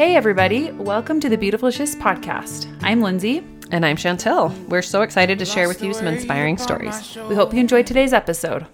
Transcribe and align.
Hey, 0.00 0.16
everybody. 0.16 0.70
Welcome 0.70 1.20
to 1.20 1.28
the 1.28 1.36
Beautiful 1.36 1.70
Shifts 1.70 1.94
podcast. 1.94 2.74
I'm 2.80 3.02
Lindsay. 3.02 3.46
And 3.70 3.84
I'm 3.84 3.96
Chantel. 3.96 4.50
We're 4.66 4.80
so 4.80 5.02
excited 5.02 5.38
to 5.38 5.44
share 5.44 5.68
with 5.68 5.82
you 5.82 5.92
some 5.92 6.06
inspiring 6.06 6.56
stories. 6.56 7.18
We 7.28 7.34
hope 7.34 7.52
you 7.52 7.60
enjoyed 7.60 7.86
today's 7.86 8.14
episode. 8.14 8.66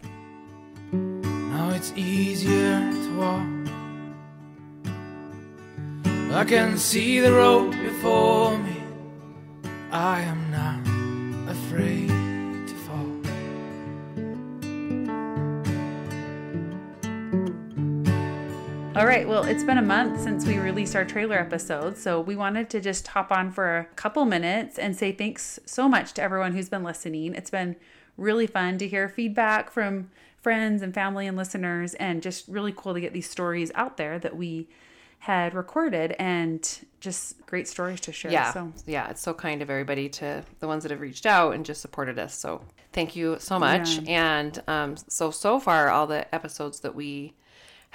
Now 0.93 1.71
it's 1.71 1.93
easier 1.97 2.79
to 2.79 3.19
walk. 3.19 3.43
I 6.33 6.45
can 6.45 6.79
see 6.79 7.19
the 7.19 7.33
road 7.33 7.73
before 7.73 8.57
me. 8.59 8.77
I 9.91 10.21
am 10.21 10.49
not 10.53 11.51
afraid 11.51 12.16
All 18.97 19.05
right. 19.05 19.29
Well, 19.29 19.45
it's 19.45 19.63
been 19.63 19.77
a 19.77 19.83
month 19.83 20.23
since 20.23 20.47
we 20.47 20.57
released 20.57 20.97
our 20.97 21.05
trailer 21.05 21.37
episode. 21.37 21.99
So 21.99 22.19
we 22.19 22.35
wanted 22.35 22.71
to 22.71 22.81
just 22.81 23.09
hop 23.09 23.31
on 23.31 23.51
for 23.51 23.77
a 23.77 23.85
couple 23.95 24.25
minutes 24.25 24.79
and 24.79 24.97
say 24.97 25.13
thanks 25.13 25.61
so 25.67 25.87
much 25.87 26.15
to 26.15 26.23
everyone 26.23 26.55
who's 26.55 26.71
been 26.71 26.83
listening. 26.83 27.35
It's 27.35 27.51
been 27.51 27.77
really 28.17 28.47
fun 28.47 28.79
to 28.79 28.89
hear 28.89 29.11
feedback 29.11 29.71
from 29.71 30.11
friends 30.41 30.81
and 30.81 30.95
family 30.95 31.27
and 31.27 31.37
listeners, 31.37 31.93
and 31.93 32.23
just 32.23 32.49
really 32.49 32.73
cool 32.75 32.95
to 32.95 33.01
get 33.03 33.13
these 33.13 33.29
stories 33.29 33.71
out 33.75 33.99
there 33.99 34.19
that 34.19 34.35
we 34.35 34.67
had 35.19 35.53
recorded 35.53 36.17
and 36.19 36.87
just 36.99 37.45
great 37.45 37.69
stories 37.69 38.01
to 38.01 38.13
share. 38.13 38.33
Yeah. 38.33 38.51
So 38.55 38.73
Yeah, 38.87 39.11
it's 39.11 39.21
so 39.21 39.35
kind 39.35 39.61
of 39.61 39.69
everybody 39.69 40.09
to 40.09 40.43
the 40.61 40.67
ones 40.67 40.85
that 40.85 40.91
have 40.91 41.03
reached 41.03 41.27
out 41.27 41.55
and 41.55 41.67
just 41.67 41.83
supported 41.83 42.19
us. 42.19 42.35
So 42.35 42.63
thank 42.95 43.15
you 43.15 43.37
so 43.41 43.59
much. 43.59 44.01
And 44.09 44.63
um, 44.67 44.97
so, 44.97 45.31
so 45.31 45.61
far, 45.61 45.91
all 45.91 46.07
the 46.07 46.35
episodes 46.35 46.81
that 46.81 46.95
we 46.95 47.35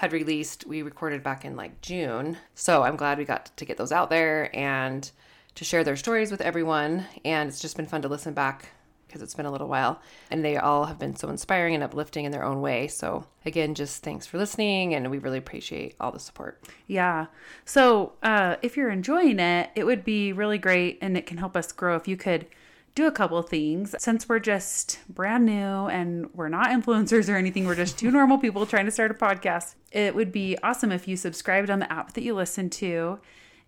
had 0.01 0.13
released, 0.13 0.65
we 0.65 0.81
recorded 0.81 1.21
back 1.21 1.45
in 1.45 1.55
like 1.55 1.79
June. 1.81 2.35
So 2.55 2.81
I'm 2.81 2.95
glad 2.95 3.19
we 3.19 3.23
got 3.23 3.55
to 3.55 3.65
get 3.65 3.77
those 3.77 3.91
out 3.91 4.09
there 4.09 4.49
and 4.57 5.09
to 5.53 5.63
share 5.63 5.83
their 5.83 5.95
stories 5.95 6.31
with 6.31 6.41
everyone. 6.41 7.05
And 7.23 7.47
it's 7.47 7.59
just 7.59 7.77
been 7.77 7.85
fun 7.85 8.01
to 8.01 8.07
listen 8.07 8.33
back 8.33 8.69
because 9.05 9.21
it's 9.21 9.35
been 9.35 9.45
a 9.45 9.51
little 9.51 9.67
while. 9.67 10.01
And 10.31 10.43
they 10.43 10.57
all 10.57 10.85
have 10.85 10.97
been 10.97 11.15
so 11.15 11.29
inspiring 11.29 11.75
and 11.75 11.83
uplifting 11.83 12.25
in 12.25 12.31
their 12.31 12.43
own 12.43 12.61
way. 12.61 12.87
So 12.87 13.27
again, 13.45 13.75
just 13.75 14.01
thanks 14.01 14.25
for 14.25 14.39
listening. 14.39 14.95
And 14.95 15.11
we 15.11 15.19
really 15.19 15.37
appreciate 15.37 15.95
all 15.99 16.11
the 16.11 16.19
support. 16.19 16.63
Yeah. 16.87 17.27
So 17.63 18.13
uh, 18.23 18.55
if 18.63 18.75
you're 18.75 18.89
enjoying 18.89 19.39
it, 19.39 19.69
it 19.75 19.83
would 19.83 20.03
be 20.03 20.33
really 20.33 20.57
great 20.57 20.97
and 21.03 21.15
it 21.15 21.27
can 21.27 21.37
help 21.37 21.55
us 21.55 21.71
grow 21.71 21.95
if 21.95 22.07
you 22.07 22.17
could 22.17 22.47
do 22.95 23.07
a 23.07 23.11
couple 23.11 23.41
things. 23.41 23.95
Since 23.99 24.27
we're 24.27 24.39
just 24.39 24.99
brand 25.07 25.45
new 25.45 25.53
and 25.53 26.29
we're 26.33 26.49
not 26.49 26.67
influencers 26.67 27.29
or 27.29 27.35
anything, 27.35 27.65
we're 27.65 27.75
just 27.75 27.97
two 27.97 28.11
normal 28.19 28.37
people 28.37 28.65
trying 28.65 28.85
to 28.85 28.91
start 28.91 29.11
a 29.11 29.13
podcast. 29.13 29.75
It 29.91 30.15
would 30.15 30.31
be 30.31 30.57
awesome 30.61 30.91
if 30.91 31.07
you 31.07 31.15
subscribed 31.15 31.69
on 31.69 31.79
the 31.79 31.91
app 31.91 32.13
that 32.13 32.23
you 32.23 32.33
listen 32.33 32.69
to 32.71 33.19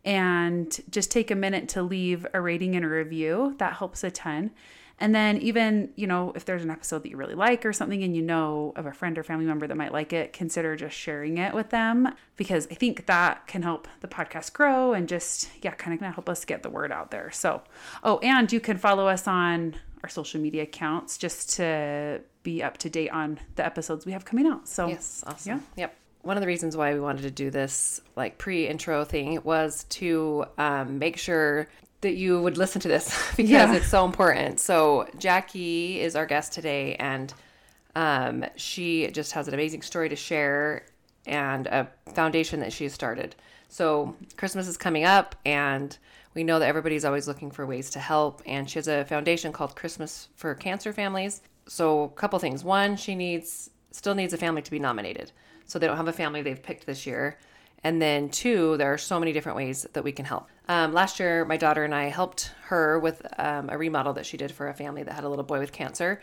and 0.06 0.82
just 0.90 1.12
take 1.12 1.32
a 1.32 1.36
minute 1.36 1.70
to 1.70 1.82
leave 1.82 2.28
a 2.34 2.42
rating 2.42 2.76
and 2.76 2.84
a 2.84 2.90
review. 2.90 3.56
That 3.60 3.74
helps 3.74 4.04
a 4.04 4.12
ton. 4.12 4.52
And 5.04 5.14
then, 5.14 5.40
even, 5.40 5.90
you 5.98 6.08
know, 6.08 6.32
if 6.34 6.46
there's 6.46 6.64
an 6.64 6.70
episode 6.70 7.04
that 7.04 7.10
you 7.10 7.18
really 7.18 7.36
like 7.36 7.66
or 7.66 7.74
something 7.74 8.02
and 8.04 8.16
you 8.16 8.22
know 8.22 8.72
of 8.78 8.86
a 8.86 8.94
friend 8.94 9.18
or 9.18 9.24
family 9.24 9.44
member 9.44 9.68
that 9.68 9.76
might 9.76 9.92
like 9.92 10.14
it, 10.14 10.32
consider 10.32 10.78
just 10.78 10.96
sharing 10.96 11.40
it 11.40 11.54
with 11.54 11.72
them 11.72 12.08
because 12.38 12.70
I 12.72 12.76
think 12.76 13.06
that 13.08 13.46
can 13.46 13.64
help 13.64 13.90
the 14.00 14.08
podcast 14.08 14.54
grow 14.54 14.94
and 14.94 15.10
just, 15.10 15.50
yeah, 15.62 15.72
kind 15.72 15.94
of 15.94 16.14
help 16.14 16.30
us 16.30 16.46
get 16.46 16.64
the 16.64 16.70
word 16.70 16.90
out 16.90 17.12
there. 17.12 17.32
So, 17.32 17.64
oh, 18.02 18.20
and 18.20 18.50
you 18.50 18.62
can 18.62 18.78
follow 18.78 19.10
us 19.10 19.28
on 19.28 19.76
our 20.04 20.10
social 20.10 20.40
media 20.40 20.64
accounts 20.64 21.18
just 21.18 21.50
to 21.58 22.22
be 22.44 22.64
up 22.64 22.78
to 22.78 22.90
date 22.90 23.10
on 23.10 23.42
the 23.58 23.66
episodes 23.66 24.06
we 24.06 24.14
have 24.14 24.24
coming 24.24 24.48
out. 24.48 24.70
So, 24.70 24.88
Yes, 24.88 25.22
awesome. 25.28 25.66
Yeah. 25.76 25.84
Yep. 25.84 25.98
One 26.22 26.38
of 26.38 26.42
the 26.42 26.48
reasons 26.48 26.78
why 26.78 26.94
we 26.94 27.02
wanted 27.02 27.24
to 27.24 27.32
do 27.32 27.50
this 27.50 28.00
like 28.16 28.38
pre-intro 28.38 29.04
thing 29.04 29.42
was 29.44 29.84
to 29.90 30.46
um, 30.58 30.98
make 30.98 31.18
sure 31.18 31.68
that 32.04 32.16
you 32.16 32.42
would 32.42 32.58
listen 32.58 32.80
to 32.82 32.88
this 32.88 33.08
because 33.36 33.50
Yeah. 33.50 33.74
it's 33.74 33.88
so 33.90 34.06
important. 34.06 34.60
So 34.60 35.08
Jackie 35.18 36.00
is 36.00 36.16
our 36.16 36.26
guest 36.26 36.54
today, 36.54 36.96
and 36.96 37.34
um, 37.96 38.46
she 38.56 39.10
just 39.12 39.34
has 39.34 39.48
an 39.48 39.54
amazing 39.54 39.82
story 39.82 40.10
to 40.10 40.16
share 40.16 40.86
and 41.26 41.68
a 41.68 41.88
foundation 42.14 42.60
that 42.62 42.72
she 42.74 42.84
has 42.86 42.94
started. 42.94 43.36
So 43.70 44.16
Christmas 44.38 44.68
is 44.68 44.78
coming 44.78 45.04
up, 45.06 45.36
and 45.46 45.98
we 46.36 46.44
know 46.44 46.60
that 46.60 46.68
everybody's 46.68 47.06
always 47.06 47.28
looking 47.28 47.50
for 47.52 47.66
ways 47.66 47.90
to 47.92 48.00
help. 48.00 48.42
And 48.46 48.70
she 48.70 48.78
has 48.80 48.88
a 48.88 49.06
foundation 49.06 49.52
called 49.52 49.76
Christmas 49.76 50.30
for 50.36 50.54
Cancer 50.56 50.92
Families. 50.94 51.42
So 51.68 52.04
a 52.04 52.10
couple 52.10 52.38
things. 52.40 52.64
One, 52.64 52.96
she 52.98 53.16
needs 53.16 53.70
still 53.92 54.16
needs 54.16 54.34
a 54.34 54.38
family 54.38 54.62
to 54.64 54.72
be 54.72 54.80
nominated. 54.80 55.32
So 55.66 55.78
they 55.80 55.86
don't 55.88 55.98
have 55.98 56.08
a 56.08 56.14
family 56.14 56.42
they've 56.42 56.62
picked 56.62 56.86
this 56.88 57.06
year. 57.06 57.38
And 57.84 58.02
then 58.02 58.30
two, 58.30 58.76
there 58.78 58.92
are 58.92 58.98
so 58.98 59.20
many 59.20 59.32
different 59.34 59.56
ways 59.56 59.86
that 59.94 60.04
we 60.04 60.12
can 60.12 60.26
help. 60.26 60.48
Um, 60.68 60.94
last 60.94 61.20
year, 61.20 61.44
my 61.46 61.58
daughter 61.58 61.84
and 61.84 61.94
I 61.94 62.06
helped 62.06 62.52
her 62.66 62.98
with 63.00 63.22
um, 63.38 63.70
a 63.70 63.78
remodel 63.78 64.14
that 64.14 64.26
she 64.26 64.38
did 64.38 64.52
for 64.52 64.70
a 64.70 64.74
family 64.74 65.04
that 65.04 65.14
had 65.14 65.24
a 65.24 65.30
little 65.30 65.44
boy 65.44 65.60
with 65.60 65.72
cancer, 65.72 66.22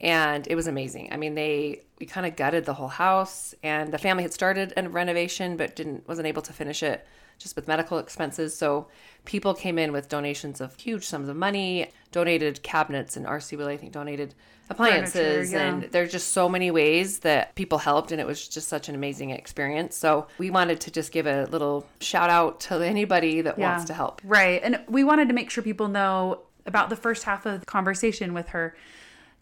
and 0.00 0.46
it 0.46 0.54
was 0.54 0.66
amazing. 0.66 1.08
I 1.12 1.16
mean, 1.16 1.34
they 1.34 1.82
we 1.98 2.06
kind 2.06 2.26
of 2.26 2.36
gutted 2.36 2.64
the 2.64 2.74
whole 2.74 2.88
house, 2.88 3.54
and 3.62 3.92
the 3.92 3.98
family 3.98 4.22
had 4.22 4.32
started 4.32 4.72
a 4.76 4.88
renovation 4.88 5.56
but 5.56 5.74
didn't 5.74 6.06
wasn't 6.06 6.28
able 6.28 6.42
to 6.42 6.52
finish 6.52 6.82
it 6.82 7.06
just 7.40 7.56
with 7.56 7.66
medical 7.66 7.98
expenses. 7.98 8.56
So 8.56 8.86
people 9.24 9.54
came 9.54 9.76
in 9.78 9.90
with 9.90 10.08
donations 10.08 10.60
of 10.60 10.76
huge 10.76 11.04
sums 11.04 11.28
of 11.28 11.34
money, 11.34 11.90
donated 12.12 12.62
cabinets, 12.62 13.16
and 13.16 13.26
RC 13.26 13.58
Willey 13.58 13.74
I 13.74 13.76
think 13.76 13.92
donated 13.92 14.36
appliances, 14.68 15.52
yeah. 15.52 15.62
and 15.62 15.82
there's 15.90 16.12
just 16.12 16.28
so 16.28 16.48
many 16.48 16.70
ways 16.70 17.18
that 17.20 17.56
people 17.56 17.78
helped 17.78 18.12
and 18.12 18.20
it 18.20 18.26
was 18.26 18.46
just 18.46 18.68
such 18.68 18.88
an 18.88 18.94
amazing 18.94 19.30
experience 19.30 19.96
so 19.96 20.28
we 20.38 20.48
wanted 20.48 20.80
to 20.80 20.92
just 20.92 21.10
give 21.10 21.26
a 21.26 21.46
little 21.46 21.84
shout 22.00 22.30
out 22.30 22.60
to 22.60 22.76
anybody 22.76 23.40
that 23.40 23.58
wants 23.58 23.84
to 23.86 23.92
help 23.92 24.20
Right. 24.24 24.60
And 24.62 24.80
we 24.88 25.04
wanted 25.04 25.28
to 25.28 25.34
make 25.34 25.50
sure 25.50 25.62
people 25.62 25.88
know 25.88 26.42
about 26.66 26.90
the 26.90 26.96
first 26.96 27.24
half 27.24 27.46
of 27.46 27.60
the 27.60 27.66
conversation 27.66 28.34
with 28.34 28.50
her. 28.50 28.76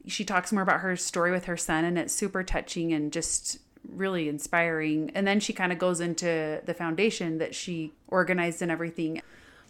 She 0.06 0.25
talks 0.25 0.53
more 0.53 0.62
about 0.62 0.80
her 0.80 0.97
story 0.97 1.30
with 1.30 1.44
her 1.44 1.56
son, 1.56 1.84
and 1.84 1.98
it's 1.98 2.15
super 2.15 2.42
touching 2.42 2.92
and 2.92 3.12
just 3.12 3.59
really 3.88 4.28
inspiring. 4.28 5.10
And 5.15 5.26
then 5.26 5.41
she 5.41 5.53
kind 5.53 5.72
of 5.72 5.78
goes 5.78 6.00
into 6.00 6.60
the 6.65 6.75
foundation 6.75 7.38
that 7.38 7.54
she 7.54 7.93
organized 8.09 8.62
and 8.62 8.71
everything. 8.71 9.22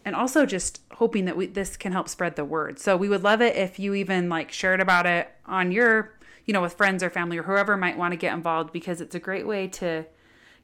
And 0.05 0.15
also 0.15 0.45
just 0.45 0.81
hoping 0.93 1.25
that 1.25 1.35
we, 1.35 1.47
this 1.47 1.77
can 1.77 1.91
help 1.91 2.09
spread 2.09 2.35
the 2.35 2.45
word. 2.45 2.79
So 2.79 2.95
we 2.95 3.09
would 3.09 3.23
love 3.23 3.41
it 3.41 3.55
if 3.55 3.79
you 3.79 3.93
even 3.93 4.29
like 4.29 4.51
shared 4.51 4.79
about 4.79 5.05
it 5.05 5.29
on 5.45 5.71
your, 5.71 6.17
you 6.45 6.53
know, 6.53 6.61
with 6.61 6.73
friends 6.73 7.03
or 7.03 7.09
family 7.09 7.37
or 7.37 7.43
whoever 7.43 7.75
might 7.75 7.97
want 7.97 8.13
to 8.13 8.17
get 8.17 8.33
involved 8.33 8.71
because 8.71 9.01
it's 9.01 9.15
a 9.15 9.19
great 9.19 9.45
way 9.45 9.67
to 9.67 10.05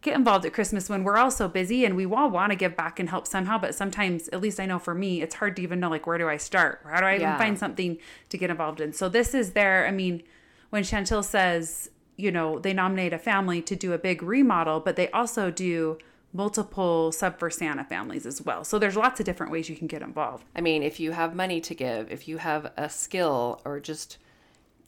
get 0.01 0.15
involved 0.15 0.45
at 0.45 0.53
Christmas 0.53 0.87
when 0.87 1.03
we're 1.03 1.17
all 1.17 1.31
so 1.31 1.47
busy 1.47 1.83
and 1.83 1.95
we 1.95 2.05
all 2.05 2.29
want 2.29 2.51
to 2.51 2.55
give 2.55 2.75
back 2.77 2.99
and 2.99 3.09
help 3.09 3.27
somehow. 3.27 3.57
But 3.57 3.75
sometimes, 3.75 4.29
at 4.29 4.39
least 4.39 4.59
I 4.59 4.65
know 4.65 4.79
for 4.79 4.93
me, 4.93 5.21
it's 5.21 5.35
hard 5.35 5.55
to 5.57 5.61
even 5.61 5.79
know 5.79 5.89
like 5.89 6.07
where 6.07 6.17
do 6.17 6.29
I 6.29 6.37
start? 6.37 6.81
How 6.89 6.99
do 6.99 7.05
I 7.05 7.15
even 7.15 7.37
find 7.37 7.57
something 7.59 7.97
to 8.29 8.37
get 8.37 8.49
involved 8.49 8.79
in? 8.79 8.93
So 8.93 9.09
this 9.09 9.33
is 9.33 9.51
there. 9.53 9.87
I 9.87 9.91
mean, 9.91 10.23
when 10.69 10.83
Chantel 10.83 11.23
says, 11.23 11.89
you 12.17 12.31
know, 12.31 12.59
they 12.59 12.73
nominate 12.73 13.13
a 13.13 13.17
family 13.19 13.61
to 13.63 13.75
do 13.75 13.93
a 13.93 13.97
big 13.97 14.23
remodel, 14.23 14.79
but 14.79 14.95
they 14.95 15.09
also 15.11 15.51
do 15.51 15.97
multiple 16.33 17.11
sub 17.13 17.39
for 17.39 17.49
Santa 17.49 17.83
families 17.83 18.25
as 18.25 18.41
well. 18.41 18.63
So 18.65 18.77
there's 18.77 18.97
lots 18.97 19.19
of 19.19 19.25
different 19.25 19.51
ways 19.51 19.69
you 19.69 19.75
can 19.77 19.87
get 19.87 20.01
involved. 20.01 20.43
i 20.55 20.61
mean 20.61 20.83
if 20.83 20.99
you 20.99 21.11
have 21.11 21.33
money 21.35 21.61
to 21.61 21.73
give 21.73 22.11
if 22.11 22.27
you 22.27 22.37
have 22.37 22.71
a 22.77 22.89
skill 22.89 23.61
or 23.65 23.79
just 23.79 24.17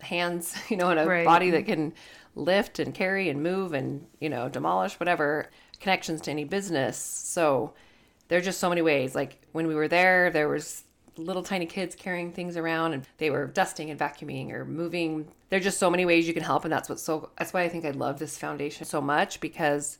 hands 0.01 0.55
you 0.69 0.77
know 0.77 0.89
and 0.89 0.99
a 0.99 1.05
Right. 1.05 1.25
body 1.25 1.49
that 1.51 1.65
can 1.65 1.93
lift 2.35 2.79
and 2.79 2.93
carry 2.93 3.29
and 3.29 3.41
move 3.41 3.73
and 3.73 4.05
you 4.19 4.29
know 4.29 4.47
demolish 4.49 4.99
whatever 4.99 5.49
connections 5.79 6.21
to 6.21 6.31
any 6.31 6.43
business 6.43 6.97
so 6.97 7.73
there 8.27 8.37
are 8.39 8.41
just 8.41 8.59
so 8.59 8.69
many 8.69 8.81
ways 8.81 9.15
like 9.15 9.39
when 9.53 9.67
we 9.67 9.73
were 9.75 9.87
there 9.87 10.29
there 10.29 10.47
was 10.49 10.83
little 11.17 11.43
tiny 11.43 11.65
kids 11.65 11.95
carrying 11.95 12.31
things 12.31 12.57
around 12.57 12.93
and 12.93 13.05
they 13.17 13.29
were 13.29 13.47
dusting 13.47 13.89
and 13.89 13.99
vacuuming 13.99 14.51
or 14.51 14.65
moving. 14.65 15.27
There're 15.49 15.59
just 15.59 15.77
so 15.79 15.89
many 15.89 16.05
ways 16.05 16.27
you 16.27 16.33
can 16.33 16.43
help 16.43 16.63
and 16.65 16.71
that's 16.71 16.89
what's 16.89 17.01
so 17.03 17.29
that's 17.37 17.53
why 17.53 17.61
i 17.63 17.69
think 17.69 17.85
i 17.85 17.91
love 17.91 18.19
this 18.19 18.37
foundation 18.37 18.85
so 18.85 18.99
much 19.01 19.39
because 19.39 19.97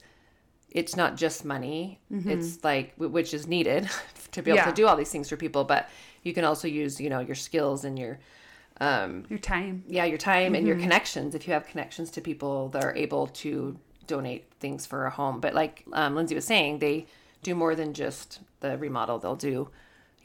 it's 0.70 0.96
not 0.98 1.16
just 1.16 1.46
money. 1.46 2.00
It's 2.12 2.64
like 2.64 2.94
which 2.98 3.34
is 3.34 3.48
needed 3.48 3.90
to 4.32 4.42
be 4.42 4.52
able 4.52 4.58
Yeah. 4.58 4.66
to 4.66 4.74
do 4.74 4.86
all 4.88 4.96
these 4.98 5.10
things 5.12 5.30
for 5.30 5.38
people 5.38 5.64
but 5.64 5.90
you 6.24 6.34
can 6.34 6.44
also 6.44 6.68
use 6.68 7.00
you 7.00 7.10
know 7.10 7.20
your 7.22 7.36
skills 7.36 7.86
and 7.86 7.98
your 7.98 8.20
um 8.82 9.26
Your 9.30 9.40
time. 9.40 9.84
yeah 9.88 10.06
your 10.06 10.18
time 10.20 10.54
and 10.56 10.68
your 10.68 10.78
connections 10.78 11.34
if 11.36 11.48
you 11.48 11.54
have 11.54 11.66
connections 11.68 12.12
to 12.12 12.22
people 12.22 12.70
that 12.70 12.84
are 12.84 12.96
able 12.96 13.28
to 13.28 13.80
donate 14.06 14.46
things 14.60 14.86
for 14.86 15.06
a 15.06 15.10
home. 15.10 15.40
But 15.40 15.54
like 15.54 15.84
um, 15.94 16.16
lindsay 16.16 16.36
was 16.36 16.46
saying 16.46 16.80
they 16.80 17.06
do 17.44 17.56
more 17.56 17.74
than 17.76 17.94
just 17.94 18.40
the 18.60 18.78
remodel 18.78 19.20
they'll 19.20 19.36
do 19.36 19.70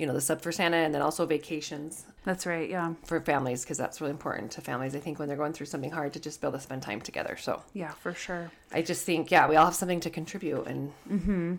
you 0.02 0.06
know 0.08 0.12
the 0.14 0.20
sub 0.20 0.40
for 0.42 0.50
santa 0.50 0.76
and 0.78 0.92
then 0.92 1.00
also 1.00 1.24
vacations 1.24 2.04
That's 2.24 2.44
right. 2.44 2.68
Yeah. 2.68 2.94
for 3.04 3.20
families 3.20 3.62
because 3.62 3.78
that's 3.78 4.00
really 4.00 4.10
important 4.10 4.50
to 4.52 4.60
families 4.60 4.96
i 4.96 4.98
think 4.98 5.18
when 5.20 5.28
they're 5.28 5.36
going 5.36 5.52
through 5.52 5.66
something 5.66 5.92
hard 5.92 6.12
to 6.14 6.20
just 6.20 6.40
be 6.40 6.46
able 6.48 6.58
to 6.58 6.62
spend 6.62 6.82
time 6.82 7.00
together 7.00 7.36
so 7.36 7.62
Yeah, 7.72 7.92
for 7.92 8.12
sure. 8.12 8.50
i 8.72 8.82
just 8.82 9.04
think 9.06 9.30
yeah 9.30 9.48
we 9.48 9.54
all 9.56 9.66
have 9.66 9.76
something 9.76 10.00
to 10.00 10.10
contribute 10.10 10.66
and 10.66 10.92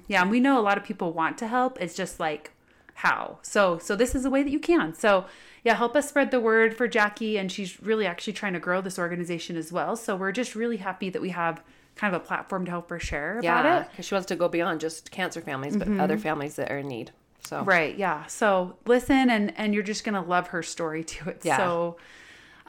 Yeah, 0.07 0.21
and 0.23 0.29
we 0.29 0.39
know 0.41 0.59
a 0.59 0.65
lot 0.69 0.77
of 0.77 0.83
people 0.83 1.13
want 1.13 1.37
to 1.39 1.47
help. 1.47 1.81
It's 1.81 1.95
just 1.95 2.19
like 2.19 2.51
how. 2.95 3.39
So 3.41 3.77
so 3.79 3.95
this 3.95 4.13
is 4.13 4.23
a 4.25 4.29
way 4.29 4.43
that 4.43 4.51
you 4.51 4.59
can. 4.59 4.93
So 4.93 5.25
yeah, 5.63 5.75
help 5.75 5.95
us 5.95 6.09
spread 6.09 6.29
the 6.31 6.39
word 6.39 6.75
for 6.75 6.87
Jackie 6.87 7.37
and 7.39 7.51
she's 7.51 7.81
really 7.81 8.05
actually 8.05 8.33
trying 8.33 8.53
to 8.53 8.59
grow 8.59 8.81
this 8.81 8.99
organization 8.99 9.55
as 9.57 9.71
well. 9.71 9.95
So 9.95 10.15
we're 10.15 10.31
just 10.33 10.53
really 10.55 10.77
happy 10.77 11.09
that 11.09 11.21
we 11.21 11.29
have 11.29 11.63
kind 11.95 12.13
of 12.13 12.21
a 12.21 12.25
platform 12.25 12.65
to 12.65 12.71
help 12.71 12.89
her 12.89 12.99
share 12.99 13.33
about 13.39 13.43
Yeah, 13.43 13.59
it. 13.59 13.79
Mm-hmm. 13.81 13.89
because 13.91 14.05
she 14.07 14.15
wants 14.15 14.27
to 14.27 14.35
go 14.35 14.47
beyond 14.49 14.79
just 14.81 15.11
cancer 15.11 15.41
families, 15.41 15.75
but 15.77 15.87
other 15.99 16.17
families 16.17 16.55
that 16.57 16.71
are 16.71 16.79
in 16.79 16.87
need. 16.87 17.11
So 17.45 17.63
Right, 17.63 17.97
yeah. 17.97 18.25
So 18.27 18.77
listen 18.85 19.29
and 19.29 19.53
and 19.57 19.73
you're 19.73 19.83
just 19.83 20.03
going 20.03 20.15
to 20.21 20.27
love 20.29 20.47
her 20.47 20.63
story 20.63 21.03
too. 21.13 21.29
It's 21.29 21.45
Yeah. 21.45 21.57
so 21.57 21.97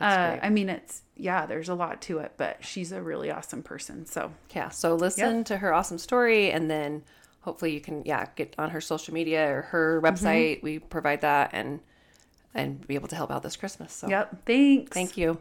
uh. 0.00 0.38
I 0.42 0.50
mean 0.50 0.68
it's 0.68 1.02
yeah, 1.16 1.46
there's 1.46 1.68
a 1.68 1.74
lot 1.74 2.02
to 2.02 2.18
it, 2.18 2.32
but 2.36 2.64
she's 2.64 2.90
a 2.90 3.00
really 3.00 3.30
awesome 3.30 3.62
person. 3.62 4.04
So 4.06 4.32
yeah, 4.54 4.68
so 4.70 4.94
listen 4.96 5.44
to 5.44 5.58
her 5.58 5.72
awesome 5.72 5.98
story, 5.98 6.50
and 6.50 6.68
then 6.68 7.04
hopefully 7.42 7.72
you 7.72 7.80
can 7.80 8.02
yeah 8.04 8.26
get 8.34 8.54
on 8.58 8.70
her 8.70 8.80
social 8.80 9.14
media 9.14 9.48
or 9.48 9.62
her 9.62 10.00
Mm-hmm. 10.02 10.26
website. 10.26 10.62
We 10.62 10.78
provide 10.80 11.20
that 11.20 11.50
and 11.52 11.80
and 12.52 12.84
be 12.86 12.94
able 12.96 13.08
to 13.08 13.16
help 13.16 13.30
out 13.30 13.42
this 13.44 13.56
Christmas. 13.56 13.92
So 13.92 14.08
Yep, 14.08 14.44
thanks. 14.46 14.92
thank 14.92 15.16
you. 15.16 15.38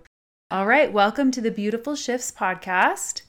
All 0.51 0.67
right, 0.67 0.91
welcome 0.93 1.31
to 1.31 1.41
the 1.41 1.49
Beautiful 1.51 1.95
Shifts 1.95 2.31
podcast. 2.31 3.23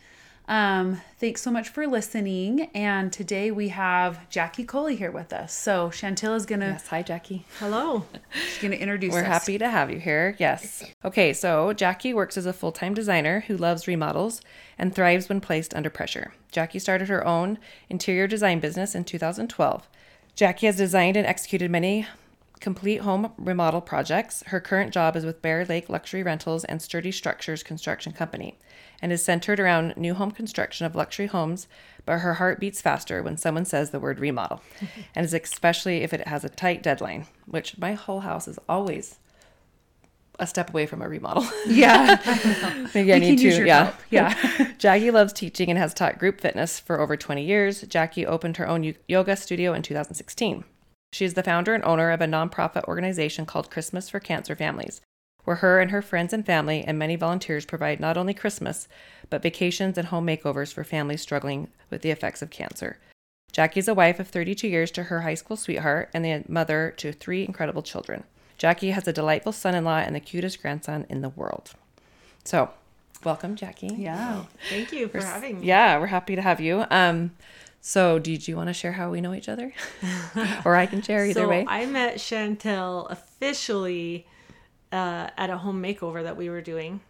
Um, 0.46 1.00
thanks 1.19 1.41
so 1.41 1.50
much 1.50 1.70
for 1.70 1.87
listening. 1.87 2.69
And 2.75 3.11
today 3.11 3.50
we 3.50 3.69
have 3.69 4.29
Jackie 4.29 4.64
Culley 4.64 4.94
here 4.96 5.11
with 5.11 5.32
us. 5.32 5.55
So 5.55 5.88
Chantel 5.88 6.37
is 6.37 6.44
gonna 6.44 6.67
Yes, 6.73 6.87
hi 6.88 7.02
Jackie. 7.02 7.46
Hello. 7.58 8.05
she's 8.35 8.58
gonna 8.62 8.76
introduce 8.76 9.12
We're 9.14 9.20
us. 9.20 9.26
happy 9.26 9.56
to 9.56 9.70
have 9.70 9.91
you 9.91 9.99
here. 9.99 10.37
Yes. 10.38 10.85
Okay, 11.02 11.32
so 11.32 11.73
Jackie 11.73 12.12
works 12.12 12.37
as 12.37 12.44
a 12.44 12.52
full 12.52 12.73
time 12.73 12.93
designer 12.93 13.41
who 13.46 13.56
loves 13.56 13.87
remodels 13.88 14.43
and 14.79 14.94
thrives 14.94 15.31
when 15.31 15.41
placed 15.41 15.73
under 15.75 15.88
pressure. 15.88 16.35
Jackie 16.52 16.79
started 16.79 17.08
her 17.08 17.26
own 17.26 17.58
interior 17.88 18.26
design 18.26 18.61
business 18.61 18.94
in 18.94 19.05
2012. 19.05 19.88
Jackie 20.37 20.67
has 20.67 20.76
designed 20.76 21.17
and 21.17 21.26
executed 21.26 21.70
many 21.70 22.06
complete 22.61 22.99
home 23.03 23.33
remodel 23.37 23.81
projects. 23.81 24.43
Her 24.47 24.61
current 24.61 24.93
job 24.93 25.17
is 25.17 25.25
with 25.25 25.43
Bear 25.43 25.65
Lake 25.65 25.89
Luxury 25.89 26.23
Rentals 26.23 26.65
and 26.65 26.81
Sturdy 26.81 27.12
Structures 27.12 27.62
Construction 27.62 28.12
Company 28.12 28.59
and 29.03 29.12
is 29.12 29.25
centered 29.25 29.61
around 29.61 29.97
new 29.97 30.15
home 30.15 30.31
construction 30.31 30.87
of 30.87 30.95
luxury 30.95 31.27
homes, 31.27 31.67
but 32.06 32.21
her 32.21 32.35
heart 32.35 32.59
beats 32.61 32.81
faster 32.81 33.23
when 33.23 33.37
someone 33.37 33.65
says 33.65 33.91
the 33.91 34.01
word 34.01 34.19
remodel, 34.19 34.62
and 35.15 35.27
is 35.27 35.35
especially 35.35 35.99
if 36.03 36.12
it 36.15 36.27
has 36.27 36.45
a 36.45 36.49
tight 36.49 36.83
deadline, 36.83 37.27
which 37.47 37.77
my 37.77 37.93
whole 37.93 38.21
house 38.21 38.49
is 38.49 38.59
always 38.69 39.19
a 40.41 40.47
step 40.47 40.71
away 40.71 40.87
from 40.87 41.03
a 41.03 41.09
remodel. 41.09 41.47
Yeah. 41.67 42.19
Maybe 42.95 43.12
I 43.12 43.19
We 43.19 43.31
need 43.31 43.39
to. 43.39 43.65
Yeah. 43.67 43.85
help. 43.85 43.95
Yeah. 44.11 44.73
Jackie 44.79 45.11
loves 45.11 45.33
teaching 45.33 45.71
and 45.71 45.79
has 45.79 45.95
taught 45.95 46.19
group 46.19 46.41
fitness 46.41 46.79
for 46.81 47.01
over 47.01 47.17
20 47.17 47.45
years. 47.45 47.83
Jackie 47.83 48.27
opened 48.27 48.56
her 48.56 48.67
own 48.67 48.95
yoga 49.06 49.37
studio 49.37 49.73
in 49.73 49.83
2016. 49.83 50.65
She 51.15 51.25
is 51.25 51.35
the 51.35 51.45
founder 51.45 51.75
and 51.75 51.85
owner 51.85 52.11
of 52.11 52.21
a 52.21 52.27
nonprofit 52.27 52.83
organization 52.89 53.47
called 53.47 53.71
Christmas 53.71 54.11
for 54.11 54.19
Cancer 54.19 54.57
Families, 54.57 55.01
where 55.45 55.59
her 55.59 55.79
and 55.79 55.93
her 55.93 56.03
friends 56.03 56.33
and 56.33 56.45
family 56.45 56.83
and 56.83 56.99
many 56.99 57.15
volunteers 57.15 57.65
provide 57.65 58.01
not 58.01 58.17
only 58.17 58.35
Christmas, 58.35 58.89
but 59.31 59.41
vacations 59.41 59.97
and 59.97 60.09
home 60.09 60.27
makeovers 60.27 60.73
for 60.73 60.83
families 60.83 61.23
struggling 61.23 61.69
with 61.89 62.03
the 62.03 62.11
effects 62.11 62.43
of 62.43 62.51
cancer. 62.51 62.99
Jackie's 63.53 63.87
a 63.87 63.95
wife 63.95 64.19
of 64.19 64.27
32 64.27 64.67
years 64.67 64.91
to 64.91 65.05
her 65.05 65.21
high 65.21 65.37
school 65.37 65.57
sweetheart 65.57 66.11
and 66.13 66.25
the 66.25 66.43
mother 66.49 66.93
to 66.97 67.13
three 67.13 67.45
incredible 67.45 67.83
children. 67.83 68.25
Jackie 68.59 68.91
has 68.91 69.07
a 69.07 69.13
delightful 69.13 69.53
son 69.53 69.77
in 69.77 69.85
law 69.85 69.99
and 69.99 70.17
the 70.17 70.21
cutest 70.21 70.61
grandson 70.61 71.07
in 71.09 71.21
the 71.21 71.29
world. 71.29 71.75
So, 72.43 72.71
welcome, 73.23 73.55
Jackie. 73.55 73.95
Yeah. 73.97 74.47
Thank 74.69 74.91
you 74.91 75.07
for 75.07 75.19
We're 75.19 75.27
having 75.27 75.61
me. 75.61 75.67
Yeah, 75.69 75.97
we're 76.01 76.09
happy 76.09 76.35
to 76.35 76.43
have 76.43 76.61
you. 76.61 76.85
Um, 76.91 77.31
so 77.87 78.19
did 78.19 78.49
you 78.49 78.57
want 78.57 78.71
to 78.71 78.73
share 78.73 78.93
how 78.93 79.11
we 79.11 79.21
know 79.21 79.35
each 79.35 79.47
other, 79.47 79.71
or 80.65 80.75
I 80.75 80.87
can 80.87 81.03
share 81.03 81.27
either 81.27 81.43
so 81.43 81.49
way? 81.51 81.67
I 81.69 81.85
met 81.85 82.17
Chantel 82.17 83.11
officially 83.11 84.27
uh, 84.91 85.29
at 85.37 85.51
a 85.51 85.59
home 85.59 85.83
makeover 85.83 86.23
that 86.23 86.35
we 86.35 86.49
were 86.49 86.63
doing. 86.63 87.03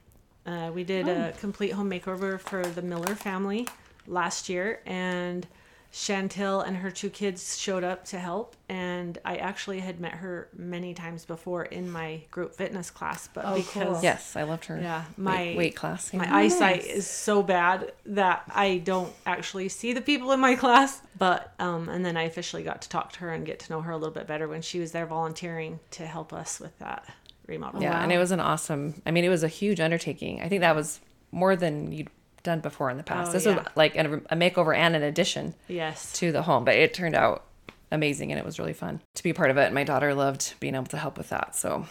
Uh, 0.45 0.73
we 0.75 0.83
did 0.83 1.09
a 1.09 1.31
complete 1.39 1.71
home 1.71 1.89
makeover 1.89 2.41
for 2.41 2.67
the 2.67 2.83
Miller 2.83 3.15
family 3.15 3.69
last 4.09 4.49
year, 4.49 4.81
and 4.85 5.47
Chantel 5.95 6.67
and 6.67 6.77
her 6.79 6.91
two 6.91 7.09
kids 7.09 7.57
showed 7.57 7.85
up 7.85 8.05
to 8.07 8.19
help. 8.19 8.57
And 8.69 9.17
I 9.25 9.37
actually 9.37 9.79
had 9.79 10.01
met 10.01 10.11
her 10.15 10.49
many 10.57 10.93
times 10.93 11.25
before 11.25 11.67
in 11.67 11.89
my 11.89 12.21
group 12.33 12.53
fitness 12.57 12.91
class, 12.91 13.29
but 13.33 13.45
Oh, 13.47 13.55
because 13.55 13.95
cool. 13.95 14.01
yes, 14.03 14.35
I 14.35 14.43
loved 14.43 14.65
her. 14.65 14.77
yeah, 14.81 15.05
my 15.17 15.55
weight, 15.57 15.77
class. 15.77 16.11
yeah. 16.13 16.19
my 16.19 16.37
eyesight 16.37 16.85
is 16.85 17.07
so 17.07 17.45
bad 17.45 17.93
that 18.07 18.43
I 18.53 18.79
don't 18.79 19.13
actually 19.25 19.69
see 19.69 19.93
the 19.93 20.01
people 20.01 20.33
in 20.33 20.41
my 20.41 20.57
class. 20.57 21.01
But 21.17 21.55
um, 21.61 21.89
and 21.89 22.05
then 22.05 22.17
I 22.17 22.25
officially 22.25 22.65
got 22.65 22.83
to 22.83 22.89
talk 22.89 23.13
to 23.13 23.21
her 23.21 23.33
and 23.33 23.47
get 23.47 23.61
to 23.61 23.73
know 23.73 23.81
her 23.81 23.93
a 23.93 23.97
little 23.97 24.13
bit 24.15 24.27
better 24.27 24.49
when 24.49 24.63
she 24.63 24.81
was 24.81 24.91
there 24.91 25.07
volunteering 25.07 25.79
to 25.93 26.05
help 26.07 26.33
us 26.33 26.59
with 26.59 26.77
that 26.81 27.05
remodel. 27.47 27.81
yeah, 27.81 28.03
and 28.03 28.11
it 28.11 28.19
was 28.19 28.33
an 28.33 28.41
awesome. 28.41 29.01
I 29.07 29.13
mean, 29.13 29.25
it 29.25 29.29
was 29.29 29.45
a 29.45 29.49
huge 29.49 29.79
undertaking. 29.79 30.43
I 30.43 30.49
think 30.49 30.63
that 30.63 30.75
was 30.75 30.99
more 31.31 31.55
than 31.55 31.93
you'd 31.93 32.09
done 32.45 32.61
before 32.61 32.91
in 32.91 32.97
the 32.97 33.03
past. 33.03 33.31
Oh, 33.31 33.33
this 33.33 33.47
was 33.47 33.59
like 33.75 33.97
a, 33.97 34.05
a 34.31 34.37
makeover 34.37 34.77
and 34.77 34.95
an 34.95 35.03
addition 35.03 35.55
Yes. 35.67 36.13
to 36.15 36.31
the 36.31 36.43
home, 36.43 36.65
but 36.65 36.77
it 36.77 36.95
turned 36.95 37.17
out 37.17 37.45
amazing 37.91 38.31
and 38.31 38.39
it 38.39 38.45
was 38.45 38.59
really 38.61 38.73
fun 38.73 39.01
to 39.15 39.23
be 39.25 39.31
a 39.31 39.35
part 39.35 39.51
of 39.51 39.57
it. 39.57 39.73
My 39.73 39.83
daughter 39.85 40.15
loved 40.15 40.55
being 40.61 40.75
able 40.77 40.87
to 40.87 40.97
help 40.97 41.19
with 41.19 41.31
that. 41.31 41.57
So, 41.57 41.87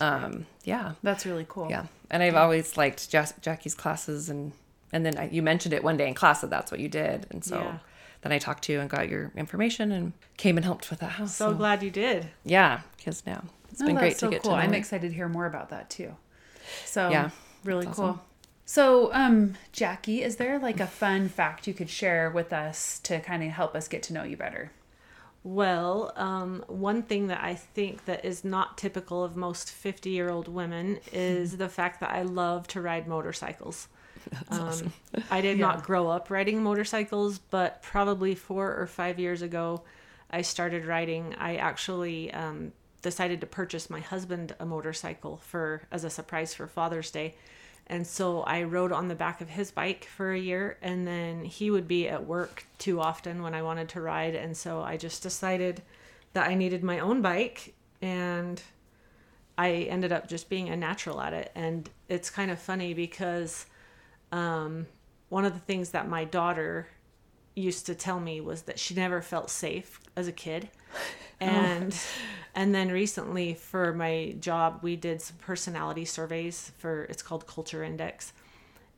um, 0.00 0.46
yeah, 0.64 0.94
That's 1.02 1.24
really 1.26 1.46
cool. 1.48 1.68
Yeah, 1.70 1.86
and 2.10 2.22
I've 2.22 2.34
always 2.34 2.76
liked 2.76 3.10
Jas- 3.10 3.34
Jackie's 3.40 3.74
classes, 3.74 4.28
and 4.28 4.52
and 4.92 5.06
then 5.06 5.16
I, 5.16 5.28
you 5.28 5.42
mentioned 5.42 5.72
it 5.74 5.82
one 5.84 5.96
day 5.96 6.08
in 6.08 6.14
class 6.14 6.40
that 6.42 6.50
that's 6.50 6.70
what 6.70 6.80
you 6.80 6.88
did, 6.88 7.26
and 7.30 7.44
so 7.44 7.58
Yeah. 7.58 7.78
then 8.22 8.32
I 8.32 8.38
talked 8.38 8.64
to 8.64 8.72
you 8.72 8.80
and 8.80 8.88
got 8.90 9.08
your 9.08 9.30
information 9.36 9.92
and 9.92 10.12
came 10.36 10.56
and 10.56 10.64
helped 10.64 10.90
with 10.90 11.00
that 11.00 11.12
house. 11.12 11.36
So 11.36 11.52
glad 11.54 11.82
you 11.82 11.90
did. 11.90 12.28
yeah, 12.44 12.80
because 12.96 13.24
now 13.26 13.44
it's 13.70 13.80
Oh, 13.82 13.86
been 13.86 13.96
great 13.96 14.18
so 14.18 14.26
to 14.28 14.30
get 14.32 14.42
cool. 14.42 14.52
to 14.52 14.56
know. 14.56 14.62
I'm 14.62 14.74
excited 14.74 15.08
to 15.10 15.14
hear 15.14 15.28
more 15.28 15.46
about 15.46 15.68
that 15.70 15.90
too. 15.90 16.14
So 16.86 17.10
Yeah, 17.10 17.30
really 17.64 17.84
cool. 17.86 18.04
awesome. 18.04 18.20
So, 18.64 19.12
um, 19.12 19.56
Jackie, 19.72 20.22
is 20.22 20.36
there 20.36 20.58
like 20.58 20.80
a 20.80 20.86
fun 20.86 21.28
fact 21.28 21.66
you 21.66 21.74
could 21.74 21.90
share 21.90 22.30
with 22.30 22.52
us 22.52 22.98
to 23.00 23.20
kind 23.20 23.42
of 23.42 23.50
help 23.50 23.74
us 23.74 23.88
get 23.88 24.02
to 24.04 24.12
know 24.12 24.22
you 24.24 24.36
better? 24.36 24.72
Well, 25.44 26.12
um, 26.16 26.64
one 26.68 27.02
thing 27.02 27.26
that 27.26 27.42
I 27.42 27.54
think 27.54 28.04
that 28.04 28.24
is 28.24 28.44
not 28.44 28.78
typical 28.78 29.24
of 29.24 29.36
most 29.36 29.70
50 29.70 30.10
year 30.10 30.30
old 30.30 30.46
women 30.48 31.00
is 31.12 31.56
the 31.56 31.68
fact 31.68 32.00
that 32.00 32.10
I 32.10 32.22
love 32.22 32.68
to 32.68 32.80
ride 32.80 33.08
motorcycles. 33.08 33.88
Um, 34.48 34.92
I 35.30 35.40
did 35.40 35.58
Yeah. 35.58 35.60
not 35.60 35.82
grow 35.82 36.08
up 36.08 36.30
riding 36.30 36.62
motorcycles, 36.62 37.38
but 37.38 37.82
probably 37.82 38.34
four 38.36 38.74
or 38.76 38.86
five 38.86 39.18
years 39.18 39.42
ago, 39.42 39.82
I 40.30 40.42
started 40.42 40.84
riding. 40.84 41.34
I 41.36 41.56
actually 41.56 42.32
um, 42.32 42.72
decided 43.02 43.40
to 43.40 43.46
purchase 43.46 43.90
my 43.90 44.00
husband 44.00 44.54
a 44.60 44.66
motorcycle 44.66 45.38
for 45.38 45.82
as 45.90 46.04
a 46.04 46.10
surprise 46.10 46.54
for 46.54 46.68
Father's 46.68 47.10
Day. 47.10 47.34
And 47.92 48.06
so 48.06 48.40
I 48.44 48.62
rode 48.62 48.90
on 48.90 49.08
the 49.08 49.14
back 49.14 49.42
of 49.42 49.50
his 49.50 49.70
bike 49.70 50.06
for 50.06 50.32
a 50.32 50.38
year, 50.38 50.78
and 50.80 51.06
then 51.06 51.44
he 51.44 51.70
would 51.70 51.86
be 51.86 52.08
at 52.08 52.26
work 52.26 52.64
too 52.78 52.98
often 52.98 53.42
when 53.42 53.54
I 53.54 53.60
wanted 53.60 53.90
to 53.90 54.00
ride. 54.00 54.34
And 54.34 54.56
so 54.56 54.80
I 54.80 54.96
just 54.96 55.22
decided 55.22 55.82
that 56.32 56.48
I 56.48 56.54
needed 56.54 56.82
my 56.82 57.00
own 57.00 57.20
bike, 57.20 57.74
and 58.00 58.62
I 59.58 59.72
ended 59.90 60.10
up 60.10 60.26
just 60.26 60.48
being 60.48 60.70
a 60.70 60.76
natural 60.76 61.20
at 61.20 61.34
it. 61.34 61.52
And 61.54 61.90
it's 62.08 62.30
kind 62.30 62.50
of 62.50 62.58
funny 62.58 62.94
because 62.94 63.66
um, 64.32 64.86
one 65.28 65.44
of 65.44 65.52
the 65.52 65.60
things 65.60 65.90
that 65.90 66.08
my 66.08 66.24
daughter 66.24 66.88
used 67.54 67.84
to 67.84 67.94
tell 67.94 68.20
me 68.20 68.40
was 68.40 68.62
that 68.62 68.78
she 68.78 68.94
never 68.94 69.20
felt 69.20 69.50
safe 69.50 70.00
as 70.16 70.26
a 70.26 70.32
kid. 70.32 70.70
Oh. 71.42 71.46
And 71.46 71.98
and 72.54 72.74
then 72.74 72.90
recently 72.90 73.54
for 73.54 73.92
my 73.92 74.34
job 74.40 74.80
we 74.82 74.96
did 74.96 75.22
some 75.22 75.36
personality 75.36 76.04
surveys 76.04 76.72
for 76.78 77.04
it's 77.04 77.22
called 77.22 77.46
Culture 77.46 77.82
Index. 77.82 78.32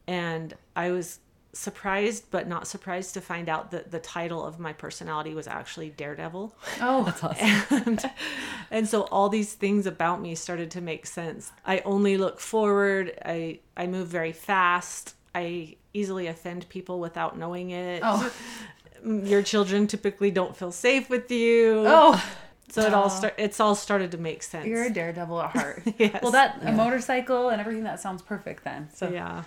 And 0.07 0.55
I 0.77 0.91
was 0.91 1.21
surprised 1.53 2.25
but 2.33 2.49
not 2.49 2.67
surprised 2.67 3.15
to 3.15 3.21
find 3.21 3.49
out 3.49 3.71
that 3.71 3.93
the 3.93 4.01
title 4.01 4.45
of 4.45 4.59
my 4.59 4.73
personality 4.73 5.35
was 5.35 5.47
actually 5.47 5.91
Daredevil. 5.91 6.55
Oh, 6.81 7.05
That's 7.05 7.23
awesome. 7.23 7.83
And, 7.87 8.11
and 8.71 8.89
so 8.89 9.03
all 9.03 9.29
these 9.29 9.53
things 9.55 9.87
about 9.87 10.21
me 10.21 10.35
started 10.35 10.71
to 10.73 10.81
make 10.81 11.07
sense. 11.07 11.53
I 11.65 11.79
only 11.85 12.17
look 12.17 12.41
forward. 12.41 13.17
I 13.25 13.61
I 13.77 13.87
move 13.87 14.09
very 14.09 14.33
fast. 14.33 15.15
I 15.35 15.77
easily 15.93 16.27
offend 16.27 16.69
people 16.69 17.01
without 17.01 17.39
knowing 17.39 17.71
it. 17.71 18.03
Oh. 18.05 18.33
Your 19.05 19.43
children 19.43 19.87
typically 19.87 20.31
don't 20.31 20.57
feel 20.57 20.73
safe 20.73 21.11
with 21.11 21.31
you. 21.31 21.85
oh, 21.87 22.23
So 22.71 22.81
it 22.83 22.95
all 22.95 23.11
start 23.11 23.35
it's 23.39 23.61
all 23.61 23.75
started 23.75 24.11
to 24.13 24.19
make 24.19 24.43
sense. 24.43 24.67
you're 24.67 24.85
a 24.85 24.91
daredevil 24.91 25.41
at 25.43 25.51
heart. 25.51 25.83
Yes. 25.99 26.23
Well, 26.23 26.33
that 26.33 26.59
a 26.63 26.73
motorcycle 26.73 27.51
and 27.51 27.61
everything 27.61 27.85
that 27.85 28.01
sounds 28.01 28.23
perfect 28.23 28.65
then. 28.65 28.89
So 28.95 29.11
yeah. 29.11 29.45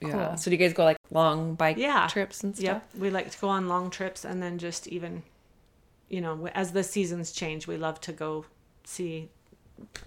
Yeah. 0.00 0.34
So 0.36 0.50
do 0.50 0.56
you 0.56 0.58
guys 0.58 0.72
go 0.72 0.84
like 0.84 0.96
long 1.10 1.54
bike 1.56 1.76
Yeah. 1.76 2.06
trips 2.06 2.42
and 2.44 2.54
stuff? 2.56 2.64
Yep. 2.64 2.88
We 2.98 3.10
like 3.10 3.30
to 3.32 3.38
go 3.38 3.48
on 3.48 3.68
long 3.68 3.90
trips 3.90 4.24
and 4.24 4.42
then 4.42 4.56
just 4.58 4.86
even, 4.88 5.22
you 6.08 6.20
know, 6.20 6.46
as 6.54 6.72
the 6.72 6.82
seasons 6.82 7.32
change, 7.32 7.66
we 7.66 7.76
love 7.76 8.00
to 8.02 8.12
go 8.12 8.46
see 8.84 9.28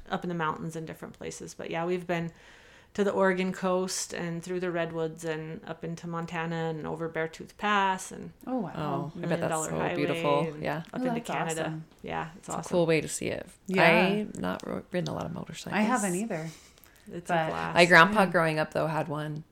up 0.10 0.24
in 0.24 0.30
the 0.30 0.36
mountains 0.36 0.76
and 0.76 0.88
different 0.88 1.14
places. 1.16 1.54
But 1.54 1.70
yeah, 1.70 1.86
we've 1.86 2.08
been 2.08 2.32
to 2.94 3.04
the 3.04 3.12
Oregon 3.12 3.52
coast 3.52 4.14
and 4.14 4.44
through 4.44 4.60
the 4.60 4.70
redwoods 4.72 5.26
and 5.26 5.62
up 5.66 5.84
into 5.84 6.08
Montana 6.08 6.70
and 6.70 6.86
over 6.86 7.10
Beartooth 7.10 7.58
Pass 7.58 8.12
and 8.12 8.32
Oh 8.46 8.58
wow. 8.58 8.72
Oh, 8.76 9.12
I 9.16 9.20
Million 9.22 9.40
bet 9.42 9.50
that's 9.50 9.66
so 9.66 9.76
Highway 9.76 9.96
beautiful. 9.96 10.54
Yeah. 10.62 10.78
up 10.94 11.02
Oh, 11.02 11.06
into 11.06 11.22
Canada. 11.22 11.62
awesome. 11.62 11.86
Yeah, 12.04 12.28
it's 12.38 12.48
It's 12.48 12.50
a 12.50 12.52
awesome. 12.60 12.72
cool 12.72 12.86
way 12.86 13.02
to 13.02 13.08
see 13.08 13.28
it. 13.28 13.48
Yeah. 13.68 13.84
I've 14.30 14.40
not 14.40 14.62
ridden 14.94 15.08
a 15.10 15.14
lot 15.14 15.26
of 15.26 15.34
motorcycles. 15.34 15.78
I 15.80 15.82
haven't 15.82 16.16
either. 16.16 16.50
It's 17.12 17.28
But 17.28 17.48
a 17.48 17.50
blast. 17.50 17.76
My 17.76 17.86
grandpa 17.86 18.26
growing 18.28 18.60
up 18.60 18.74
though 18.74 18.88
had 18.88 19.08
one. 19.08 19.44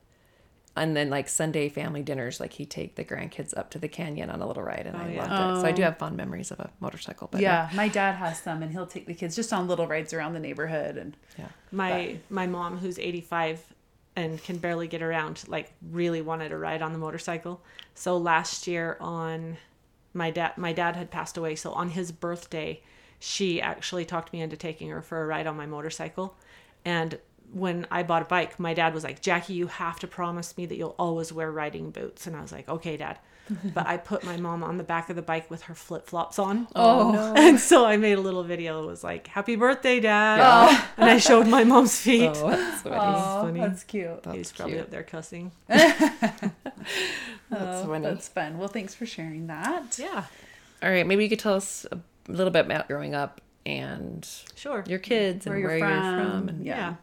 And 0.74 0.96
then 0.96 1.10
like 1.10 1.28
Sunday 1.28 1.68
family 1.68 2.02
dinners, 2.02 2.40
like 2.40 2.54
he'd 2.54 2.70
take 2.70 2.94
the 2.94 3.04
grandkids 3.04 3.56
up 3.56 3.70
to 3.72 3.78
the 3.78 3.88
canyon 3.88 4.30
on 4.30 4.40
a 4.40 4.46
little 4.46 4.62
ride 4.62 4.86
and 4.86 4.96
Oh, 4.96 5.00
I 5.00 5.10
yeah. 5.12 5.20
loved 5.20 5.58
it. 5.58 5.60
So 5.60 5.66
I 5.68 5.72
do 5.72 5.82
Oh. 5.82 5.84
have 5.84 5.98
fond 5.98 6.16
memories 6.16 6.50
of 6.50 6.60
a 6.60 6.70
motorcycle. 6.80 7.28
But 7.30 7.42
yeah, 7.42 7.68
my 7.74 7.88
dad 7.88 8.14
has 8.14 8.40
some, 8.40 8.62
and 8.62 8.72
he'll 8.72 8.86
take 8.86 9.04
the 9.06 9.12
kids 9.14 9.36
just 9.36 9.52
on 9.52 9.68
little 9.68 9.86
rides 9.86 10.14
around 10.14 10.32
the 10.32 10.40
neighborhood. 10.40 10.96
And 10.96 11.16
yeah. 11.38 11.48
my 11.70 12.16
my 12.30 12.46
mom 12.46 12.78
who's 12.78 12.98
85 12.98 13.74
and 14.16 14.42
can 14.42 14.58
barely 14.58 14.88
get 14.88 15.02
around 15.02 15.42
like 15.48 15.72
really 15.90 16.20
wanted 16.22 16.50
to 16.50 16.58
ride 16.58 16.82
on 16.82 16.92
the 16.92 16.98
motorcycle 16.98 17.62
so 17.94 18.16
last 18.18 18.66
year 18.66 18.98
on 19.00 19.56
my 20.12 20.30
dad 20.30 20.52
my 20.58 20.70
dad 20.74 20.96
had 20.96 21.10
passed 21.10 21.38
away 21.38 21.54
so 21.56 21.72
on 21.72 21.88
his 21.88 22.12
birthday 22.12 22.78
she 23.18 23.58
actually 23.62 24.04
talked 24.04 24.30
me 24.34 24.42
into 24.42 24.54
taking 24.54 24.90
her 24.90 25.00
for 25.00 25.22
a 25.22 25.26
ride 25.26 25.46
on 25.46 25.56
my 25.56 25.64
motorcycle 25.64 26.36
and 26.84 27.18
when 27.52 27.86
I 27.90 28.02
bought 28.02 28.22
a 28.22 28.24
bike, 28.26 28.58
my 28.58 28.74
dad 28.74 28.94
was 28.94 29.04
like, 29.04 29.20
Jackie, 29.20 29.54
you 29.54 29.66
have 29.66 30.00
to 30.00 30.06
promise 30.06 30.56
me 30.56 30.66
that 30.66 30.76
you'll 30.76 30.94
always 30.98 31.32
wear 31.32 31.50
riding 31.50 31.90
boots. 31.90 32.26
And 32.26 32.34
I 32.34 32.40
was 32.40 32.52
like, 32.52 32.68
okay, 32.68 32.96
dad. 32.96 33.18
but 33.74 33.86
I 33.86 33.96
put 33.96 34.24
my 34.24 34.36
mom 34.36 34.62
on 34.62 34.78
the 34.78 34.84
back 34.84 35.10
of 35.10 35.16
the 35.16 35.22
bike 35.22 35.50
with 35.50 35.62
her 35.62 35.74
flip 35.74 36.06
flops 36.06 36.38
on. 36.38 36.68
Oh. 36.74 37.08
oh. 37.08 37.12
no. 37.12 37.34
And 37.36 37.58
so 37.58 37.84
I 37.84 37.96
made 37.96 38.14
a 38.14 38.20
little 38.20 38.44
video. 38.44 38.84
It 38.84 38.86
was 38.86 39.04
like, 39.04 39.26
happy 39.26 39.56
birthday, 39.56 40.00
dad. 40.00 40.40
Oh. 40.42 40.88
And 40.96 41.10
I 41.10 41.18
showed 41.18 41.48
my 41.48 41.64
mom's 41.64 41.92
oh, 41.92 42.04
feet. 42.04 42.30
Oh, 42.34 42.50
that's 42.50 42.82
funny. 42.82 42.96
oh, 42.96 43.42
funny. 43.42 43.60
that's 43.60 43.84
cute. 43.84 44.22
That's 44.22 44.36
He's 44.36 44.52
probably 44.52 44.74
cute. 44.74 44.84
up 44.84 44.90
there 44.90 45.02
cussing. 45.02 45.52
That's 45.68 46.42
Oh, 47.50 47.86
funny. 47.86 48.04
That's 48.04 48.28
fun. 48.28 48.58
Well, 48.58 48.68
thanks 48.68 48.94
for 48.94 49.04
sharing 49.04 49.48
that. 49.48 49.98
Yeah, 49.98 50.24
All 50.82 50.90
right, 50.90 51.06
maybe 51.06 51.22
you 51.22 51.28
could 51.28 51.38
tell 51.38 51.54
us 51.54 51.84
a 51.92 51.98
little 52.28 52.50
bit 52.50 52.66
about 52.66 52.88
growing 52.88 53.14
up 53.14 53.40
and 53.66 54.26
sure. 54.54 54.84
your 54.86 54.98
kids 54.98 55.46
and 55.46 55.54
where, 55.54 55.78
you're, 55.78 55.78
from. 55.78 56.48
and 56.48 56.64
Yeah. 56.64 56.76
Yeah. 56.76 56.94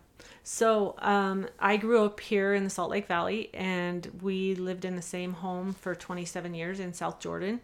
So 0.51 0.96
um, 0.98 1.48
I 1.60 1.77
grew 1.77 2.03
up 2.03 2.20
here 2.20 2.56
in 2.56 2.63
the 2.63 2.72
Salt 2.72 2.89
Lake 2.89 3.06
Valley, 3.06 3.51
and 3.53 4.10
we 4.24 4.56
lived 4.56 4.84
in 4.84 4.96
the 4.96 5.01
same 5.01 5.34
home 5.34 5.74
for 5.74 5.94
27 5.94 6.56
years 6.56 6.79
in 6.79 6.91
South 6.91 7.20
Jordan. 7.20 7.62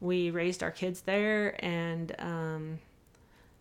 We 0.00 0.30
raised 0.30 0.62
our 0.62 0.70
kids 0.70 1.02
there, 1.02 1.62
and 1.62 2.16
um, 2.18 2.78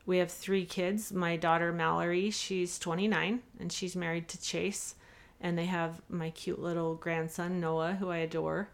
we 0.05 0.19
have 0.19 0.31
three 0.31 0.63
kids. 0.65 1.11
My 1.11 1.35
daughter 1.35 1.73
Mallory, 1.73 2.29
she's 2.29 2.79
29, 2.79 3.41
and 3.59 3.73
she's 3.73 3.97
married 3.97 4.29
to 4.29 4.41
Chase, 4.41 4.95
and 5.41 5.57
they 5.57 5.65
have 5.65 6.01
my 6.07 6.29
cute 6.29 6.61
little 6.61 6.95
grandson 6.95 7.59
Noah, 7.59 7.95
who 7.95 8.09
I 8.09 8.19
adore, 8.19 8.69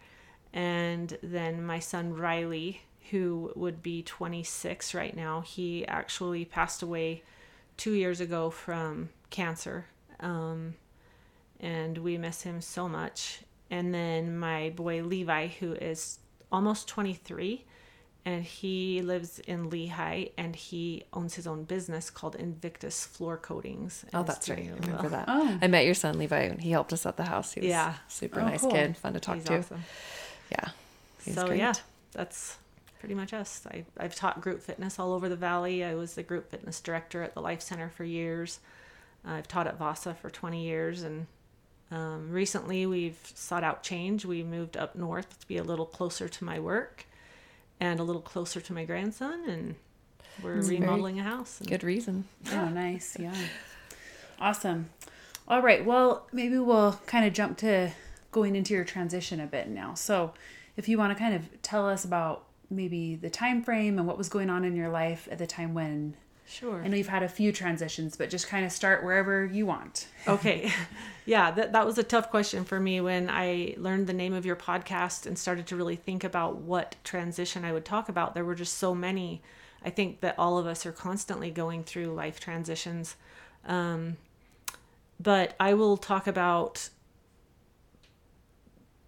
and 0.54 1.18
then 1.24 1.66
my 1.66 1.80
son 1.80 2.14
Riley, 2.14 2.84
who 3.10 3.52
would 3.56 3.82
be 3.82 4.04
26 4.04 4.94
right 4.94 5.16
now. 5.16 5.42
He 5.42 5.88
actually 5.88 6.46
passed 6.46 6.84
away 6.84 7.24
two 7.78 7.94
years 7.94 8.22
ago 8.22 8.52
from 8.52 9.10
cancer. 9.30 9.86
Um, 10.20 10.76
and 11.60 11.98
we 12.00 12.18
miss 12.18 12.42
him 12.44 12.62
so 12.62 12.88
much. 12.88 13.42
And 13.70 13.94
then 13.94 14.38
my 14.38 14.70
boy 14.72 15.04
Levi, 15.04 15.48
who 15.48 15.74
is 15.74 16.20
almost 16.52 16.88
23, 16.88 17.66
and 18.26 18.44
he 18.44 19.02
lives 19.02 19.40
in 19.40 19.70
Lehi 19.70 20.32
and 20.38 20.56
he 20.56 21.06
owns 21.14 21.36
his 21.36 21.48
own 21.48 21.64
business 21.64 22.10
called 22.10 22.36
Invictus 22.36 23.06
Floor 23.06 23.38
Coatings. 23.38 24.04
Oh, 24.14 24.24
that's 24.24 24.50
right. 24.50 24.60
I 24.60 24.74
remember 24.82 25.04
well. 25.04 25.10
that. 25.12 25.26
Oh. 25.30 25.58
I 25.62 25.68
met 25.68 25.86
your 25.86 25.94
son 25.94 26.18
Levi 26.18 26.40
and 26.42 26.62
he 26.62 26.72
helped 26.72 26.92
us 26.92 27.06
at 27.06 27.16
the 27.18 27.24
house. 27.24 27.54
He 27.54 27.62
was 27.62 27.70
Yeah. 27.70 27.94
super 28.10 28.42
Oh, 28.42 28.46
nice 28.46 28.62
cool. 28.62 28.72
kid, 28.72 28.98
fun 28.98 29.14
to 29.14 29.20
talk 29.22 29.36
He's 29.36 29.46
to. 29.46 29.60
awesome. 29.60 29.84
Yeah. 30.52 30.70
He's 31.24 31.36
so 31.36 31.48
great. 31.48 31.60
yeah, 31.60 31.74
that's 32.12 32.58
pretty 33.00 33.16
much 33.16 33.32
us. 33.34 33.66
I, 33.72 33.86
I've 33.98 34.16
taught 34.16 34.42
group 34.42 34.62
fitness 34.62 35.00
all 35.00 35.14
over 35.14 35.30
the 35.30 35.36
valley. 35.38 35.84
I 35.86 35.96
was 35.96 36.16
the 36.16 36.24
group 36.24 36.50
fitness 36.52 36.82
director 36.82 37.24
at 37.24 37.34
the 37.34 37.42
Life 37.42 37.62
Center 37.62 37.90
for 37.90 38.04
years. 38.04 38.60
I've 39.28 39.48
taught 39.48 39.68
at 39.68 39.78
Vasa 39.78 40.14
for 40.14 40.30
20 40.30 40.64
years, 40.64 41.04
and 41.04 41.28
um, 41.92 42.32
recently 42.32 42.86
we've 42.86 43.20
sought 43.36 43.64
out 43.64 43.84
change. 43.84 44.26
We 44.26 44.44
moved 44.44 44.78
up 44.78 44.96
north 44.96 45.40
to 45.42 45.48
be 45.48 45.58
a 45.58 45.64
little 45.64 45.86
closer 45.86 46.28
to 46.30 46.44
my 46.44 46.60
work 46.60 47.06
and 47.80 48.00
a 48.00 48.04
little 48.04 48.22
closer 48.22 48.60
to 48.62 48.74
my 48.74 48.86
grandson, 48.86 49.44
and 49.48 49.76
we're 50.42 50.56
That's 50.56 50.70
remodeling 50.70 51.20
a 51.20 51.24
house. 51.24 51.60
and- 51.60 51.70
Good 51.70 51.84
reason. 51.84 52.26
Oh, 52.52 52.70
nice. 52.70 53.18
Yeah. 53.20 53.36
Awesome. 54.40 54.90
All 55.48 55.62
right. 55.62 55.84
Well, 55.86 56.28
maybe 56.32 56.58
we'll 56.58 57.00
kind 57.06 57.26
of 57.26 57.34
jump 57.34 57.58
to 57.60 57.92
going 58.32 58.56
into 58.56 58.74
your 58.74 58.84
transition 58.84 59.40
a 59.40 59.48
bit 59.48 59.68
now. 59.68 59.94
So, 59.94 60.34
if 60.76 60.88
you 60.88 60.98
want 60.98 61.12
to 61.14 61.20
kind 61.20 61.34
of 61.34 61.62
tell 61.62 61.88
us 61.88 62.06
about 62.06 62.44
maybe 62.70 63.16
the 63.16 63.30
time 63.30 63.64
frame 63.64 63.98
and 63.98 64.06
what 64.08 64.18
was 64.18 64.30
going 64.30 64.50
on 64.50 64.64
in 64.64 64.76
your 64.76 64.90
life 64.90 65.28
at 65.32 65.38
the 65.40 65.48
time 65.48 65.74
when 65.74 66.16
Sure. 66.50 66.82
I 66.82 66.88
know 66.88 66.96
you've 66.96 67.08
had 67.08 67.24
a 67.24 67.30
few 67.30 67.52
transitions, 67.52 68.16
but 68.16 68.30
just 68.30 68.48
kind 68.48 68.66
of 68.66 68.72
start 68.72 69.04
wherever 69.04 69.46
you 69.46 69.66
want. 69.66 70.08
okay 70.28 70.72
yeah 71.26 71.52
that, 71.52 71.74
that 71.74 71.86
was 71.86 71.98
a 71.98 72.04
tough 72.04 72.30
question 72.30 72.64
for 72.64 72.80
me 72.80 73.02
when 73.02 73.30
i 73.30 73.76
learned 73.78 74.08
the 74.08 74.14
name 74.14 74.34
of 74.34 74.46
your 74.46 74.56
podcast 74.56 75.26
and 75.26 75.38
started 75.38 75.68
to 75.68 75.76
really 75.76 75.98
think 75.98 76.24
about 76.24 76.56
what 76.56 76.96
transition 77.04 77.66
i 77.66 77.72
would 77.74 77.84
talk 77.86 78.08
about 78.10 78.34
there 78.34 78.46
were 78.46 78.56
just 78.56 78.78
so 78.78 78.96
many 78.96 79.42
i 79.84 79.90
think 79.90 80.22
that 80.22 80.34
all 80.40 80.58
of 80.58 80.66
us 80.66 80.86
are 80.86 80.92
constantly 80.94 81.52
going 81.52 81.84
through 81.84 82.08
life 82.14 82.40
transitions 82.40 83.18
um, 83.66 84.16
but 85.20 85.54
i 85.60 85.74
will 85.74 85.98
talk 85.98 86.28
about 86.28 86.90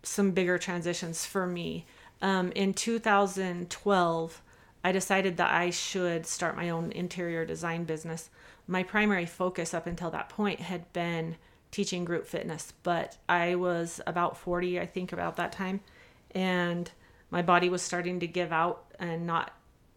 some 0.04 0.32
bigger 0.32 0.58
transitions 0.58 1.26
for 1.26 1.48
me 1.48 1.86
um, 2.22 2.52
in 2.52 2.74
2012 2.74 4.42
I 4.84 4.92
decided 4.92 5.38
that 5.38 5.52
I 5.52 5.70
should 5.70 6.26
start 6.26 6.56
my 6.56 6.70
own 6.70 6.92
interior 6.92 7.46
design 7.46 7.84
business. 7.84 8.30
My 8.68 8.84
primary 8.84 9.26
focus 9.26 9.74
up 9.74 9.88
until 9.88 10.12
that 10.12 10.30
point 10.30 10.60
had 10.60 10.92
been 10.94 11.36
teaching 11.72 12.06
group 12.06 12.26
fitness, 12.26 12.74
but 12.84 13.18
I 13.28 13.56
was 13.56 14.02
about 14.08 14.38
40, 14.38 14.80
I 14.80 14.86
think, 14.86 15.12
about 15.12 15.36
that 15.36 15.52
time, 15.52 15.82
and 16.34 16.90
my 17.30 17.42
body 17.42 17.70
was 17.70 17.82
starting 17.82 18.20
to 18.22 18.28
give 18.28 18.52
out 18.52 18.86
and 19.00 19.28
not 19.28 19.54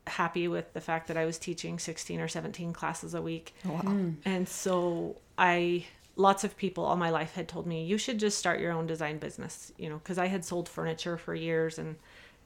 happy 0.06 0.48
with 0.48 0.72
the 0.72 0.80
fact 0.80 1.08
that 1.08 1.16
I 1.16 1.24
was 1.24 1.38
teaching 1.38 1.78
16 1.78 2.20
or 2.20 2.28
17 2.28 2.72
classes 2.72 3.14
a 3.14 3.22
week. 3.22 3.54
Wow. 3.64 4.10
And 4.24 4.48
so 4.48 5.16
I 5.38 5.86
lots 6.16 6.44
of 6.44 6.56
people 6.58 6.84
all 6.84 6.96
my 6.96 7.08
life 7.08 7.32
had 7.32 7.48
told 7.48 7.66
me 7.66 7.84
you 7.84 7.96
should 7.96 8.18
just 8.18 8.36
start 8.36 8.60
your 8.60 8.72
own 8.72 8.86
design 8.86 9.18
business, 9.18 9.72
you 9.78 9.88
know, 9.88 10.00
cuz 10.04 10.18
I 10.18 10.26
had 10.26 10.44
sold 10.44 10.68
furniture 10.68 11.16
for 11.16 11.34
years 11.34 11.78
and 11.78 11.96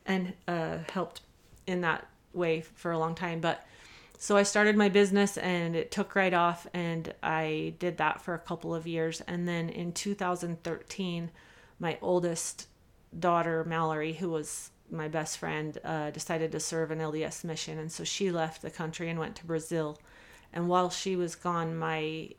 and 0.04 0.34
uh, 0.46 0.78
helped 0.92 1.22
in 1.66 1.80
that 1.80 2.06
way 2.36 2.60
for 2.60 2.92
a 2.92 2.98
long 2.98 3.14
time, 3.14 3.40
but 3.40 3.66
so 4.18 4.36
I 4.36 4.44
started 4.44 4.76
my 4.76 4.88
business 4.88 5.36
and 5.36 5.76
it 5.76 5.90
took 5.90 6.14
right 6.14 6.32
off 6.32 6.66
and 6.72 7.12
I 7.22 7.74
did 7.78 7.98
that 7.98 8.22
for 8.22 8.34
a 8.34 8.38
couple 8.38 8.74
of 8.74 8.86
years. 8.86 9.20
And 9.26 9.46
then 9.46 9.68
in 9.68 9.92
2013 9.92 11.30
my 11.78 11.98
oldest 12.00 12.68
daughter 13.18 13.64
Mallory 13.64 14.14
who 14.14 14.30
was 14.30 14.70
my 14.90 15.08
best 15.08 15.38
friend 15.38 15.76
uh, 15.84 16.10
decided 16.10 16.52
to 16.52 16.60
serve 16.60 16.90
an 16.90 17.00
LDS 17.00 17.44
mission. 17.44 17.78
And 17.78 17.92
so 17.92 18.04
she 18.04 18.30
left 18.30 18.62
the 18.62 18.70
country 18.70 19.10
and 19.10 19.18
went 19.18 19.36
to 19.36 19.46
Brazil. 19.46 19.98
And 20.52 20.68
while 20.68 20.88
she 20.88 21.14
was 21.14 21.34
gone 21.34 21.76
my 21.76 22.30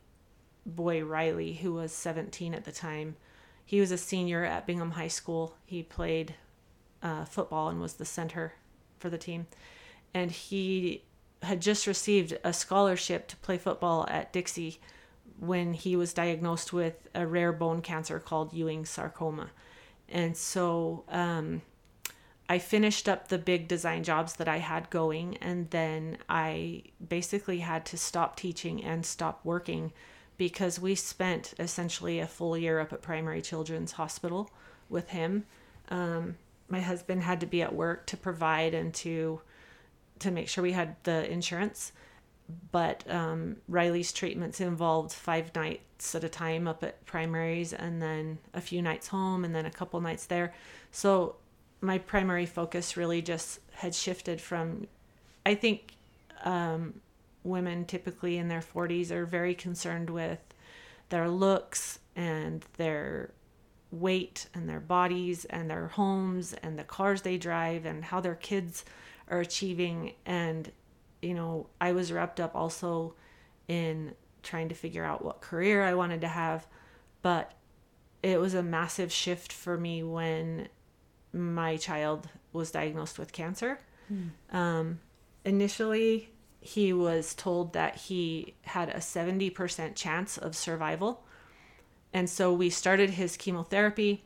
boy 0.66 1.04
Riley 1.04 1.54
who 1.54 1.74
was 1.74 1.92
17 1.92 2.54
at 2.54 2.64
the 2.64 2.72
time 2.72 3.16
he 3.64 3.80
was 3.80 3.92
a 3.92 3.98
senior 3.98 4.44
at 4.44 4.66
Bingham 4.66 4.92
High 4.92 5.08
School. 5.08 5.54
He 5.64 5.82
played 5.82 6.34
uh, 7.02 7.24
football 7.24 7.68
and 7.68 7.80
was 7.80 7.94
the 7.94 8.04
center 8.04 8.54
for 8.98 9.10
the 9.10 9.18
team 9.18 9.46
and 10.14 10.30
he 10.30 11.02
had 11.42 11.60
just 11.60 11.86
received 11.86 12.36
a 12.42 12.52
scholarship 12.52 13.28
to 13.28 13.36
play 13.36 13.58
football 13.58 14.06
at 14.08 14.32
Dixie 14.32 14.80
when 15.38 15.72
he 15.72 15.94
was 15.94 16.12
diagnosed 16.12 16.72
with 16.72 17.08
a 17.14 17.26
rare 17.26 17.52
bone 17.52 17.80
cancer 17.80 18.18
called 18.18 18.52
Ewing 18.52 18.84
sarcoma. 18.84 19.50
And 20.08 20.36
so 20.36 21.04
um, 21.08 21.62
I 22.48 22.58
finished 22.58 23.08
up 23.08 23.28
the 23.28 23.38
big 23.38 23.68
design 23.68 24.02
jobs 24.02 24.34
that 24.36 24.48
I 24.48 24.56
had 24.56 24.90
going, 24.90 25.36
and 25.36 25.70
then 25.70 26.18
I 26.28 26.84
basically 27.06 27.58
had 27.58 27.84
to 27.86 27.98
stop 27.98 28.36
teaching 28.36 28.82
and 28.82 29.04
stop 29.04 29.40
working 29.44 29.92
because 30.38 30.80
we 30.80 30.94
spent 30.94 31.52
essentially 31.58 32.20
a 32.20 32.26
full 32.26 32.56
year 32.56 32.80
up 32.80 32.92
at 32.92 33.02
Primary 33.02 33.42
Children's 33.42 33.92
Hospital 33.92 34.50
with 34.88 35.10
him. 35.10 35.44
Um, 35.90 36.36
my 36.68 36.80
husband 36.80 37.22
had 37.22 37.40
to 37.40 37.46
be 37.46 37.62
at 37.62 37.74
work 37.74 38.06
to 38.06 38.16
provide 38.16 38.72
and 38.72 38.94
to 38.94 39.40
to 40.20 40.30
make 40.30 40.48
sure 40.48 40.62
we 40.62 40.72
had 40.72 40.96
the 41.04 41.30
insurance. 41.30 41.92
But 42.70 43.08
um, 43.10 43.56
Riley's 43.68 44.12
treatments 44.12 44.60
involved 44.60 45.12
five 45.12 45.54
nights 45.54 46.14
at 46.14 46.24
a 46.24 46.28
time 46.28 46.66
up 46.66 46.82
at 46.82 47.04
primaries 47.04 47.72
and 47.72 48.00
then 48.00 48.38
a 48.54 48.60
few 48.60 48.80
nights 48.80 49.08
home 49.08 49.44
and 49.44 49.54
then 49.54 49.66
a 49.66 49.70
couple 49.70 50.00
nights 50.00 50.26
there. 50.26 50.54
So 50.90 51.36
my 51.80 51.98
primary 51.98 52.46
focus 52.46 52.96
really 52.96 53.20
just 53.20 53.60
had 53.72 53.94
shifted 53.94 54.40
from, 54.40 54.86
I 55.44 55.54
think 55.54 55.96
um, 56.44 57.00
women 57.44 57.84
typically 57.84 58.38
in 58.38 58.48
their 58.48 58.62
40s 58.62 59.10
are 59.10 59.26
very 59.26 59.54
concerned 59.54 60.10
with 60.10 60.40
their 61.10 61.28
looks 61.28 61.98
and 62.16 62.64
their 62.76 63.30
weight 63.90 64.48
and 64.54 64.68
their 64.68 64.80
bodies 64.80 65.44
and 65.46 65.70
their 65.70 65.88
homes 65.88 66.54
and 66.62 66.78
the 66.78 66.84
cars 66.84 67.22
they 67.22 67.38
drive 67.38 67.86
and 67.86 68.04
how 68.04 68.20
their 68.20 68.34
kids 68.34 68.84
are 69.30 69.40
achieving. 69.40 70.14
And 70.26 70.70
you 71.20 71.34
know 71.34 71.66
i 71.80 71.90
was 71.92 72.12
wrapped 72.12 72.38
up 72.38 72.54
also 72.54 73.14
in 73.66 74.14
trying 74.42 74.68
to 74.68 74.74
figure 74.74 75.04
out 75.04 75.24
what 75.24 75.40
career 75.40 75.82
i 75.84 75.94
wanted 75.94 76.20
to 76.20 76.28
have. 76.28 76.66
But 77.22 77.52
it 78.22 78.40
was 78.40 78.54
a 78.54 78.62
massive 78.62 79.12
shift 79.12 79.52
for 79.52 79.76
me 79.76 80.02
when 80.02 80.68
my 81.32 81.76
child 81.76 82.28
was 82.52 82.70
diagnosed 82.70 83.18
with 83.18 83.32
cancer. 83.32 83.80
Um, 84.50 85.00
initially 85.44 86.30
he 86.60 86.92
was 86.92 87.34
told 87.34 87.72
that 87.72 87.96
he 87.96 88.54
had 88.62 88.88
a 88.88 88.96
70% 88.96 89.94
chance 89.94 90.38
of 90.38 90.56
survival. 90.56 91.24
And 92.12 92.28
so 92.28 92.52
we 92.52 92.70
started 92.70 93.10
his 93.10 93.36
chemotherapy 93.36 94.24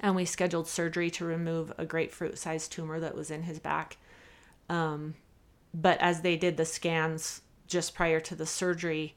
and 0.00 0.16
we 0.16 0.24
scheduled 0.24 0.66
surgery 0.66 1.10
to 1.10 1.24
remove 1.24 1.72
a 1.78 1.84
grapefruit 1.84 2.38
sized 2.38 2.72
tumor 2.72 2.98
that 3.00 3.14
was 3.14 3.30
in 3.30 3.42
his 3.44 3.58
back. 3.58 3.98
Um, 4.68 5.14
but 5.74 5.98
as 6.00 6.22
they 6.22 6.36
did 6.36 6.56
the 6.56 6.64
scans 6.64 7.42
just 7.66 7.94
prior 7.94 8.18
to 8.20 8.34
the 8.34 8.46
surgery, 8.46 9.14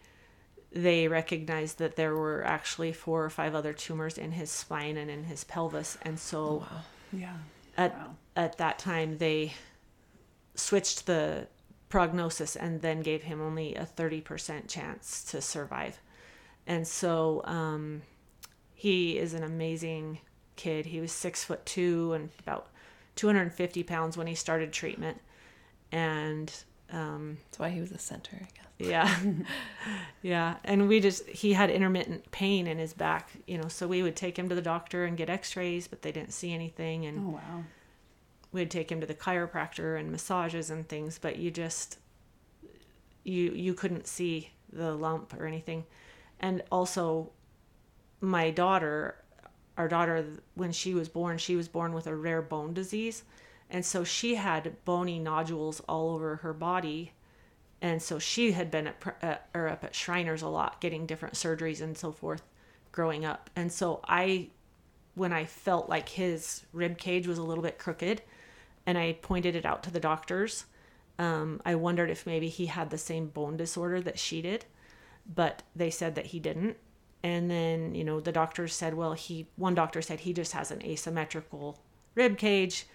they 0.72 1.08
recognized 1.08 1.78
that 1.80 1.96
there 1.96 2.16
were 2.16 2.44
actually 2.46 2.92
four 2.92 3.24
or 3.24 3.30
five 3.30 3.56
other 3.56 3.74
tumors 3.74 4.18
in 4.18 4.34
his 4.34 4.52
spine 4.52 4.98
and 4.98 5.10
in 5.10 5.24
his 5.24 5.44
pelvis. 5.44 5.98
And 6.02 6.20
so 6.20 6.66
Yeah. 7.12 7.38
at, 7.78 7.94
Wow. 7.94 8.16
at 8.36 8.58
that 8.58 8.78
time, 8.80 9.18
they 9.20 9.54
switched 10.56 11.06
the 11.06 11.48
prognosis 11.90 12.56
and 12.56 12.82
then 12.82 13.02
gave 13.02 13.24
him 13.24 13.40
only 13.42 13.75
a 13.75 13.86
30% 13.86 14.68
chance 14.68 15.24
to 15.25 15.42
survive. 15.42 16.00
And 16.66 16.88
so 16.88 17.42
um, 17.46 18.02
he 18.74 19.18
is 19.18 19.34
an 19.34 19.44
amazing 19.44 20.20
kid. 20.63 20.86
He 20.88 21.00
was 21.01 21.12
six 21.12 21.43
foot 21.43 21.65
two 21.65 22.13
and 22.13 22.29
about 22.39 22.67
250 23.15 23.84
pounds 23.84 24.17
when 24.17 24.27
he 24.27 24.36
started 24.36 24.72
treatment. 24.72 25.20
And 25.91 26.51
um, 26.91 27.38
That's 27.46 27.60
why 27.60 27.70
he 27.70 27.79
was 27.82 27.91
a 27.91 27.98
center, 28.00 28.36
I 28.41 28.48
guess. 28.55 28.89
yeah. 28.89 29.15
yeah. 30.22 30.55
And 30.63 30.88
we 30.88 31.00
just, 31.00 31.27
he 31.27 31.53
had 31.53 31.70
intermittent 31.70 32.32
pain 32.32 32.65
in 32.67 32.77
his 32.77 32.93
back, 32.93 33.29
you 33.48 33.58
know, 33.58 33.67
so 33.67 33.88
we 33.88 34.01
would 34.01 34.15
take 34.15 34.38
him 34.38 34.50
to 34.50 34.55
the 34.55 34.62
doctor 34.62 35.05
and 35.05 35.17
get 35.17 35.29
x 35.29 35.55
rays, 35.55 35.88
but 35.88 36.01
they 36.01 36.12
didn't 36.12 36.34
see 36.34 36.53
anything. 36.53 37.05
And 37.05 37.20
Oh 37.27 37.29
wow. 37.32 37.63
we'd 38.51 38.72
take 38.72 38.91
him 38.91 39.00
to 39.01 39.05
the 39.08 39.13
chiropractor 39.15 40.00
and 40.00 40.12
massages 40.12 40.70
and 40.70 40.88
things, 40.88 41.20
but 41.20 41.38
you 41.38 41.51
just, 41.51 42.00
you, 43.24 43.51
you 43.51 43.74
couldn't 43.74 44.08
see 44.08 44.51
the 44.72 44.93
lump 44.96 45.34
or 45.39 45.46
anything. 45.46 45.86
And 46.39 46.63
also, 46.72 47.32
my 48.22 48.50
daughter, 48.50 49.15
our 49.77 49.88
daughter, 49.88 50.25
when 50.56 50.72
she 50.72 50.94
was 50.94 51.10
born, 51.10 51.38
she 51.38 51.56
was 51.56 51.68
born 51.68 51.94
with 51.94 52.08
a 52.08 52.15
rare 52.15 52.42
bone 52.42 52.74
disease. 52.74 53.24
And 53.70 53.86
so 53.86 54.03
she 54.03 54.36
had 54.36 54.75
bony 54.86 55.20
nodules 55.20 55.80
all 55.82 56.12
over 56.13 56.38
her 56.38 56.53
body 56.53 57.13
and 57.84 58.01
so 58.01 58.18
she 58.18 58.53
had 58.53 58.72
been 58.72 58.88
at 59.22 59.50
or 59.53 59.68
up 59.68 59.84
at 59.84 59.94
Shriners 59.94 60.42
a 60.42 60.48
lot, 60.48 60.80
getting 60.80 61.06
different 61.06 61.36
surgeries 61.36 61.82
and 61.82 61.98
so 61.98 62.13
forth, 62.13 62.42
growing 62.94 63.25
up. 63.25 63.50
And 63.58 63.70
so 63.70 64.00
I, 64.08 64.48
when 65.15 65.34
I 65.34 65.44
felt 65.44 65.89
like 65.89 66.08
his 66.08 66.63
rib 66.72 66.98
cage 66.98 67.27
was 67.27 67.38
a 67.38 67.44
little 67.44 67.62
bit 67.62 67.77
crooked, 67.77 68.22
and 68.86 68.98
I 68.98 69.18
pointed 69.22 69.58
it 69.58 69.65
out 69.65 69.84
to 69.84 69.92
the 69.92 70.00
doctors, 70.00 70.63
um, 71.20 71.62
I 71.65 71.75
wondered 71.75 72.10
if 72.10 72.25
maybe 72.25 72.48
he 72.48 72.68
had 72.68 72.89
the 72.89 72.98
same 72.98 73.27
bone 73.27 73.58
disorder 73.58 74.00
that 74.00 74.18
she 74.18 74.42
did, 74.42 74.63
but 75.36 75.63
they 75.75 75.89
said 75.89 76.15
that 76.15 76.27
he 76.27 76.39
didn't. 76.39 76.77
And 77.24 77.50
then 77.50 77.96
you 77.96 78.03
know 78.03 78.20
the 78.20 78.32
doctors 78.34 78.74
said, 78.75 78.94
well, 78.96 79.13
he 79.13 79.48
one 79.56 79.75
doctor 79.75 80.01
said 80.01 80.20
he 80.22 80.34
just 80.34 80.51
has 80.51 80.72
an 80.72 80.84
asymmetrical 80.84 81.80
rib 82.15 82.38
cage. 82.38 82.86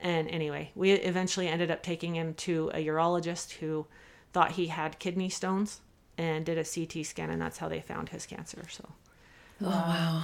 And 0.00 0.28
anyway, 0.28 0.70
we 0.74 0.92
eventually 0.92 1.48
ended 1.48 1.70
up 1.70 1.82
taking 1.82 2.14
him 2.14 2.32
to 2.34 2.70
a 2.72 2.86
urologist 2.86 3.52
who 3.54 3.86
thought 4.32 4.52
he 4.52 4.68
had 4.68 4.98
kidney 5.00 5.28
stones 5.28 5.80
and 6.16 6.46
did 6.46 6.56
a 6.56 6.64
CT 6.64 7.04
scan, 7.04 7.30
and 7.30 7.40
that's 7.42 7.58
how 7.58 7.68
they 7.68 7.80
found 7.80 8.08
his 8.10 8.24
cancer. 8.26 8.62
So, 8.70 8.88
Oh 9.60 9.66
wow, 9.68 10.22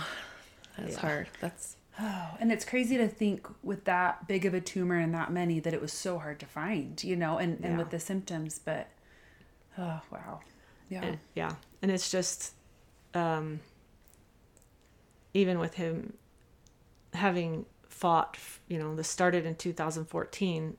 that's 0.79 0.95
Yeah. 0.95 1.01
hard. 1.01 1.29
That's 1.41 1.77
Oh, 2.01 2.37
and 2.41 2.51
it's 2.51 2.65
crazy 2.65 2.97
to 2.97 3.07
think 3.07 3.47
with 3.63 3.85
that 3.85 4.27
big 4.27 4.45
of 4.47 4.55
a 4.55 4.61
tumor 4.61 4.99
and 4.99 5.15
that 5.15 5.31
many 5.33 5.61
that 5.61 5.73
it 5.73 5.81
was 5.81 5.93
so 5.93 6.19
hard 6.19 6.41
to 6.41 6.47
find, 6.47 7.03
you 7.05 7.15
know, 7.15 7.39
and, 7.39 7.59
and 7.63 7.75
Yeah. 7.75 7.79
with 7.79 7.91
the 7.91 8.01
symptoms, 8.01 8.59
but 8.59 8.89
oh 9.79 10.01
wow. 10.11 10.41
Yeah. 10.89 11.05
and, 11.05 11.19
yeah, 11.35 11.55
and 11.83 11.91
it's 11.93 12.11
just, 12.11 12.55
um, 13.15 13.61
even 15.33 15.59
with 15.59 15.75
him 15.75 16.15
having 17.13 17.67
fought, 17.89 18.39
you 18.69 18.79
know, 18.79 18.95
this 18.95 19.09
started 19.09 19.47
in 19.47 19.55
2014, 19.55 20.77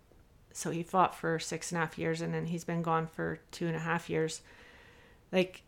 so 0.52 0.72
he 0.72 0.84
fought 0.84 1.16
for 1.16 1.40
six 1.40 1.72
and 1.72 1.78
a 1.78 1.82
half 1.82 1.98
years, 1.98 2.22
and 2.22 2.34
then 2.34 2.46
he's 2.46 2.64
been 2.64 2.82
gone 2.82 3.08
for 3.08 3.40
two 3.52 3.68
and 3.68 3.76
a 3.76 3.80
half 3.80 4.10
years. 4.10 4.42
Like, 5.32 5.64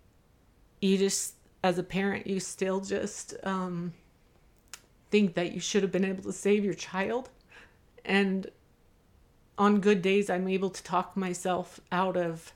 you 0.82 0.97
just, 0.97 1.36
as 1.63 1.77
a 1.77 1.84
parent, 1.84 2.27
you 2.27 2.39
still 2.39 2.80
just 2.80 3.34
um, 3.43 3.93
think 5.10 5.34
that 5.36 5.53
you 5.53 5.60
should 5.60 5.84
have 5.84 5.91
been 5.91 6.06
able 6.06 6.23
to 6.23 6.34
save 6.34 6.63
your 6.63 6.73
child, 6.73 7.30
and 8.06 8.49
on 9.58 9.80
good 9.80 10.01
days, 10.01 10.30
I'm 10.30 10.47
able 10.47 10.69
to 10.69 10.84
talk 10.84 11.17
myself 11.17 11.80
out 11.91 12.15
of 12.15 12.53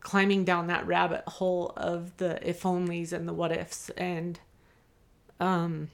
climbing 0.00 0.44
down 0.44 0.66
that 0.66 0.86
rabbit 0.86 1.22
hole 1.26 1.72
of 1.76 2.16
the 2.16 2.46
if 2.48 2.62
onlys 2.62 3.12
and 3.12 3.28
the 3.28 3.32
what 3.32 3.52
ifs. 3.52 3.90
And 3.90 4.40
um 5.38 5.90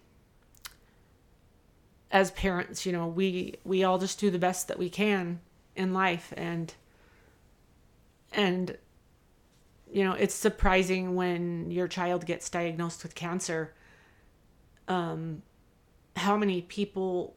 as 2.11 2.31
parents 2.31 2.87
you 2.87 2.93
know 2.93 3.07
we 3.07 3.57
we 3.65 3.83
all 3.85 3.99
just 3.99 4.19
do 4.19 4.31
the 4.31 4.39
best 4.39 4.69
that 4.69 4.79
we 4.79 4.89
can 4.89 5.41
in 5.75 5.93
life. 5.93 6.33
And 6.37 6.73
and 8.33 8.77
you 9.93 10.05
know 10.05 10.13
it's 10.13 10.35
surprising 10.35 11.15
when 11.15 11.71
your 11.71 11.89
child 11.89 12.27
gets 12.27 12.49
diagnosed 12.49 13.03
with 13.03 13.15
cancer 13.15 13.75
um 14.89 15.43
how 16.17 16.37
many 16.37 16.63
people 16.63 17.37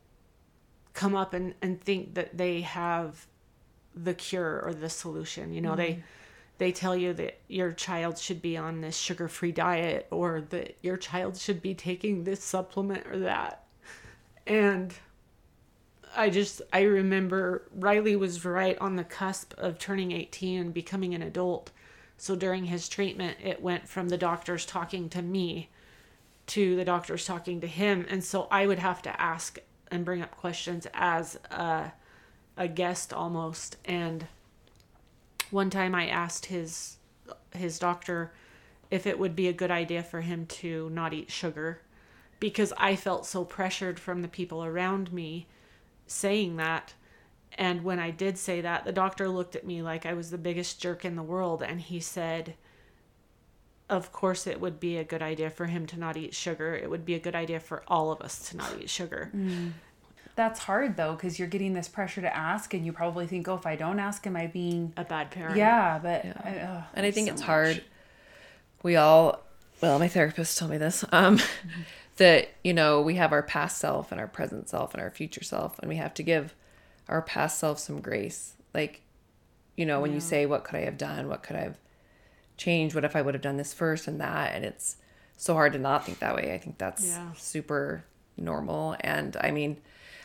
come 0.94 1.16
up 1.16 1.34
and 1.34 1.54
and 1.62 1.82
think 1.82 2.14
that 2.16 2.38
they 2.38 2.62
have 2.62 3.28
the 3.96 4.14
cure 4.14 4.62
or 4.64 4.74
the 4.74 4.90
solution. 4.90 5.54
You 5.54 5.62
know 5.62 5.76
they 5.76 6.04
they 6.60 6.72
tell 6.72 6.96
you 6.96 7.14
that 7.14 7.40
your 7.48 7.72
child 7.72 8.18
should 8.18 8.42
be 8.42 8.56
on 8.56 8.82
this 8.82 8.96
sugar-free 8.96 9.54
diet 9.54 10.08
or 10.12 10.42
that 10.50 10.78
your 10.82 10.98
child 10.98 11.38
should 11.38 11.62
be 11.62 11.74
taking 11.74 12.24
this 12.24 12.44
supplement 12.44 13.08
or 13.08 13.20
that. 13.20 13.64
And 14.46 14.94
i 16.16 16.28
just 16.28 16.60
i 16.74 16.82
remember 16.82 17.62
riley 17.76 18.16
was 18.16 18.44
right 18.44 18.76
on 18.80 18.96
the 18.96 19.04
cusp 19.04 19.54
of 19.60 19.78
turning 19.78 20.12
18 20.12 20.60
and 20.60 20.74
becoming 20.74 21.14
an 21.14 21.22
adult. 21.22 21.72
So 22.18 22.36
during 22.36 22.66
his 22.66 22.90
treatment 22.90 23.38
it 23.44 23.62
went 23.62 23.88
from 23.88 24.10
the 24.10 24.18
doctors 24.18 24.66
talking 24.66 25.10
to 25.10 25.22
me 25.22 25.70
to 26.48 26.76
the 26.76 26.86
doctors 26.86 27.26
talking 27.26 27.62
to 27.62 27.68
him. 27.68 28.06
And 28.10 28.24
so 28.24 28.48
i 28.52 28.66
would 28.68 28.80
have 28.80 29.02
to 29.04 29.22
ask 29.22 29.60
and 29.92 30.06
bring 30.06 30.22
up 30.22 30.36
questions 30.38 30.88
as 30.94 31.38
a, 31.52 31.92
a 32.58 32.68
guest 32.68 33.14
almost. 33.14 33.78
And 33.86 34.28
one 35.52 35.70
time 35.70 35.96
I 35.96 36.08
asked 36.08 36.48
his 36.48 36.98
his 37.54 37.80
doctor 37.80 38.32
if 38.92 39.06
it 39.06 39.20
would 39.20 39.36
be 39.36 39.48
a 39.48 39.54
good 39.54 39.72
idea 39.72 40.04
for 40.04 40.22
him 40.22 40.46
to 40.46 40.90
not 40.90 41.14
eat 41.14 41.32
sugar 41.32 41.82
because 42.40 42.74
I 42.78 42.96
felt 42.96 43.26
so 43.26 43.44
pressured 43.44 44.00
from 44.00 44.22
the 44.22 44.28
people 44.28 44.64
around 44.64 45.12
me 45.12 45.48
saying 46.08 46.58
that. 46.58 46.94
And 47.58 47.84
when 47.84 48.00
I 48.00 48.12
did 48.12 48.38
say 48.38 48.62
that 48.62 48.86
the 48.86 48.92
doctor 48.92 49.28
looked 49.28 49.56
at 49.56 49.66
me 49.66 49.82
like 49.82 50.06
I 50.06 50.14
was 50.14 50.32
the 50.32 50.38
biggest 50.38 50.82
jerk 50.82 51.04
in 51.04 51.16
the 51.16 51.24
world 51.24 51.62
and 51.62 51.82
he 51.82 52.00
said 52.00 52.56
of 53.90 54.12
course 54.12 54.46
it 54.46 54.62
would 54.62 54.80
be 54.80 54.98
a 54.98 55.04
good 55.04 55.22
idea 55.22 55.50
for 55.50 55.66
him 55.66 55.88
to 55.88 56.00
not 56.00 56.16
eat 56.16 56.36
sugar. 56.36 56.76
It 56.76 56.90
would 56.90 57.06
be 57.06 57.16
a 57.16 57.20
good 57.20 57.36
idea 57.36 57.60
for 57.60 57.84
all 57.88 58.12
of 58.12 58.22
us 58.22 58.50
to 58.50 58.58
not 58.58 58.72
eat 58.80 58.90
sugar 58.90 59.32
mm. 59.36 59.72
That's 60.40 60.60
hard 60.62 60.96
though, 60.96 61.16
because 61.16 61.38
you're 61.38 61.50
getting 61.50 61.74
this 61.74 61.90
pressure 61.90 62.22
to 62.22 62.34
ask, 62.34 62.74
and 62.74 62.86
you 62.86 62.94
probably 62.94 63.28
think, 63.28 63.50
oh, 63.50 63.56
if 63.56 63.66
I 63.66 63.76
don't 63.76 64.00
ask, 64.00 64.26
am 64.26 64.38
I 64.38 64.48
being. 64.48 64.94
a 64.96 65.04
bad 65.04 65.32
parent 65.32 65.58
Yeah, 65.58 66.00
but. 66.02 66.24
I, 66.24 66.66
oh, 66.66 66.84
and 66.94 67.06
I 67.06 67.12
think 67.12 67.28
so 67.28 67.34
it's 67.34 67.42
much. 67.42 67.46
hard. 67.48 67.84
We 68.82 68.96
all, 68.96 69.42
well, 69.82 70.00
my 70.00 70.08
therapist 70.08 70.58
told 70.58 70.72
me 70.72 70.78
this, 70.78 71.04
um, 71.12 71.42
that 72.16 72.52
you 72.64 72.74
know 72.74 73.02
we 73.02 73.16
have 73.16 73.34
our 73.34 73.44
past 73.44 73.80
self 73.80 74.14
and 74.14 74.22
our 74.22 74.30
present 74.30 74.70
self 74.70 74.94
and 74.94 75.04
our 75.04 75.10
future 75.10 75.44
self, 75.44 75.78
and 75.80 75.90
we 75.90 75.98
have 75.98 76.14
to 76.14 76.24
give 76.24 76.56
our 77.10 77.22
past 77.22 77.60
self 77.60 77.78
some 77.78 78.00
grace. 78.00 78.54
Like, 78.74 79.02
you 79.76 79.86
know, 79.86 80.00
when 80.00 80.14
you 80.14 80.22
say, 80.22 80.46
"What 80.46 80.64
could 80.64 80.78
I 80.78 80.86
have 80.86 80.98
done? 80.98 81.28
What 81.28 81.44
could 81.44 81.58
I 81.58 81.64
have 81.64 81.78
changed? 82.56 82.96
What 82.96 83.04
if 83.04 83.14
I 83.14 83.22
would 83.22 83.34
have 83.34 83.44
done 83.44 83.58
this 83.58 83.74
first 83.74 84.08
and 84.08 84.22
that?" 84.22 84.56
and 84.56 84.64
it's 84.64 84.96
so 85.36 85.54
hard 85.54 85.74
to 85.74 85.80
not 85.80 86.06
think 86.06 86.20
that 86.20 86.34
way. 86.34 86.54
I 86.54 86.58
think 86.60 86.78
that's 86.78 87.06
Yeah. 87.06 87.34
super 87.36 88.06
normal. 88.38 88.96
And 89.02 89.36
I 89.42 89.52
mean, 89.52 89.82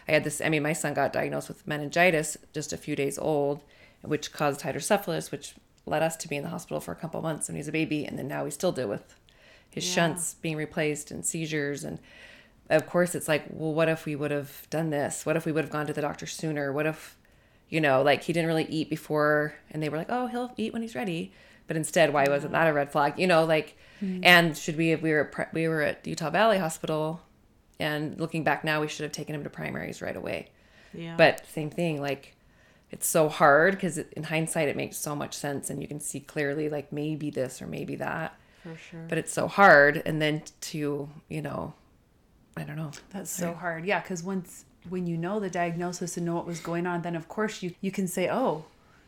I 0.09 0.13
had 0.13 0.25
this. 0.25 0.41
I 0.41 0.49
mean, 0.49 0.63
my 0.63 0.73
son 0.73 0.95
got 0.95 1.13
diagnosed 1.13 1.49
with 1.49 1.67
meningitis 1.67 2.37
just 2.53 2.73
a 2.73 2.77
few 2.77 2.95
days 2.95 3.19
old, 3.19 3.63
which 4.03 4.33
caused 4.33 4.63
hydrocephalus, 4.63 5.31
which 5.31 5.55
led 5.87 6.03
us 6.03 6.17
to 6.17 6.29
be 6.29 6.37
in 6.37 6.43
the 6.43 6.49
hospital 6.51 6.81
for 6.81 6.93
a 6.93 6.97
couple 6.97 7.21
months 7.23 7.49
when 7.49 7.57
he 7.57 7.61
was 7.61 7.69
a 7.69 7.73
baby, 7.73 8.05
and 8.05 8.19
then 8.19 8.29
now 8.29 8.45
we 8.45 8.51
still 8.51 8.73
deal 8.73 8.89
with 8.89 9.15
his 9.71 9.87
Yeah. 9.87 9.95
shunts 9.95 10.35
being 10.35 10.57
replaced 10.57 11.11
and 11.11 11.27
seizures 11.27 11.83
and 11.85 11.99
of 12.71 12.87
course 12.87 13.15
it's 13.15 13.27
like 13.27 13.45
well 13.51 13.75
what 13.75 13.89
if 13.89 14.07
we 14.07 14.15
would 14.15 14.31
have 14.31 14.67
done 14.71 14.91
this? 14.91 15.27
What 15.27 15.37
if 15.37 15.45
we 15.45 15.53
would 15.53 15.65
have 15.65 15.73
gone 15.73 15.87
to 15.89 15.93
the 15.93 16.01
doctor 16.01 16.27
sooner? 16.27 16.73
What 16.73 16.87
if 16.87 17.17
you 17.69 17.81
know 17.81 18.01
like 18.01 18.23
he 18.23 18.33
didn't 18.33 18.47
really 18.47 18.67
eat 18.67 18.89
before 18.89 19.55
and 19.71 19.83
they 19.83 19.89
were 19.89 19.99
like 19.99 20.11
oh 20.11 20.29
he'll 20.29 20.53
eat 20.57 20.73
when 20.73 20.81
he's 20.83 20.95
ready. 20.95 21.33
But 21.67 21.77
instead 21.77 22.13
why 22.13 22.25
wasn't 22.29 22.53
that 22.53 22.69
a 22.69 22.73
red 22.73 22.93
flag? 22.93 23.19
You 23.19 23.27
know 23.27 23.45
like 23.45 23.77
hmm. 24.01 24.21
and 24.23 24.57
should 24.57 24.77
we 24.77 24.89
have 24.91 25.03
we 25.03 25.11
were 25.13 25.31
at 25.37 25.53
we 25.53 25.67
were 25.67 25.83
at 25.83 26.07
utah 26.07 26.31
valley 26.31 26.59
hospital 26.59 27.21
and 27.81 28.19
looking 28.21 28.45
back 28.45 28.65
now 28.65 28.81
we 28.81 28.89
should 28.89 29.03
have 29.03 29.13
taken 29.13 29.35
him 29.35 29.43
to 29.45 29.51
primaries 29.51 30.01
right 30.03 30.17
away 30.17 30.49
Yeah. 30.93 31.15
but 31.17 31.45
same 31.47 31.71
thing 31.71 32.01
like 32.01 32.35
it's 32.91 33.07
so 33.07 33.29
hard 33.29 33.75
because 33.75 33.99
in 33.99 34.25
hindsight 34.25 34.69
it 34.69 34.77
makes 34.77 34.97
so 34.97 35.17
much 35.17 35.35
sense 35.37 35.71
and 35.71 35.81
you 35.83 35.89
can 35.89 36.01
see 36.01 36.21
clearly 36.21 36.69
like 36.69 36.93
maybe 36.93 37.31
this 37.31 37.61
or 37.61 37.67
maybe 37.67 37.97
that 37.97 38.37
for 38.63 38.77
sure. 38.77 39.05
but 39.09 39.19
it's 39.19 39.33
so 39.33 39.49
hard 39.49 40.03
and 40.07 40.23
then 40.23 40.43
to 40.61 41.09
you 41.29 41.43
know 41.43 41.75
i 42.57 42.63
don't 42.63 42.77
know 42.77 42.93
That's 43.11 43.31
so 43.31 43.53
hard. 43.55 43.85
Yeah, 43.85 44.01
because 44.01 44.23
once 44.23 44.65
when 44.89 45.07
you 45.07 45.17
know 45.17 45.41
the 45.41 45.51
diagnosis 45.51 46.17
and 46.17 46.27
know 46.27 46.35
what 46.37 46.47
was 46.47 46.61
going 46.61 46.87
on, 46.87 47.03
then 47.03 47.17
of 47.17 47.27
course 47.27 47.63
you 47.63 47.75
you 47.81 47.91
can 47.91 48.07
say, 48.07 48.29
oh, 48.31 48.65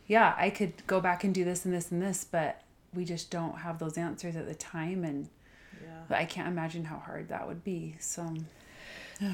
yeah, 0.07 0.33
I 0.37 0.49
could 0.49 0.73
go 0.87 0.99
back 0.99 1.23
and 1.23 1.33
do 1.33 1.43
this 1.45 1.63
and 1.65 1.73
this 1.73 1.91
and 1.91 2.01
this, 2.01 2.25
but 2.25 2.63
we 2.95 3.05
just 3.05 3.29
don't 3.29 3.59
have 3.59 3.77
those 3.79 3.95
answers 3.97 4.35
at 4.35 4.47
the 4.47 4.55
time, 4.55 5.03
and 5.05 5.29
I 6.09 6.25
can't 6.25 6.47
imagine 6.47 6.85
how 6.85 6.97
hard 6.97 7.29
that 7.29 7.47
would 7.47 7.63
be. 7.63 7.95
So 7.99 8.33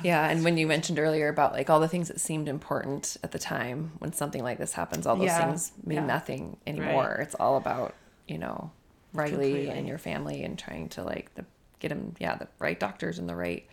yeah 0.02 0.30
and 0.30 0.46
when 0.46 0.56
you 0.58 0.66
mentioned 0.66 0.98
earlier 0.98 1.28
about 1.28 1.52
like 1.52 1.70
all 1.70 1.82
the 1.82 1.90
things 1.90 2.08
that 2.08 2.18
seemed 2.20 2.48
important 2.48 3.18
at 3.22 3.32
the 3.34 3.40
time 3.40 3.92
when 4.00 4.14
something 4.14 4.42
like 4.42 4.58
this 4.58 4.72
happens 4.74 5.06
all 5.06 5.18
those 5.18 5.26
Yeah. 5.28 5.46
things 5.46 5.74
mean 5.86 5.98
Yeah. 5.98 6.06
nothing 6.06 6.56
anymore 6.66 7.20
it's 7.22 7.36
all 7.36 7.58
about 7.58 7.94
you 8.26 8.38
know 8.38 8.72
riley 9.14 9.32
Completely. 9.34 9.70
and 9.70 9.86
your 9.86 9.98
family 9.98 10.44
and 10.44 10.58
trying 10.58 10.88
to 10.90 11.04
like 11.04 11.36
the, 11.36 11.44
get 11.80 11.92
him 11.92 12.16
yeah 12.18 12.36
the 12.36 12.48
right 12.60 12.80
doctors 12.80 13.20
and 13.20 13.28
the 13.28 13.36
right 13.36 13.68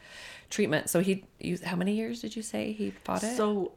treatment 0.51 0.91
so 0.91 0.99
he 0.99 1.25
you, 1.39 1.57
how 1.65 1.77
many 1.77 1.95
years 1.95 2.21
did 2.21 2.35
you 2.35 2.43
say 2.43 2.73
he 2.73 2.91
fought 3.05 3.23
it 3.23 3.37
So 3.37 3.73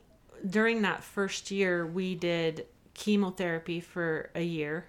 during 0.50 0.82
that 0.82 1.04
first 1.04 1.52
year, 1.52 1.86
we 1.86 2.16
did 2.16 2.66
chemotherapy 2.96 3.80
for 3.80 4.30
a 4.36 4.42
year. 4.42 4.88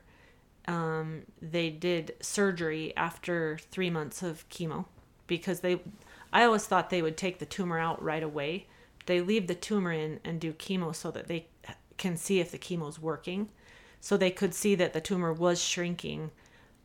Um, 0.67 1.23
they 1.43 1.71
did 1.71 2.15
surgery 2.21 2.95
after 2.97 3.59
three 3.71 3.91
months 3.91 4.23
of 4.23 4.49
chemo 4.49 4.87
because 5.27 5.61
they, 5.61 5.81
I 6.33 6.45
always 6.45 6.65
thought 6.65 6.91
they 6.91 7.03
would 7.03 7.17
take 7.17 7.39
the 7.39 7.47
tumor 7.47 7.79
out 7.79 8.03
right 8.03 8.23
away. 8.23 8.67
They 9.07 9.21
leave 9.21 9.47
the 9.47 9.55
tumor 9.55 9.93
in 9.93 10.21
and 10.25 10.41
do 10.41 10.53
chemo 10.53 10.95
so 10.95 11.11
that 11.11 11.29
they 11.29 11.47
can 11.99 12.17
see 12.17 12.41
if 12.41 12.51
the 12.51 12.59
chemo's 12.59 12.99
working. 12.99 13.49
So 14.01 14.17
they 14.17 14.31
could 14.31 14.55
see 14.55 14.75
that 14.77 14.93
the 14.93 15.01
tumor 15.01 15.33
was 15.33 15.63
shrinking. 15.63 16.31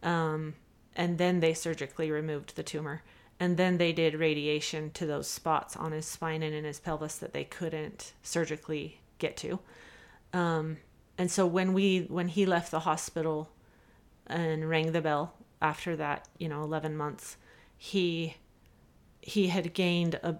Um, 0.03 0.55
and 0.95 1.17
then 1.17 1.39
they 1.39 1.53
surgically 1.53 2.11
removed 2.11 2.55
the 2.55 2.63
tumor 2.63 3.03
and 3.39 3.55
then 3.55 3.77
they 3.77 3.93
did 3.93 4.15
radiation 4.15 4.91
to 4.91 5.05
those 5.05 5.27
spots 5.27 5.77
on 5.77 5.93
his 5.93 6.05
spine 6.05 6.43
and 6.43 6.53
in 6.53 6.65
his 6.65 6.79
pelvis 6.79 7.15
that 7.15 7.33
they 7.33 7.45
couldn't 7.45 8.13
surgically 8.21 8.99
get 9.17 9.37
to 9.37 9.59
um, 10.33 10.77
and 11.17 11.31
so 11.31 11.45
when 11.45 11.73
we 11.73 12.01
when 12.09 12.27
he 12.27 12.45
left 12.45 12.71
the 12.71 12.81
hospital 12.81 13.49
and 14.29 14.69
rang 14.69 14.91
the 14.91 15.01
bell 15.01 15.33
after 15.61 15.95
that 15.95 16.27
you 16.37 16.47
know 16.47 16.63
11 16.63 16.95
months. 16.95 17.37
He 17.77 18.35
he 19.21 19.47
had 19.47 19.73
gained 19.73 20.15
a 20.15 20.39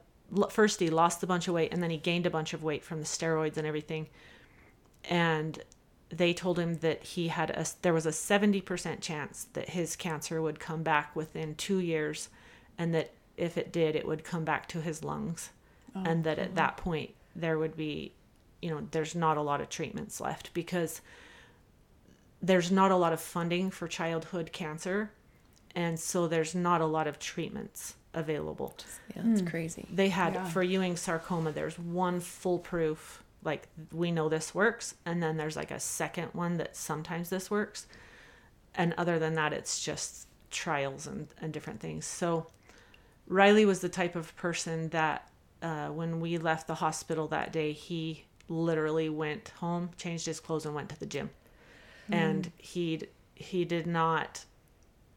first 0.49 0.79
he 0.79 0.89
lost 0.89 1.23
a 1.23 1.27
bunch 1.27 1.47
of 1.47 1.53
weight 1.53 1.73
and 1.73 1.81
then 1.81 1.89
he 1.89 1.97
gained 1.97 2.25
a 2.25 2.29
bunch 2.29 2.53
of 2.53 2.63
weight 2.63 2.83
from 2.83 2.99
the 2.99 3.05
steroids 3.05 3.57
and 3.57 3.65
everything. 3.65 4.07
And 5.09 5.61
they 6.09 6.33
told 6.33 6.57
him 6.57 6.75
that 6.79 7.03
he 7.03 7.27
had 7.27 7.49
a 7.51 7.65
there 7.81 7.93
was 7.93 8.05
a 8.05 8.11
70% 8.11 9.01
chance 9.01 9.47
that 9.53 9.69
his 9.69 9.95
cancer 9.95 10.41
would 10.41 10.59
come 10.59 10.83
back 10.83 11.15
within 11.15 11.55
2 11.55 11.79
years 11.79 12.29
and 12.77 12.93
that 12.93 13.11
if 13.37 13.57
it 13.57 13.71
did 13.71 13.95
it 13.95 14.07
would 14.07 14.23
come 14.23 14.43
back 14.43 14.67
to 14.69 14.81
his 14.81 15.03
lungs. 15.03 15.49
Oh, 15.95 16.03
and 16.05 16.23
that 16.23 16.37
at 16.39 16.55
that 16.55 16.77
point 16.77 17.11
there 17.35 17.57
would 17.57 17.75
be 17.75 18.13
you 18.61 18.69
know 18.69 18.87
there's 18.91 19.15
not 19.15 19.37
a 19.37 19.41
lot 19.41 19.61
of 19.61 19.69
treatments 19.69 20.19
left 20.19 20.53
because 20.53 21.01
there's 22.41 22.71
not 22.71 22.91
a 22.91 22.95
lot 22.95 23.11
of 23.13 23.19
funding 23.19 23.69
for 23.69 23.87
childhood 23.87 24.51
cancer 24.51 25.11
and 25.75 25.99
so 25.99 26.27
there's 26.27 26.55
not 26.55 26.81
a 26.81 26.85
lot 26.85 27.05
of 27.07 27.19
treatments 27.19 27.95
available 28.13 28.73
yeah 29.15 29.21
that's 29.25 29.41
crazy 29.49 29.85
they 29.91 30.09
had 30.09 30.33
Yeah. 30.33 30.45
for 30.45 30.63
Ewing 30.63 30.95
sarcoma. 30.97 31.51
There's 31.51 31.77
one 31.77 32.19
foolproof, 32.19 33.23
like 33.43 33.67
we 33.91 34.11
know 34.11 34.29
this 34.29 34.53
works, 34.55 34.95
and 35.05 35.21
then 35.21 35.37
there's 35.37 35.55
like 35.55 35.69
a 35.71 35.79
second 35.79 36.29
one 36.33 36.57
that 36.57 36.75
sometimes 36.75 37.29
this 37.29 37.51
works, 37.51 37.85
and 38.73 38.93
other 38.97 39.19
than 39.19 39.35
that, 39.35 39.53
it's 39.53 39.79
just 39.83 40.27
trials 40.49 41.05
and 41.07 41.27
and 41.41 41.53
different 41.53 41.79
things. 41.81 42.05
So 42.05 42.47
Riley 43.27 43.65
was 43.65 43.79
the 43.81 43.89
type 43.89 44.15
of 44.15 44.35
person 44.35 44.89
that 44.89 45.29
uh, 45.61 45.89
when 45.89 46.19
we 46.19 46.37
left 46.39 46.65
the 46.67 46.75
hospital 46.75 47.27
that 47.27 47.53
day, 47.53 47.73
he 47.73 48.25
literally 48.47 49.09
went 49.09 49.49
home, 49.59 49.91
changed 49.97 50.25
his 50.25 50.39
clothes, 50.39 50.65
and 50.65 50.73
went 50.73 50.89
to 50.89 50.99
the 50.99 51.05
gym, 51.05 51.29
and 52.11 52.51
he 52.57 53.01
he 53.35 53.65
did 53.65 53.87
not. 53.87 54.45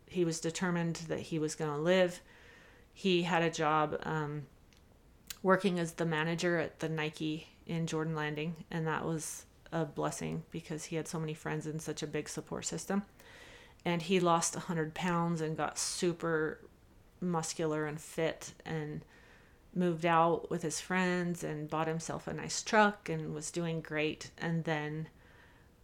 He 0.07 0.24
was 0.24 0.40
determined 0.40 0.96
that 1.09 1.20
he 1.20 1.38
was 1.38 1.55
going 1.55 1.70
to 1.70 1.76
live 1.76 2.20
he 2.92 3.22
had 3.22 3.42
a 3.42 3.50
job 3.50 3.98
um, 4.02 4.46
working 5.42 5.78
as 5.78 5.92
the 5.94 6.05
manager 6.05 6.59
at 6.59 6.81
the 6.81 6.88
Nike 6.88 7.48
in 7.66 7.87
Jordan 7.87 8.14
Landing, 8.14 8.57
and 8.70 8.87
that 8.87 9.05
was 9.05 9.46
a 9.72 9.85
blessing 9.85 10.42
because 10.50 10.85
he 10.85 10.96
had 10.96 11.09
so 11.09 11.18
many 11.18 11.35
friends 11.35 11.66
and 11.66 11.81
such 11.81 12.02
a 12.02 12.07
big 12.07 12.28
support 12.28 12.66
system. 12.66 13.02
And 13.85 14.02
he 14.02 14.20
lost 14.20 14.55
100 14.55 14.94
pounds 14.94 15.40
and 15.40 15.57
got 15.57 15.78
super 15.78 16.61
muscular 17.20 17.87
and 17.87 18.00
fit 18.00 18.52
and 18.64 19.05
moved 19.74 20.05
out 20.05 20.50
with 20.50 20.62
his 20.62 20.81
friends 20.81 21.42
and 21.42 21.70
bought 21.70 21.88
himself 21.88 22.26
a 22.26 22.35
nice 22.35 22.62
truck 22.62 23.09
and 23.09 23.35
was 23.35 23.50
doing 23.50 23.81
great. 23.81 24.31
And 24.38 24.64
then 24.64 25.09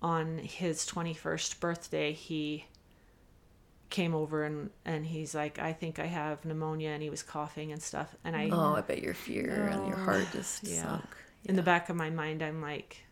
on 0.00 0.38
his 0.38 0.86
21st 0.86 1.60
birthday, 1.60 2.12
he 2.12 2.66
came 3.90 4.14
over 4.14 4.44
and 4.44 4.70
and 4.84 5.06
he's 5.06 5.34
like 5.34 5.58
I 5.58 5.72
think 5.72 5.98
I 5.98 6.06
have 6.06 6.44
pneumonia 6.44 6.90
and 6.90 7.02
he 7.02 7.08
was 7.08 7.22
coughing 7.22 7.72
and 7.72 7.82
stuff 7.82 8.14
and 8.22 8.36
I 8.36 8.50
oh 8.52 8.74
i 8.74 8.80
bet 8.82 9.02
your 9.02 9.14
fear 9.14 9.68
and 9.72 9.86
your 9.86 9.96
heart 9.96 10.26
oh. 10.28 10.36
just 10.36 10.64
yeah. 10.64 10.82
sunk. 10.82 11.04
In 11.44 11.56
the 11.56 11.62
back 11.62 11.88
of 11.88 11.96
my 11.96 12.10
mind 12.10 12.42
I'm 12.42 12.60
like 12.60 13.04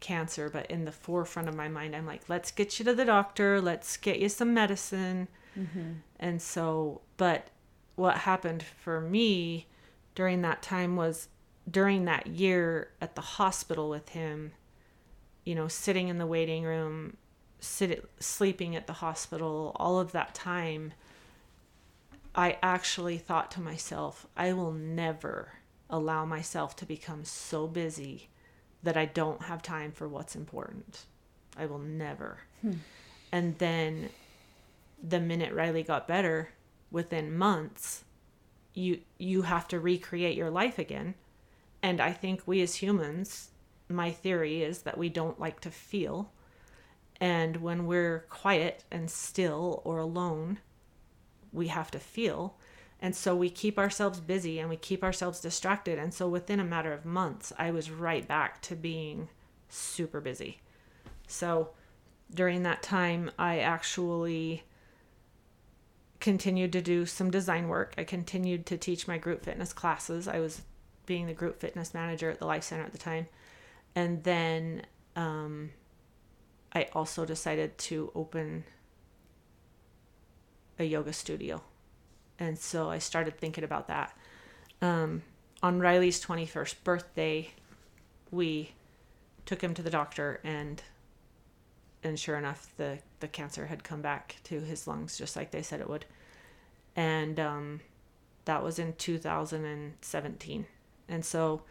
cancer 0.00 0.48
but 0.48 0.70
in 0.70 0.86
the 0.86 0.92
forefront 0.92 1.48
of 1.48 1.54
my 1.54 1.68
mind 1.68 1.94
I'm 1.94 2.06
like 2.06 2.22
let's 2.28 2.50
get 2.50 2.78
you 2.78 2.84
to 2.86 2.94
the 2.94 3.04
doctor. 3.04 3.60
Let's 3.60 3.96
get 3.98 4.18
you 4.18 4.30
some 4.30 4.54
medicine. 4.54 5.28
Mm-hmm. 5.58 5.92
And 6.18 6.40
so 6.40 7.02
but 7.18 7.48
what 7.96 8.18
happened 8.18 8.62
for 8.62 9.02
me 9.02 9.66
during 10.14 10.40
that 10.42 10.62
time 10.62 10.96
was 10.96 11.28
during 11.70 12.06
that 12.06 12.26
year 12.26 12.90
at 13.02 13.14
the 13.14 13.20
hospital 13.20 13.90
with 13.90 14.08
him 14.10 14.52
you 15.44 15.54
know 15.54 15.68
sitting 15.68 16.08
in 16.08 16.18
the 16.18 16.26
waiting 16.26 16.64
room 16.64 17.16
sit 17.60 18.08
sleeping 18.18 18.74
at 18.74 18.86
the 18.86 18.94
hospital 18.94 19.76
all 19.78 19.98
of 19.98 20.12
that 20.12 20.34
time 20.34 20.92
I 22.34 22.58
actually 22.62 23.18
thought 23.18 23.50
to 23.52 23.60
myself, 23.60 24.26
I 24.36 24.52
will 24.52 24.72
never 24.72 25.52
allow 25.88 26.24
myself 26.24 26.76
to 26.76 26.86
become 26.86 27.24
so 27.24 27.66
busy 27.66 28.28
that 28.82 28.96
I 28.96 29.04
don't 29.04 29.42
have 29.42 29.62
time 29.62 29.92
for 29.92 30.08
what's 30.08 30.36
important. 30.36 31.06
I 31.56 31.66
will 31.66 31.78
never. 31.78 32.38
Hmm. 32.62 32.74
And 33.32 33.58
then 33.58 34.10
the 35.02 35.20
minute 35.20 35.52
Riley 35.52 35.82
got 35.82 36.06
better, 36.06 36.50
within 36.90 37.36
months, 37.36 38.04
you 38.74 39.00
you 39.18 39.42
have 39.42 39.66
to 39.68 39.80
recreate 39.80 40.36
your 40.36 40.50
life 40.50 40.78
again. 40.78 41.14
And 41.82 42.00
I 42.00 42.12
think 42.12 42.42
we 42.46 42.60
as 42.62 42.76
humans, 42.76 43.49
my 43.90 44.10
theory 44.10 44.62
is 44.62 44.82
that 44.82 44.98
we 44.98 45.08
don't 45.08 45.40
like 45.40 45.60
to 45.60 45.70
feel. 45.70 46.32
And 47.20 47.56
when 47.58 47.86
we're 47.86 48.26
quiet 48.30 48.84
and 48.90 49.10
still 49.10 49.82
or 49.84 49.98
alone, 49.98 50.58
we 51.52 51.68
have 51.68 51.90
to 51.90 51.98
feel. 51.98 52.56
And 53.00 53.14
so 53.16 53.34
we 53.34 53.50
keep 53.50 53.78
ourselves 53.78 54.20
busy 54.20 54.58
and 54.58 54.68
we 54.68 54.76
keep 54.76 55.02
ourselves 55.02 55.40
distracted. 55.40 55.98
And 55.98 56.12
so 56.12 56.28
within 56.28 56.60
a 56.60 56.64
matter 56.64 56.92
of 56.92 57.04
months, 57.04 57.52
I 57.58 57.70
was 57.70 57.90
right 57.90 58.26
back 58.26 58.60
to 58.62 58.76
being 58.76 59.28
super 59.68 60.20
busy. 60.20 60.60
So 61.26 61.70
during 62.32 62.62
that 62.62 62.82
time, 62.82 63.30
I 63.38 63.58
actually 63.60 64.64
continued 66.20 66.72
to 66.72 66.82
do 66.82 67.06
some 67.06 67.30
design 67.30 67.68
work. 67.68 67.94
I 67.96 68.04
continued 68.04 68.66
to 68.66 68.76
teach 68.76 69.08
my 69.08 69.16
group 69.16 69.44
fitness 69.44 69.72
classes. 69.72 70.28
I 70.28 70.38
was 70.38 70.62
being 71.06 71.26
the 71.26 71.32
group 71.32 71.58
fitness 71.58 71.94
manager 71.94 72.30
at 72.30 72.38
the 72.38 72.46
Life 72.46 72.64
Center 72.64 72.84
at 72.84 72.92
the 72.92 72.98
time. 72.98 73.26
And 73.94 74.22
then 74.24 74.82
um, 75.16 75.70
I 76.72 76.88
also 76.92 77.24
decided 77.24 77.76
to 77.78 78.12
open 78.14 78.64
a 80.78 80.84
yoga 80.84 81.12
studio. 81.12 81.62
And 82.38 82.58
so 82.58 82.90
I 82.90 82.98
started 82.98 83.38
thinking 83.38 83.64
about 83.64 83.88
that. 83.88 84.16
Um, 84.80 85.22
on 85.62 85.80
Riley's 85.80 86.24
21st 86.24 86.76
birthday, 86.84 87.50
we 88.30 88.72
took 89.44 89.62
him 89.62 89.74
to 89.74 89.82
the 89.82 89.90
doctor 89.90 90.40
and 90.44 90.82
and 92.02 92.18
sure 92.18 92.38
enough 92.38 92.68
the 92.78 92.98
the 93.18 93.28
cancer 93.28 93.66
had 93.66 93.84
come 93.84 94.00
back 94.00 94.36
to 94.44 94.60
his 94.60 94.86
lungs 94.86 95.18
just 95.18 95.36
like 95.36 95.50
they 95.50 95.60
said 95.60 95.80
it 95.80 95.88
would. 95.88 96.06
and 96.96 97.38
um, 97.38 97.80
that 98.44 98.62
was 98.62 98.78
in 98.78 98.94
2017. 98.94 100.66
And 101.08 101.24
so 101.24 101.62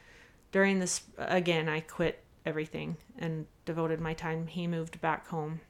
during 0.51 0.79
this, 0.79 1.01
again, 1.17 1.69
I 1.69 1.81
quit 1.81 2.23
everything 2.45 2.97
and 3.17 3.45
devoted 3.65 3.99
my 3.99 4.13
time. 4.13 4.47
He 4.47 4.67
moved 4.67 4.99
back 5.01 5.27
home. 5.27 5.61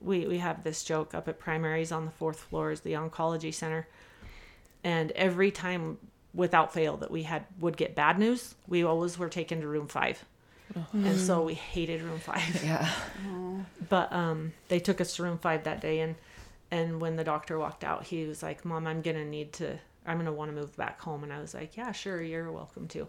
We, 0.00 0.26
we 0.26 0.38
have 0.38 0.62
this 0.62 0.84
joke 0.84 1.14
up 1.14 1.28
at 1.28 1.38
primaries 1.38 1.92
on 1.92 2.04
the 2.04 2.10
fourth 2.10 2.38
floor 2.38 2.70
is 2.70 2.80
the 2.80 2.92
oncology 2.92 3.52
center. 3.52 3.88
And 4.84 5.10
every 5.12 5.50
time 5.50 5.98
without 6.34 6.72
fail 6.72 6.96
that 6.98 7.10
we 7.10 7.22
had 7.24 7.44
would 7.60 7.76
get 7.76 7.94
bad 7.94 8.18
news, 8.18 8.54
we 8.68 8.84
always 8.84 9.18
were 9.18 9.28
taken 9.28 9.60
to 9.62 9.66
room 9.66 9.88
five. 9.88 10.24
And 10.92 11.18
so 11.18 11.42
we 11.42 11.54
hated 11.54 12.02
room 12.02 12.18
five. 12.18 12.62
Yeah. 12.64 12.88
But 13.88 14.12
um, 14.12 14.52
they 14.68 14.78
took 14.80 15.00
us 15.00 15.16
to 15.16 15.22
room 15.22 15.38
five 15.38 15.64
that 15.64 15.80
day, 15.80 16.00
and 16.00 16.16
and 16.70 17.00
when 17.00 17.16
the 17.16 17.24
doctor 17.24 17.58
walked 17.58 17.84
out, 17.84 18.04
he 18.04 18.26
was 18.26 18.42
like, 18.42 18.64
"Mom, 18.64 18.86
I'm 18.86 19.00
gonna 19.00 19.24
need 19.24 19.52
to. 19.54 19.78
I'm 20.04 20.18
gonna 20.18 20.32
want 20.32 20.50
to 20.50 20.56
move 20.56 20.76
back 20.76 21.00
home." 21.00 21.22
And 21.22 21.32
I 21.32 21.40
was 21.40 21.54
like, 21.54 21.76
"Yeah, 21.76 21.92
sure, 21.92 22.20
you're 22.20 22.50
welcome 22.50 22.88
to." 22.88 23.06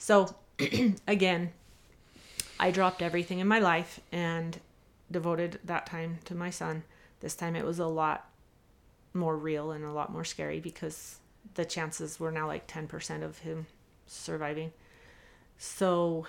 So 0.00 0.34
again, 1.06 1.52
I 2.58 2.70
dropped 2.70 3.02
everything 3.02 3.38
in 3.38 3.46
my 3.46 3.58
life 3.58 4.00
and 4.10 4.58
devoted 5.10 5.60
that 5.64 5.84
time 5.84 6.18
to 6.24 6.34
my 6.34 6.48
son. 6.48 6.84
This 7.20 7.34
time 7.34 7.54
it 7.54 7.66
was 7.66 7.78
a 7.78 7.86
lot 7.86 8.26
more 9.12 9.36
real 9.36 9.72
and 9.72 9.84
a 9.84 9.92
lot 9.92 10.10
more 10.10 10.24
scary 10.24 10.58
because 10.58 11.18
the 11.54 11.66
chances 11.66 12.18
were 12.18 12.32
now 12.32 12.46
like 12.46 12.66
10% 12.66 13.22
of 13.22 13.40
him 13.40 13.66
surviving. 14.06 14.72
So 15.58 16.26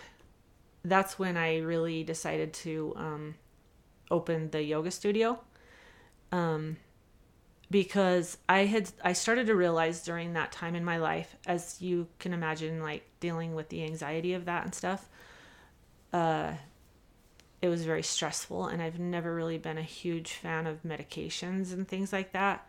that's 0.84 1.18
when 1.18 1.38
I 1.38 1.60
really 1.60 2.04
decided 2.04 2.52
to 2.54 2.94
um, 2.98 3.36
open 4.10 4.50
the 4.52 4.62
yoga 4.62 4.92
studio. 4.92 5.40
Um, 6.34 6.76
because 7.70 8.38
I 8.50 8.66
had 8.66 8.92
I 9.02 9.14
started 9.14 9.48
to 9.48 9.56
realize 9.56 10.04
during 10.04 10.34
that 10.34 10.52
time 10.52 10.76
in 10.76 10.84
my 10.84 10.98
life, 10.98 11.38
as 11.48 11.82
you 11.82 12.10
can 12.20 12.34
imagine, 12.34 12.82
like 12.82 13.06
dealing 13.22 13.56
with 13.56 13.70
the 13.70 13.86
anxiety 13.86 14.34
of 14.34 14.44
that 14.44 14.66
and 14.66 14.76
stuff, 14.76 15.08
uh, 16.12 16.52
it 17.62 17.70
was 17.70 17.86
very 17.86 18.04
stressful, 18.04 18.66
and 18.68 18.82
I've 18.82 19.00
never 19.00 19.34
really 19.34 19.58
been 19.58 19.78
a 19.78 19.84
huge 19.84 20.34
fan 20.34 20.68
of 20.68 20.84
medications 20.84 21.72
and 21.72 21.88
things 21.88 22.12
like 22.12 22.34
that. 22.34 22.68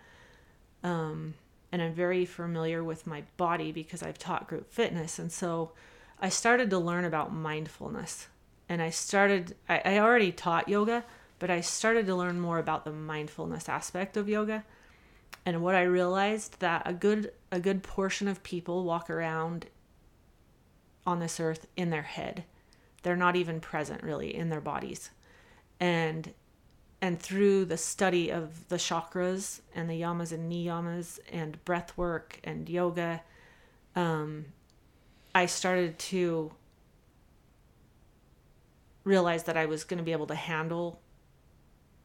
Um, 0.85 1.35
and 1.73 1.83
I'm 1.83 1.95
very 1.95 2.27
familiar 2.27 2.85
with 2.85 3.07
my 3.07 3.25
body 3.37 3.73
because 3.73 4.03
I've 4.03 4.19
taught 4.19 4.47
group 4.47 4.71
fitness, 4.71 5.19
and 5.19 5.33
so 5.33 5.73
I 6.21 6.29
started 6.29 6.71
to 6.71 6.79
learn 6.79 7.05
about 7.05 7.35
mindfulness. 7.35 8.29
And 8.69 8.81
I 8.81 8.91
started, 8.91 9.57
I, 9.69 9.83
I 9.85 9.99
already 9.99 10.31
taught 10.31 10.69
yoga, 10.69 11.05
but 11.39 11.51
I 11.51 11.61
started 11.61 12.07
to 12.07 12.15
learn 12.15 12.39
more 12.39 12.59
about 12.59 12.85
the 12.85 12.93
mindfulness 12.93 13.69
aspect 13.69 14.17
of 14.17 14.29
yoga. 14.29 14.65
And 15.45 15.63
what 15.63 15.75
I 15.75 15.83
realized 15.83 16.61
that 16.61 16.83
a 16.87 16.93
good 16.93 17.33
a 17.51 17.59
good 17.59 17.83
portion 17.83 18.29
of 18.29 18.43
people 18.45 18.85
walk 18.85 19.11
around 19.11 19.67
on 21.07 21.19
this 21.19 21.41
earth 21.41 21.67
in 21.77 21.91
their 21.91 22.03
head. 22.03 22.45
They're 23.03 23.17
not 23.17 23.37
even 23.37 23.61
present 23.61 24.03
really 24.03 24.35
in 24.35 24.49
their 24.49 24.61
bodies. 24.61 25.11
And 25.81 26.33
and 27.01 27.19
through 27.19 27.65
the 27.65 27.77
study 27.77 28.31
of 28.31 28.69
the 28.69 28.77
chakras 28.77 29.61
and 29.75 29.91
the 29.91 30.01
yamas 30.01 30.31
and 30.31 30.51
niyamas 30.51 31.19
and 31.33 31.63
breath 31.65 31.99
work 31.99 32.39
and 32.45 32.69
yoga, 32.69 33.23
um, 33.97 34.45
I 35.35 35.47
started 35.47 35.99
to 35.99 36.53
realize 39.03 39.43
that 39.45 39.57
I 39.57 39.67
was 39.67 39.83
going 39.83 39.99
to 39.99 40.05
be 40.05 40.13
able 40.13 40.29
to 40.29 40.37
handle 40.37 41.01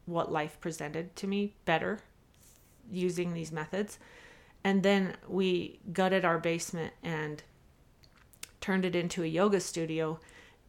what 0.06 0.32
life 0.32 0.60
presented 0.60 1.16
to 1.18 1.28
me 1.28 1.54
better 1.66 2.00
using 2.92 3.34
these 3.34 3.52
methods. 3.52 4.00
And 4.64 4.82
then 4.82 5.16
we 5.28 5.80
gutted 5.94 6.26
our 6.26 6.40
basement 6.40 6.94
and 7.04 7.44
turned 8.68 8.84
it 8.84 8.98
into 8.98 9.24
a 9.24 9.28
yoga 9.28 9.62
studio. 9.62 10.20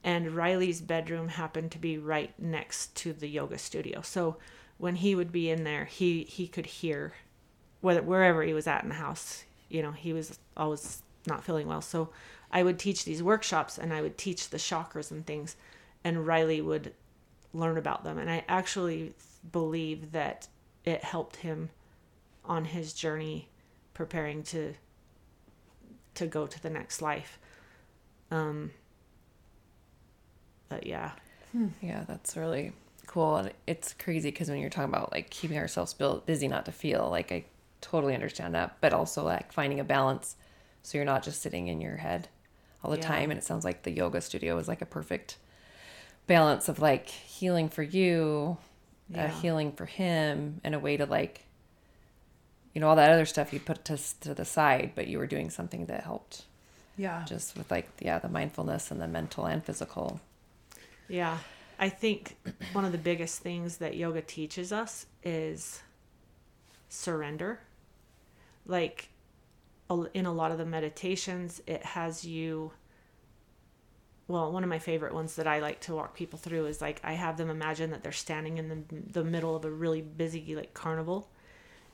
And 0.05 0.31
Riley's 0.31 0.81
bedroom 0.81 1.27
happened 1.27 1.73
to 1.73 1.81
be 1.81 1.99
right 1.99 2.33
next 2.39 2.95
to 2.99 3.13
the 3.13 3.27
yoga 3.27 3.59
studio. 3.59 4.03
So 4.03 4.37
when 4.77 4.95
he 4.95 5.17
would 5.17 5.33
be 5.33 5.51
in 5.51 5.65
there, 5.65 5.85
he, 5.85 6.23
he 6.23 6.47
could 6.47 6.67
hear 6.67 7.15
whether, 7.81 8.01
wherever 8.01 8.45
he 8.45 8.55
was 8.55 8.69
at 8.69 8.85
in 8.85 8.91
the 8.91 8.95
house. 8.95 9.43
You 9.69 9.83
know, 9.83 9.91
he 9.91 10.13
was 10.13 10.39
always 10.57 11.03
not 11.27 11.43
feeling 11.43 11.67
well. 11.67 11.81
So 11.81 12.11
I 12.53 12.63
would 12.63 12.79
teach 12.79 13.05
these 13.05 13.21
workshops 13.21 13.79
and 13.79 13.93
I 13.93 14.01
would 14.01 14.17
teach 14.17 14.51
the 14.51 14.59
chakras 14.59 15.11
and 15.11 15.27
things, 15.27 15.57
and 16.05 16.25
Riley 16.25 16.61
would 16.61 16.95
learn 17.53 17.79
about 17.79 18.05
them. 18.05 18.17
And 18.17 18.31
I 18.31 18.45
actually 18.49 19.15
believe 19.51 20.13
that 20.13 20.47
it 20.85 21.03
helped 21.03 21.35
him 21.35 21.71
on 22.45 22.67
his 22.67 22.93
journey 22.93 23.49
preparing 23.93 24.45
to 24.45 24.75
to 26.15 26.27
go 26.29 26.47
to 26.47 26.63
the 26.63 26.71
next 26.71 27.03
life. 27.03 27.41
Um 28.31 28.71
but 30.69 30.87
yeah. 30.87 31.12
Yeah, 31.81 32.05
that's 32.07 32.37
really 32.37 32.73
cool. 33.07 33.37
And 33.37 33.53
it's 33.67 33.95
crazy 33.95 34.31
because 34.31 34.49
when 34.51 34.59
you're 34.61 34.71
talking 34.71 34.93
about 34.93 35.12
like 35.12 35.31
keeping 35.31 35.59
ourselves 35.59 35.95
busy 36.27 36.49
not 36.49 36.67
to 36.67 36.73
feel, 36.73 37.09
like 37.11 37.33
I 37.33 37.45
totally 37.81 38.14
understand 38.14 38.55
that, 38.55 38.77
but 38.81 38.93
also 38.93 39.25
like 39.25 39.53
finding 39.53 39.81
a 39.81 39.85
balance 39.85 40.37
so 40.83 40.97
you're 40.99 41.05
not 41.05 41.23
just 41.23 41.43
sitting 41.43 41.69
in 41.69 41.81
your 41.81 41.97
head 41.97 42.29
all 42.83 42.91
the 42.91 42.97
Yeah. 42.97 43.03
time. 43.03 43.31
And 43.31 43.38
it 43.38 43.45
sounds 43.45 43.64
like 43.64 43.83
the 43.83 43.91
yoga 43.91 44.21
studio 44.21 44.59
is 44.59 44.69
like 44.69 44.83
a 44.83 44.87
perfect 44.87 45.38
balance 46.27 46.69
of 46.69 46.79
like 46.81 47.09
healing 47.09 47.69
for 47.69 47.83
you, 47.83 48.59
uh, 49.14 49.29
healing 49.29 49.73
for 49.73 49.87
him, 49.87 50.61
and 50.64 50.75
a 50.75 50.79
way 50.79 50.97
to 50.97 51.07
like, 51.07 51.47
you 52.75 52.81
know, 52.81 52.88
all 52.88 52.97
that 52.97 53.11
other 53.11 53.25
stuff 53.27 53.53
you 53.53 53.61
put 53.61 53.85
to, 53.87 53.99
to 54.21 54.35
the 54.35 54.45
side, 54.45 54.93
but 54.95 55.07
you 55.09 55.19
were 55.19 55.27
doing 55.27 55.51
something 55.51 55.87
that 55.87 56.05
helped 56.05 56.45
Yeah. 56.99 57.25
just 57.27 57.57
with 57.57 57.71
like, 57.71 57.89
yeah, 58.01 58.19
the 58.19 58.29
mindfulness 58.29 58.91
and 58.91 59.01
the 59.01 59.09
mental 59.09 59.47
and 59.47 59.65
physical. 59.65 60.21
Yeah. 61.09 61.39
I 61.79 61.89
think 61.89 62.37
one 62.73 62.85
of 62.85 62.93
the 62.93 62.99
biggest 62.99 63.41
things 63.41 63.79
that 63.79 63.97
yoga 63.97 64.21
teaches 64.21 64.73
us 64.73 65.07
is 65.23 65.81
surrender. 66.89 67.61
Like 68.67 69.09
in 70.13 70.27
a 70.27 70.33
lot 70.33 70.51
of 70.51 70.59
the 70.59 70.67
meditations, 70.67 71.63
it 71.67 71.85
has 71.85 72.25
you. 72.25 72.73
Well, 74.27 74.53
one 74.53 74.65
of 74.65 74.69
my 74.69 74.81
favorite 74.81 75.15
ones 75.15 75.37
that 75.37 75.47
I 75.47 75.61
like 75.61 75.81
to 75.83 75.95
walk 75.95 76.15
people 76.15 76.39
through 76.39 76.67
is 76.67 76.83
like 76.83 77.01
I 77.05 77.13
have 77.13 77.39
them 77.39 77.49
imagine 77.49 77.91
that 77.93 78.03
they're 78.03 78.13
standing 78.13 78.59
in 78.59 78.69
the, 78.69 79.21
the 79.21 79.25
middle 79.25 79.57
of 79.57 79.65
a 79.65 79.71
really 79.71 80.03
busy 80.03 80.55
like 80.55 80.75
carnival 80.75 81.31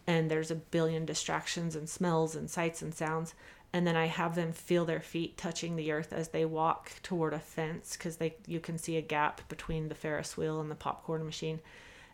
and 0.06 0.30
there's 0.30 0.50
a 0.50 0.54
billion 0.54 1.04
distractions 1.04 1.76
and 1.76 1.88
smells 1.88 2.34
and 2.34 2.50
sights 2.50 2.82
and 2.82 2.94
sounds 2.94 3.34
and 3.74 3.84
then 3.84 3.96
I 3.96 4.06
have 4.06 4.36
them 4.36 4.52
feel 4.52 4.84
their 4.84 5.00
feet 5.00 5.36
touching 5.36 5.74
the 5.74 5.90
earth 5.90 6.12
as 6.12 6.28
they 6.28 6.44
walk 6.44 6.92
toward 7.02 7.34
a 7.34 7.40
fence 7.40 7.96
because 7.96 8.18
they 8.18 8.36
you 8.46 8.60
can 8.60 8.78
see 8.78 8.96
a 8.96 9.02
gap 9.02 9.46
between 9.48 9.88
the 9.88 9.96
Ferris 9.96 10.36
wheel 10.36 10.60
and 10.60 10.70
the 10.70 10.76
popcorn 10.76 11.26
machine, 11.26 11.58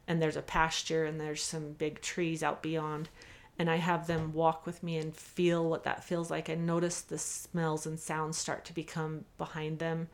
and 0.08 0.22
there's 0.22 0.38
a 0.38 0.42
pasture 0.42 1.04
and 1.04 1.20
there's 1.20 1.42
some 1.42 1.72
big 1.72 2.00
trees 2.00 2.42
out 2.42 2.62
beyond, 2.62 3.10
and 3.58 3.68
I 3.68 3.76
have 3.76 4.06
them 4.06 4.32
walk 4.32 4.64
with 4.64 4.82
me 4.82 4.96
and 4.96 5.14
feel 5.14 5.68
what 5.68 5.84
that 5.84 6.02
feels 6.02 6.30
like 6.30 6.48
and 6.48 6.64
notice 6.64 7.02
the 7.02 7.18
smells 7.18 7.84
and 7.84 8.00
sounds 8.00 8.38
start 8.38 8.64
to 8.64 8.72
become 8.72 9.26
behind 9.36 9.80
them, 9.80 10.08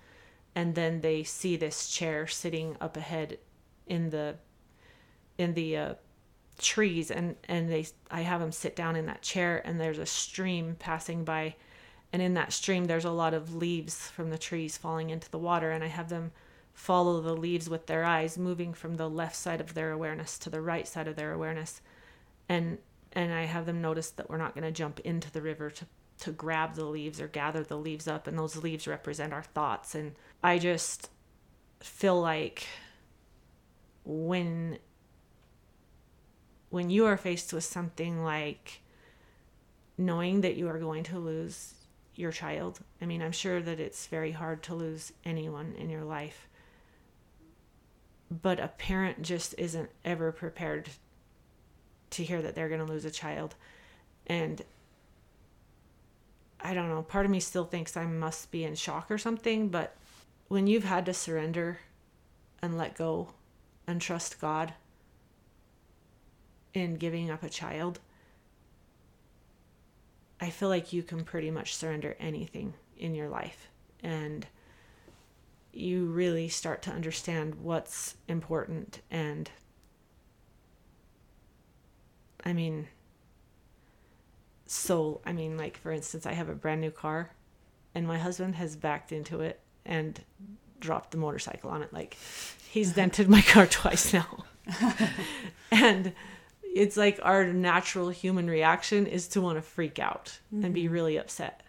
and 0.56 0.74
then 0.74 1.00
they 1.00 1.22
see 1.22 1.56
this 1.56 1.88
chair 1.88 2.26
sitting 2.26 2.76
up 2.80 2.96
ahead 2.96 3.38
in 3.86 4.10
the 4.10 4.34
in 5.38 5.54
the 5.54 5.76
uh, 5.76 5.94
trees 6.58 7.10
and 7.10 7.36
and 7.48 7.70
they 7.70 7.86
I 8.10 8.22
have 8.22 8.40
them 8.40 8.52
sit 8.52 8.76
down 8.76 8.96
in 8.96 9.06
that 9.06 9.22
chair 9.22 9.62
and 9.64 9.80
there's 9.80 9.98
a 9.98 10.06
stream 10.06 10.76
passing 10.78 11.24
by. 11.24 11.54
And 12.12 12.22
in 12.22 12.34
that 12.34 12.52
stream 12.52 12.86
there's 12.86 13.04
a 13.04 13.10
lot 13.10 13.34
of 13.34 13.54
leaves 13.54 14.08
from 14.08 14.30
the 14.30 14.38
trees 14.38 14.76
falling 14.76 15.10
into 15.10 15.30
the 15.30 15.38
water 15.38 15.70
and 15.70 15.84
I 15.84 15.88
have 15.88 16.08
them 16.08 16.32
follow 16.72 17.20
the 17.20 17.34
leaves 17.34 17.68
with 17.68 17.86
their 17.86 18.04
eyes 18.04 18.36
moving 18.36 18.74
from 18.74 18.96
the 18.96 19.08
left 19.08 19.34
side 19.34 19.60
of 19.60 19.74
their 19.74 19.92
awareness 19.92 20.38
to 20.38 20.50
the 20.50 20.60
right 20.60 20.86
side 20.86 21.08
of 21.08 21.16
their 21.16 21.32
awareness. 21.32 21.80
And 22.48 22.78
and 23.12 23.32
I 23.32 23.44
have 23.44 23.66
them 23.66 23.80
notice 23.80 24.10
that 24.10 24.28
we're 24.28 24.36
not 24.36 24.54
going 24.54 24.64
to 24.64 24.70
jump 24.70 25.00
into 25.00 25.30
the 25.32 25.42
river 25.42 25.70
to 25.70 25.86
to 26.18 26.32
grab 26.32 26.74
the 26.74 26.84
leaves 26.84 27.20
or 27.20 27.28
gather 27.28 27.62
the 27.62 27.76
leaves 27.76 28.08
up. 28.08 28.26
And 28.26 28.38
those 28.38 28.56
leaves 28.56 28.86
represent 28.86 29.32
our 29.32 29.42
thoughts. 29.42 29.94
And 29.94 30.12
I 30.42 30.58
just 30.58 31.10
feel 31.80 32.20
like 32.20 32.66
when 34.04 34.78
when 36.70 36.90
you 36.90 37.06
are 37.06 37.16
faced 37.16 37.52
with 37.52 37.64
something 37.64 38.22
like 38.22 38.80
knowing 39.98 40.40
that 40.42 40.56
you 40.56 40.68
are 40.68 40.78
going 40.78 41.04
to 41.04 41.18
lose 41.18 41.74
your 42.14 42.32
child, 42.32 42.80
I 43.00 43.06
mean, 43.06 43.22
I'm 43.22 43.32
sure 43.32 43.60
that 43.60 43.80
it's 43.80 44.06
very 44.06 44.32
hard 44.32 44.62
to 44.64 44.74
lose 44.74 45.12
anyone 45.24 45.74
in 45.78 45.90
your 45.90 46.04
life, 46.04 46.48
but 48.30 48.58
a 48.58 48.68
parent 48.68 49.22
just 49.22 49.54
isn't 49.58 49.90
ever 50.04 50.32
prepared 50.32 50.88
to 52.10 52.24
hear 52.24 52.42
that 52.42 52.54
they're 52.54 52.68
going 52.68 52.84
to 52.84 52.92
lose 52.92 53.04
a 53.04 53.10
child. 53.10 53.54
And 54.26 54.62
I 56.60 56.74
don't 56.74 56.88
know, 56.88 57.02
part 57.02 57.26
of 57.26 57.30
me 57.30 57.40
still 57.40 57.64
thinks 57.64 57.96
I 57.96 58.06
must 58.06 58.50
be 58.50 58.64
in 58.64 58.74
shock 58.74 59.10
or 59.10 59.18
something, 59.18 59.68
but 59.68 59.96
when 60.48 60.66
you've 60.66 60.84
had 60.84 61.06
to 61.06 61.14
surrender 61.14 61.78
and 62.62 62.76
let 62.76 62.96
go 62.96 63.34
and 63.86 64.00
trust 64.00 64.40
God, 64.40 64.74
in 66.76 66.96
giving 66.96 67.30
up 67.30 67.42
a 67.42 67.48
child 67.48 68.00
I 70.40 70.50
feel 70.50 70.68
like 70.68 70.92
you 70.92 71.02
can 71.02 71.24
pretty 71.24 71.50
much 71.50 71.74
surrender 71.74 72.16
anything 72.20 72.74
in 72.98 73.14
your 73.14 73.28
life. 73.28 73.68
And 74.02 74.46
you 75.72 76.06
really 76.06 76.48
start 76.48 76.82
to 76.82 76.90
understand 76.90 77.56
what's 77.56 78.16
important. 78.28 79.00
And 79.10 79.50
I 82.44 82.52
mean, 82.52 82.88
so, 84.66 85.20
I 85.24 85.32
mean, 85.32 85.56
like, 85.56 85.78
for 85.78 85.90
instance, 85.90 86.26
I 86.26 86.32
have 86.32 86.48
a 86.48 86.54
brand 86.54 86.80
new 86.80 86.90
car, 86.90 87.30
and 87.94 88.06
my 88.06 88.18
husband 88.18 88.56
has 88.56 88.76
backed 88.76 89.12
into 89.12 89.40
it 89.40 89.60
and 89.84 90.20
dropped 90.80 91.12
the 91.12 91.18
motorcycle 91.18 91.70
on 91.70 91.82
it. 91.82 91.92
Like, 91.92 92.16
he's 92.68 92.92
dented 92.92 93.28
my 93.28 93.42
car 93.42 93.66
twice 93.70 94.12
now. 94.12 94.44
and 95.70 96.12
it's 96.76 96.96
like 96.96 97.18
our 97.22 97.44
natural 97.44 98.10
human 98.10 98.48
reaction 98.48 99.06
is 99.06 99.28
to 99.28 99.40
want 99.40 99.56
to 99.56 99.62
freak 99.62 99.98
out 99.98 100.38
and 100.50 100.74
be 100.74 100.88
really 100.88 101.16
upset. 101.16 101.62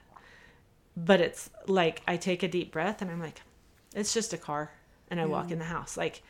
But 0.96 1.22
it's 1.22 1.50
like 1.68 2.02
I 2.08 2.18
take 2.18 2.44
a 2.44 2.48
deep 2.48 2.72
breath 2.72 3.02
and 3.02 3.10
I'm 3.10 3.20
like, 3.20 3.42
it's 3.96 4.14
just 4.14 4.34
a 4.34 4.38
car. 4.38 4.72
And 5.10 5.22
I 5.22 5.26
walk 5.26 5.52
in 5.52 5.60
the 5.60 5.66
house. 5.66 5.96
Like, 5.96 6.22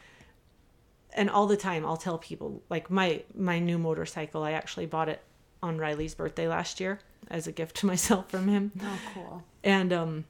and 1.13 1.29
all 1.29 1.47
the 1.47 1.57
time 1.57 1.83
I'll 1.85 1.97
tell 1.97 2.19
people, 2.19 2.61
like, 2.69 2.91
my, 2.91 3.23
my 3.33 3.57
new 3.57 3.79
motorcycle, 3.79 4.43
I 4.43 4.51
actually 4.51 4.85
bought 4.85 5.09
it 5.09 5.21
on 5.63 5.79
Riley's 5.79 6.13
birthday 6.13 6.47
last 6.47 6.79
year 6.79 6.99
as 7.29 7.47
a 7.47 7.51
gift 7.51 7.77
to 7.77 7.85
myself 7.87 8.29
from 8.29 8.47
him. 8.47 8.71
Oh, 8.79 8.99
cool. 9.15 9.43
And 9.63 9.91
um, 9.91 10.25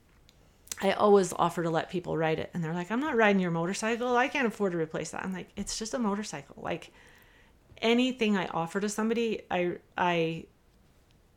I 0.82 0.94
always 0.94 1.34
offer 1.34 1.64
to 1.64 1.70
let 1.70 1.90
people 1.90 2.18
ride 2.18 2.40
it, 2.40 2.52
and 2.54 2.64
they're 2.64 2.74
like, 2.74 2.92
"I'm 2.92 3.00
not 3.00 3.16
riding 3.16 3.42
your 3.42 3.52
motorcycle. 3.52 4.16
I 4.16 4.28
can't 4.28 4.48
afford 4.48 4.72
to 4.74 4.78
replace 4.78 5.12
that." 5.12 5.24
I'm 5.24 5.34
like, 5.34 5.50
"It's 5.56 5.78
just 5.78 5.94
a 5.94 6.00
motorcycle. 6.00 6.56
Like 6.62 6.92
anything 7.82 8.38
I 8.38 8.48
offer 8.48 8.80
to 8.80 8.90
somebody, 8.90 9.42
I 9.50 9.78
I 9.98 10.46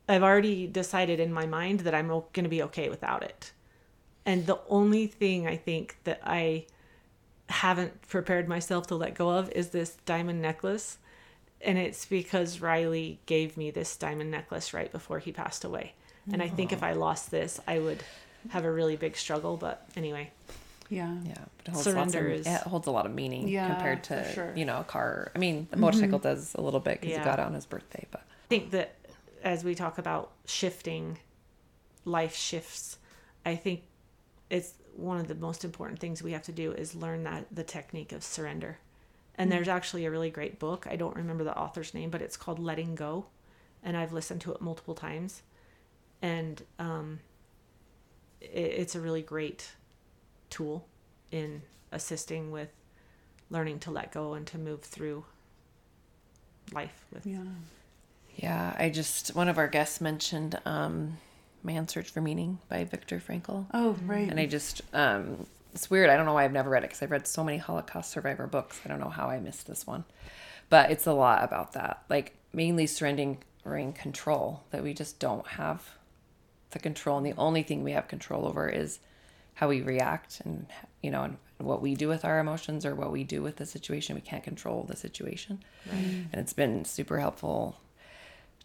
I've 0.09 0.23
already 0.23 0.67
decided 0.67 1.21
in 1.21 1.33
my 1.33 1.47
mind 1.47 1.81
that 1.81 1.95
I'm 1.95 2.09
going 2.09 2.43
to 2.43 2.49
be 2.49 2.63
okay 2.65 2.89
without 2.89 3.23
it. 3.23 3.53
And 4.27 4.47
the 4.47 4.61
only 4.69 5.07
thing 5.07 5.47
I 5.47 5.57
think 5.57 5.99
that 6.05 6.21
I 6.25 6.67
haven't 7.49 8.03
prepared 8.03 8.49
myself 8.49 8.87
to 8.89 8.97
let 8.97 9.15
go 9.15 9.31
of 9.31 9.51
is 9.53 9.71
this 9.71 9.97
diamond 10.07 10.43
necklace. 10.43 10.99
And 11.61 11.79
it's 11.79 12.07
because 12.07 12.61
Riley 12.61 13.21
gave 13.27 13.57
me 13.57 13.71
this 13.71 13.97
diamond 13.97 14.31
necklace 14.31 14.73
right 14.73 14.91
before 14.91 15.19
he 15.19 15.33
passed 15.33 15.65
away. 15.65 15.95
And 16.33 16.43
I 16.43 16.49
think 16.49 16.73
if 16.73 16.83
I 16.83 16.93
lost 16.93 17.31
this, 17.31 17.61
I 17.67 17.79
would 17.79 18.03
have 18.51 18.65
a 18.65 18.71
really 18.71 18.97
big 18.97 19.17
struggle. 19.17 19.57
But 19.57 19.87
anyway, 19.97 20.31
Yeah. 20.91 21.17
Yeah, 21.25 21.35
but 21.57 21.69
it 21.69 21.71
holds, 21.71 21.87
lots 21.87 21.87
of, 21.87 22.11
Surrender 22.13 22.29
is- 22.29 22.47
it 22.47 22.61
holds 22.63 22.87
a 22.87 22.91
lot 22.91 23.07
of 23.07 23.15
meaning 23.15 23.49
Yeah, 23.49 23.69
compared 23.69 24.05
to 24.05 24.31
sure. 24.33 24.53
you 24.57 24.65
know 24.65 24.81
a 24.81 24.85
car. 24.85 25.31
I 25.35 25.39
mean, 25.39 25.69
the 25.71 25.77
motorcycle 25.77 26.19
does 26.19 26.55
a 26.55 26.61
little 26.61 26.81
bit 26.81 27.01
because 27.01 27.13
Yeah. 27.13 27.19
he 27.21 27.25
got 27.25 27.39
it 27.39 27.47
on 27.47 27.55
his 27.55 27.65
birthday, 27.65 28.07
but 28.11 28.21
I 28.23 28.49
think 28.49 28.71
that 28.73 28.97
as 29.43 29.65
we 29.65 29.75
talk 29.75 29.97
about 29.99 30.33
shifting 30.47 31.19
life 32.05 32.35
shifts, 32.35 32.99
I 33.47 33.55
think 33.57 33.83
it's 34.51 34.75
one 34.97 35.19
of 35.21 35.29
the 35.29 35.35
most 35.37 35.65
important 35.65 36.01
things 36.01 36.23
we 36.23 36.33
have 36.33 36.43
to 36.43 36.53
do 36.53 36.73
is 36.73 36.95
learn 36.95 37.23
that 37.25 37.47
the 37.53 37.63
technique 37.65 38.13
of 38.13 38.23
surrender. 38.25 38.79
And 39.37 39.51
there's 39.51 39.69
actually 39.69 40.05
a 40.05 40.11
really 40.11 40.29
great 40.29 40.59
book. 40.59 40.87
I 40.91 40.97
don't 40.97 41.17
remember 41.17 41.45
the 41.45 41.57
author's 41.57 41.95
name, 41.95 42.11
but 42.11 42.21
it's 42.21 42.37
called 42.37 42.59
Letting 42.59 42.95
Go. 42.95 43.27
And 43.83 43.97
I've 43.97 44.13
listened 44.13 44.43
to 44.43 44.53
it 44.53 44.61
multiple 44.61 44.95
times. 44.95 45.41
And 46.21 46.63
um, 46.79 47.21
it, 48.43 48.49
it's 48.53 48.95
a 48.95 49.01
really 49.01 49.23
great 49.23 49.71
tool 50.51 50.87
in 51.31 51.63
assisting 51.93 52.51
with 52.51 52.69
learning 53.49 53.79
to 53.81 53.91
let 53.91 54.13
go 54.13 54.35
and 54.35 54.47
to 54.49 54.59
move 54.59 54.83
through 54.83 55.25
life 56.73 57.05
with 57.13 57.27
Yeah. 57.27 57.43
yeah, 58.37 58.77
I 58.79 58.91
just 58.91 59.35
one 59.35 59.49
of 59.49 59.59
our 59.59 59.69
guests 59.69 60.01
mentioned 60.01 60.59
um, 60.65 61.19
"Man's 61.63 61.93
Search 61.93 62.11
for 62.11 62.21
Meaning" 62.21 62.59
by 62.69 62.85
Viktor 62.85 63.19
Frankl. 63.21 63.67
Oh, 63.75 63.97
right. 64.07 64.29
And 64.31 64.39
I 64.39 64.47
just, 64.47 64.83
um, 64.93 65.47
it's 65.75 65.91
weird. 65.91 66.11
I 66.11 66.17
don't 66.17 66.27
know 66.27 66.35
why 66.35 66.45
I've 66.45 66.53
never 66.53 66.71
read 66.71 66.85
it 66.85 66.89
because 66.89 67.03
I've 67.03 67.11
read 67.11 67.27
so 67.27 67.43
many 67.45 67.59
Holocaust 67.59 68.11
survivor 68.11 68.47
books. 68.47 68.81
I 68.85 68.89
don't 68.89 69.01
know 69.01 69.09
how 69.09 69.29
I 69.29 69.41
missed 69.41 69.67
this 69.67 69.87
one. 69.87 70.05
But 70.69 70.91
it's 70.93 71.07
a 71.07 71.13
lot 71.13 71.43
about 71.43 71.73
that. 71.73 72.05
Like, 72.09 72.35
mainly 72.53 72.87
surrendering 72.87 73.93
control, 73.95 74.63
that 74.71 74.83
we 74.85 74.95
just 74.95 75.19
don't 75.19 75.47
have 75.49 75.91
the 76.71 76.79
control. 76.79 77.19
And 77.19 77.27
the 77.27 77.35
only 77.37 77.63
thing 77.65 77.83
we 77.83 77.93
have 77.93 78.07
control 78.09 78.47
over 78.47 78.69
is 78.69 79.01
how 79.61 79.69
we 79.69 79.83
react 79.83 80.41
and, 80.47 80.67
you 81.03 81.11
know, 81.11 81.23
and 81.25 81.37
what 81.59 81.83
we 81.83 81.95
do 81.95 82.09
with 82.09 82.25
our 82.25 82.39
emotions 82.39 82.87
or 82.87 82.95
what 82.95 83.13
we 83.13 83.25
do 83.25 83.43
with 83.43 83.57
the 83.57 83.67
situation. 83.67 84.15
We 84.15 84.23
can't 84.23 84.43
control 84.43 84.85
the 84.89 84.97
situation. 84.97 85.63
right. 85.87 86.25
And 86.33 86.41
it's 86.41 86.55
been 86.55 86.87
super 86.87 87.19
helpful 87.21 87.77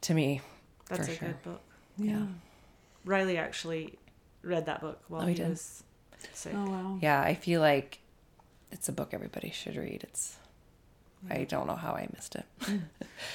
to 0.01 0.13
me. 0.13 0.39
That's 0.87 1.05
for 1.07 1.11
a 1.11 1.15
sure. 1.17 1.27
good 1.27 1.43
book. 1.43 1.61
Yeah. 1.97 2.27
Riley 3.03 3.37
actually 3.37 3.97
read 4.41 4.67
that 4.67 4.79
book 4.79 4.99
while 5.09 5.23
Oh, 5.23 5.25
he 5.25 5.33
he, 5.33 5.43
was 5.43 5.83
sick. 6.31 6.53
oh, 6.55 6.69
wow. 6.69 6.97
Yeah, 7.01 7.19
I 7.21 7.33
feel 7.33 7.59
like 7.59 7.99
it's 8.71 8.87
a 8.87 8.93
book 8.93 9.09
everybody 9.13 9.51
should 9.51 9.75
read. 9.75 10.03
It's 10.03 10.37
I 11.29 11.43
don't 11.43 11.67
know 11.67 11.75
how 11.75 11.91
I 11.93 12.07
missed 12.13 12.35
it 12.35 12.45
mm. 12.61 12.81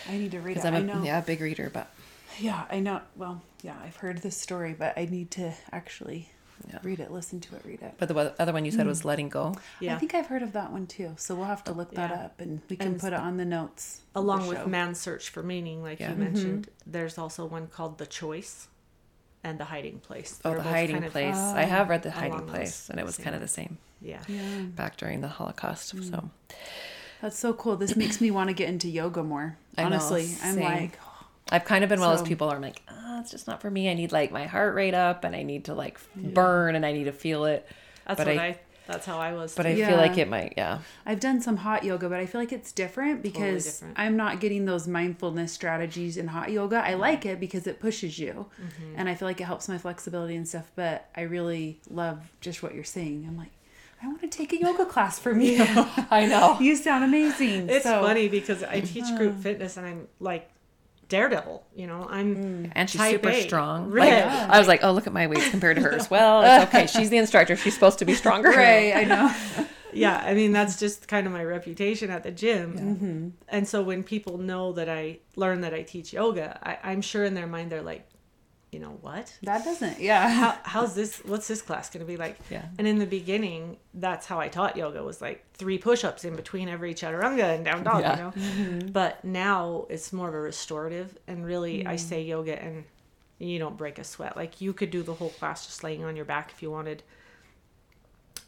I 0.09 0.17
need 0.17 0.31
to 0.31 0.39
read 0.41 0.53
it. 0.57 0.63
because 0.63 0.65
I'm 0.65 0.75
I 0.75 0.79
a 0.79 0.83
know. 0.85 1.03
yeah 1.03 1.19
a 1.19 1.23
big 1.23 1.41
reader, 1.43 1.69
but 1.73 1.91
Yeah, 2.39 2.65
I 2.71 2.79
know. 2.81 3.01
Well, 3.17 3.43
yeah, 3.63 3.75
I've 3.85 3.97
heard 3.97 4.19
this 4.23 4.37
story, 4.37 4.75
but 4.79 4.97
I 4.97 5.05
need 5.07 5.31
to 5.33 5.53
actually 5.73 6.31
Yeah. 6.69 6.79
read 6.83 7.01
it, 7.01 7.11
listen 7.11 7.41
to 7.41 7.57
it, 7.57 7.63
read 7.65 7.83
it. 7.83 7.95
but 7.99 8.09
the 8.09 8.35
other 8.41 8.53
one 8.53 8.65
you 8.65 8.71
said 8.71 8.87
was 8.87 9.05
letting 9.05 9.29
go. 9.29 9.55
Yeah. 9.81 9.95
I 9.95 9.99
think 9.99 10.15
I've 10.15 10.27
heard 10.27 10.43
of 10.43 10.53
that 10.53 10.71
one 10.73 10.87
too. 10.87 11.15
So 11.17 11.35
we'll 11.35 11.47
have 11.47 11.65
to 11.65 11.73
look 11.73 11.93
that 11.95 12.11
Yeah. 12.11 12.25
up 12.27 12.41
and 12.41 12.61
we 12.69 12.77
can 12.77 12.89
And 12.93 13.01
put 13.01 13.13
it 13.13 13.19
on 13.19 13.37
the 13.37 13.45
notes. 13.45 14.01
of 14.15 14.15
the 14.15 14.21
Along 14.21 14.47
with 14.47 14.59
show. 14.59 14.67
Man's 14.67 15.01
Search 15.01 15.29
for 15.31 15.43
Meaning, 15.43 15.83
like 15.83 16.01
Yeah. 16.01 16.11
you 16.11 16.17
mentioned, 16.17 16.69
there's 16.87 17.19
also 17.19 17.45
one 17.47 17.67
called 17.67 17.99
The 17.99 18.07
Choice 18.07 18.69
and 19.43 19.59
The 19.59 19.65
Hiding 19.65 20.01
Place. 20.01 20.39
Oh, 20.45 20.51
They're 20.51 20.59
the 20.59 20.65
hiding 20.69 20.97
kind 20.97 21.07
of- 21.07 21.13
place. 21.13 21.37
I 21.37 21.63
have 21.63 21.89
read 21.89 22.03
the 22.03 22.11
hiding 22.11 22.47
place, 22.47 22.91
and 22.91 23.01
it 23.01 23.07
was 23.07 23.15
same 23.17 23.25
kind 23.25 23.35
of 23.37 23.41
the 23.43 23.49
same 23.49 23.79
Yeah. 24.03 24.21
Yeah. 24.29 24.61
back 24.63 24.97
during 24.99 25.21
the 25.23 25.29
Holocaust. 25.29 25.95
So 26.11 26.31
That's 27.23 27.39
so 27.39 27.53
cool. 27.55 27.77
This 27.77 27.97
makes 27.97 28.21
me 28.21 28.31
want 28.31 28.49
to 28.49 28.55
get 28.55 28.69
into 28.69 28.89
yoga 28.89 29.23
more. 29.23 29.57
I 29.77 29.83
know, 29.83 29.87
Honestly, 29.89 30.29
I'm 30.43 30.57
like, 30.59 30.99
I've 31.53 31.65
kind 31.65 31.83
of 31.85 31.91
been 31.91 32.01
one 32.01 32.13
of 32.13 32.19
those 32.19 32.29
people 32.29 32.47
where 32.47 32.57
I'm 32.57 32.63
like, 32.63 32.81
ah, 32.89 33.10
it's 33.21 33.31
just 33.31 33.47
not 33.47 33.61
for 33.61 33.71
me. 33.71 33.91
I 33.91 33.95
need 33.95 34.13
like 34.13 34.33
my 34.33 34.47
heart 34.47 34.75
rate 34.75 34.95
up, 34.95 35.25
and 35.25 35.35
I 35.37 35.43
need 35.43 35.67
to 35.67 35.75
like 35.75 35.99
burn, 36.17 36.75
and 36.75 36.85
I 36.85 36.93
need 36.93 37.05
to 37.05 37.13
feel 37.13 37.45
it. 37.45 37.67
That's 38.07 38.19
But 38.19 38.27
what 38.27 38.39
I- 38.39 38.47
I, 38.47 38.59
That's 38.87 39.07
how 39.07 39.19
I 39.21 39.33
was. 39.35 39.55
But 39.55 39.67
I 39.67 39.75
too. 39.77 39.87
feel 39.87 39.97
like 39.99 40.19
it 40.19 40.29
might, 40.29 40.55
yeah. 40.57 40.79
I've 41.07 41.21
done 41.21 41.41
some 41.41 41.59
hot 41.59 41.85
yoga, 41.85 42.09
but 42.09 42.19
I 42.19 42.27
feel 42.27 42.41
like 42.41 42.53
it's 42.53 42.73
different 42.73 43.23
because 43.23 43.65
different. 43.65 43.95
I'm 44.01 44.17
not 44.17 44.41
getting 44.41 44.65
those 44.65 44.89
mindfulness 44.89 45.53
strategies 45.53 46.17
in 46.17 46.27
hot 46.27 46.51
yoga. 46.51 46.83
I 46.85 46.95
like 46.95 47.25
it 47.25 47.39
because 47.39 47.69
it 47.69 47.79
pushes 47.79 48.19
you 48.19 48.47
Mm-hmm. 48.61 48.95
and 48.97 49.09
I 49.09 49.15
feel 49.15 49.29
like 49.29 49.41
it 49.41 49.45
helps 49.45 49.69
my 49.69 49.79
flexibility 49.79 50.35
and 50.35 50.49
stuff, 50.49 50.73
but 50.75 51.09
I 51.17 51.21
really 51.23 51.81
love 51.89 52.33
just 52.41 52.65
what 52.65 52.75
you're 52.75 52.83
saying. 52.83 53.27
I'm 53.29 53.37
like, 53.39 53.53
I 54.03 54.09
want 54.09 54.23
to 54.23 54.29
take 54.29 54.53
a 54.55 54.59
yoga 54.59 54.87
class 54.87 55.21
from 55.21 55.41
you. 55.49 55.59
I 56.11 56.27
know. 56.27 56.59
you 56.61 56.75
sound 56.75 57.05
amazing. 57.05 57.71
it's 57.71 57.85
So- 57.85 58.03
funny 58.03 58.27
because 58.29 58.65
I 58.65 58.81
teach 58.81 59.05
group 59.17 59.37
fitness 59.41 59.77
and 59.77 59.87
I'm 59.87 60.09
like 60.19 60.51
daredevil. 61.11 61.67
You 61.75 61.87
know, 61.87 62.07
I'm 62.09 62.73
And 62.75 62.89
she's 62.89 62.99
Type 62.99 63.17
super 63.17 63.29
A. 63.29 63.43
strong. 63.43 63.91
Right. 63.91 64.25
Like, 64.25 64.25
I 64.25 64.59
was 64.59 64.67
like, 64.69 64.83
oh, 64.83 64.93
look 64.93 65.07
at 65.07 65.13
my 65.13 65.27
weights 65.27 65.51
compared 65.51 65.77
to 65.77 65.83
hers. 65.83 66.11
Well, 66.11 66.43
it's 66.43 66.65
okay. 66.75 66.87
She's 66.87 67.11
the 67.11 67.19
instructor. 67.19 67.57
She's 67.57 67.75
supposed 67.75 67.99
to 67.99 68.07
be 68.07 68.15
stronger. 68.15 68.49
Right, 68.49 68.97
I 68.97 69.05
know. 69.05 69.67
yeah. 69.93 70.17
I 70.25 70.33
mean, 70.33 70.53
that's 70.53 70.79
just 70.79 71.07
kind 71.09 71.27
of 71.27 71.33
my 71.35 71.45
reputation 71.45 72.11
at 72.11 72.23
the 72.23 72.31
gym. 72.31 72.79
Mm-hmm. 72.79 73.29
And 73.49 73.69
so 73.69 73.83
when 73.83 74.03
people 74.03 74.39
know 74.39 74.73
that 74.73 74.89
I 74.89 75.19
learn 75.37 75.61
that 75.61 75.75
I 75.75 75.83
teach 75.83 76.15
yoga, 76.15 76.59
I, 76.63 76.79
I'm 76.91 77.03
sure 77.03 77.25
in 77.25 77.35
their 77.35 77.47
mind 77.47 77.71
they're 77.71 77.83
like, 77.83 78.07
you 78.73 78.79
know 78.79 78.99
what? 79.01 79.37
That 79.43 79.65
doesn't, 79.65 79.99
yeah. 80.01 80.29
How, 80.29 80.59
how's 80.63 80.95
this? 80.95 81.19
What's 81.25 81.49
this 81.49 81.61
class 81.61 81.91
going 81.91 82.07
to 82.07 82.07
be 82.07 82.17
like? 82.17 82.39
Yeah. 82.51 82.65
And 82.79 82.87
in 82.87 82.99
the 82.99 83.07
beginning, 83.07 83.79
that's 83.95 84.27
how 84.27 84.39
I 84.39 84.49
taught 84.49 84.77
yoga 84.77 85.03
was 85.03 85.21
like 85.21 85.45
three 85.55 85.77
push-ups 85.77 86.25
in 86.25 86.37
between 86.37 86.69
every 86.69 86.95
chaturanga 86.95 87.57
and 87.57 87.65
down 87.65 87.83
dog. 87.83 88.03
Yeah. 88.03 88.17
You 88.17 88.23
know. 88.23 88.31
Mm-hmm. 88.31 88.89
But 88.89 89.25
now 89.25 89.87
it's 89.91 90.13
more 90.13 90.29
of 90.29 90.35
a 90.35 90.41
restorative, 90.41 91.19
and 91.27 91.45
really, 91.45 91.85
I 91.85 91.95
mm. 91.95 92.01
say 92.01 92.23
yoga, 92.23 92.63
and 92.63 92.85
you 93.39 93.59
don't 93.59 93.77
break 93.77 93.99
a 93.99 94.05
sweat. 94.05 94.37
Like 94.37 94.61
you 94.61 94.73
could 94.73 94.91
do 94.91 95.03
the 95.03 95.15
whole 95.15 95.31
class 95.31 95.67
just 95.67 95.83
laying 95.83 96.05
on 96.05 96.15
your 96.15 96.25
back 96.25 96.53
if 96.53 96.63
you 96.63 96.71
wanted. 96.71 97.03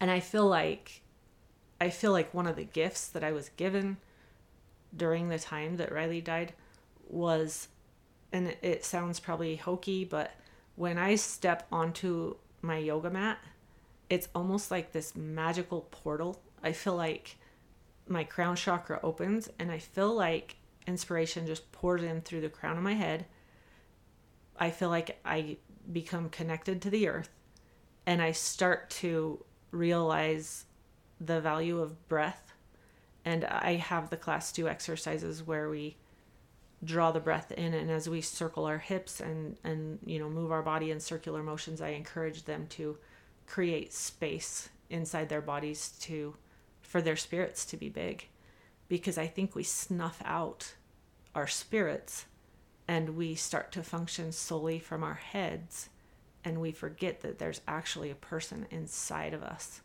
And 0.01 0.11
I 0.11 0.21
feel 0.21 0.47
like, 0.47 1.03
I 1.81 1.91
feel 1.91 2.13
like 2.13 2.33
one 2.35 2.47
of 2.47 2.57
the 2.57 2.65
gifts 2.65 3.09
that 3.09 3.25
I 3.25 3.33
was 3.33 3.49
given 3.51 3.97
during 4.97 5.29
the 5.29 5.39
time 5.39 5.79
that 5.79 5.91
Riley 5.91 6.21
died 6.21 6.53
was 7.09 7.69
and 8.33 8.57
it- 8.63 8.85
sounds 8.85 9.21
probably 9.21 9.57
hokey, 9.57 10.05
but 10.05 10.33
when 10.77 10.99
I 10.99 11.17
step 11.17 11.67
onto 11.71 12.37
my 12.63 12.79
yoga 12.79 13.11
mat, 13.11 13.39
it's 14.09 14.29
almost 14.35 14.71
like 14.71 14.93
this 14.93 15.15
magical 15.15 15.83
portal. 15.91 16.41
I 16.63 16.73
feel 16.73 16.97
like 16.97 17.37
my 18.09 18.25
crown 18.25 18.57
chakra 18.57 19.01
opens 19.03 19.49
and 19.59 19.71
I 19.71 19.79
feel 19.79 20.15
like 20.15 20.57
inspiration 20.87 21.47
just 21.47 21.71
pours 21.73 22.03
in 22.03 22.21
through 22.21 22.41
the 22.41 22.49
crown 22.49 22.77
of 22.77 22.83
my 22.83 22.95
head. 22.95 23.27
I 24.59 24.71
feel 24.71 24.89
like 24.89 25.19
I 25.25 25.57
become 25.93 26.29
connected 26.29 26.83
to 26.83 26.91
the 26.91 27.09
earth 27.09 27.31
and 28.07 28.21
I 28.21 28.33
start 28.33 28.91
to 28.91 29.45
realize 29.71 30.65
the 31.21 31.41
value 31.41 31.81
of 31.81 32.09
breath. 32.09 32.53
And 33.25 33.45
I 33.45 33.75
have 33.77 34.11
the 34.11 34.17
class 34.17 34.53
do 34.53 34.67
exercises 34.69 35.47
where 35.47 35.69
we 35.69 35.97
draw 36.85 37.13
the 37.13 37.21
breath 37.21 37.53
in 37.53 37.75
and 37.75 37.91
as 37.91 38.09
we 38.09 38.21
circle 38.21 38.65
our 38.65 38.79
hips 38.79 39.21
and 39.21 39.57
and 39.63 40.01
you 40.05 40.19
know 40.19 40.29
move 40.29 40.51
our 40.51 40.63
body 40.63 40.91
in 40.91 40.99
circular 40.99 41.41
motions 41.41 41.81
i 41.81 41.91
encourage 41.91 42.43
them 42.43 42.67
to 42.67 42.99
create 43.47 43.93
space 43.93 44.69
inside 44.93 45.29
their 45.29 45.41
bodies 45.41 45.91
to 46.01 46.35
for 46.83 47.01
their 47.01 47.17
spirits 47.17 47.65
to 47.65 47.77
be 47.77 47.89
big. 47.89 48.29
Because 48.89 49.19
i 49.19 49.27
think 49.27 49.55
we 49.55 49.63
snuff 49.63 50.21
out 50.25 50.75
our 51.35 51.47
spirits 51.47 52.27
and 52.87 53.17
we 53.17 53.35
start 53.35 53.73
to 53.73 53.83
function 53.83 54.33
solely 54.33 54.79
from 54.79 55.03
our 55.03 55.15
heads 55.15 55.89
and 56.45 56.61
we 56.61 56.73
forget 56.73 57.21
that 57.21 57.39
there's 57.39 57.61
actually 57.67 58.11
a 58.11 58.17
person 58.17 58.67
inside 58.71 59.33
of 59.33 59.43
us. 59.43 59.81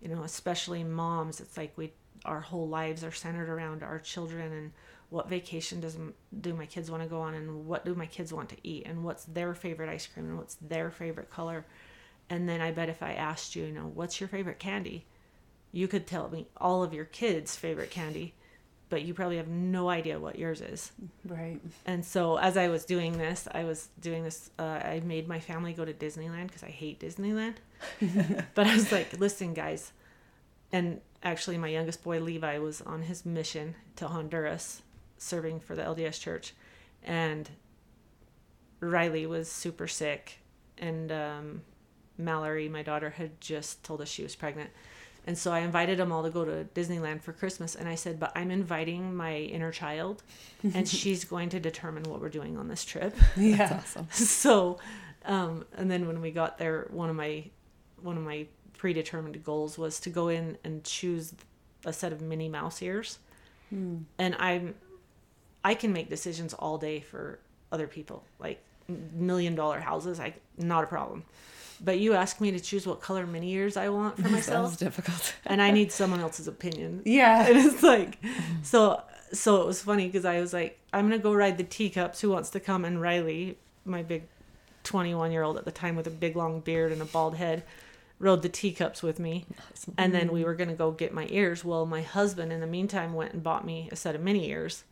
You 0.00 0.08
know 0.08 0.24
especially 0.24 0.82
moms 0.82 1.40
it's 1.40 1.56
like 1.56 1.72
we 1.76 1.92
our 2.24 2.40
whole 2.40 2.68
lives 2.68 3.02
are 3.04 3.12
centered 3.12 3.48
around 3.48 3.82
our 3.82 3.98
children 3.98 4.52
and 4.52 4.72
what 5.10 5.28
vacation 5.28 5.80
does 5.80 5.96
do 6.40 6.54
my 6.54 6.66
kids 6.66 6.90
want 6.90 7.02
to 7.02 7.08
go 7.08 7.20
on 7.20 7.34
and 7.34 7.66
what 7.66 7.84
do 7.84 7.94
my 7.94 8.06
kids 8.06 8.32
want 8.32 8.48
to 8.48 8.56
eat 8.62 8.84
and 8.86 9.04
what's 9.04 9.24
their 9.24 9.54
favorite 9.54 9.88
ice 9.88 10.06
cream 10.06 10.26
and 10.26 10.38
what's 10.38 10.54
their 10.56 10.90
favorite 10.90 11.30
color 11.30 11.66
and 12.30 12.48
then 12.48 12.60
i 12.60 12.70
bet 12.70 12.88
if 12.88 13.02
i 13.02 13.12
asked 13.12 13.54
you 13.56 13.64
you 13.64 13.72
know 13.72 13.90
what's 13.94 14.20
your 14.20 14.28
favorite 14.28 14.58
candy 14.58 15.04
you 15.72 15.86
could 15.88 16.06
tell 16.06 16.28
me 16.30 16.46
all 16.56 16.82
of 16.82 16.94
your 16.94 17.04
kids 17.04 17.56
favorite 17.56 17.90
candy 17.90 18.34
but 18.88 19.02
you 19.02 19.14
probably 19.14 19.38
have 19.38 19.48
no 19.48 19.88
idea 19.88 20.18
what 20.20 20.38
yours 20.38 20.60
is 20.60 20.92
Right. 21.26 21.58
and 21.86 22.04
so 22.04 22.36
as 22.36 22.58
I 22.58 22.68
was 22.68 22.84
doing 22.84 23.16
this, 23.16 23.48
I 23.50 23.64
was 23.64 23.88
doing 24.02 24.22
this. 24.22 24.50
Uh, 24.58 24.64
I 24.84 25.00
made 25.02 25.26
my 25.26 25.40
family 25.40 25.72
go 25.72 25.82
to 25.86 25.94
Disneyland 25.94 26.48
because 26.48 26.62
I 26.62 26.68
hate 26.68 27.00
Disneyland. 27.00 27.54
but 28.54 28.66
I 28.66 28.74
was 28.74 28.92
like, 28.92 29.18
listen, 29.18 29.54
guys. 29.54 29.92
And 30.72 31.00
actually, 31.22 31.58
my 31.58 31.68
youngest 31.68 32.02
boy 32.02 32.20
Levi 32.20 32.58
was 32.58 32.80
on 32.82 33.02
his 33.02 33.24
mission 33.24 33.74
to 33.96 34.08
Honduras, 34.08 34.82
serving 35.18 35.60
for 35.60 35.74
the 35.74 35.82
LDS 35.82 36.20
Church, 36.20 36.54
and 37.02 37.48
Riley 38.80 39.26
was 39.26 39.50
super 39.50 39.86
sick, 39.86 40.38
and 40.78 41.12
um, 41.12 41.62
Mallory, 42.18 42.68
my 42.68 42.82
daughter, 42.82 43.10
had 43.10 43.40
just 43.40 43.84
told 43.84 44.00
us 44.00 44.08
she 44.08 44.22
was 44.22 44.34
pregnant. 44.34 44.70
And 45.24 45.38
so 45.38 45.52
I 45.52 45.60
invited 45.60 45.98
them 45.98 46.10
all 46.10 46.24
to 46.24 46.30
go 46.30 46.44
to 46.44 46.66
Disneyland 46.74 47.22
for 47.22 47.32
Christmas. 47.32 47.76
And 47.76 47.88
I 47.88 47.94
said, 47.94 48.18
But 48.18 48.32
I'm 48.34 48.50
inviting 48.50 49.14
my 49.14 49.36
inner 49.36 49.70
child, 49.70 50.22
and 50.74 50.88
she's 50.88 51.24
going 51.24 51.48
to 51.50 51.60
determine 51.60 52.02
what 52.04 52.20
we're 52.20 52.28
doing 52.28 52.56
on 52.56 52.68
this 52.68 52.84
trip. 52.84 53.14
Yeah. 53.36 53.78
Awesome. 53.80 54.08
so, 54.10 54.78
um, 55.24 55.64
and 55.76 55.90
then 55.90 56.06
when 56.06 56.20
we 56.20 56.30
got 56.30 56.58
there, 56.58 56.86
one 56.90 57.08
of 57.08 57.16
my 57.16 57.44
one 58.02 58.16
of 58.16 58.24
my 58.24 58.46
predetermined 58.76 59.42
goals 59.44 59.78
was 59.78 60.00
to 60.00 60.10
go 60.10 60.28
in 60.28 60.58
and 60.64 60.84
choose 60.84 61.34
a 61.84 61.92
set 61.92 62.12
of 62.12 62.20
Minnie 62.20 62.48
Mouse 62.48 62.82
ears. 62.82 63.18
Hmm. 63.70 63.98
And 64.18 64.34
I'm 64.36 64.74
I 65.64 65.74
can 65.74 65.92
make 65.92 66.08
decisions 66.08 66.54
all 66.54 66.78
day 66.78 67.00
for 67.00 67.38
other 67.70 67.86
people, 67.86 68.24
like 68.38 68.62
million 68.88 69.54
dollar 69.54 69.80
houses. 69.80 70.20
I 70.20 70.34
not 70.58 70.84
a 70.84 70.86
problem. 70.86 71.24
But 71.84 71.98
you 71.98 72.14
ask 72.14 72.40
me 72.40 72.52
to 72.52 72.60
choose 72.60 72.86
what 72.86 73.00
color 73.00 73.26
mini 73.26 73.52
ears 73.54 73.76
I 73.76 73.88
want 73.88 74.16
for 74.16 74.28
myself, 74.38 74.78
difficult. 74.78 75.34
and 75.44 75.60
I 75.60 75.72
need 75.72 75.90
someone 75.90 76.20
else's 76.20 76.46
opinion. 76.46 77.02
Yeah. 77.06 77.46
And 77.48 77.58
it's 77.58 77.82
like, 77.82 78.18
so 78.62 79.02
so 79.32 79.62
it 79.62 79.66
was 79.66 79.82
funny 79.82 80.06
because 80.06 80.24
I 80.24 80.40
was 80.40 80.52
like, 80.52 80.78
I'm 80.92 81.06
gonna 81.08 81.18
go 81.18 81.32
ride 81.32 81.58
the 81.58 81.64
teacups. 81.64 82.20
Who 82.20 82.30
wants 82.30 82.50
to 82.50 82.60
come? 82.60 82.84
And 82.84 83.00
Riley, 83.00 83.58
my 83.84 84.02
big 84.02 84.24
21 84.84 85.32
year 85.32 85.42
old 85.42 85.56
at 85.56 85.64
the 85.64 85.70
time 85.72 85.96
with 85.96 86.06
a 86.06 86.10
big 86.10 86.36
long 86.36 86.60
beard 86.60 86.92
and 86.92 87.00
a 87.02 87.04
bald 87.04 87.36
head, 87.36 87.62
rode 88.22 88.40
the 88.40 88.48
teacups 88.48 89.02
with 89.02 89.18
me. 89.18 89.44
And 89.98 90.14
then 90.14 90.30
we 90.32 90.44
were 90.44 90.54
gonna 90.54 90.74
go 90.74 90.92
get 90.92 91.12
my 91.12 91.26
ears. 91.28 91.64
Well, 91.64 91.84
my 91.84 92.02
husband 92.02 92.52
in 92.52 92.60
the 92.60 92.66
meantime 92.66 93.12
went 93.12 93.34
and 93.34 93.42
bought 93.42 93.66
me 93.66 93.88
a 93.90 93.96
set 93.96 94.14
of 94.14 94.22
mini 94.22 94.48
ears. 94.48 94.84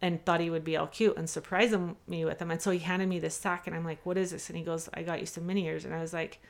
And 0.00 0.24
thought 0.24 0.40
he 0.40 0.48
would 0.48 0.64
be 0.64 0.76
all 0.76 0.86
cute 0.86 1.18
and 1.18 1.28
surprise 1.28 1.72
him, 1.72 1.96
me 2.06 2.24
with 2.24 2.38
them. 2.38 2.50
And 2.50 2.62
so 2.62 2.70
he 2.70 2.78
handed 2.78 3.08
me 3.08 3.18
this 3.18 3.34
sack, 3.34 3.66
and 3.66 3.76
I'm 3.76 3.84
like, 3.84 3.98
"What 4.06 4.16
is 4.16 4.30
this?" 4.30 4.48
And 4.48 4.56
he 4.56 4.64
goes, 4.64 4.88
"I 4.94 5.02
got 5.02 5.20
you 5.20 5.26
some 5.26 5.46
mini 5.46 5.66
ears." 5.66 5.84
And 5.84 5.92
I 5.92 6.00
was 6.00 6.14
like, 6.14 6.40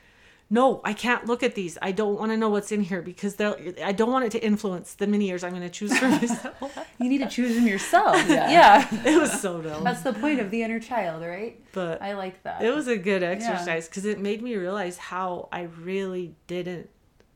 no, 0.53 0.81
I 0.83 0.91
can't 0.91 1.25
look 1.27 1.43
at 1.43 1.55
these. 1.55 1.77
I 1.81 1.93
don't 1.93 2.19
want 2.19 2.33
to 2.33 2.37
know 2.37 2.49
what's 2.49 2.73
in 2.73 2.81
here 2.81 3.01
because 3.01 3.35
they'll. 3.35 3.55
I 3.81 3.93
don't 3.93 4.11
want 4.11 4.25
it 4.25 4.31
to 4.33 4.43
influence 4.43 4.95
the 4.95 5.07
mini 5.07 5.29
ears 5.29 5.45
I'm 5.45 5.51
going 5.51 5.61
to 5.61 5.69
choose 5.69 5.97
for 5.97 6.09
myself. 6.09 6.77
You 6.99 7.07
need 7.07 7.19
to 7.19 7.29
choose 7.29 7.55
them 7.55 7.65
yourself. 7.67 8.17
Yeah. 8.27 8.51
yeah. 8.51 9.05
it 9.05 9.17
was 9.17 9.41
so 9.41 9.61
dumb, 9.61 9.83
That's 9.85 10.01
the 10.01 10.11
point 10.13 10.41
of 10.41 10.51
the 10.51 10.61
inner 10.61 10.79
child, 10.81 11.23
right? 11.23 11.57
but 11.71 12.01
I 12.01 12.13
like 12.13 12.43
that. 12.43 12.61
it 12.61 12.75
was 12.75 12.87
a 12.89 12.97
good 12.97 13.23
exercise 13.23 13.87
because 13.87 14.03
it 14.03 14.19
made 14.19 14.41
me 14.41 14.55
realize 14.57 14.97
how 14.97 15.47
I 15.53 15.61
really 15.63 16.35
didn't. 16.47 16.89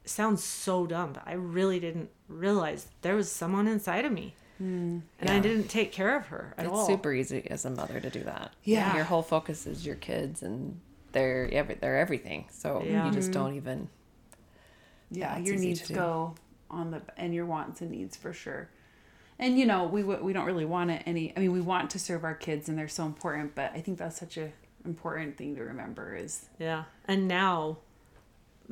It 0.04 0.10
sounds 0.10 0.44
so 0.44 0.86
dumb, 0.86 1.14
but 1.14 1.24
I 1.26 1.34
really 1.34 1.80
didn't 1.80 2.10
realize 2.28 2.88
there 3.02 3.16
was 3.16 3.32
someone 3.32 3.66
inside 3.66 4.04
of 4.04 4.12
me, 4.12 4.36
mm. 4.62 5.02
and 5.22 5.30
I 5.30 5.40
didn't 5.40 5.70
take 5.70 5.94
care 5.94 6.18
of 6.18 6.28
her 6.28 6.54
at 6.58 6.66
It's 6.66 6.74
all. 6.74 6.86
super 6.86 7.14
easy 7.14 7.48
as 7.50 7.64
a 7.64 7.70
mother 7.70 8.02
to 8.02 8.10
do 8.10 8.24
that. 8.24 8.52
Yeah. 8.66 8.94
Your 8.94 9.06
whole 9.06 9.24
focus 9.24 9.66
is 9.66 9.86
your 9.86 9.96
kids 9.96 10.44
and 10.44 10.82
they're 11.16 11.50
every, 11.52 11.76
they're 11.76 11.98
everything. 11.98 12.46
So 12.52 12.84
Yeah. 12.86 13.08
you 13.08 13.12
just 13.12 13.32
mm-hmm. 13.32 13.44
don't 13.44 13.56
even 13.56 13.90
yeah, 15.10 15.38
it's 15.38 15.48
your 15.48 15.58
needs 15.58 15.82
to 15.82 15.94
go 15.94 16.36
on 16.70 16.92
the 16.92 17.02
and 17.18 17.34
your 17.34 17.46
wants 17.46 17.82
and 17.82 17.90
needs 17.90 18.16
for 18.16 18.34
sure. 18.34 18.70
And 19.40 19.58
you 19.58 19.66
know, 19.66 19.86
we 19.86 20.04
we 20.04 20.34
don't 20.34 20.46
really 20.46 20.66
want 20.66 20.92
it 20.92 21.04
any. 21.06 21.34
I 21.36 21.40
mean, 21.40 21.52
we 21.52 21.62
want 21.62 21.90
to 21.92 22.00
serve 22.00 22.24
our 22.24 22.36
kids, 22.36 22.70
and 22.70 22.78
they're 22.78 22.88
so 22.88 23.06
important. 23.06 23.56
But 23.56 23.72
I 23.74 23.82
think 23.82 23.98
that's 23.98 24.20
such 24.20 24.38
a 24.38 24.52
important 24.86 25.38
thing 25.38 25.56
to 25.56 25.64
remember 25.64 26.16
is 26.16 26.50
Yeah. 26.60 26.84
And 27.06 27.28
now 27.28 27.78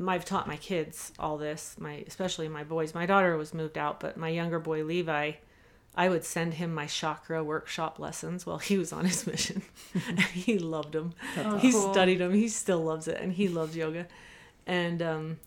I've 0.07 0.25
taught 0.25 0.47
my 0.47 0.57
kids 0.57 1.11
all 1.17 1.37
this, 1.37 1.75
my 1.79 2.03
especially 2.07 2.47
my 2.49 2.63
boys. 2.63 2.93
My 2.93 3.05
daughter 3.05 3.37
was 3.37 3.53
moved 3.53 3.77
out, 3.77 3.99
but 3.99 4.17
my 4.17 4.29
younger 4.29 4.59
boy 4.59 4.83
Levi, 4.83 5.33
I 5.95 6.09
would 6.09 6.23
send 6.23 6.55
him 6.55 6.73
my 6.73 6.87
chakra 6.87 7.43
workshop 7.43 7.99
lessons 7.99 8.45
while 8.45 8.57
he 8.57 8.77
was 8.77 8.91
on 8.91 9.05
his 9.05 9.27
mission. 9.33 9.61
and 10.07 10.19
he 10.45 10.57
loved 10.57 10.93
them. 10.93 11.13
He 11.59 11.71
studied 11.71 12.17
them. 12.17 12.33
He 12.33 12.47
still 12.47 12.83
loves 12.83 13.07
it 13.07 13.19
and 13.21 13.33
he 13.33 13.47
loves 13.47 13.75
yoga. 13.75 14.07
And 14.65 15.01
um 15.01 15.37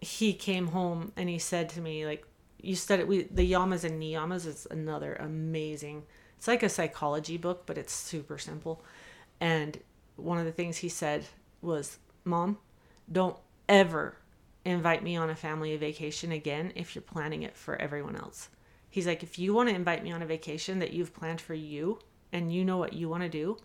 he 0.00 0.32
came 0.32 0.68
home 0.68 1.12
and 1.16 1.28
he 1.28 1.38
said 1.38 1.68
to 1.68 1.80
me 1.80 2.06
like 2.06 2.24
you 2.60 2.74
studied 2.74 3.08
we 3.08 3.22
the 3.24 3.50
yamas 3.50 3.84
and 3.84 4.00
niyamas 4.00 4.46
is 4.46 4.66
another 4.70 5.14
amazing 5.14 6.04
it's 6.36 6.46
like 6.46 6.62
a 6.62 6.68
psychology 6.68 7.36
book 7.36 7.64
but 7.66 7.76
it's 7.76 7.92
super 7.92 8.38
simple 8.38 8.82
and 9.40 9.80
one 10.16 10.38
of 10.38 10.44
the 10.44 10.52
things 10.52 10.78
he 10.78 10.88
said 10.88 11.24
was 11.62 11.98
mom 12.24 12.58
don't 13.10 13.36
ever 13.68 14.16
invite 14.64 15.02
me 15.02 15.16
on 15.16 15.30
a 15.30 15.34
family 15.34 15.76
vacation 15.76 16.30
again 16.30 16.72
if 16.74 16.94
you're 16.94 17.02
planning 17.02 17.42
it 17.42 17.56
for 17.56 17.74
everyone 17.80 18.16
else 18.16 18.48
he's 18.90 19.06
like 19.06 19.22
if 19.22 19.38
you 19.38 19.54
want 19.54 19.68
to 19.68 19.74
invite 19.74 20.02
me 20.02 20.12
on 20.12 20.22
a 20.22 20.26
vacation 20.26 20.78
that 20.78 20.92
you've 20.92 21.14
planned 21.14 21.40
for 21.40 21.54
you 21.54 21.98
and 22.32 22.52
you 22.52 22.64
know 22.64 22.76
what 22.76 22.92
you 22.92 23.08
want 23.08 23.22
to 23.22 23.28
do 23.28 23.56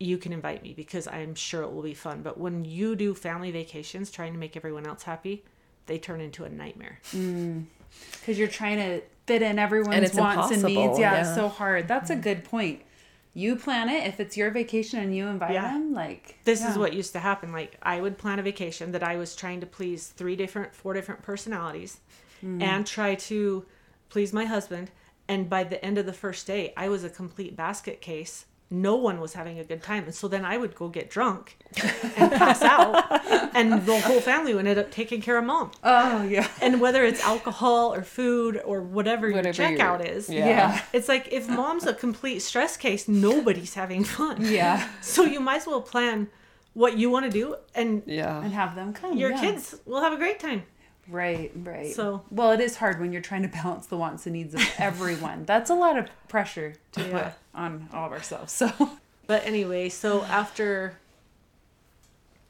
you 0.00 0.16
can 0.16 0.32
invite 0.32 0.62
me 0.62 0.72
because 0.72 1.06
I'm 1.06 1.34
sure 1.34 1.62
it 1.62 1.72
will 1.72 1.82
be 1.82 1.94
fun. 1.94 2.22
But 2.22 2.38
when 2.38 2.64
you 2.64 2.96
do 2.96 3.14
family 3.14 3.50
vacations 3.52 4.10
trying 4.10 4.32
to 4.32 4.38
make 4.38 4.56
everyone 4.56 4.86
else 4.86 5.02
happy, 5.02 5.44
they 5.86 5.98
turn 5.98 6.20
into 6.20 6.44
a 6.44 6.48
nightmare. 6.48 6.98
Mm. 7.12 7.66
because 8.12 8.38
you're 8.38 8.48
trying 8.48 8.78
to 8.78 9.02
fit 9.26 9.42
in 9.42 9.58
everyone's 9.58 10.10
it's 10.10 10.14
wants 10.14 10.50
and 10.52 10.62
needs. 10.62 10.76
impossible, 10.76 11.00
Yeah, 11.00 11.20
it's 11.20 11.34
so 11.34 11.48
hard. 11.48 11.86
That's 11.86 12.08
a 12.08 12.14
mm-hmm. 12.14 12.22
good 12.22 12.44
point. 12.44 12.82
You 13.34 13.56
plan 13.56 13.88
it 13.88 14.06
if 14.06 14.18
it's 14.18 14.36
your 14.36 14.50
vacation 14.50 15.00
and 15.00 15.14
you 15.14 15.26
invite 15.26 15.52
Yeah. 15.52 15.72
them. 15.72 15.92
Like 15.92 16.36
This 16.44 16.62
yeah. 16.62 16.70
is 16.70 16.78
what 16.78 16.94
used 16.94 17.12
to 17.12 17.20
happen. 17.20 17.52
Like 17.52 17.76
I 17.82 18.00
would 18.00 18.16
plan 18.16 18.38
a 18.38 18.42
vacation 18.42 18.92
that 18.92 19.02
I 19.02 19.16
was 19.16 19.36
trying 19.36 19.60
to 19.60 19.66
please 19.66 20.08
three 20.08 20.34
different, 20.34 20.74
four 20.74 20.94
different 20.94 21.22
personalities 21.22 22.00
mm. 22.42 22.62
and 22.62 22.86
try 22.86 23.16
to 23.16 23.66
please 24.10 24.32
my 24.32 24.44
husband. 24.44 24.90
And 25.28 25.48
by 25.48 25.64
the 25.64 25.82
end 25.84 25.96
of 25.96 26.06
the 26.06 26.12
first 26.12 26.46
day, 26.46 26.72
I 26.76 26.88
was 26.88 27.04
a 27.04 27.08
complete 27.10 27.56
basket 27.56 28.00
case. 28.00 28.46
No 28.72 28.94
one 28.96 29.20
was 29.20 29.32
having 29.34 29.58
a 29.58 29.64
good 29.64 29.82
time. 29.82 30.04
And 30.04 30.14
so 30.14 30.28
then 30.28 30.44
I 30.44 30.56
would 30.56 30.74
go 30.76 30.88
get 30.88 31.10
drunk 31.10 31.56
and 32.16 32.30
pass 32.32 32.62
out. 32.62 33.06
And 33.52 33.84
the 33.84 33.98
whole 34.00 34.20
family 34.20 34.54
would 34.54 34.64
end 34.66 34.78
up 34.78 34.92
taking 34.92 35.20
care 35.20 35.36
of 35.36 35.44
mom. 35.44 35.72
Oh 35.82 36.22
yeah. 36.22 36.46
and 36.62 36.80
whether 36.80 37.04
it's 37.04 37.20
alcohol 37.24 37.92
or 37.92 38.02
food 38.02 38.60
or 38.64 38.80
whatever, 38.80 39.26
your 39.26 39.38
Whatever 39.38 39.62
your- 39.68 39.78
checkout 39.78 40.06
is 40.06 40.28
yeah. 40.30 40.46
Yeah. 40.48 40.82
it's 40.92 41.08
like 41.08 41.28
if 41.32 41.48
mom's 41.48 41.84
a 41.84 41.92
complete 41.92 42.40
stress 42.40 42.76
case 42.76 43.08
nobody's 43.08 43.74
having 43.74 44.04
fun 44.04 44.36
Yeah. 44.44 44.88
so 45.00 45.24
you 45.24 45.40
might 45.40 45.56
as 45.62 45.66
well 45.66 45.82
plan 45.82 46.28
what 46.74 46.96
you 46.96 47.10
want 47.10 47.24
to 47.26 47.30
do 47.32 47.56
and 47.74 48.02
yeah. 48.06 48.40
And 48.40 48.52
have 48.52 48.76
them 48.76 48.92
come. 48.92 49.16
your 49.18 49.30
yeah. 49.32 49.40
kids 49.40 49.74
will 49.84 50.00
have 50.00 50.12
a 50.12 50.16
great 50.16 50.38
time 50.38 50.62
Right, 51.10 51.50
right. 51.56 51.94
So- 51.94 52.22
well, 52.30 52.52
it 52.52 52.60
is 52.60 52.76
hard 52.76 53.00
when 53.00 53.12
you're 53.12 53.20
trying 53.22 53.42
to 53.42 53.48
balance 53.48 53.86
the 53.86 53.96
wants 53.96 54.26
and 54.26 54.34
needs 54.34 54.54
of 54.54 54.62
everyone. 54.78 55.44
That's 55.44 55.68
a 55.70 55.74
lot 55.74 55.98
of 55.98 56.08
pressure 56.28 56.74
to 56.92 57.00
Yeah. 57.02 57.22
put 57.22 57.32
on 57.54 57.88
all 57.92 58.06
of 58.06 58.12
ourselves. 58.12 58.52
So 58.52 58.70
but 59.26 59.44
anyway 59.46 59.88
so 59.88 60.22
after 60.24 60.96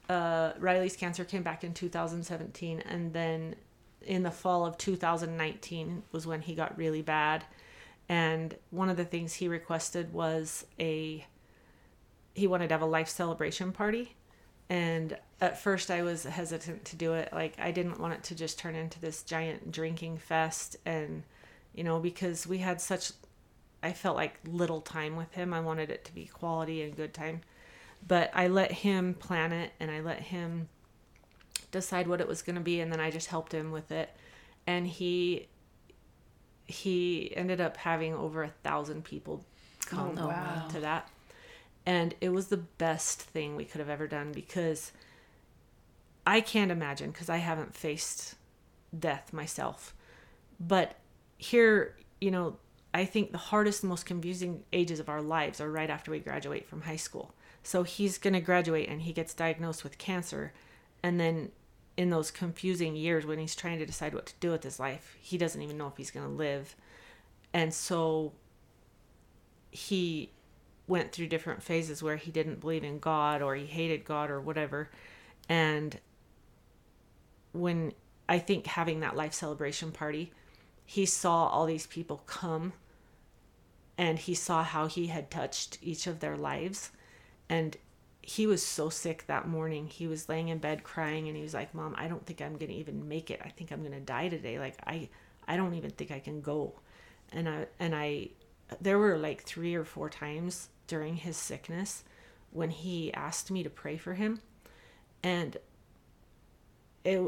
uh, 0.09 0.51
riley's 0.59 0.95
cancer 0.95 1.23
came 1.23 1.43
back 1.43 1.63
in 1.63 1.73
2017 1.73 2.79
and 2.81 3.13
then 3.13 3.55
in 4.05 4.23
the 4.23 4.31
fall 4.31 4.65
of 4.65 4.77
2019 4.79 6.03
was 6.11 6.25
when 6.25 6.41
he 6.41 6.55
got 6.55 6.75
really 6.77 7.01
bad 7.03 7.43
and 8.09 8.55
one 8.71 8.89
of 8.89 8.97
the 8.97 9.05
things 9.05 9.33
he 9.35 9.47
requested 9.47 10.11
was 10.11 10.65
a 10.79 11.25
he 12.33 12.47
wanted 12.47 12.67
to 12.69 12.73
have 12.73 12.81
a 12.81 12.85
life 12.85 13.07
celebration 13.09 13.71
party 13.71 14.15
and 14.71 15.17
at 15.39 15.59
first 15.59 15.91
i 15.91 16.01
was 16.01 16.23
hesitant 16.23 16.83
to 16.85 16.95
do 16.95 17.13
it 17.13 17.29
like 17.33 17.53
i 17.59 17.71
didn't 17.71 17.99
want 17.99 18.13
it 18.13 18.23
to 18.23 18.33
just 18.35 18.57
turn 18.57 18.73
into 18.75 18.99
this 18.99 19.21
giant 19.23 19.71
drinking 19.71 20.17
fest 20.17 20.77
and 20.85 21.23
you 21.73 21.83
know 21.83 21.99
because 21.99 22.47
we 22.47 22.57
had 22.59 22.79
such 22.81 23.11
I 23.83 23.93
felt 23.93 24.15
like 24.15 24.35
little 24.45 24.79
time 24.81 25.15
with 25.15 25.33
him. 25.33 25.55
I 25.55 25.59
wanted 25.59 25.89
it 25.89 26.05
to 26.05 26.13
be 26.13 26.25
quality 26.27 26.83
and 26.83 26.95
good 26.95 27.15
time. 27.15 27.41
But 28.07 28.29
I 28.31 28.47
let 28.47 28.71
him 28.71 29.15
plan 29.15 29.51
it 29.51 29.71
and 29.79 29.89
I 29.89 30.01
let 30.01 30.19
him 30.19 30.69
decide 31.71 32.07
what 32.07 32.21
it 32.21 32.27
was 32.27 32.43
going 32.43 32.57
to 32.57 32.61
be 32.61 32.79
and 32.79 32.91
then 32.91 32.99
I 32.99 33.09
just 33.09 33.29
helped 33.29 33.51
him 33.53 33.71
with 33.71 33.91
it. 33.91 34.11
And 34.67 34.85
he 34.85 35.47
he 36.67 37.33
ended 37.35 37.59
up 37.59 37.75
having 37.75 38.13
over 38.13 38.43
a 38.43 38.49
thousand 38.63 39.03
people 39.03 39.43
come 39.87 40.15
Oh, 40.15 40.27
wow. 40.27 40.67
to 40.69 40.79
that. 40.81 41.09
And 41.85 42.13
it 42.21 42.29
was 42.29 42.47
the 42.47 42.57
best 42.57 43.21
thing 43.21 43.55
we 43.55 43.65
could 43.65 43.79
have 43.79 43.89
ever 43.89 44.07
done 44.07 44.31
because 44.31 44.91
I 46.25 46.41
can't 46.41 46.71
imagine 46.71 47.11
because 47.11 47.29
I 47.29 47.37
haven't 47.37 47.75
faced 47.75 48.35
death 48.97 49.33
myself. 49.33 49.95
But 50.59 50.95
here, 51.37 51.95
you 52.19 52.29
know, 52.29 52.57
I 52.93 53.05
think 53.05 53.31
the 53.31 53.37
hardest, 53.37 53.83
most 53.83 54.05
confusing 54.05 54.63
ages 54.71 54.99
of 54.99 55.09
our 55.09 55.21
lives 55.21 55.59
are 55.59 55.71
right 55.71 55.89
after 55.89 56.11
we 56.11 56.19
graduate 56.19 56.67
from 56.67 56.81
high 56.81 56.97
school. 56.97 57.33
So 57.63 57.83
he's 57.83 58.17
going 58.17 58.33
to 58.33 58.41
graduate 58.41 58.89
and 58.89 59.01
he 59.01 59.13
gets 59.13 59.33
diagnosed 59.33 59.83
with 59.83 59.97
cancer. 59.97 60.53
And 61.01 61.19
then 61.19 61.51
in 61.97 62.09
those 62.09 62.31
confusing 62.31 62.95
years 62.95 63.25
when 63.25 63.39
he's 63.39 63.55
trying 63.55 63.79
to 63.79 63.85
decide 63.85 64.13
what 64.13 64.25
to 64.27 64.33
do 64.39 64.51
with 64.51 64.63
his 64.63 64.79
life, 64.79 65.15
he 65.19 65.37
doesn't 65.37 65.61
even 65.61 65.77
know 65.77 65.87
if 65.87 65.97
he's 65.97 66.11
going 66.11 66.27
to 66.27 66.31
live. 66.31 66.75
And 67.53 67.73
so 67.73 68.33
he 69.71 70.31
went 70.87 71.11
through 71.11 71.27
different 71.27 71.63
phases 71.63 72.03
where 72.03 72.17
he 72.17 72.31
didn't 72.31 72.59
believe 72.59 72.83
in 72.83 72.99
God 72.99 73.41
or 73.41 73.55
he 73.55 73.65
hated 73.65 74.03
God 74.03 74.29
or 74.29 74.41
whatever. 74.41 74.89
And 75.47 75.99
when 77.53 77.93
I 78.27 78.39
think 78.39 78.65
having 78.67 79.01
that 79.01 79.15
life 79.15 79.33
celebration 79.33 79.91
party, 79.91 80.31
he 80.85 81.05
saw 81.05 81.47
all 81.47 81.65
these 81.65 81.87
people 81.87 82.23
come 82.25 82.73
and 83.97 84.17
he 84.17 84.33
saw 84.33 84.63
how 84.63 84.87
he 84.87 85.07
had 85.07 85.29
touched 85.29 85.77
each 85.81 86.07
of 86.07 86.19
their 86.19 86.35
lives. 86.35 86.91
And 87.49 87.77
he 88.21 88.47
was 88.47 88.65
so 88.65 88.89
sick 88.89 89.25
that 89.27 89.47
morning. 89.47 89.87
He 89.87 90.07
was 90.07 90.29
laying 90.29 90.47
in 90.47 90.59
bed 90.59 90.83
crying 90.83 91.27
and 91.27 91.35
he 91.35 91.43
was 91.43 91.53
like, 91.53 91.73
"Mom, 91.73 91.95
I 91.97 92.07
don't 92.07 92.25
think 92.25 92.41
I'm 92.41 92.57
going 92.57 92.71
to 92.71 92.77
even 92.77 93.07
make 93.07 93.29
it. 93.31 93.41
I 93.43 93.49
think 93.49 93.71
I'm 93.71 93.81
going 93.81 93.91
to 93.91 93.99
die 93.99 94.29
today. 94.29 94.59
Like 94.59 94.75
I 94.85 95.09
I 95.47 95.57
don't 95.57 95.73
even 95.73 95.91
think 95.91 96.11
I 96.11 96.19
can 96.19 96.41
go." 96.41 96.73
And 97.31 97.49
I 97.49 97.67
and 97.79 97.95
I 97.95 98.29
there 98.79 98.99
were 98.99 99.17
like 99.17 99.43
3 99.43 99.75
or 99.75 99.83
4 99.83 100.09
times 100.09 100.69
during 100.87 101.15
his 101.15 101.37
sickness 101.37 102.03
when 102.51 102.69
he 102.69 103.13
asked 103.13 103.49
me 103.49 103.63
to 103.63 103.69
pray 103.69 103.97
for 103.97 104.13
him. 104.13 104.39
And 105.23 105.57
it 107.03 107.21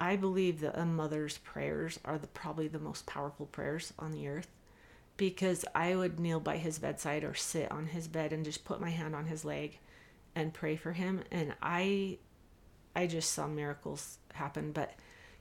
I 0.00 0.16
believe 0.16 0.60
that 0.60 0.78
a 0.78 0.86
mother's 0.86 1.38
prayers 1.38 2.00
are 2.04 2.16
the 2.16 2.26
probably 2.26 2.68
the 2.68 2.78
most 2.78 3.04
powerful 3.04 3.46
prayers 3.46 3.92
on 3.98 4.12
the 4.12 4.28
earth 4.28 4.48
because 5.18 5.66
I 5.74 5.94
would 5.94 6.18
kneel 6.18 6.40
by 6.40 6.56
his 6.56 6.78
bedside 6.78 7.22
or 7.22 7.34
sit 7.34 7.70
on 7.70 7.86
his 7.86 8.08
bed 8.08 8.32
and 8.32 8.42
just 8.42 8.64
put 8.64 8.80
my 8.80 8.88
hand 8.88 9.14
on 9.14 9.26
his 9.26 9.44
leg 9.44 9.78
and 10.34 10.54
pray 10.54 10.76
for 10.76 10.92
him 10.92 11.22
and 11.30 11.54
I 11.60 12.16
I 12.96 13.06
just 13.06 13.32
saw 13.32 13.46
miracles 13.46 14.18
happen 14.32 14.72
but 14.72 14.94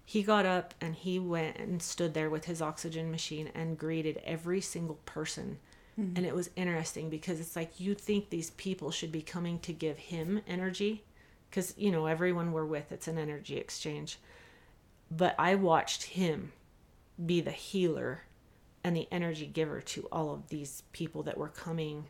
he 0.10 0.24
got 0.24 0.44
up 0.44 0.74
and 0.82 0.96
he 0.96 1.20
went 1.20 1.56
and 1.58 1.84
stood 1.84 2.16
there 2.16 2.32
with 2.32 2.46
his 2.46 2.64
oxygen 2.64 3.12
machine 3.12 3.52
and 3.54 3.78
greeted 3.78 4.20
every 4.26 4.60
single 4.60 4.96
person. 5.06 5.60
Mm-hmm. 6.00 6.18
And 6.18 6.26
it 6.26 6.34
was 6.34 6.50
interesting 6.56 7.12
because 7.12 7.40
it's 7.40 7.56
like 7.56 7.80
you 7.80 7.94
think 7.94 8.32
these 8.32 8.50
people 8.50 8.90
should 8.90 9.12
be 9.12 9.22
coming 9.22 9.60
to 9.60 9.72
give 9.72 10.00
him 10.00 10.42
energy 10.48 11.04
because 11.48 11.76
you 11.78 11.92
know 11.92 12.08
everyone 12.08 12.52
we're 12.54 12.66
with 12.66 12.92
it's 12.92 13.08
an 13.08 13.20
energy 13.20 13.58
exchange. 13.58 14.18
But 15.12 15.36
I 15.38 15.54
watched 15.54 16.02
him 16.02 16.54
be 17.24 17.40
the 17.40 17.52
healer 17.52 18.24
and 18.84 18.98
the 18.98 19.08
energy 19.12 19.46
giver 19.46 19.80
to 19.80 20.08
all 20.12 20.34
of 20.34 20.50
these 20.50 20.82
people 20.92 21.22
that 21.22 21.38
were 21.38 21.50
coming 21.50 22.06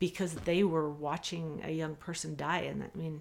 because 0.00 0.34
they 0.34 0.64
were 0.64 0.90
watching 0.90 1.60
a 1.64 1.70
young 1.70 1.94
person 1.94 2.34
die. 2.34 2.62
And 2.62 2.82
I 2.82 2.98
mean 2.98 3.20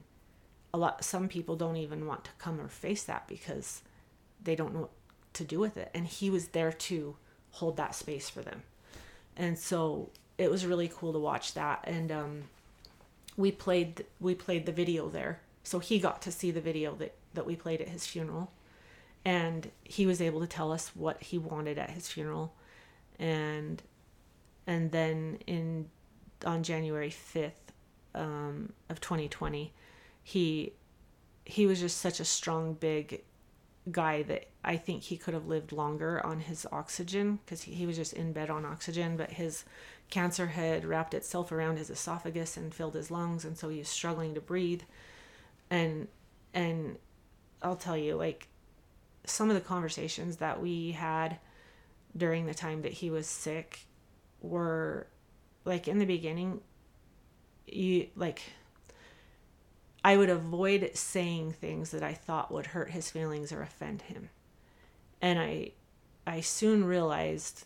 a 0.76 0.78
lot 0.78 1.05
some 1.05 1.30
people 1.30 1.55
don't 1.55 1.78
even 1.78 2.05
want 2.05 2.26
to 2.26 2.32
come 2.38 2.59
or 2.59 2.67
face 2.67 3.03
that 3.03 3.26
because 3.30 3.82
they 4.43 4.57
don't 4.57 4.73
know 4.73 4.82
what 4.82 4.91
to 5.32 5.45
do 5.45 5.57
with 5.57 5.78
it. 5.78 5.89
And 5.93 6.05
he 6.05 6.30
was 6.30 6.49
there 6.49 6.73
to 6.73 7.15
hold 7.51 7.78
that 7.78 7.95
space 7.95 8.30
for 8.30 8.41
them. 8.41 8.63
And 9.38 9.57
so 9.57 10.09
it 10.38 10.51
was 10.51 10.65
really 10.65 10.91
cool 10.93 11.13
to 11.13 11.19
watch 11.19 11.53
that. 11.53 11.86
And 11.86 12.11
um 12.11 12.43
we 13.38 13.53
played 13.53 14.05
we 14.19 14.36
played 14.36 14.65
the 14.65 14.73
video 14.73 15.07
there. 15.07 15.39
So 15.63 15.80
he 15.80 15.97
got 15.97 16.21
to 16.23 16.32
see 16.32 16.51
the 16.51 16.59
video 16.59 16.93
that 16.95 17.15
that 17.34 17.45
we 17.45 17.55
played 17.55 17.80
at 17.80 17.88
his 17.88 18.05
funeral. 18.05 18.51
And 19.23 19.71
he 19.86 20.05
was 20.05 20.21
able 20.21 20.41
to 20.41 20.47
tell 20.47 20.73
us 20.73 20.91
what 20.93 21.23
he 21.23 21.38
wanted 21.38 21.78
at 21.78 21.91
his 21.91 22.09
funeral. 22.09 22.53
And 23.17 23.82
and 24.67 24.91
then 24.91 25.39
in 25.47 25.89
on 26.45 26.63
January 26.63 27.11
5th 27.11 27.71
um, 28.13 28.73
of 28.89 28.99
2020 28.99 29.71
he 30.26 30.73
he 31.45 31.67
was 31.67 31.80
just 31.80 31.99
such 31.99 32.19
a 32.19 32.26
strong 32.26 32.73
big 32.73 33.21
guy 33.91 34.23
that 34.23 34.47
I 34.63 34.78
think 34.78 35.03
he 35.03 35.17
could 35.17 35.36
have 35.36 35.45
lived 35.45 35.71
longer 35.71 36.26
on 36.26 36.39
his 36.39 36.65
oxygen 36.71 37.39
because 37.45 37.61
he, 37.61 37.76
he 37.76 37.86
was 37.86 37.95
just 37.95 38.13
in 38.13 38.34
bed 38.34 38.49
on 38.49 38.65
oxygen 38.65 39.15
but 39.15 39.30
his 39.30 39.63
cancer 40.09 40.47
had 40.47 40.84
wrapped 40.84 41.13
itself 41.13 41.51
around 41.51 41.78
his 41.78 41.91
esophagus 41.91 42.57
and 42.57 42.73
filled 42.73 42.95
his 42.95 43.11
lungs 43.11 43.45
and 43.45 43.55
so 43.55 43.69
he 43.69 43.78
was 43.78 43.88
struggling 43.88 44.34
to 44.34 44.41
breathe. 44.41 44.82
And 45.69 46.07
and 46.55 46.97
I'll 47.61 47.76
tell 47.76 47.95
you 47.95 48.15
like 48.15 48.47
some 49.26 49.49
of 49.49 49.55
the 49.55 49.61
conversations 49.61 50.38
that 50.38 50.59
we 50.59 50.91
had 50.91 51.38
during 52.17 52.47
the 52.47 52.53
time 52.55 52.82
that 52.82 52.93
he 52.93 53.11
was 53.11 53.28
sick 53.28 53.86
were 54.41 55.05
like 55.65 55.88
in 55.88 55.99
the 55.99 56.05
beginning 56.05 56.61
you 57.67 58.07
like 58.15 58.41
I 60.06 60.18
would 60.18 60.30
avoid 60.30 60.91
saying 60.93 61.53
things 61.53 61.89
that 61.89 62.03
I 62.03 62.14
thought 62.14 62.51
would 62.51 62.68
hurt 62.68 62.91
his 62.91 63.10
feelings 63.10 63.51
or 63.51 63.64
offend 63.64 64.03
him. 64.03 64.30
And 65.20 65.39
I 65.39 65.72
I 66.28 66.41
soon 66.41 66.86
realized 66.86 67.66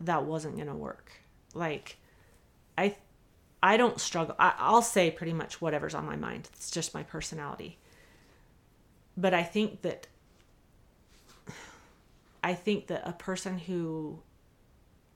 that 0.00 0.24
wasn't 0.24 0.54
going 0.54 0.68
to 0.68 0.74
work. 0.74 1.10
Like 1.52 1.96
I 2.78 2.94
I 3.60 3.76
don't 3.76 4.00
struggle. 4.00 4.36
I, 4.38 4.54
I'll 4.56 4.82
say 4.82 5.10
pretty 5.10 5.32
much 5.32 5.60
whatever's 5.60 5.96
on 5.96 6.06
my 6.06 6.14
mind. 6.14 6.48
It's 6.52 6.70
just 6.70 6.94
my 6.94 7.02
personality. 7.02 7.76
But 9.16 9.34
I 9.34 9.42
think 9.42 9.82
that 9.82 10.06
I 12.44 12.54
think 12.54 12.86
that 12.86 13.02
a 13.04 13.14
person 13.14 13.58
who 13.58 14.20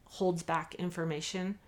holds 0.06 0.42
back 0.42 0.74
information 0.74 1.60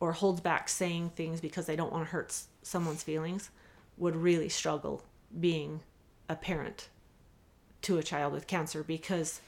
or 0.00 0.12
holds 0.12 0.42
back 0.42 0.68
saying 0.68 1.12
things 1.16 1.40
because 1.40 1.64
they 1.64 1.76
don't 1.76 1.90
want 1.90 2.04
to 2.04 2.10
hurt 2.10 2.36
someone's 2.62 3.02
feelings 3.02 3.48
would 3.96 4.16
really 4.16 4.48
struggle 4.48 5.04
being 5.38 5.80
a 6.28 6.36
parent 6.36 6.88
to 7.82 7.98
a 7.98 8.02
child 8.02 8.32
with 8.32 8.46
cancer 8.46 8.82
because 8.82 9.40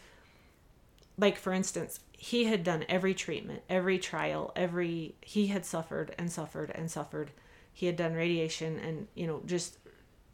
like 1.17 1.39
for 1.39 1.53
instance 1.53 2.01
he 2.13 2.45
had 2.45 2.65
done 2.65 2.85
every 2.89 3.15
treatment 3.15 3.63
every 3.69 3.99
trial 3.99 4.53
every 4.57 5.15
he 5.21 5.47
had 5.47 5.65
suffered 5.65 6.15
and 6.19 6.31
suffered 6.31 6.71
and 6.75 6.91
suffered. 6.91 7.31
He 7.73 7.87
had 7.87 7.97
done 7.97 8.15
radiation 8.15 8.79
and 8.79 9.09
you 9.15 9.27
know 9.27 9.43
just 9.47 9.79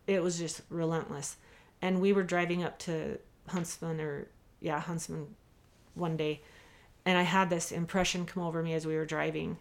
it 0.07 0.23
was 0.23 0.39
just 0.39 0.63
relentless. 0.69 1.37
And 1.83 2.01
we 2.01 2.13
were 2.13 2.23
driving 2.23 2.63
up 2.63 2.79
to 2.81 3.19
huntsman 3.49 4.01
or 4.01 4.29
yeah 4.61 4.81
huntsman 4.81 5.35
one 5.95 6.17
day 6.17 6.43
and 7.05 7.19
i 7.19 7.23
had 7.23 7.51
this 7.51 7.73
impression 7.73 8.27
come 8.27 8.43
over 8.43 8.63
me 8.63 8.75
as 8.75 8.87
we 8.87 8.97
were 8.97 9.07
driving. 9.07 9.59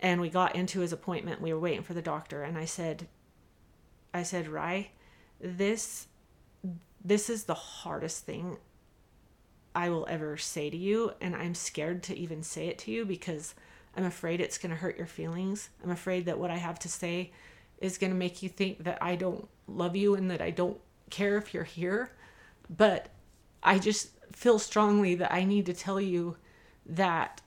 And 0.00 0.20
we 0.20 0.28
got 0.28 0.54
into 0.54 0.80
his 0.80 0.92
appointment. 0.92 1.40
We 1.40 1.52
were 1.52 1.60
waiting 1.60 1.82
for 1.82 1.94
the 1.94 2.02
doctor 2.02 2.42
and 2.42 2.58
i 2.58 2.64
said 2.64 3.08
i 4.14 4.22
said 4.22 4.48
rye 4.48 4.88
this 5.40 6.06
this 7.04 7.28
is 7.28 7.44
the 7.44 7.54
hardest 7.54 8.24
thing 8.24 8.56
i 9.74 9.90
will 9.90 10.06
ever 10.08 10.36
say 10.36 10.70
to 10.70 10.76
you 10.76 11.12
and 11.20 11.36
i'm 11.36 11.54
scared 11.54 12.02
to 12.02 12.16
even 12.16 12.42
say 12.42 12.68
it 12.68 12.78
to 12.78 12.90
you 12.90 13.04
because 13.04 13.54
i'm 13.96 14.04
afraid 14.04 14.40
it's 14.40 14.58
going 14.58 14.70
to 14.70 14.76
hurt 14.76 14.96
your 14.96 15.06
feelings. 15.06 15.68
I'm 15.82 15.90
afraid 15.90 16.26
that 16.26 16.38
what 16.38 16.50
i 16.50 16.56
have 16.56 16.78
to 16.80 16.88
say 16.88 17.32
is 17.78 17.98
going 17.98 18.12
to 18.12 18.18
make 18.18 18.42
you 18.42 18.48
think 18.48 18.84
that 18.84 18.98
i 19.02 19.16
don't 19.16 19.48
love 19.66 19.94
you 19.96 20.14
and 20.14 20.30
that 20.30 20.40
i 20.40 20.50
don't 20.50 20.78
care 21.10 21.36
if 21.36 21.52
you're 21.52 21.64
here. 21.64 22.10
But 22.70 23.08
i 23.62 23.78
just 23.78 24.10
feel 24.32 24.58
strongly 24.58 25.14
that 25.16 25.32
i 25.32 25.44
need 25.44 25.66
to 25.66 25.74
tell 25.74 26.00
you 26.00 26.36
that 26.86 27.40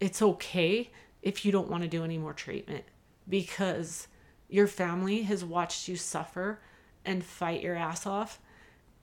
it's 0.00 0.20
okay 0.20 0.90
if 1.22 1.44
you 1.44 1.52
don't 1.52 1.70
want 1.70 1.82
to 1.82 1.88
do 1.88 2.04
any 2.04 2.18
more 2.18 2.32
treatment 2.32 2.84
because 3.28 4.08
your 4.54 4.68
family 4.68 5.22
has 5.22 5.44
watched 5.44 5.88
you 5.88 5.96
suffer 5.96 6.60
and 7.04 7.24
fight 7.24 7.60
your 7.60 7.74
ass 7.74 8.06
off 8.06 8.38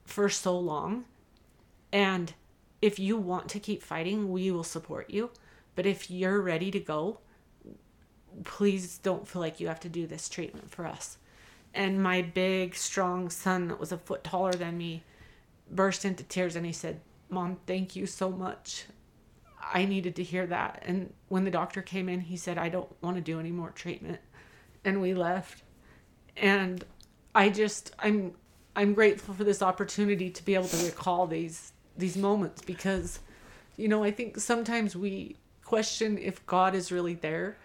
for 0.06 0.30
so 0.30 0.58
long. 0.58 1.04
And 1.92 2.34
if 2.82 2.98
you 2.98 3.18
want 3.18 3.50
to 3.50 3.60
keep 3.60 3.84
fighting, 3.84 4.32
we 4.32 4.50
will 4.50 4.64
support 4.64 5.10
you. 5.10 5.30
But 5.76 5.86
if 5.86 6.10
you're 6.10 6.40
ready 6.40 6.72
to 6.72 6.80
go, 6.80 7.20
please 8.46 8.98
don't 9.00 9.28
feel 9.28 9.42
like 9.42 9.60
you 9.60 9.68
have 9.68 9.82
to 9.82 9.90
do 9.90 10.08
this 10.08 10.30
treatment 10.30 10.72
for 10.72 10.86
us. 10.86 11.18
And 11.74 12.02
my 12.02 12.22
big, 12.22 12.74
strong 12.74 13.30
son 13.30 13.68
that 13.68 13.80
was 13.80 13.92
a 13.92 13.98
foot 13.98 14.24
taller 14.24 14.54
than 14.54 14.78
me 14.78 15.04
burst 15.70 16.06
into 16.06 16.24
tears 16.24 16.56
and 16.56 16.66
he 16.66 16.72
said, 16.72 17.02
Mom, 17.28 17.58
thank 17.68 17.94
you 17.94 18.06
so 18.06 18.30
much. 18.30 18.86
I 19.62 19.84
needed 19.84 20.16
to 20.16 20.24
hear 20.24 20.48
that. 20.48 20.82
And 20.86 21.12
when 21.28 21.44
the 21.44 21.52
doctor 21.52 21.82
came 21.82 22.08
in, 22.08 22.22
he 22.22 22.38
said, 22.38 22.58
I 22.58 22.70
don't 22.70 22.90
want 23.02 23.18
to 23.18 23.22
do 23.22 23.38
any 23.38 23.52
more 23.52 23.72
treatment. 23.72 24.22
And 24.84 25.02
we 25.02 25.14
left. 25.14 25.64
And 26.38 26.84
I 27.36 27.50
just 27.50 27.92
I'm 28.00 28.34
I'm 28.76 28.94
grateful 28.94 29.34
for 29.34 29.44
this 29.44 29.62
opportunity 29.62 30.30
to 30.30 30.46
be 30.46 30.56
able 30.56 30.68
to 30.68 30.86
recall 30.86 31.28
these 31.28 31.74
these 31.98 32.18
moments 32.18 32.62
because 32.62 33.20
you 33.78 33.88
know, 33.88 34.04
I 34.04 34.12
think 34.12 34.40
sometimes 34.40 34.96
we 34.96 35.38
question 35.64 36.18
if 36.18 36.46
God 36.46 36.76
is 36.76 36.92
really 36.92 37.16
there. 37.16 37.58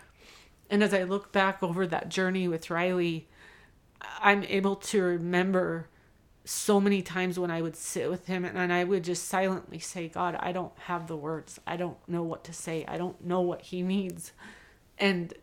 And 0.71 0.83
as 0.83 0.95
I 0.95 1.03
look 1.03 1.33
back 1.33 1.62
over 1.62 1.87
that 1.87 2.09
journey 2.09 2.49
with 2.49 2.71
Riley, 2.71 3.29
I'm 4.21 4.43
able 4.45 4.77
to 4.77 5.03
remember 5.03 5.89
so 6.45 6.81
many 6.81 7.03
times 7.03 7.39
when 7.39 7.51
I 7.51 7.61
would 7.61 7.77
sit 7.77 8.09
with 8.09 8.27
him 8.27 8.45
and 8.45 8.73
I 8.73 8.85
would 8.85 9.05
just 9.05 9.27
silently 9.27 9.81
say, 9.81 10.09
God, 10.09 10.37
I 10.39 10.53
don't 10.53 10.73
have 10.85 11.09
the 11.09 11.17
words. 11.17 11.61
I 11.67 11.77
don't 11.77 11.99
know 12.09 12.23
what 12.23 12.45
to 12.45 12.53
say. 12.53 12.85
I 12.87 12.97
don't 12.97 13.23
know 13.25 13.41
what 13.41 13.62
he 13.62 13.83
needs. 13.83 14.33
And 14.97 15.35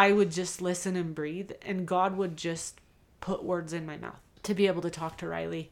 I 0.00 0.12
would 0.12 0.30
just 0.32 0.62
listen 0.62 0.96
and 0.96 1.14
breathe, 1.14 1.50
and 1.60 1.86
God 1.86 2.16
would 2.16 2.34
just 2.38 2.80
put 3.20 3.44
words 3.44 3.74
in 3.74 3.84
my 3.84 3.98
mouth 3.98 4.18
to 4.44 4.54
be 4.54 4.66
able 4.66 4.80
to 4.80 4.88
talk 4.88 5.18
to 5.18 5.26
Riley. 5.28 5.70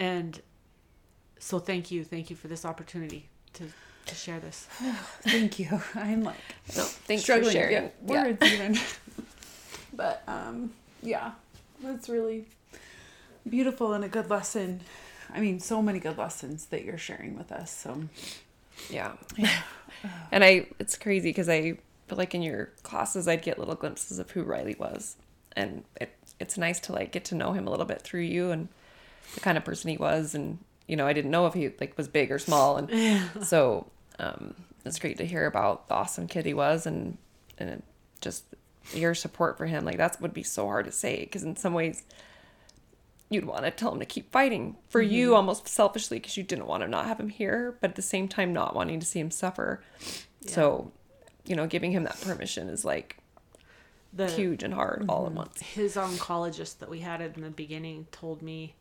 And 0.00 0.40
so 1.38 1.58
thank 1.58 1.90
you. 1.90 2.02
Thank 2.02 2.30
you 2.30 2.36
for 2.36 2.48
this 2.48 2.64
opportunity 2.64 3.28
to, 3.52 3.64
to 4.06 4.14
share 4.14 4.40
this. 4.40 4.66
Thank 5.20 5.58
you. 5.58 5.82
I'm 5.94 6.24
like 6.24 6.36
No, 6.74 6.82
thanks 6.84 7.24
struggling 7.24 7.52
for 7.52 7.58
to 7.58 7.68
sharing. 7.68 7.84
get 7.84 7.94
Yeah. 8.06 8.24
words 8.24 8.42
even. 8.52 8.78
but 9.92 10.22
um, 10.26 10.72
yeah, 11.02 11.32
that's 11.82 12.08
really 12.08 12.46
beautiful 13.46 13.92
and 13.92 14.02
a 14.02 14.08
good 14.08 14.30
lesson. 14.30 14.80
I 15.34 15.40
mean, 15.40 15.60
so 15.60 15.82
many 15.82 15.98
good 15.98 16.16
lessons 16.16 16.66
that 16.66 16.84
you're 16.86 16.96
sharing 16.96 17.36
with 17.36 17.52
us. 17.52 17.70
So 17.70 18.04
yeah. 18.88 19.12
Yeah. 19.36 19.50
and 20.32 20.42
I, 20.42 20.68
it's 20.78 20.96
crazy 20.96 21.28
because 21.28 21.50
I 21.50 21.76
feel 22.12 22.18
like 22.18 22.34
in 22.34 22.42
your 22.42 22.66
classes, 22.82 23.26
I'd 23.26 23.40
get 23.40 23.58
little 23.58 23.74
glimpses 23.74 24.18
of 24.18 24.30
who 24.32 24.42
Riley 24.42 24.76
was. 24.78 25.16
And 25.56 25.84
it, 25.98 26.14
it's 26.38 26.58
nice 26.58 26.78
to 26.80 26.92
like 26.92 27.10
get 27.10 27.24
to 27.26 27.34
know 27.34 27.52
him 27.52 27.66
a 27.66 27.70
little 27.70 27.86
bit 27.86 28.02
through 28.02 28.20
you 28.20 28.50
and 28.50 28.68
the 29.34 29.40
kind 29.40 29.56
of 29.56 29.64
person 29.64 29.88
he 29.88 29.96
was. 29.96 30.34
And, 30.34 30.58
you 30.86 30.94
know, 30.94 31.06
I 31.06 31.14
didn't 31.14 31.30
know 31.30 31.46
if 31.46 31.54
he 31.54 31.70
like 31.80 31.96
was 31.96 32.08
big 32.08 32.30
or 32.30 32.38
small. 32.38 32.76
And 32.76 33.22
so, 33.42 33.86
um, 34.18 34.54
it's 34.84 34.98
great 34.98 35.16
to 35.18 35.26
hear 35.26 35.46
about 35.46 35.88
the 35.88 35.94
awesome 35.94 36.26
kid 36.26 36.44
he 36.44 36.52
was 36.52 36.84
and, 36.84 37.16
and 37.56 37.82
just 38.20 38.44
your 38.92 39.14
support 39.14 39.56
for 39.56 39.64
him. 39.64 39.86
Like 39.86 39.96
that 39.96 40.20
would 40.20 40.34
be 40.34 40.42
so 40.42 40.66
hard 40.66 40.84
to 40.84 40.92
say 40.92 41.20
because 41.20 41.44
in 41.44 41.56
some 41.56 41.72
ways, 41.72 42.02
you'd 43.30 43.46
want 43.46 43.64
to 43.64 43.70
tell 43.70 43.92
him 43.92 44.00
to 44.00 44.04
keep 44.04 44.30
fighting 44.30 44.76
for 44.90 45.00
you 45.00 45.34
almost 45.34 45.66
selfishly 45.66 46.18
because 46.18 46.36
you 46.36 46.42
didn't 46.42 46.66
want 46.66 46.82
to 46.82 46.88
not 46.88 47.06
have 47.06 47.18
him 47.18 47.30
here 47.30 47.78
but 47.80 47.88
at 47.88 47.96
the 47.96 48.02
same 48.02 48.28
time 48.28 48.52
not 48.52 48.76
wanting 48.76 49.00
to 49.00 49.06
see 49.06 49.18
him 49.18 49.30
suffer 49.30 49.82
so 50.46 50.92
you 51.44 51.56
know 51.56 51.66
giving 51.66 51.92
him 51.92 52.04
that 52.04 52.20
permission 52.20 52.68
is 52.68 52.84
like 52.84 53.18
The, 54.12 54.30
huge 54.30 54.62
and 54.62 54.74
hard 54.74 55.06
all 55.08 55.26
at 55.26 55.32
once. 55.32 55.60
His 55.60 55.96
oncologist 55.96 56.78
that 56.78 56.90
we 56.90 57.00
had 57.00 57.20
in 57.20 57.42
the 57.42 57.50
beginning 57.50 58.06
told 58.12 58.42
me 58.42 58.74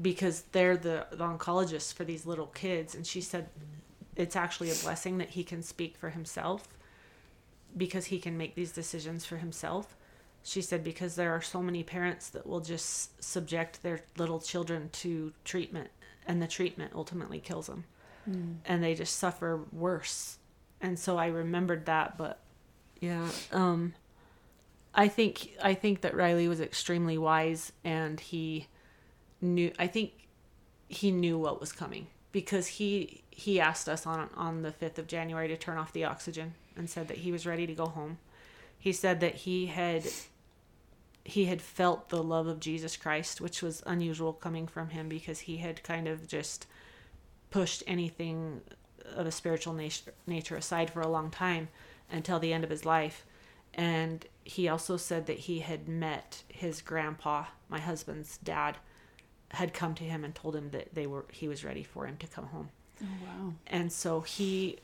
because 0.00 0.44
they're 0.52 0.76
the, 0.76 1.06
the 1.10 1.24
oncologists 1.24 1.92
for 1.92 2.04
these 2.04 2.24
little 2.24 2.46
kids 2.46 2.94
and 2.94 3.06
she 3.06 3.20
said 3.20 3.48
it's 4.16 4.36
actually 4.36 4.70
a 4.70 4.74
blessing 4.74 5.18
that 5.18 5.30
he 5.30 5.44
can 5.44 5.62
speak 5.62 5.96
for 5.96 6.10
himself 6.10 6.68
because 7.76 8.06
he 8.06 8.18
can 8.18 8.36
make 8.36 8.54
these 8.54 8.72
decisions 8.72 9.24
for 9.24 9.38
himself. 9.38 9.96
She 10.42 10.60
said 10.60 10.82
because 10.82 11.14
there 11.14 11.32
are 11.32 11.40
so 11.40 11.62
many 11.62 11.82
parents 11.82 12.28
that 12.30 12.46
will 12.46 12.60
just 12.60 13.22
subject 13.22 13.82
their 13.82 14.00
little 14.16 14.40
children 14.40 14.90
to 14.92 15.32
treatment 15.44 15.90
and 16.26 16.40
the 16.40 16.46
treatment 16.46 16.92
ultimately 16.94 17.40
kills 17.40 17.66
them. 17.66 17.84
Hmm. 18.24 18.52
And 18.64 18.82
they 18.82 18.94
just 18.94 19.18
suffer 19.18 19.60
worse 19.72 20.38
and 20.82 20.98
so 20.98 21.16
i 21.16 21.26
remembered 21.26 21.86
that 21.86 22.18
but 22.18 22.40
yeah 23.00 23.28
um 23.52 23.94
I 24.94 25.08
think 25.08 25.56
I 25.62 25.74
think 25.74 26.02
that 26.02 26.14
Riley 26.14 26.48
was 26.48 26.60
extremely 26.60 27.16
wise 27.16 27.72
and 27.84 28.20
he 28.20 28.68
knew 29.40 29.72
I 29.78 29.86
think 29.86 30.12
he 30.88 31.10
knew 31.10 31.38
what 31.38 31.60
was 31.60 31.72
coming 31.72 32.08
because 32.30 32.66
he 32.66 33.22
he 33.30 33.58
asked 33.58 33.88
us 33.88 34.06
on 34.06 34.28
on 34.36 34.62
the 34.62 34.70
5th 34.70 34.98
of 34.98 35.06
January 35.06 35.48
to 35.48 35.56
turn 35.56 35.78
off 35.78 35.92
the 35.92 36.04
oxygen 36.04 36.54
and 36.76 36.88
said 36.90 37.08
that 37.08 37.18
he 37.18 37.32
was 37.32 37.46
ready 37.46 37.66
to 37.66 37.74
go 37.74 37.86
home. 37.86 38.18
He 38.78 38.92
said 38.92 39.20
that 39.20 39.36
he 39.36 39.66
had 39.66 40.04
he 41.24 41.46
had 41.46 41.62
felt 41.62 42.08
the 42.08 42.22
love 42.22 42.46
of 42.46 42.60
Jesus 42.60 42.96
Christ, 42.96 43.40
which 43.40 43.62
was 43.62 43.82
unusual 43.86 44.32
coming 44.32 44.66
from 44.66 44.90
him 44.90 45.08
because 45.08 45.40
he 45.40 45.58
had 45.58 45.82
kind 45.82 46.06
of 46.06 46.26
just 46.26 46.66
pushed 47.50 47.82
anything 47.86 48.60
of 49.12 49.26
a 49.26 49.32
spiritual 49.32 49.72
nature, 49.72 50.12
nature 50.26 50.56
aside 50.56 50.90
for 50.90 51.00
a 51.00 51.08
long 51.08 51.30
time 51.30 51.68
until 52.10 52.38
the 52.38 52.52
end 52.52 52.64
of 52.64 52.70
his 52.70 52.84
life. 52.84 53.24
And 53.74 54.26
he 54.44 54.68
also 54.68 54.96
said 54.96 55.26
that 55.26 55.38
he 55.40 55.60
had 55.60 55.88
met 55.88 56.42
his 56.48 56.82
grandpa, 56.82 57.46
my 57.68 57.80
husband's 57.80 58.38
dad, 58.38 58.76
had 59.50 59.72
come 59.74 59.94
to 59.94 60.04
him 60.04 60.24
and 60.24 60.34
told 60.34 60.56
him 60.56 60.70
that 60.70 60.94
they 60.94 61.06
were 61.06 61.26
he 61.30 61.46
was 61.48 61.64
ready 61.64 61.82
for 61.82 62.06
him 62.06 62.16
to 62.18 62.26
come 62.26 62.46
home. 62.46 62.70
oh 63.02 63.06
wow, 63.26 63.52
And 63.66 63.92
so 63.92 64.22
he 64.22 64.78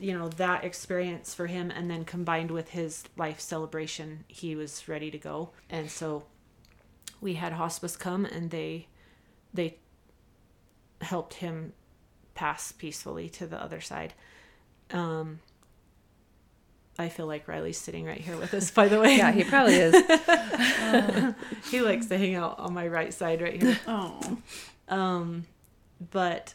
you 0.00 0.16
know, 0.16 0.28
that 0.28 0.64
experience 0.64 1.34
for 1.34 1.46
him 1.46 1.70
and 1.70 1.90
then 1.90 2.04
combined 2.04 2.50
with 2.50 2.70
his 2.70 3.04
life 3.16 3.40
celebration, 3.40 4.24
he 4.26 4.56
was 4.56 4.88
ready 4.88 5.10
to 5.10 5.18
go. 5.18 5.50
And 5.70 5.90
so 5.90 6.24
we 7.20 7.34
had 7.34 7.52
hospice 7.52 7.96
come 7.96 8.24
and 8.24 8.50
they 8.50 8.88
they 9.52 9.76
helped 11.00 11.34
him 11.34 11.72
pass 12.34 12.72
peacefully 12.72 13.28
to 13.30 13.46
the 13.46 13.60
other 13.62 13.80
side. 13.80 14.14
Um 14.90 15.40
I 16.96 17.08
feel 17.08 17.26
like 17.26 17.48
Riley's 17.48 17.78
sitting 17.78 18.04
right 18.04 18.20
here 18.20 18.36
with 18.36 18.54
us, 18.54 18.70
by 18.70 18.86
the 18.88 19.00
way. 19.00 19.16
yeah 19.16 19.32
he 19.32 19.44
probably 19.44 19.74
is 19.74 19.94
he 21.70 21.80
likes 21.80 22.06
to 22.06 22.18
hang 22.18 22.34
out 22.36 22.58
on 22.58 22.72
my 22.72 22.86
right 22.86 23.12
side 23.12 23.42
right 23.42 23.60
here. 23.60 23.78
oh 23.86 24.38
Um, 24.88 25.46
but 26.12 26.54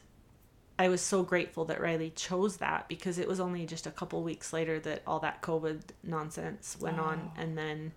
I 0.77 0.87
was 0.87 1.01
so 1.01 1.23
grateful 1.23 1.65
that 1.65 1.81
Riley 1.81 2.11
chose 2.11 2.57
that 2.57 2.87
because 2.87 3.17
it 3.17 3.27
was 3.27 3.39
only 3.39 3.65
just 3.65 3.85
a 3.85 3.91
couple 3.91 4.23
weeks 4.23 4.53
later 4.53 4.79
that 4.79 5.01
all 5.05 5.19
that 5.19 5.41
COVID 5.41 5.81
nonsense 6.03 6.77
went 6.79 6.99
on, 6.99 7.31
and 7.37 7.57
then 7.57 7.91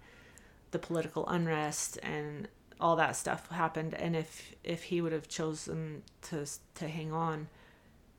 the 0.73 0.79
political 0.81 1.27
unrest 1.29 1.99
and 2.03 2.49
all 2.81 2.97
that 2.97 3.15
stuff 3.15 3.49
happened. 3.51 3.95
And 3.95 4.17
if 4.17 4.53
if 4.65 4.85
he 4.85 5.01
would 5.01 5.13
have 5.13 5.29
chosen 5.29 6.03
to 6.23 6.45
to 6.77 6.89
hang 6.89 7.13
on, 7.13 7.49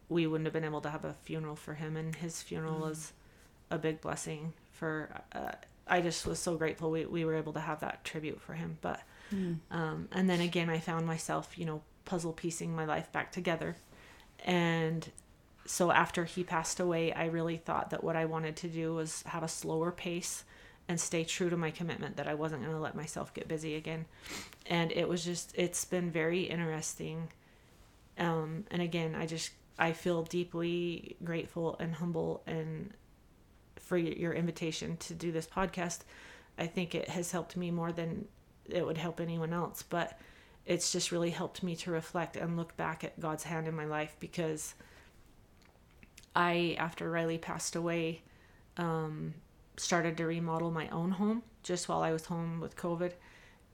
we 0.09 0.27
wouldn't 0.27 0.45
have 0.45 0.53
been 0.53 0.63
able 0.63 0.81
to 0.81 0.89
have 0.89 1.05
a 1.05 1.13
funeral 1.13 1.55
for 1.55 1.73
him. 1.75 1.97
And 1.97 2.15
his 2.15 2.41
funeral 2.41 2.79
was 2.79 3.13
a 3.71 3.77
big 3.77 4.01
blessing 4.01 4.53
for. 4.71 5.09
Uh, 5.31 5.51
I 5.85 5.99
just 6.01 6.25
was 6.25 6.39
so 6.39 6.55
grateful 6.55 6.91
we 6.91 7.05
we 7.05 7.25
were 7.25 7.35
able 7.35 7.53
to 7.53 7.59
have 7.59 7.81
that 7.81 8.03
tribute 8.03 8.41
for 8.41 8.53
him. 8.53 8.77
But 8.81 9.01
um, 9.71 10.07
and 10.11 10.29
then 10.29 10.41
again, 10.41 10.69
I 10.69 10.79
found 10.79 11.05
myself, 11.05 11.57
you 11.57 11.65
know, 11.65 11.81
puzzle 12.05 12.33
piecing 12.33 12.75
my 12.75 12.85
life 12.85 13.11
back 13.11 13.31
together. 13.31 13.75
And 14.45 15.09
so 15.65 15.91
after 15.91 16.25
he 16.25 16.43
passed 16.43 16.79
away, 16.79 17.13
I 17.13 17.25
really 17.25 17.57
thought 17.57 17.89
that 17.91 18.03
what 18.03 18.15
I 18.15 18.25
wanted 18.25 18.55
to 18.57 18.67
do 18.67 18.93
was 18.95 19.23
have 19.23 19.43
a 19.43 19.47
slower 19.47 19.91
pace 19.91 20.43
and 20.87 20.99
stay 20.99 21.23
true 21.23 21.49
to 21.49 21.55
my 21.57 21.71
commitment 21.71 22.17
that 22.17 22.27
I 22.27 22.33
wasn't 22.33 22.61
going 22.61 22.75
to 22.75 22.81
let 22.81 22.95
myself 22.95 23.33
get 23.33 23.47
busy 23.47 23.75
again. 23.75 24.05
And 24.65 24.91
it 24.91 25.07
was 25.07 25.23
just, 25.23 25.53
it's 25.55 25.85
been 25.85 26.11
very 26.11 26.43
interesting. 26.43 27.29
Um, 28.17 28.65
and 28.69 28.81
again, 28.81 29.15
I 29.15 29.25
just, 29.25 29.51
I 29.77 29.93
feel 29.93 30.23
deeply 30.23 31.17
grateful 31.23 31.75
and 31.79 31.95
humble 31.95 32.43
and 32.45 32.93
for 33.79 33.97
your 33.97 34.33
invitation 34.33 34.97
to 34.97 35.13
do 35.13 35.31
this 35.31 35.47
podcast. 35.47 35.99
I 36.57 36.67
think 36.67 36.93
it 36.95 37.09
has 37.09 37.31
helped 37.31 37.57
me 37.57 37.71
more 37.71 37.91
than 37.91 38.27
it 38.69 38.85
would 38.85 38.97
help 38.97 39.19
anyone 39.19 39.53
else, 39.53 39.83
but 39.83 40.19
it's 40.65 40.91
just 40.91 41.11
really 41.11 41.31
helped 41.31 41.63
me 41.63 41.75
to 41.77 41.91
reflect 41.91 42.37
and 42.37 42.55
look 42.55 42.75
back 42.77 43.03
at 43.03 43.19
God's 43.19 43.43
hand 43.43 43.67
in 43.67 43.75
my 43.75 43.85
life 43.85 44.15
because 44.19 44.75
I, 46.35 46.75
after 46.79 47.09
Riley 47.11 47.37
passed 47.37 47.75
away, 47.75 48.21
um, 48.77 49.33
started 49.77 50.17
to 50.17 50.25
remodel 50.25 50.71
my 50.71 50.87
own 50.89 51.11
home 51.11 51.43
just 51.63 51.89
while 51.89 52.01
I 52.01 52.11
was 52.11 52.25
home 52.25 52.59
with 52.59 52.75
COVID 52.75 53.11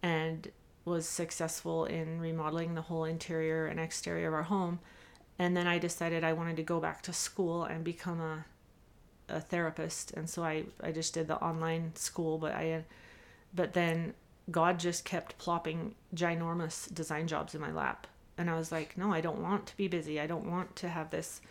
and 0.01 0.49
was 0.85 1.07
successful 1.07 1.85
in 1.85 2.19
remodeling 2.19 2.73
the 2.73 2.81
whole 2.81 3.03
interior 3.03 3.67
and 3.67 3.79
exterior 3.79 4.29
of 4.29 4.33
our 4.33 4.43
home. 4.43 4.79
And 5.39 5.55
then 5.55 5.65
I 5.65 5.79
decided 5.79 6.23
I 6.23 6.33
wanted 6.33 6.57
to 6.57 6.63
go 6.63 6.79
back 6.79 7.01
to 7.03 7.13
school 7.13 7.63
and 7.63 7.83
become 7.83 8.19
a 8.19 8.45
a 9.29 9.39
therapist. 9.39 10.11
And 10.11 10.29
so 10.29 10.43
I 10.43 10.65
I 10.81 10.91
just 10.91 11.13
did 11.13 11.27
the 11.27 11.41
online 11.41 11.95
school 11.95 12.37
but 12.37 12.53
I 12.53 12.83
but 13.53 13.73
then 13.73 14.13
God 14.51 14.79
just 14.79 15.05
kept 15.05 15.37
plopping 15.37 15.95
ginormous 16.15 16.93
design 16.93 17.27
jobs 17.27 17.55
in 17.55 17.61
my 17.61 17.71
lap. 17.71 18.07
And 18.37 18.49
I 18.49 18.57
was 18.57 18.71
like 18.71 18.97
no 18.97 19.13
I 19.13 19.21
don't 19.21 19.41
want 19.41 19.67
to 19.67 19.77
be 19.77 19.87
busy. 19.87 20.19
I 20.19 20.27
don't 20.27 20.49
want 20.49 20.75
to 20.77 20.89
have 20.89 21.09
this 21.09 21.41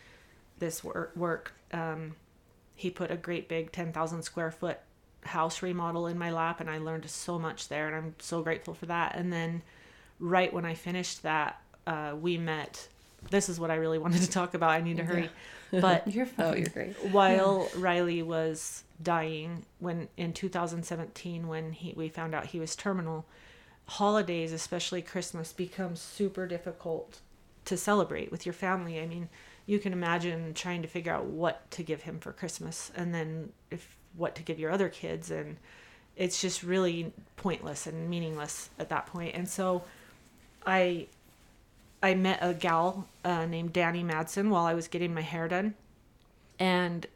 this 0.59 0.85
work 0.85 1.17
work. 1.17 1.55
Um 1.73 2.17
he 2.75 2.91
put 2.91 3.11
a 3.11 3.17
great 3.17 3.49
big 3.49 3.73
10,000 3.73 4.23
square 4.23 4.53
foot 4.53 4.79
house 5.25 5.63
remodel 5.63 6.07
in 6.07 6.17
my 6.17 6.31
lap 6.31 6.61
and 6.61 6.71
I 6.71 6.79
learned 6.79 7.11
so 7.11 7.37
much 7.37 7.69
there 7.69 7.89
and 7.89 7.97
I'm 7.97 8.15
so 8.19 8.43
grateful 8.43 8.75
for 8.75 8.87
that. 8.87 9.17
And 9.17 9.33
then 9.33 9.63
right 10.21 10.53
when 10.53 10.65
I 10.65 10.75
finished 10.75 11.23
that 11.23 11.61
uh, 11.87 12.15
we 12.21 12.39
met 12.39 12.89
this 13.31 13.49
is 13.49 13.59
what 13.61 13.71
I 13.71 13.75
really 13.75 13.99
wanted 13.99 14.23
to 14.23 14.31
talk 14.31 14.55
about. 14.55 14.71
I 14.71 14.81
need 14.81 14.97
to 14.99 15.05
hurry. 15.05 15.31
But 15.71 16.07
You're 16.15 16.29
oh, 16.39 16.55
you're 16.55 16.69
great. 16.69 16.97
while 17.11 17.69
Riley 17.77 18.23
was 18.23 18.85
dying 19.03 19.65
when 19.79 20.09
in 20.17 20.33
2017 20.33 21.47
when 21.47 21.73
he 21.73 21.93
we 21.97 22.09
found 22.09 22.35
out 22.35 22.47
he 22.47 22.59
was 22.59 22.75
terminal 22.75 23.27
holidays 23.87 24.53
especially 24.53 25.03
Christmas 25.03 25.53
become 25.53 25.95
super 25.95 26.47
difficult 26.47 27.21
to 27.65 27.77
celebrate 27.77 28.33
with 28.33 28.45
your 28.47 28.53
family 28.55 28.99
I 29.01 29.07
mean 29.07 29.29
you 29.67 29.79
can 29.79 29.93
imagine 29.93 30.55
trying 30.55 30.83
to 30.83 30.89
figure 30.89 31.13
out 31.13 31.27
what 31.27 31.71
to 31.73 31.83
give 31.83 32.03
him 32.03 32.19
for 32.19 32.33
Christmas 32.33 32.91
and 32.97 33.15
then 33.15 33.51
if 33.71 33.97
what 34.17 34.35
to 34.37 34.43
give 34.43 34.59
your 34.59 34.71
other 34.71 34.89
kids 34.89 35.31
and 35.31 35.59
it's 36.17 36.41
just 36.41 36.63
really 36.63 37.13
pointless 37.37 37.87
and 37.87 38.11
meaningless 38.11 38.71
at 38.79 38.89
that 38.89 39.07
point 39.07 39.35
and 39.35 39.49
so 39.49 39.85
I 40.67 41.07
I 42.03 42.15
met 42.15 42.39
a 42.41 42.55
gal 42.55 43.09
uh, 43.25 43.47
named 43.47 43.73
Danny 43.73 44.05
Madsen 44.05 44.51
while 44.51 44.67
I 44.67 44.75
was 44.75 44.89
getting 44.89 45.15
my 45.15 45.23
hair 45.23 45.49
done 45.49 45.75
and 46.59 47.07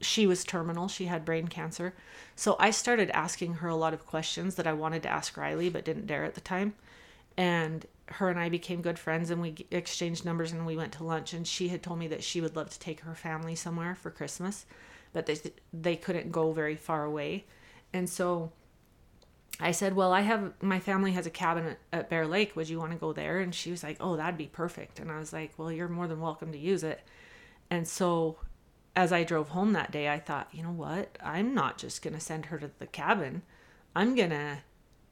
she 0.00 0.26
was 0.26 0.44
terminal. 0.44 0.88
She 0.88 1.06
had 1.06 1.24
brain 1.24 1.48
cancer. 1.48 1.94
So 2.34 2.56
I 2.58 2.70
started 2.70 3.10
asking 3.10 3.54
her 3.54 3.68
a 3.68 3.76
lot 3.76 3.94
of 3.94 4.06
questions 4.06 4.56
that 4.56 4.66
I 4.66 4.72
wanted 4.72 5.02
to 5.04 5.08
ask 5.08 5.36
Riley, 5.36 5.70
but 5.70 5.84
didn't 5.84 6.06
dare 6.06 6.24
at 6.24 6.34
the 6.34 6.40
time. 6.40 6.74
And 7.36 7.86
her 8.06 8.28
and 8.28 8.38
I 8.38 8.48
became 8.48 8.82
good 8.82 8.98
friends 8.98 9.30
and 9.30 9.40
we 9.42 9.66
exchanged 9.70 10.24
numbers 10.24 10.52
and 10.52 10.66
we 10.66 10.76
went 10.76 10.92
to 10.92 11.04
lunch. 11.04 11.32
And 11.32 11.46
she 11.46 11.68
had 11.68 11.82
told 11.82 11.98
me 11.98 12.08
that 12.08 12.22
she 12.22 12.40
would 12.40 12.56
love 12.56 12.70
to 12.70 12.78
take 12.78 13.00
her 13.00 13.14
family 13.14 13.54
somewhere 13.54 13.94
for 13.94 14.10
Christmas, 14.10 14.66
but 15.12 15.26
they, 15.26 15.38
they 15.72 15.96
couldn't 15.96 16.30
go 16.30 16.52
very 16.52 16.76
far 16.76 17.04
away. 17.04 17.44
And 17.92 18.08
so 18.08 18.52
I 19.58 19.72
said, 19.72 19.94
Well, 19.94 20.12
I 20.12 20.20
have 20.20 20.52
my 20.60 20.80
family 20.80 21.12
has 21.12 21.26
a 21.26 21.30
cabin 21.30 21.76
at, 21.92 22.10
Bear 22.10 22.26
Lake. 22.26 22.56
Would 22.56 22.68
you 22.68 22.78
want 22.78 22.92
to 22.92 22.98
go 22.98 23.12
there? 23.12 23.40
And 23.40 23.54
she 23.54 23.70
was 23.70 23.82
like, 23.82 23.96
Oh, 24.00 24.16
that'd 24.16 24.36
be 24.36 24.46
perfect. 24.46 25.00
And 25.00 25.10
I 25.10 25.18
was 25.18 25.32
like, 25.32 25.52
Well, 25.56 25.72
you're 25.72 25.88
more 25.88 26.08
than 26.08 26.20
welcome 26.20 26.52
to 26.52 26.58
use 26.58 26.82
it. 26.82 27.00
And 27.70 27.86
so 27.88 28.38
as 28.94 29.12
I 29.12 29.24
drove 29.24 29.50
home 29.50 29.72
that 29.74 29.92
day, 29.92 30.08
I 30.08 30.18
thought, 30.18 30.48
you 30.52 30.62
know 30.62 30.70
what? 30.70 31.18
I'm 31.22 31.54
not 31.54 31.76
just 31.76 32.00
going 32.00 32.14
to 32.14 32.20
send 32.20 32.46
her 32.46 32.58
to 32.58 32.70
the 32.78 32.86
cabin. 32.86 33.42
I'm 33.94 34.14
going 34.14 34.30
to 34.30 34.58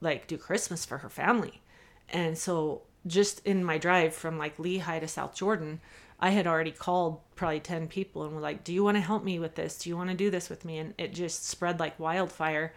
like 0.00 0.26
do 0.26 0.38
Christmas 0.38 0.84
for 0.84 0.98
her 0.98 1.10
family. 1.10 1.60
And 2.08 2.36
so 2.36 2.82
just 3.06 3.44
in 3.46 3.64
my 3.64 3.76
drive 3.76 4.14
from 4.14 4.38
like 4.38 4.56
Lehi 4.56 5.00
to 5.00 5.08
South 5.08 5.34
Jordan, 5.34 5.80
I 6.18 6.30
had 6.30 6.46
already 6.46 6.70
called 6.70 7.20
probably 7.34 7.60
10 7.60 7.88
people 7.88 8.24
and 8.24 8.34
were 8.34 8.40
like, 8.40 8.64
"Do 8.64 8.72
you 8.72 8.84
want 8.84 8.96
to 8.96 9.00
help 9.02 9.24
me 9.24 9.38
with 9.38 9.56
this? 9.56 9.78
Do 9.78 9.90
you 9.90 9.96
want 9.96 10.10
to 10.10 10.16
do 10.16 10.30
this 10.30 10.48
with 10.48 10.64
me?" 10.64 10.78
And 10.78 10.94
it 10.96 11.12
just 11.12 11.46
spread 11.46 11.80
like 11.80 11.98
wildfire. 11.98 12.72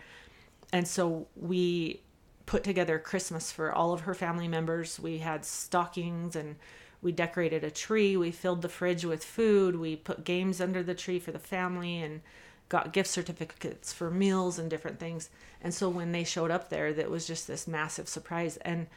And 0.74 0.88
so 0.88 1.28
we 1.36 2.02
put 2.46 2.64
together 2.64 2.98
Christmas 2.98 3.52
for 3.52 3.72
all 3.72 3.94
of 3.94 4.02
her 4.02 4.14
family 4.14 4.48
members. 4.48 5.00
We 5.00 5.20
had 5.20 5.46
stockings 5.46 6.36
and 6.36 6.56
we 7.02 7.12
decorated 7.12 7.64
a 7.64 7.72
tree. 7.72 8.18
We 8.18 8.32
filled 8.32 8.62
the 8.62 8.70
fridge 8.70 9.06
with 9.06 9.24
food. 9.24 9.76
We 9.76 9.96
put 9.96 10.24
games 10.24 10.60
under 10.60 10.82
the 10.82 10.96
tree 10.96 11.20
for 11.20 11.32
the 11.32 11.40
family 11.40 12.02
and 12.02 12.22
got 12.70 12.94
gift 12.94 13.10
certificates 13.10 13.94
for 13.94 14.10
meals 14.10 14.60
and 14.60 14.70
different 14.70 15.00
things. 15.00 15.30
And 15.62 15.74
so 15.74 15.90
when 15.90 16.12
they 16.12 16.24
showed 16.24 16.52
up 16.52 16.70
there 16.70 16.94
that 16.94 17.10
was 17.10 17.28
just 17.28 17.48
this 17.48 17.68
massive 17.68 18.08
surprise. 18.08 18.58
And 18.58 18.88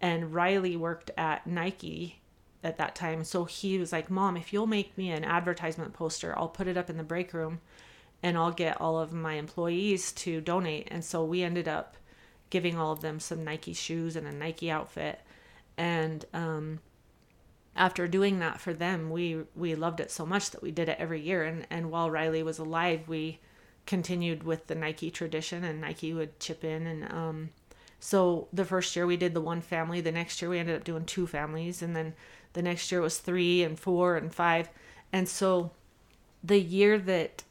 and 0.00 0.34
riley 0.34 0.76
worked 0.76 1.12
at 1.16 1.46
nike 1.46 2.20
at 2.64 2.76
that 2.78 2.96
time. 2.96 3.22
So 3.22 3.44
he 3.44 3.78
was 3.78 3.92
like 3.92 4.10
mom 4.10 4.36
if 4.36 4.52
you'll 4.52 4.66
make 4.66 4.96
me 4.98 5.10
an 5.10 5.24
advertisement 5.24 5.92
poster 5.92 6.36
i'll 6.36 6.48
put 6.48 6.66
it 6.66 6.76
up 6.76 6.90
in 6.90 6.96
the 6.96 7.04
break 7.04 7.32
room 7.32 7.60
and 8.22 8.36
i'll 8.36 8.52
get 8.52 8.80
all 8.80 8.98
of 8.98 9.12
my 9.12 9.34
employees 9.34 10.12
to 10.12 10.40
donate 10.40 10.88
and 10.90 11.04
so 11.04 11.24
we 11.24 11.42
ended 11.42 11.68
up 11.68 11.96
giving 12.50 12.78
all 12.78 12.92
of 12.92 13.00
them 13.00 13.18
some 13.18 13.44
nike 13.44 13.72
shoes 13.72 14.16
and 14.16 14.26
a 14.26 14.32
nike 14.32 14.70
outfit 14.70 15.20
and 15.76 16.24
um, 16.34 16.80
after 17.74 18.06
doing 18.06 18.38
that 18.40 18.60
for 18.60 18.74
them, 18.74 19.10
we 19.10 19.44
we 19.54 19.74
loved 19.74 20.00
it 20.00 20.10
so 20.10 20.26
much 20.26 20.50
that 20.50 20.62
we 20.62 20.70
did 20.70 20.88
it 20.88 20.98
every 20.98 21.20
year. 21.20 21.44
And 21.44 21.66
and 21.70 21.90
while 21.90 22.10
Riley 22.10 22.42
was 22.42 22.58
alive, 22.58 23.08
we 23.08 23.40
continued 23.86 24.42
with 24.42 24.66
the 24.66 24.74
Nike 24.74 25.10
tradition, 25.10 25.64
and 25.64 25.80
Nike 25.80 26.12
would 26.12 26.38
chip 26.38 26.64
in. 26.64 26.86
And 26.86 27.12
um, 27.12 27.50
so 27.98 28.48
the 28.52 28.64
first 28.64 28.94
year 28.94 29.06
we 29.06 29.16
did 29.16 29.34
the 29.34 29.40
one 29.40 29.62
family. 29.62 30.00
The 30.00 30.12
next 30.12 30.42
year 30.42 30.50
we 30.50 30.58
ended 30.58 30.76
up 30.76 30.84
doing 30.84 31.04
two 31.04 31.26
families, 31.26 31.82
and 31.82 31.96
then 31.96 32.14
the 32.52 32.62
next 32.62 32.92
year 32.92 33.00
was 33.00 33.18
three 33.18 33.62
and 33.62 33.78
four 33.78 34.16
and 34.16 34.34
five. 34.34 34.68
And 35.12 35.28
so 35.28 35.70
the 36.44 36.60
year 36.60 36.98
that 36.98 37.44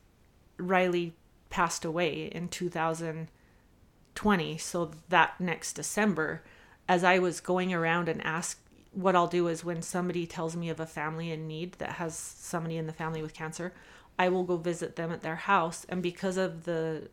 Riley 0.61 1.13
passed 1.49 1.85
away 1.85 2.25
in 2.25 2.47
2020, 2.47 4.57
so 4.57 4.91
that 5.09 5.39
next 5.39 5.73
December, 5.73 6.43
as 6.87 7.03
I 7.03 7.19
was 7.19 7.39
going 7.39 7.73
around 7.73 8.09
and 8.09 8.25
asked 8.25 8.57
what 8.93 9.15
I'll 9.15 9.27
do 9.27 9.47
is 9.47 9.63
when 9.63 9.81
somebody 9.81 10.27
tells 10.27 10.55
me 10.55 10.69
of 10.69 10.79
a 10.79 10.85
family 10.85 11.31
in 11.31 11.47
need 11.47 11.73
that 11.73 11.93
has 11.93 12.15
somebody 12.15 12.77
in 12.77 12.87
the 12.87 12.93
family 12.93 13.21
with 13.21 13.33
cancer, 13.33 13.73
I 14.19 14.29
will 14.29 14.43
go 14.43 14.57
visit 14.57 14.97
them 14.97 15.11
at 15.11 15.21
their 15.21 15.37
house 15.37 15.85
and 15.89 16.03
because 16.03 16.37
of 16.37 16.65
the 16.65 17.09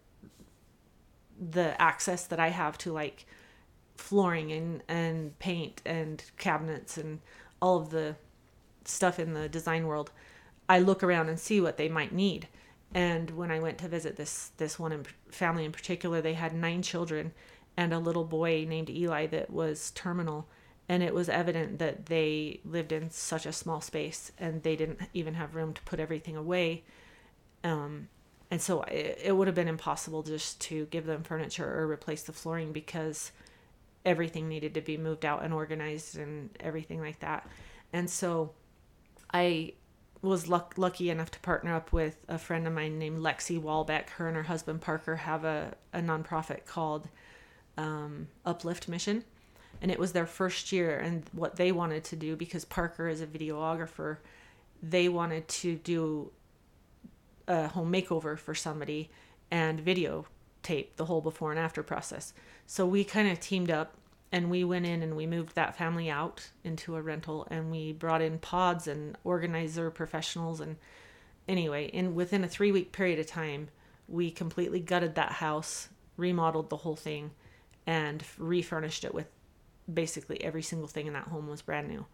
the 1.40 1.80
access 1.80 2.26
that 2.26 2.40
I 2.40 2.48
have 2.48 2.76
to 2.78 2.92
like 2.92 3.24
flooring 3.94 4.52
and 4.52 4.82
and 4.88 5.38
paint 5.38 5.80
and 5.86 6.22
cabinets 6.36 6.98
and 6.98 7.20
all 7.62 7.78
of 7.78 7.90
the 7.90 8.16
stuff 8.84 9.18
in 9.18 9.34
the 9.34 9.48
design 9.48 9.86
world, 9.86 10.10
I 10.68 10.80
look 10.80 11.02
around 11.02 11.28
and 11.28 11.38
see 11.38 11.60
what 11.60 11.76
they 11.76 11.88
might 11.88 12.12
need. 12.12 12.48
And 12.94 13.30
when 13.30 13.50
I 13.50 13.60
went 13.60 13.78
to 13.78 13.88
visit 13.88 14.16
this 14.16 14.52
this 14.56 14.78
one 14.78 14.92
in, 14.92 15.04
family 15.30 15.64
in 15.64 15.72
particular, 15.72 16.20
they 16.20 16.34
had 16.34 16.54
nine 16.54 16.82
children 16.82 17.32
and 17.76 17.92
a 17.92 17.98
little 17.98 18.24
boy 18.24 18.66
named 18.68 18.90
Eli 18.90 19.26
that 19.26 19.50
was 19.50 19.90
terminal. 19.92 20.48
And 20.88 21.02
it 21.02 21.12
was 21.12 21.28
evident 21.28 21.78
that 21.80 22.06
they 22.06 22.60
lived 22.64 22.92
in 22.92 23.10
such 23.10 23.44
a 23.44 23.52
small 23.52 23.80
space 23.80 24.32
and 24.38 24.62
they 24.62 24.74
didn't 24.74 25.00
even 25.12 25.34
have 25.34 25.54
room 25.54 25.74
to 25.74 25.82
put 25.82 26.00
everything 26.00 26.36
away. 26.36 26.82
Um, 27.62 28.08
and 28.50 28.60
so 28.60 28.82
it, 28.82 29.20
it 29.22 29.32
would 29.36 29.48
have 29.48 29.54
been 29.54 29.68
impossible 29.68 30.22
just 30.22 30.60
to 30.62 30.86
give 30.86 31.04
them 31.04 31.22
furniture 31.22 31.78
or 31.78 31.86
replace 31.86 32.22
the 32.22 32.32
flooring 32.32 32.72
because 32.72 33.32
everything 34.06 34.48
needed 34.48 34.72
to 34.74 34.80
be 34.80 34.96
moved 34.96 35.26
out 35.26 35.44
and 35.44 35.52
organized 35.52 36.16
and 36.16 36.48
everything 36.58 37.00
like 37.00 37.20
that. 37.20 37.46
And 37.92 38.08
so 38.08 38.52
i 39.32 39.72
was 40.20 40.48
luck- 40.48 40.74
lucky 40.76 41.10
enough 41.10 41.30
to 41.32 41.40
partner 41.40 41.74
up 41.74 41.92
with 41.92 42.16
a 42.28 42.38
friend 42.38 42.66
of 42.66 42.72
mine 42.72 42.98
named 42.98 43.20
lexi 43.20 43.60
walbeck. 43.60 44.10
Her 44.10 44.28
and 44.28 44.36
her 44.36 44.42
husband 44.44 44.80
parker 44.80 45.16
have 45.16 45.44
a, 45.44 45.74
a 45.92 46.00
nonprofit 46.00 46.66
called 46.66 47.08
um, 47.76 48.28
uplift 48.44 48.88
mission. 48.88 49.24
And 49.80 49.90
it 49.90 49.98
was 49.98 50.12
their 50.12 50.26
first 50.26 50.72
year 50.72 50.98
and 50.98 51.22
what 51.32 51.56
they 51.56 51.70
wanted 51.70 52.02
to 52.04 52.16
do 52.16 52.34
because 52.34 52.64
Parker 52.64 53.08
is 53.08 53.20
a 53.20 53.26
videographer 53.26 54.16
they 54.82 55.08
wanted 55.08 55.48
to 55.48 55.76
do 55.76 56.30
a 57.46 57.68
home 57.68 57.92
makeover 57.92 58.38
for 58.38 58.54
somebody 58.54 59.10
and 59.50 59.84
videotape 59.84 60.88
the 60.96 61.06
whole 61.06 61.20
before 61.20 61.50
and 61.50 61.58
after 61.58 61.82
process. 61.82 62.32
So 62.66 62.86
we 62.86 63.04
kind 63.04 63.28
of 63.30 63.40
teamed 63.40 63.70
up 63.70 63.96
and 64.30 64.50
we 64.50 64.64
went 64.64 64.86
in 64.86 65.02
and 65.02 65.16
we 65.16 65.26
moved 65.26 65.54
that 65.54 65.76
family 65.76 66.10
out 66.10 66.50
into 66.64 66.96
a 66.96 67.02
rental 67.02 67.46
and 67.50 67.70
we 67.70 67.92
brought 67.92 68.20
in 68.22 68.38
pods 68.38 68.86
and 68.86 69.16
organizer 69.24 69.90
professionals 69.90 70.60
and 70.60 70.76
anyway 71.46 71.86
in 71.86 72.14
within 72.14 72.44
a 72.44 72.48
3 72.48 72.72
week 72.72 72.92
period 72.92 73.18
of 73.18 73.26
time 73.26 73.68
we 74.06 74.30
completely 74.30 74.80
gutted 74.80 75.14
that 75.14 75.32
house 75.32 75.88
remodeled 76.16 76.70
the 76.70 76.76
whole 76.78 76.96
thing 76.96 77.30
and 77.86 78.22
refurnished 78.36 79.04
it 79.04 79.14
with 79.14 79.26
basically 79.92 80.42
every 80.42 80.62
single 80.62 80.88
thing 80.88 81.06
in 81.06 81.14
that 81.14 81.28
home 81.28 81.48
was 81.48 81.62
brand 81.62 81.88
new 81.88 82.04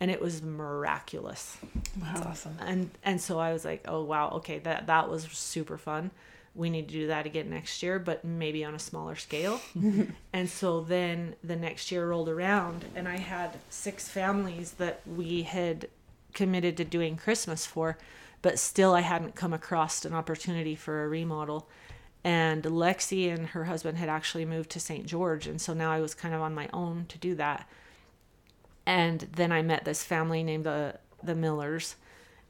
and 0.00 0.10
it 0.10 0.20
was 0.20 0.42
miraculous 0.42 1.56
wow. 2.00 2.10
That's 2.14 2.26
awesome. 2.26 2.56
and 2.60 2.90
and 3.02 3.20
so 3.20 3.38
i 3.38 3.52
was 3.52 3.64
like 3.64 3.82
oh 3.86 4.04
wow 4.04 4.30
okay 4.34 4.58
that 4.60 4.88
that 4.88 5.08
was 5.08 5.24
super 5.24 5.78
fun 5.78 6.10
we 6.54 6.68
need 6.68 6.88
to 6.88 6.94
do 6.94 7.06
that 7.06 7.26
again 7.26 7.50
next 7.50 7.82
year 7.82 7.98
but 7.98 8.24
maybe 8.24 8.64
on 8.64 8.74
a 8.74 8.78
smaller 8.78 9.16
scale 9.16 9.60
and 10.32 10.48
so 10.48 10.80
then 10.80 11.34
the 11.42 11.56
next 11.56 11.90
year 11.90 12.08
rolled 12.08 12.28
around 12.28 12.84
and 12.94 13.08
i 13.08 13.16
had 13.16 13.56
six 13.70 14.08
families 14.08 14.72
that 14.72 15.00
we 15.06 15.42
had 15.42 15.88
committed 16.34 16.76
to 16.76 16.84
doing 16.84 17.16
christmas 17.16 17.64
for 17.64 17.96
but 18.42 18.58
still 18.58 18.94
i 18.94 19.00
hadn't 19.00 19.34
come 19.34 19.52
across 19.52 20.04
an 20.04 20.14
opportunity 20.14 20.74
for 20.74 21.04
a 21.04 21.08
remodel 21.08 21.68
and 22.24 22.62
Lexi 22.62 23.32
and 23.32 23.48
her 23.48 23.64
husband 23.64 23.98
had 23.98 24.08
actually 24.08 24.44
moved 24.44 24.70
to 24.70 24.80
St. 24.80 25.06
George 25.06 25.46
and 25.46 25.60
so 25.60 25.74
now 25.74 25.90
I 25.90 26.00
was 26.00 26.14
kind 26.14 26.34
of 26.34 26.40
on 26.40 26.54
my 26.54 26.68
own 26.72 27.06
to 27.08 27.18
do 27.18 27.34
that. 27.34 27.68
And 28.86 29.20
then 29.34 29.50
I 29.52 29.62
met 29.62 29.84
this 29.84 30.04
family 30.04 30.42
named 30.42 30.64
the 30.64 30.98
the 31.22 31.34
Millers 31.34 31.96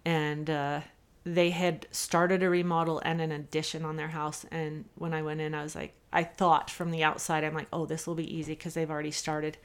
and 0.05 0.49
uh, 0.49 0.81
they 1.25 1.51
had 1.51 1.87
started 1.93 2.43
a 2.43 2.51
remodel 2.51 3.01
and 3.05 3.21
an 3.21 3.31
addition 3.33 3.85
on 3.85 3.97
their 3.97 4.09
house 4.09 4.45
and 4.51 4.85
when 4.97 5.15
I 5.15 5.23
went 5.23 5.41
in 5.41 5.55
I 5.55 5.63
was 5.63 5.75
like 5.77 5.95
I 6.13 6.25
thought 6.25 6.69
from 6.71 6.91
the 6.91 7.05
outside 7.05 7.45
I'm 7.45 7.55
like 7.55 7.69
oh 7.73 7.87
this 7.87 8.07
will 8.07 8.15
be 8.17 8.37
easy 8.37 8.57
cuz 8.57 8.75
they've 8.75 8.91
already 8.91 9.11
started. 9.13 9.57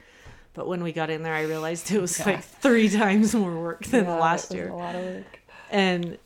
But 0.53 0.67
when 0.67 0.81
we 0.83 0.91
got 0.91 1.09
in 1.09 1.23
there 1.23 1.33
I 1.33 1.43
realized 1.43 1.91
it 1.91 1.99
was 2.01 2.17
Yeah. 2.19 2.25
like 2.25 2.43
3 2.43 2.89
times 3.03 3.33
more 3.35 3.59
work 3.59 3.85
than 3.85 4.05
Yeah, 4.05 4.15
last 4.15 4.53
year 4.53 4.69
A 4.69 4.75
lot 4.75 4.95
of 4.95 5.03
work. 5.03 5.39
and 5.71 6.17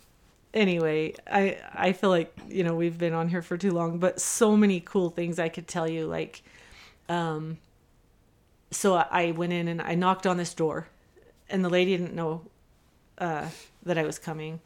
anyway 0.54 1.14
i 1.28 1.58
i 1.74 1.94
feel 1.94 2.10
like 2.10 2.36
you 2.50 2.62
know 2.62 2.76
we've 2.76 2.98
been 2.98 3.14
on 3.14 3.30
here 3.30 3.42
for 3.42 3.58
too 3.58 3.72
long 3.72 4.00
but 4.00 4.20
so 4.20 4.58
many 4.58 4.82
cool 4.82 5.10
things 5.10 5.40
i 5.40 5.48
could 5.48 5.66
tell 5.66 5.90
you 5.90 6.06
like 6.06 6.44
um 7.08 7.58
so 8.70 8.96
i 8.96 9.32
went 9.32 9.54
in 9.54 9.70
and 9.70 9.82
i 9.82 9.96
knocked 9.96 10.28
on 10.28 10.36
this 10.36 10.54
door 10.54 10.90
and 11.50 11.64
the 11.64 11.70
lady 11.70 11.96
didn't 11.96 12.14
know 12.14 12.42
uh, 13.18 13.48
that 13.84 13.98
I 13.98 14.04
was 14.04 14.18
coming. 14.18 14.60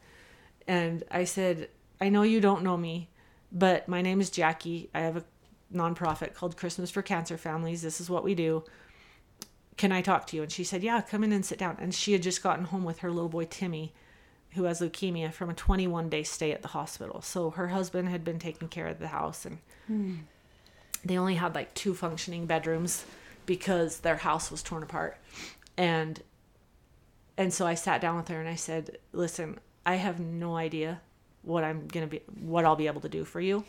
And 0.66 1.04
I 1.10 1.24
said, 1.24 1.68
I 2.00 2.08
know 2.08 2.22
you 2.22 2.40
don't 2.40 2.62
know 2.62 2.76
me, 2.76 3.08
but 3.52 3.88
my 3.88 4.02
name 4.02 4.20
is 4.20 4.30
Jackie. 4.30 4.90
I 4.94 5.00
have 5.00 5.16
a 5.16 5.24
nonprofit 5.72 6.34
called 6.34 6.56
Christmas 6.56 6.90
for 6.90 7.02
Cancer 7.02 7.36
Families. 7.36 7.82
This 7.82 8.00
is 8.00 8.10
what 8.10 8.24
we 8.24 8.34
do. 8.34 8.64
Can 9.76 9.92
I 9.92 10.00
talk 10.00 10.26
to 10.28 10.36
you? 10.36 10.42
And 10.42 10.50
she 10.50 10.64
said, 10.64 10.82
Yeah, 10.82 11.00
come 11.00 11.22
in 11.22 11.32
and 11.32 11.44
sit 11.44 11.58
down. 11.58 11.76
And 11.80 11.94
she 11.94 12.12
had 12.12 12.22
just 12.22 12.42
gotten 12.42 12.66
home 12.66 12.84
with 12.84 13.00
her 13.00 13.10
little 13.10 13.28
boy, 13.28 13.44
Timmy, 13.44 13.92
who 14.52 14.64
has 14.64 14.80
leukemia 14.80 15.32
from 15.32 15.50
a 15.50 15.54
21 15.54 16.08
day 16.08 16.22
stay 16.22 16.52
at 16.52 16.62
the 16.62 16.68
hospital. 16.68 17.20
So 17.20 17.50
her 17.50 17.68
husband 17.68 18.08
had 18.08 18.24
been 18.24 18.38
taking 18.38 18.68
care 18.68 18.88
of 18.88 18.98
the 18.98 19.08
house 19.08 19.44
and 19.44 19.58
hmm. 19.86 20.14
they 21.04 21.18
only 21.18 21.34
had 21.34 21.54
like 21.54 21.74
two 21.74 21.94
functioning 21.94 22.46
bedrooms 22.46 23.04
because 23.44 24.00
their 24.00 24.16
house 24.16 24.50
was 24.50 24.62
torn 24.62 24.82
apart. 24.82 25.18
And 25.76 26.22
and 27.38 27.52
so 27.52 27.66
I 27.66 27.74
sat 27.74 28.00
down 28.00 28.16
with 28.16 28.28
her 28.28 28.40
and 28.40 28.48
I 28.48 28.54
said, 28.54 28.96
"Listen, 29.12 29.60
I 29.86 29.94
have 29.94 30.20
no 30.20 30.56
idea 30.56 31.00
what 31.42 31.62
I'm 31.64 31.86
going 31.86 32.06
to 32.06 32.10
be 32.10 32.22
what 32.40 32.64
I'll 32.64 32.76
be 32.76 32.88
able 32.88 33.00
to 33.02 33.08
do 33.08 33.24
for 33.24 33.40
you. 33.40 33.64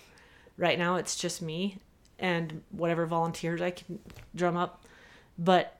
Right 0.58 0.78
now 0.78 0.96
it's 0.96 1.16
just 1.16 1.42
me 1.42 1.78
and 2.18 2.64
whatever 2.72 3.06
volunteers 3.06 3.62
I 3.62 3.72
can 3.72 4.00
drum 4.36 4.58
up, 4.58 4.84
but 5.38 5.80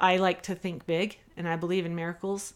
I 0.00 0.16
like 0.16 0.42
to 0.44 0.54
think 0.54 0.86
big 0.86 1.18
and 1.36 1.46
I 1.46 1.56
believe 1.56 1.84
in 1.84 1.94
miracles 1.94 2.54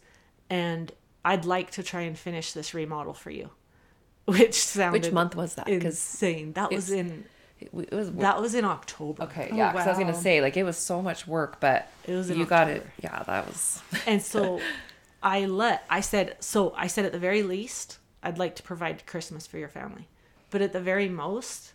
and 0.49 0.91
I'd 1.25 1.45
like 1.45 1.71
to 1.73 1.83
try 1.83 2.01
and 2.01 2.19
finish 2.19 2.53
this 2.53 2.75
remodel 2.75 3.15
for 3.15 3.31
you." 3.31 3.51
Which 4.25 4.55
sounded 4.55 5.03
Which 5.03 5.13
month 5.13 5.37
was 5.37 5.57
that? 5.57 5.69
Insane. 5.69 6.53
That 6.55 6.71
was 6.73 6.91
in 6.91 7.25
it 7.61 7.93
was 7.93 8.11
that 8.13 8.41
was 8.41 8.55
in 8.55 8.65
October. 8.65 9.25
okay. 9.25 9.49
Oh, 9.53 9.57
yeah, 9.57 9.73
because 9.73 9.87
I 9.87 9.91
was 9.91 9.99
gonna 9.99 10.15
say 10.15 10.41
like 10.41 10.57
it 10.57 10.65
was 10.65 10.77
so 10.77 11.03
much 11.03 11.27
work, 11.27 11.61
but 11.61 11.89
It 12.07 12.15
was 12.15 12.31
you 12.31 12.47
got 12.47 12.69
it. 12.69 12.87
Yeah, 13.03 13.23
that 13.23 13.47
was. 13.47 13.83
And 14.07 14.23
so 14.23 14.61
I 15.23 15.45
let 15.45 15.85
I 15.89 16.01
said 16.01 16.37
so 16.41 16.75
I 16.77 16.87
said 16.87 17.05
at 17.05 17.13
the 17.13 17.19
very 17.19 17.43
least 17.43 17.99
I'd 18.23 18.39
like 18.39 18.57
to 18.57 18.63
provide 18.63 19.07
Christmas 19.07 19.47
for 19.47 19.59
your 19.59 19.69
family. 19.69 20.09
But 20.51 20.63
at 20.63 20.73
the 20.73 20.81
very 20.81 21.09
most 21.09 21.73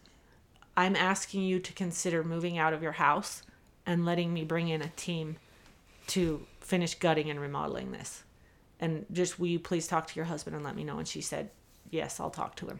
I'm 0.75 0.95
asking 0.95 1.43
you 1.43 1.59
to 1.59 1.73
consider 1.73 2.23
moving 2.23 2.57
out 2.57 2.73
of 2.73 2.83
your 2.83 2.93
house 2.93 3.43
and 3.85 4.05
letting 4.05 4.33
me 4.33 4.43
bring 4.43 4.67
in 4.67 4.81
a 4.81 4.89
team 4.89 5.37
to 6.07 6.45
finish 6.59 6.95
gutting 6.95 7.29
and 7.29 7.39
remodeling 7.39 7.91
this. 7.91 8.23
And 8.79 9.05
just 9.11 9.39
will 9.39 9.47
you 9.47 9.59
please 9.59 9.87
talk 9.87 10.07
to 10.07 10.15
your 10.15 10.25
husband 10.25 10.55
and 10.55 10.63
let 10.63 10.75
me 10.75 10.83
know 10.83 10.99
and 10.99 11.07
she 11.07 11.21
said, 11.21 11.49
"Yes, 11.89 12.19
I'll 12.19 12.29
talk 12.29 12.55
to 12.57 12.67
him." 12.67 12.79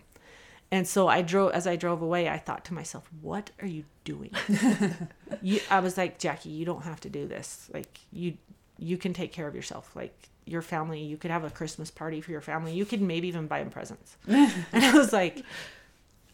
And 0.70 0.86
so 0.86 1.08
I 1.08 1.22
drove 1.22 1.54
as 1.54 1.66
I 1.66 1.78
drove 1.78 2.02
away, 2.02 2.28
I 2.28 2.38
thought 2.38 2.66
to 2.66 2.74
myself, 2.74 3.10
"What 3.22 3.52
are 3.62 3.68
you 3.68 3.86
doing?" 4.04 4.32
you, 5.42 5.62
I 5.70 5.80
was 5.80 5.98
like, 5.98 6.20
"Jackie, 6.20 6.50
you 6.50 6.66
don't 6.66 6.84
have 6.84 7.00
to 7.02 7.10
do 7.10 7.26
this. 7.26 7.70
Like 7.74 8.00
you 8.12 8.38
you 8.78 8.98
can 8.98 9.14
take 9.14 9.32
care 9.32 9.48
of 9.48 9.56
yourself. 9.56 9.96
Like 9.96 10.30
your 10.48 10.62
family, 10.62 11.02
you 11.02 11.18
could 11.18 11.32
have 11.32 11.44
a 11.44 11.50
Christmas 11.50 11.92
party 11.92 12.22
for 12.22 12.32
your 12.32 12.42
family. 12.42 12.74
You 12.74 12.86
could 12.86 13.02
maybe 13.02 13.28
even 13.28 13.48
buy 13.48 13.60
them 13.60 13.70
presents." 13.70 14.18
and 14.28 14.66
I 14.74 14.94
was 14.94 15.14
like, 15.14 15.44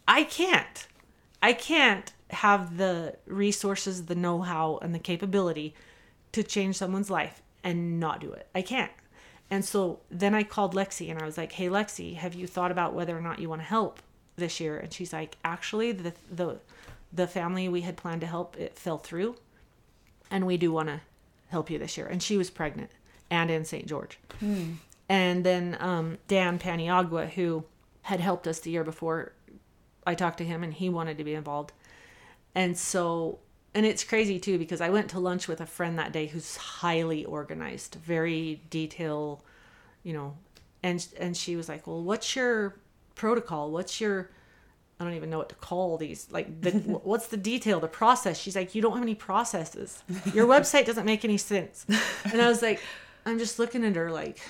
"I 0.06 0.24
can't. 0.24 0.86
I 1.42 1.52
can't 1.52 2.12
have 2.30 2.78
the 2.78 3.16
resources, 3.26 4.06
the 4.06 4.14
know-how 4.14 4.78
and 4.82 4.94
the 4.94 4.98
capability 4.98 5.74
to 6.32 6.42
change 6.42 6.76
someone's 6.76 7.10
life 7.10 7.42
and 7.62 8.00
not 8.00 8.20
do 8.20 8.32
it. 8.32 8.48
I 8.54 8.62
can't." 8.62 8.92
And 9.50 9.64
so 9.64 10.00
then 10.10 10.34
I 10.34 10.42
called 10.42 10.74
Lexi 10.74 11.10
and 11.10 11.20
I 11.20 11.26
was 11.26 11.36
like, 11.36 11.52
"Hey 11.52 11.68
Lexi, 11.68 12.16
have 12.16 12.34
you 12.34 12.46
thought 12.46 12.70
about 12.70 12.94
whether 12.94 13.16
or 13.16 13.20
not 13.20 13.38
you 13.38 13.48
want 13.48 13.60
to 13.60 13.66
help 13.66 14.00
this 14.36 14.58
year?" 14.60 14.78
And 14.78 14.92
she's 14.92 15.12
like, 15.12 15.36
"Actually, 15.44 15.92
the 15.92 16.14
the 16.30 16.60
the 17.12 17.26
family 17.26 17.68
we 17.68 17.82
had 17.82 17.96
planned 17.96 18.22
to 18.22 18.26
help 18.26 18.56
it 18.56 18.76
fell 18.78 18.98
through, 18.98 19.36
and 20.30 20.46
we 20.46 20.56
do 20.56 20.72
want 20.72 20.88
to 20.88 21.00
help 21.50 21.70
you 21.70 21.78
this 21.78 21.96
year." 21.96 22.06
And 22.06 22.22
she 22.22 22.36
was 22.36 22.50
pregnant 22.50 22.90
and 23.30 23.50
in 23.50 23.64
St. 23.64 23.86
George. 23.86 24.18
And 25.08 25.44
then 25.44 25.76
um, 25.80 26.18
Dan 26.28 26.58
Paniagua, 26.58 27.30
who 27.30 27.64
had 28.02 28.20
helped 28.20 28.46
us 28.46 28.60
the 28.60 28.70
year 28.70 28.84
before, 28.84 29.32
I 30.06 30.14
talked 30.14 30.38
to 30.38 30.44
him 30.44 30.62
and 30.62 30.72
he 30.72 30.88
wanted 30.88 31.18
to 31.18 31.24
be 31.24 31.34
involved. 31.34 31.72
And 32.54 32.76
so, 32.76 33.38
and 33.74 33.84
it's 33.84 34.04
crazy 34.04 34.38
too 34.38 34.58
because 34.58 34.80
I 34.80 34.90
went 34.90 35.10
to 35.10 35.18
lunch 35.18 35.48
with 35.48 35.60
a 35.60 35.66
friend 35.66 35.98
that 35.98 36.12
day 36.12 36.26
who's 36.26 36.56
highly 36.56 37.24
organized, 37.24 37.96
very 38.04 38.62
detail, 38.70 39.44
you 40.02 40.12
know, 40.12 40.36
and 40.82 41.06
and 41.18 41.36
she 41.36 41.56
was 41.56 41.68
like, 41.68 41.86
"Well, 41.86 42.02
what's 42.02 42.36
your 42.36 42.76
protocol? 43.14 43.70
What's 43.70 44.00
your 44.00 44.30
I 44.98 45.04
don't 45.04 45.14
even 45.14 45.30
know 45.30 45.38
what 45.38 45.48
to 45.48 45.54
call 45.56 45.96
these. 45.96 46.28
Like, 46.30 46.60
the, 46.60 46.70
what's 47.02 47.26
the 47.28 47.36
detail, 47.36 47.80
the 47.80 47.88
process? 47.88 48.38
She's 48.38 48.54
like, 48.54 48.74
you 48.74 48.82
don't 48.82 48.92
have 48.94 49.02
any 49.02 49.14
processes. 49.14 50.02
Your 50.32 50.46
website 50.46 50.86
doesn't 50.86 51.04
make 51.04 51.24
any 51.24 51.36
sense. 51.36 51.84
And 52.30 52.40
I 52.40 52.48
was 52.48 52.62
like, 52.62 52.80
I'm 53.26 53.38
just 53.38 53.58
looking 53.58 53.84
at 53.84 53.96
her 53.96 54.10
like, 54.10 54.40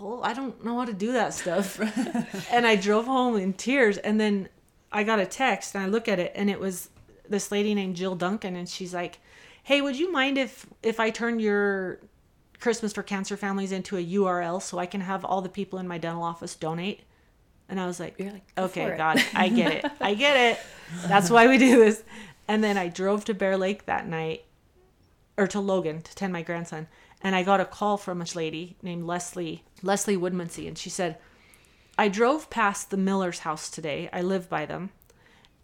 oh, 0.00 0.22
I 0.22 0.32
don't 0.34 0.64
know 0.64 0.78
how 0.78 0.84
to 0.84 0.92
do 0.92 1.12
that 1.12 1.34
stuff. 1.34 1.80
and 2.50 2.66
I 2.66 2.76
drove 2.76 3.06
home 3.06 3.36
in 3.36 3.52
tears. 3.52 3.98
And 3.98 4.20
then 4.20 4.48
I 4.90 5.04
got 5.04 5.18
a 5.18 5.26
text 5.26 5.74
and 5.74 5.84
I 5.84 5.88
look 5.88 6.08
at 6.08 6.18
it 6.18 6.32
and 6.34 6.50
it 6.50 6.60
was 6.60 6.90
this 7.28 7.50
lady 7.52 7.74
named 7.74 7.96
Jill 7.96 8.14
Duncan. 8.14 8.56
And 8.56 8.68
she's 8.68 8.92
like, 8.92 9.18
hey, 9.62 9.80
would 9.80 9.98
you 9.98 10.10
mind 10.10 10.38
if, 10.38 10.66
if 10.82 10.98
I 10.98 11.10
turn 11.10 11.38
your 11.38 12.00
Christmas 12.60 12.92
for 12.92 13.02
Cancer 13.02 13.36
Families 13.36 13.72
into 13.72 13.96
a 13.96 14.04
URL 14.04 14.60
so 14.60 14.78
I 14.78 14.86
can 14.86 15.00
have 15.00 15.24
all 15.24 15.40
the 15.40 15.48
people 15.48 15.78
in 15.78 15.88
my 15.88 15.98
dental 15.98 16.22
office 16.22 16.54
donate? 16.54 17.02
And 17.68 17.80
I 17.80 17.86
was 17.86 17.98
like, 17.98 18.20
like, 18.20 18.54
"Go 18.54 18.64
okay, 18.64 18.84
for 18.84 18.92
it." 18.92 18.98
God, 18.98 19.24
I 19.34 19.48
get 19.48 19.72
it. 19.72 19.90
I 19.98 20.12
get 20.26 20.36
it. 20.36 20.60
That's 21.06 21.30
why 21.30 21.46
we 21.46 21.56
do 21.56 21.78
this. 21.78 22.02
And 22.46 22.62
then 22.62 22.76
I 22.76 22.88
drove 22.88 23.24
to 23.26 23.34
Bear 23.34 23.56
Lake 23.56 23.86
that 23.86 24.06
night, 24.06 24.44
or 25.38 25.46
to 25.46 25.60
Logan 25.60 26.02
to 26.02 26.14
tend 26.14 26.34
my 26.34 26.42
grandson. 26.42 26.86
And 27.22 27.36
I 27.36 27.42
got 27.44 27.60
a 27.60 27.64
call 27.64 27.96
from 27.96 28.20
a 28.20 28.26
lady 28.34 28.76
named 28.82 29.04
Leslie, 29.04 29.62
Leslie 29.82 30.16
Woodmansey. 30.16 30.66
And 30.66 30.76
she 30.76 30.90
said, 30.90 31.18
I 31.96 32.08
drove 32.08 32.50
past 32.50 32.90
the 32.90 32.96
Miller's 32.96 33.40
house 33.40 33.70
today. 33.70 34.08
I 34.12 34.22
live 34.22 34.48
by 34.48 34.66
them. 34.66 34.90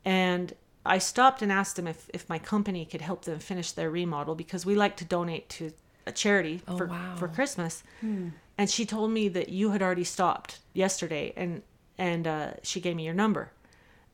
And 0.04 0.54
I 0.86 0.98
stopped 0.98 1.42
and 1.42 1.50
asked 1.50 1.76
them 1.76 1.86
if, 1.86 2.08
if 2.14 2.28
my 2.28 2.38
company 2.38 2.84
could 2.84 3.00
help 3.00 3.24
them 3.24 3.40
finish 3.40 3.72
their 3.72 3.90
remodel 3.90 4.34
because 4.34 4.64
we 4.64 4.74
like 4.74 4.96
to 4.98 5.04
donate 5.04 5.48
to 5.50 5.72
a 6.06 6.12
charity 6.12 6.62
Oh, 6.68 6.78
for, 6.78 6.86
wow. 6.86 7.16
for 7.16 7.28
Christmas. 7.28 7.82
And 8.00 8.70
she 8.70 8.86
told 8.86 9.10
me 9.10 9.28
that 9.28 9.48
you 9.50 9.70
had 9.72 9.82
already 9.82 10.04
stopped 10.04 10.60
yesterday 10.72 11.32
and, 11.36 11.62
and 11.98 12.26
uh, 12.26 12.50
she 12.62 12.80
gave 12.80 12.96
me 12.96 13.04
your 13.04 13.14
number. 13.14 13.50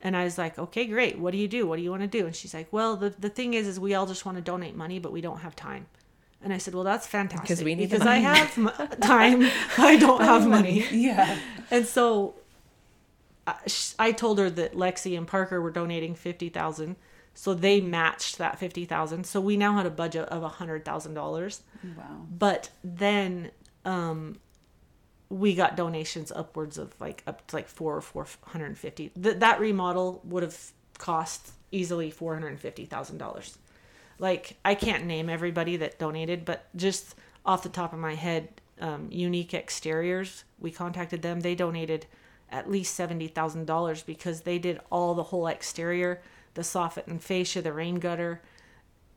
And 0.01 0.17
I 0.17 0.23
was 0.25 0.37
like, 0.37 0.59
okay, 0.59 0.85
great. 0.85 1.17
What 1.17 1.31
do 1.31 1.37
you 1.37 1.47
do? 1.47 1.65
What 1.65 1.77
do 1.77 1.81
you 1.83 1.89
want 1.91 2.01
to 2.01 2.07
do? 2.07 2.25
And 2.25 2.35
she's 2.35 2.53
like, 2.53 2.67
well, 2.71 2.95
the, 2.95 3.09
the 3.11 3.29
thing 3.29 3.53
is, 3.53 3.67
is 3.67 3.79
we 3.79 3.93
all 3.93 4.05
just 4.05 4.25
want 4.25 4.37
to 4.37 4.41
donate 4.41 4.75
money, 4.75 4.99
but 4.99 5.11
we 5.11 5.21
don't 5.21 5.39
have 5.39 5.55
time. 5.55 5.85
And 6.41 6.53
I 6.53 6.57
said, 6.59 6.75
well, 6.75 6.83
that's 6.83 7.07
fantastic. 7.07 7.41
Because 7.41 7.63
we 7.63 7.73
need 7.75 7.89
because 7.89 8.05
I 8.05 8.17
have 8.17 8.57
m- 8.57 8.99
time. 8.99 9.49
I 9.77 9.97
don't 9.97 10.21
have 10.21 10.47
money. 10.47 10.85
Yeah. 10.91 11.39
And 11.71 11.87
so 11.87 12.35
I, 13.47 13.55
I 13.97 14.11
told 14.11 14.37
her 14.39 14.49
that 14.51 14.73
Lexi 14.73 15.17
and 15.17 15.27
Parker 15.27 15.59
were 15.59 15.71
donating 15.71 16.13
50,000. 16.13 16.95
So 17.33 17.53
they 17.53 17.81
matched 17.81 18.37
that 18.37 18.59
50,000. 18.59 19.25
So 19.25 19.41
we 19.41 19.57
now 19.57 19.73
had 19.75 19.85
a 19.85 19.89
budget 19.89 20.29
of 20.29 20.43
$100,000. 20.53 21.59
Wow. 21.97 22.03
But 22.29 22.69
then 22.83 23.51
um 23.83 24.39
we 25.29 25.55
got 25.55 25.75
donations 25.75 26.31
upwards 26.31 26.77
of 26.77 26.93
like 27.01 27.23
up 27.25 27.45
to 27.47 27.55
like 27.55 27.67
4 27.67 27.95
or 27.95 28.01
450. 28.01 29.09
Th- 29.09 29.37
that 29.37 29.59
remodel 29.59 30.21
would 30.23 30.43
have 30.43 30.71
cost 30.99 31.51
easily 31.71 32.11
$450,000. 32.11 33.57
Like 34.19 34.57
I 34.63 34.75
can't 34.75 35.05
name 35.05 35.29
everybody 35.29 35.77
that 35.77 35.99
donated, 35.99 36.45
but 36.45 36.67
just 36.75 37.15
off 37.45 37.63
the 37.63 37.69
top 37.69 37.93
of 37.93 37.99
my 37.99 38.15
head, 38.15 38.49
um, 38.79 39.07
Unique 39.11 39.53
Exteriors, 39.53 40.43
we 40.59 40.71
contacted 40.71 41.21
them. 41.21 41.41
They 41.41 41.55
donated 41.55 42.05
at 42.49 42.69
least 42.69 42.95
seventy 42.95 43.27
thousand 43.27 43.65
dollars 43.65 44.03
because 44.03 44.41
they 44.41 44.59
did 44.59 44.79
all 44.91 45.13
the 45.13 45.23
whole 45.23 45.47
exterior, 45.47 46.21
the 46.53 46.61
soffit 46.61 47.07
and 47.07 47.21
fascia, 47.21 47.61
the 47.61 47.73
rain 47.73 47.95
gutter. 47.95 48.41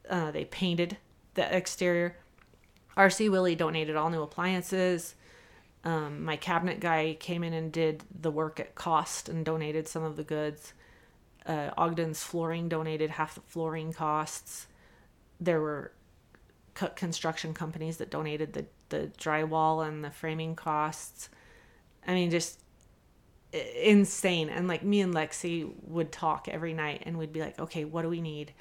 Uh, 0.08 0.30
they 0.30 0.44
painted 0.44 0.96
the 1.34 1.56
exterior. 1.56 2.16
RC 2.96 3.30
Willey 3.30 3.54
donated 3.54 3.94
all 3.94 4.10
new 4.10 4.22
appliances. 4.22 5.14
Um, 5.84 6.24
my 6.24 6.36
cabinet 6.36 6.80
guy 6.80 7.16
came 7.18 7.44
in 7.44 7.52
and 7.52 7.70
did 7.70 8.02
the 8.20 8.30
work 8.30 8.58
at 8.58 8.74
cost 8.74 9.28
and 9.28 9.44
donated 9.44 9.86
some 9.86 10.02
of 10.02 10.16
the 10.16 10.24
goods. 10.24 10.72
Uh, 11.46 11.70
Ogden's 11.78 12.22
flooring 12.22 12.68
donated 12.68 13.10
half 13.10 13.34
the 13.36 13.40
flooring 13.42 13.92
costs. 13.92 14.66
There 15.40 15.60
were 15.60 15.92
co- 16.74 16.88
construction 16.88 17.54
companies 17.54 17.98
that 17.98 18.10
donated 18.10 18.52
the, 18.52 18.66
the 18.88 19.10
drywall 19.18 19.86
and 19.86 20.04
the 20.04 20.10
framing 20.10 20.54
costs. 20.54 21.28
I 22.06 22.14
mean, 22.14 22.30
just 22.30 22.60
insane. 23.52 24.48
And 24.48 24.68
like 24.68 24.82
me 24.82 25.00
and 25.00 25.14
Lexi 25.14 25.70
would 25.82 26.12
talk 26.12 26.48
every 26.48 26.74
night 26.74 27.02
and 27.06 27.18
we'd 27.18 27.32
be 27.32 27.40
like, 27.40 27.58
okay, 27.58 27.84
what 27.84 28.02
do 28.02 28.08
we 28.08 28.20
need? 28.20 28.52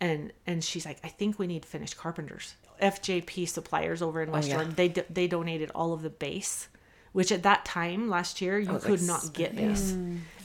And 0.00 0.32
and 0.46 0.64
she's 0.64 0.86
like, 0.86 0.98
I 1.04 1.08
think 1.08 1.38
we 1.38 1.46
need 1.46 1.64
finished 1.64 1.96
carpenters. 1.96 2.54
FJP 2.80 3.46
suppliers 3.48 4.00
over 4.00 4.22
in 4.22 4.30
West 4.30 4.48
yeah. 4.48 4.54
Jordan, 4.54 4.74
they 4.74 4.88
do- 4.88 5.04
they 5.10 5.26
donated 5.26 5.70
all 5.74 5.92
of 5.92 6.00
the 6.00 6.08
base, 6.08 6.68
which 7.12 7.30
at 7.30 7.42
that 7.42 7.66
time 7.66 8.08
last 8.08 8.40
year 8.40 8.58
you 8.58 8.78
could 8.78 9.02
not 9.02 9.34
get 9.34 9.54
base, 9.54 9.92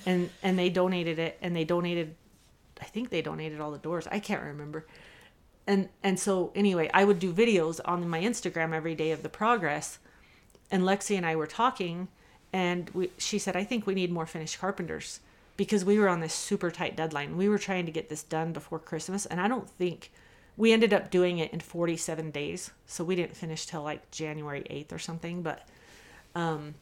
and 0.05 0.29
and 0.43 0.59
they 0.59 0.69
donated 0.69 1.17
it, 1.17 1.37
and 1.41 1.55
they 1.55 1.63
donated, 1.63 2.15
I 2.81 2.85
think 2.85 3.09
they 3.09 3.21
donated 3.21 3.61
all 3.61 3.71
the 3.71 3.77
doors. 3.77 4.05
I 4.11 4.19
can't 4.19 4.43
remember, 4.43 4.85
and 5.68 5.89
and 6.03 6.20
so 6.20 6.51
anyway, 6.55 6.89
I 6.93 7.03
would 7.03 7.20
do 7.20 7.34
videos 7.34 7.80
on 7.86 8.07
my 8.07 8.22
Instagram 8.22 8.74
every 8.74 8.95
day 8.95 9.11
of 9.11 9.24
the 9.24 9.30
progress. 9.30 9.99
And 10.72 10.84
Lexi 10.84 11.16
and 11.16 11.26
I 11.26 11.36
were 11.36 11.47
talking, 11.47 12.07
and 12.51 12.89
we, 12.91 13.11
she 13.18 13.39
said, 13.39 13.55
"I 13.55 13.63
think 13.63 13.86
we 13.86 13.95
need 13.95 14.11
more 14.11 14.26
finished 14.26 14.59
carpenters." 14.59 15.20
Because 15.57 15.86
we 15.86 15.97
were 15.97 16.09
on 16.09 16.20
this 16.20 16.34
super 16.34 16.70
tight 16.70 16.97
deadline. 16.97 17.38
We 17.38 17.47
were 17.47 17.57
trying 17.57 17.86
to 17.86 17.91
get 17.91 18.09
this 18.09 18.24
done 18.24 18.51
before 18.51 18.78
Christmas, 18.78 19.26
and 19.26 19.39
I 19.39 19.47
don't 19.47 19.70
think 19.70 20.11
we 20.57 20.74
ended 20.74 20.93
up 20.93 21.09
doing 21.09 21.39
it 21.39 21.51
in 21.51 21.61
47 21.61 22.32
days. 22.32 22.72
So 22.86 23.03
we 23.03 23.16
didn't 23.16 23.38
finish 23.38 23.66
till 23.66 23.84
like 23.84 24.11
January 24.11 24.63
8th 24.70 24.91
or 24.91 24.99
something, 24.99 25.41
but 25.43 25.68
um 26.34 26.76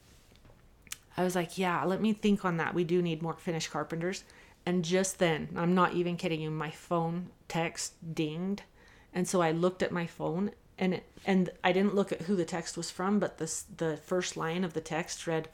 I 1.16 1.22
was 1.22 1.36
like, 1.36 1.58
yeah, 1.58 1.84
let 1.84 2.00
me 2.00 2.12
think 2.12 2.44
on 2.44 2.56
that. 2.56 2.74
We 2.74 2.84
do 2.84 3.00
need 3.00 3.22
more 3.22 3.34
finished 3.34 3.70
carpenters. 3.70 4.24
And 4.66 4.84
just 4.84 5.18
then, 5.18 5.48
I'm 5.56 5.74
not 5.74 5.94
even 5.94 6.16
kidding 6.16 6.40
you, 6.40 6.50
my 6.50 6.70
phone 6.70 7.30
text 7.46 7.92
dinged. 8.14 8.62
And 9.14 9.28
so 9.28 9.40
I 9.40 9.52
looked 9.52 9.82
at 9.82 9.92
my 9.92 10.06
phone 10.06 10.50
and 10.76 10.94
it, 10.94 11.04
and 11.24 11.50
I 11.62 11.72
didn't 11.72 11.94
look 11.94 12.12
at 12.12 12.22
who 12.22 12.36
the 12.36 12.44
text 12.44 12.76
was 12.76 12.90
from, 12.90 13.18
but 13.18 13.38
this 13.38 13.64
the 13.76 13.96
first 13.96 14.36
line 14.36 14.64
of 14.64 14.74
the 14.74 14.80
text 14.80 15.26
read, 15.26 15.48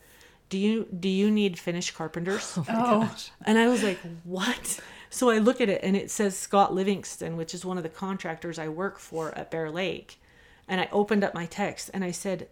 "Do 0.49 0.59
you 0.59 0.87
do 0.99 1.09
you 1.09 1.31
need 1.31 1.59
finished 1.59 1.95
carpenters?" 1.95 2.57
Oh, 2.59 2.65
oh. 2.69 3.17
And 3.45 3.59
I 3.59 3.69
was 3.69 3.83
like, 3.83 3.99
what? 4.25 4.81
So 5.11 5.29
I 5.29 5.39
look 5.39 5.61
at 5.61 5.69
it 5.69 5.83
and 5.83 5.97
it 5.97 6.11
says 6.11 6.39
Scott 6.39 6.73
Livingston, 6.73 7.37
which 7.37 7.53
is 7.55 7.65
one 7.65 7.77
of 7.77 7.83
the 7.83 7.89
contractors 7.89 8.59
I 8.59 8.69
work 8.69 8.99
for 8.99 9.37
at 9.37 9.51
Bear 9.51 9.71
Lake. 9.71 10.21
And 10.69 10.81
I 10.81 10.89
opened 10.93 11.25
up 11.25 11.35
my 11.35 11.47
text 11.47 11.91
and 11.93 12.05
I 12.05 12.13
said, 12.13 12.49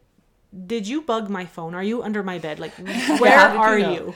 Did 0.66 0.86
you 0.86 1.02
bug 1.02 1.30
my 1.30 1.46
phone? 1.46 1.74
Are 1.74 1.84
you 1.84 2.02
under 2.02 2.22
my 2.22 2.38
bed? 2.38 2.59
Like, 2.59 2.72
where 3.20 3.38
How 3.38 3.48
did 3.48 3.54
you 3.54 3.61
are 3.61 3.78
know? 3.78 3.92
you? 3.92 4.14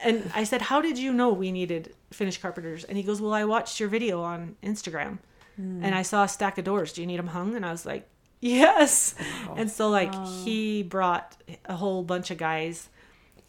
And 0.00 0.30
I 0.34 0.44
said, 0.44 0.62
How 0.62 0.80
did 0.80 0.98
you 0.98 1.12
know 1.12 1.32
we 1.32 1.52
needed 1.52 1.94
finished 2.12 2.40
carpenters? 2.40 2.84
And 2.84 2.96
he 2.96 3.02
goes, 3.02 3.20
Well, 3.20 3.34
I 3.34 3.44
watched 3.44 3.78
your 3.78 3.88
video 3.88 4.22
on 4.22 4.56
Instagram 4.62 5.18
and 5.56 5.94
I 5.94 6.02
saw 6.02 6.24
a 6.24 6.28
stack 6.28 6.58
of 6.58 6.64
doors. 6.64 6.92
Do 6.92 7.00
you 7.00 7.06
need 7.06 7.18
them 7.18 7.28
hung? 7.28 7.54
And 7.54 7.64
I 7.64 7.70
was 7.70 7.86
like, 7.86 8.08
Yes. 8.40 9.14
And 9.56 9.70
so, 9.70 9.88
like, 9.88 10.12
he 10.44 10.82
brought 10.82 11.36
a 11.64 11.76
whole 11.76 12.02
bunch 12.02 12.30
of 12.30 12.36
guys 12.38 12.88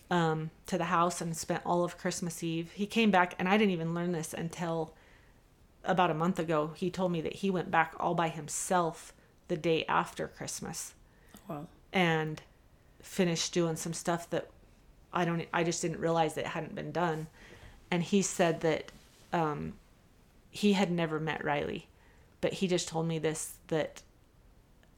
um, 0.10 0.52
to 0.68 0.78
the 0.78 0.86
house 0.86 1.20
and 1.20 1.36
spent 1.36 1.64
all 1.66 1.84
of 1.84 1.98
Christmas 1.98 2.42
Eve. 2.44 2.72
He 2.72 2.86
came 2.86 3.12
back, 3.12 3.36
and 3.40 3.50
I 3.50 3.58
didn't 3.58 3.72
even 3.74 3.94
learn 3.94 4.12
this 4.14 4.34
until 4.34 4.94
about 5.84 6.12
a 6.12 6.14
month 6.14 6.40
ago. 6.40 6.72
He 6.76 6.90
told 6.90 7.12
me 7.12 7.22
that 7.22 7.34
he 7.38 7.50
went 7.50 7.72
back 7.72 7.94
all 8.00 8.14
by 8.16 8.30
himself 8.30 9.14
the 9.48 9.58
day 9.58 9.84
after 9.88 10.28
Christmas 10.28 10.94
Wow. 11.48 11.68
and 11.92 12.42
finished 13.02 13.54
doing 13.54 13.76
some 13.76 13.94
stuff 13.94 14.30
that 14.32 14.50
I 15.14 15.26
don't 15.26 15.46
I 15.54 15.64
just 15.64 15.82
didn't 15.82 16.00
realize 16.00 16.34
that 16.36 16.46
it 16.46 16.48
hadn't 16.52 16.74
been 16.76 16.92
done. 16.92 17.28
And 17.92 18.02
he 18.02 18.22
said 18.22 18.62
that 18.62 18.92
um, 19.34 19.74
he 20.50 20.74
had 20.74 20.90
never 20.92 21.20
met 21.20 21.44
Riley, 21.44 21.88
but 22.42 22.54
he 22.54 22.68
just 22.68 22.88
told 22.88 23.08
me 23.08 23.20
this 23.20 23.58
that 23.68 24.02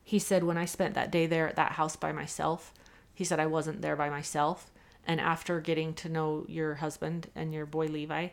he 0.04 0.20
said 0.20 0.44
when 0.44 0.58
I 0.58 0.66
spent 0.66 0.96
that 0.96 1.12
day 1.12 1.26
there 1.26 1.48
at 1.48 1.56
that 1.58 1.74
house 1.74 1.96
by 1.96 2.12
myself, 2.12 2.74
he 3.14 3.24
said 3.24 3.40
I 3.40 3.46
wasn't 3.46 3.82
there 3.82 3.96
by 3.96 4.10
myself. 4.10 4.72
And 5.06 5.20
after 5.20 5.60
getting 5.60 5.94
to 5.96 6.10
know 6.10 6.46
your 6.48 6.76
husband 6.76 7.30
and 7.36 7.54
your 7.54 7.66
boy 7.66 7.88
Levi, 7.88 8.30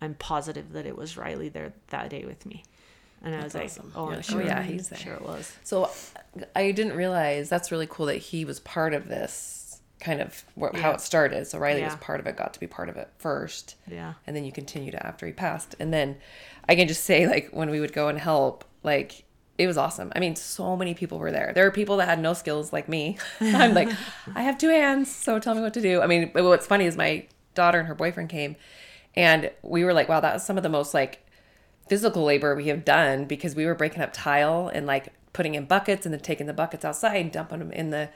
I'm 0.00 0.14
positive 0.14 0.72
that 0.72 0.86
it 0.86 0.96
was 0.96 1.16
Riley 1.16 1.48
there 1.48 1.72
that 1.88 2.10
day 2.10 2.24
with 2.24 2.44
me. 2.46 2.64
And 3.24 3.34
I 3.34 3.44
was 3.44 3.54
like, 3.54 3.70
oh, 3.94 4.06
You're 4.06 4.12
I'm 4.14 4.18
oh, 4.18 4.22
sure, 4.22 4.42
yeah, 4.42 4.62
he's 4.62 4.88
there. 4.88 4.98
Sure 4.98 5.14
it 5.14 5.22
was. 5.22 5.52
So 5.62 5.90
I 6.56 6.72
didn't 6.72 6.94
realize 6.94 7.48
that's 7.48 7.70
really 7.70 7.86
cool 7.88 8.06
that 8.06 8.16
he 8.16 8.44
was 8.44 8.58
part 8.58 8.94
of 8.94 9.06
this 9.06 9.80
kind 10.00 10.20
of 10.20 10.44
wh- 10.60 10.76
how 10.76 10.90
it 10.90 11.00
started. 11.00 11.46
So 11.46 11.58
Riley 11.58 11.84
was 11.84 11.94
part 11.96 12.18
of 12.18 12.26
it, 12.26 12.36
got 12.36 12.54
to 12.54 12.60
be 12.60 12.66
part 12.66 12.88
of 12.88 12.96
it 12.96 13.08
first. 13.18 13.76
Yeah. 13.88 14.14
And 14.26 14.34
then 14.34 14.44
you 14.44 14.50
continued 14.50 14.96
after 14.96 15.26
he 15.26 15.32
passed. 15.32 15.76
And 15.78 15.94
then 15.94 16.16
I 16.68 16.74
can 16.74 16.88
just 16.88 17.04
say, 17.04 17.26
like, 17.26 17.50
when 17.50 17.70
we 17.70 17.80
would 17.80 17.92
go 17.92 18.08
and 18.08 18.18
help, 18.18 18.64
like, 18.82 19.24
it 19.58 19.66
was 19.66 19.76
awesome. 19.76 20.12
I 20.16 20.20
mean, 20.20 20.36
so 20.36 20.76
many 20.76 20.94
people 20.94 21.18
were 21.18 21.30
there. 21.30 21.52
There 21.54 21.64
were 21.64 21.70
people 21.70 21.98
that 21.98 22.08
had 22.08 22.18
no 22.18 22.32
skills 22.32 22.72
like 22.72 22.88
me. 22.88 23.18
I'm 23.40 23.74
like, 23.74 23.88
I 24.34 24.42
have 24.42 24.58
two 24.58 24.68
hands, 24.68 25.10
so 25.10 25.38
tell 25.38 25.54
me 25.54 25.60
what 25.60 25.74
to 25.74 25.80
do. 25.80 26.00
I 26.00 26.06
mean, 26.06 26.30
what's 26.32 26.66
funny 26.66 26.86
is 26.86 26.96
my 26.96 27.26
daughter 27.54 27.78
and 27.78 27.88
her 27.88 27.94
boyfriend 27.94 28.30
came, 28.30 28.56
and 29.14 29.50
we 29.62 29.84
were 29.84 29.92
like, 29.92 30.08
wow, 30.08 30.20
that 30.20 30.34
was 30.34 30.44
some 30.44 30.56
of 30.56 30.62
the 30.62 30.68
most 30.68 30.94
like 30.94 31.26
physical 31.88 32.24
labor 32.24 32.54
we 32.54 32.68
have 32.68 32.84
done 32.84 33.24
because 33.26 33.54
we 33.54 33.66
were 33.66 33.74
breaking 33.74 34.02
up 34.02 34.12
tile 34.12 34.70
and 34.72 34.86
like 34.86 35.12
putting 35.32 35.54
in 35.54 35.64
buckets 35.64 36.06
and 36.06 36.12
then 36.12 36.20
taking 36.20 36.46
the 36.46 36.52
buckets 36.52 36.84
outside 36.84 37.16
and 37.16 37.32
dumping 37.32 37.58
them 37.58 37.72
in 37.72 37.90
the 37.90 38.08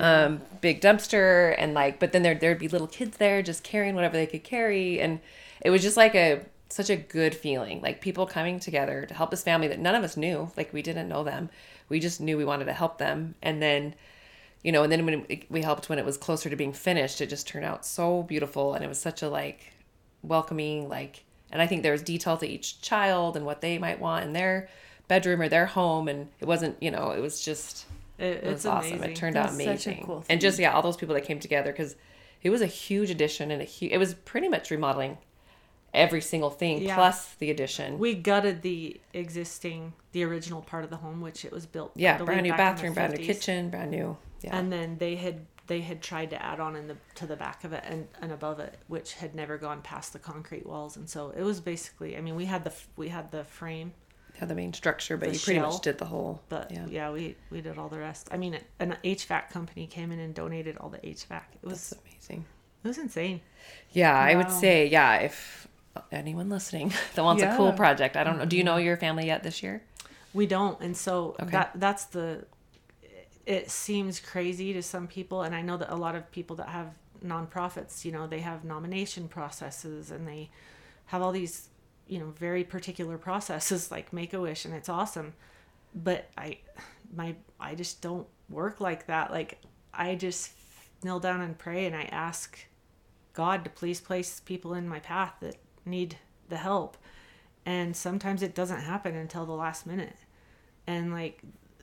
um, 0.00 0.42
big 0.60 0.80
dumpster 0.80 1.54
and 1.56 1.72
like 1.72 2.00
but 2.00 2.12
then 2.12 2.22
there 2.22 2.34
there'd 2.34 2.58
be 2.58 2.66
little 2.66 2.88
kids 2.88 3.16
there 3.18 3.42
just 3.42 3.62
carrying 3.62 3.94
whatever 3.94 4.16
they 4.16 4.26
could 4.26 4.42
carry 4.42 5.00
and 5.00 5.20
it 5.60 5.70
was 5.70 5.82
just 5.82 5.96
like 5.96 6.14
a 6.16 6.40
such 6.70 6.90
a 6.90 6.96
good 6.96 7.34
feeling 7.34 7.80
like 7.82 8.00
people 8.00 8.26
coming 8.26 8.58
together 8.58 9.04
to 9.06 9.14
help 9.14 9.30
this 9.30 9.42
family 9.42 9.68
that 9.68 9.78
none 9.78 9.94
of 9.94 10.02
us 10.02 10.16
knew 10.16 10.50
like 10.56 10.72
we 10.72 10.82
didn't 10.82 11.08
know 11.08 11.22
them. 11.24 11.50
We 11.88 12.00
just 12.00 12.20
knew 12.20 12.36
we 12.36 12.44
wanted 12.44 12.64
to 12.64 12.72
help 12.72 12.98
them. 12.98 13.34
And 13.42 13.62
then 13.62 13.94
you 14.62 14.72
know 14.72 14.82
and 14.82 14.90
then 14.90 15.04
when 15.06 15.26
we 15.50 15.62
helped 15.62 15.88
when 15.88 15.98
it 15.98 16.04
was 16.04 16.16
closer 16.16 16.48
to 16.50 16.56
being 16.56 16.72
finished 16.72 17.20
it 17.20 17.28
just 17.28 17.46
turned 17.46 17.64
out 17.66 17.84
so 17.86 18.22
beautiful. 18.22 18.74
And 18.74 18.84
it 18.84 18.88
was 18.88 18.98
such 18.98 19.22
a 19.22 19.28
like 19.28 19.72
welcoming 20.22 20.88
like 20.88 21.24
and 21.52 21.60
i 21.60 21.66
think 21.66 21.82
there 21.82 21.92
was 21.92 22.02
detail 22.02 22.36
to 22.38 22.48
each 22.48 22.80
child 22.80 23.36
and 23.36 23.44
what 23.44 23.60
they 23.60 23.76
might 23.78 24.00
want 24.00 24.24
in 24.24 24.32
their 24.32 24.68
bedroom 25.06 25.40
or 25.42 25.48
their 25.48 25.66
home. 25.66 26.08
And 26.08 26.28
it 26.40 26.46
wasn't 26.48 26.82
you 26.82 26.90
know 26.90 27.10
it 27.10 27.20
was 27.20 27.42
just 27.44 27.84
It, 28.18 28.24
it 28.24 28.44
was 28.44 28.52
it's 28.54 28.66
awesome. 28.66 28.92
Amazing. 28.94 29.10
it 29.10 29.16
turned 29.16 29.36
out 29.36 29.50
That's 29.50 29.60
a 29.60 29.64
amazing. 29.64 30.02
cool 30.06 30.24
and 30.28 30.40
just 30.40 30.58
yeah 30.58 30.72
all 30.72 30.82
those 30.82 30.96
people 30.96 31.14
that 31.14 31.24
came 31.24 31.38
together 31.40 31.70
because 31.72 31.94
it 32.42 32.50
was 32.50 32.62
a 32.62 32.66
huge 32.66 33.10
addition 33.10 33.50
and 33.50 33.60
a 33.60 33.66
huge 33.66 33.92
it 33.92 33.98
was 33.98 34.14
pretty 34.14 34.48
much 34.48 34.70
remodeling 34.70 35.18
every 35.94 36.20
single 36.20 36.50
thing 36.50 36.82
Yeah. 36.82 36.94
plus 36.94 37.34
the 37.34 37.50
addition 37.50 37.98
We 37.98 38.14
gutted 38.14 38.62
the 38.62 39.00
existing, 39.12 39.92
the 40.12 40.24
original 40.24 40.62
part 40.62 40.84
of 40.84 40.90
the 40.90 40.96
home, 40.96 41.20
which 41.20 41.44
it 41.44 41.52
was 41.52 41.66
built. 41.66 41.92
Yeah 41.94 42.18
brand 42.22 42.42
new 42.42 42.52
bathroom 42.52 42.94
brand 42.94 43.16
new 43.16 43.24
kitchen 43.24 43.70
brand 43.70 43.90
new 43.90 44.16
yeah 44.42 44.56
And 44.56 44.72
then 44.72 44.98
they 44.98 45.16
had 45.16 45.46
they 45.66 45.80
had 45.80 46.02
tried 46.02 46.28
to 46.30 46.42
add 46.44 46.60
on 46.60 46.76
in 46.76 46.88
the 46.88 46.96
to 47.14 47.26
the 47.26 47.36
back 47.36 47.64
of 47.64 47.72
it 47.72 47.84
and, 47.86 48.06
and 48.20 48.32
above 48.32 48.60
it, 48.60 48.76
which 48.88 49.14
had 49.14 49.34
never 49.34 49.56
gone 49.56 49.80
past 49.80 50.12
the 50.12 50.18
concrete 50.18 50.66
walls. 50.66 50.96
And 50.98 51.08
so 51.08 51.30
it 51.30 51.42
was 51.42 51.58
basically, 51.60 52.18
I 52.18 52.20
mean, 52.20 52.36
we 52.36 52.44
had 52.44 52.64
the 52.64 52.72
we 52.96 53.08
had 53.08 53.30
the 53.30 53.44
frame, 53.44 53.92
yeah 54.38 54.44
the 54.46 54.54
main 54.54 54.72
structure 54.72 55.16
but 55.16 55.32
you 55.32 55.38
pretty 55.38 55.60
shell, 55.60 55.70
much 55.72 55.80
did 55.82 55.96
the 55.98 56.04
whole 56.06 56.42
but 56.48 56.70
yeah 56.70 56.86
yeah. 56.88 57.10
we 57.10 57.36
we 57.50 57.60
did 57.60 57.78
all 57.78 57.88
the 57.88 57.98
rest. 57.98 58.28
I 58.30 58.36
mean, 58.36 58.58
an 58.80 58.96
HVAC 59.04 59.50
company 59.50 59.86
came 59.86 60.12
in 60.12 60.18
and 60.18 60.34
donated 60.34 60.76
all 60.78 60.90
the 60.90 60.98
HVAC. 60.98 61.42
It 61.62 61.66
was 61.68 61.90
that's 61.90 62.02
amazing 62.02 62.44
it 62.84 62.88
was 62.88 62.98
insane. 62.98 63.40
Yeah, 63.92 64.14
I 64.14 64.34
would 64.36 64.50
say, 64.50 64.86
yeah, 64.86 65.16
if 65.16 65.66
anyone 66.12 66.48
listening 66.48 66.92
that 67.14 67.22
wants 67.22 67.42
a 67.42 67.54
cool 67.56 67.72
project, 67.72 68.16
I 68.16 68.24
don't 68.24 68.38
know. 68.38 68.44
Do 68.44 68.56
you 68.56 68.64
know 68.64 68.76
mm-hmm. 68.76 68.86
your 68.86 68.96
family 68.96 69.26
yet 69.26 69.42
this 69.42 69.62
year? 69.62 69.82
We 70.32 70.46
don't, 70.46 70.80
and 70.80 70.96
so 70.96 71.36
Okay. 71.40 71.50
that 71.50 71.72
that's 71.76 72.06
the. 72.06 72.44
It 73.46 73.70
seems 73.70 74.20
crazy 74.20 74.72
to 74.72 74.82
some 74.82 75.06
people, 75.06 75.42
and 75.42 75.54
I 75.54 75.60
know 75.60 75.76
that 75.76 75.92
a 75.92 75.96
lot 75.96 76.14
of 76.14 76.30
people 76.30 76.56
that 76.56 76.68
have 76.68 76.94
nonprofits, 77.24 78.04
you 78.04 78.12
know, 78.12 78.26
they 78.26 78.40
have 78.40 78.64
nomination 78.64 79.28
processes 79.28 80.10
and 80.10 80.26
they 80.26 80.50
have 81.06 81.22
all 81.22 81.32
these, 81.32 81.68
you 82.06 82.18
know, 82.18 82.32
very 82.38 82.64
particular 82.64 83.18
processes 83.18 83.90
like 83.90 84.12
Make 84.12 84.32
a 84.32 84.40
Wish, 84.40 84.64
and 84.64 84.74
it's 84.74 84.88
awesome. 84.88 85.34
But 85.94 86.30
I, 86.36 86.58
my, 87.14 87.36
I 87.60 87.74
just 87.74 88.00
don't 88.02 88.26
work 88.48 88.80
like 88.80 89.06
that. 89.06 89.30
Like 89.30 89.58
I 89.92 90.14
just 90.14 90.52
kneel 91.02 91.20
down 91.20 91.40
and 91.40 91.56
pray, 91.56 91.86
and 91.86 91.94
I 91.94 92.04
ask 92.04 92.58
God 93.32 93.64
to 93.64 93.70
please 93.70 94.00
place 94.00 94.40
people 94.40 94.74
in 94.74 94.88
my 94.88 95.00
path 95.00 95.34
that 95.40 95.56
need 95.86 96.18
the 96.48 96.56
help. 96.56 96.96
And 97.66 97.96
sometimes 97.96 98.42
it 98.42 98.54
doesn't 98.54 98.80
happen 98.80 99.14
until 99.14 99.46
the 99.46 99.52
last 99.52 99.86
minute. 99.86 100.16
And 100.86 101.12
like 101.12 101.40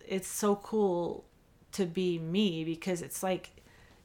it's 0.08 0.28
so 0.28 0.56
cool 0.58 1.26
to 1.74 1.86
be 1.86 2.20
me 2.20 2.64
because 2.64 3.02
it's 3.02 3.24
like 3.24 3.50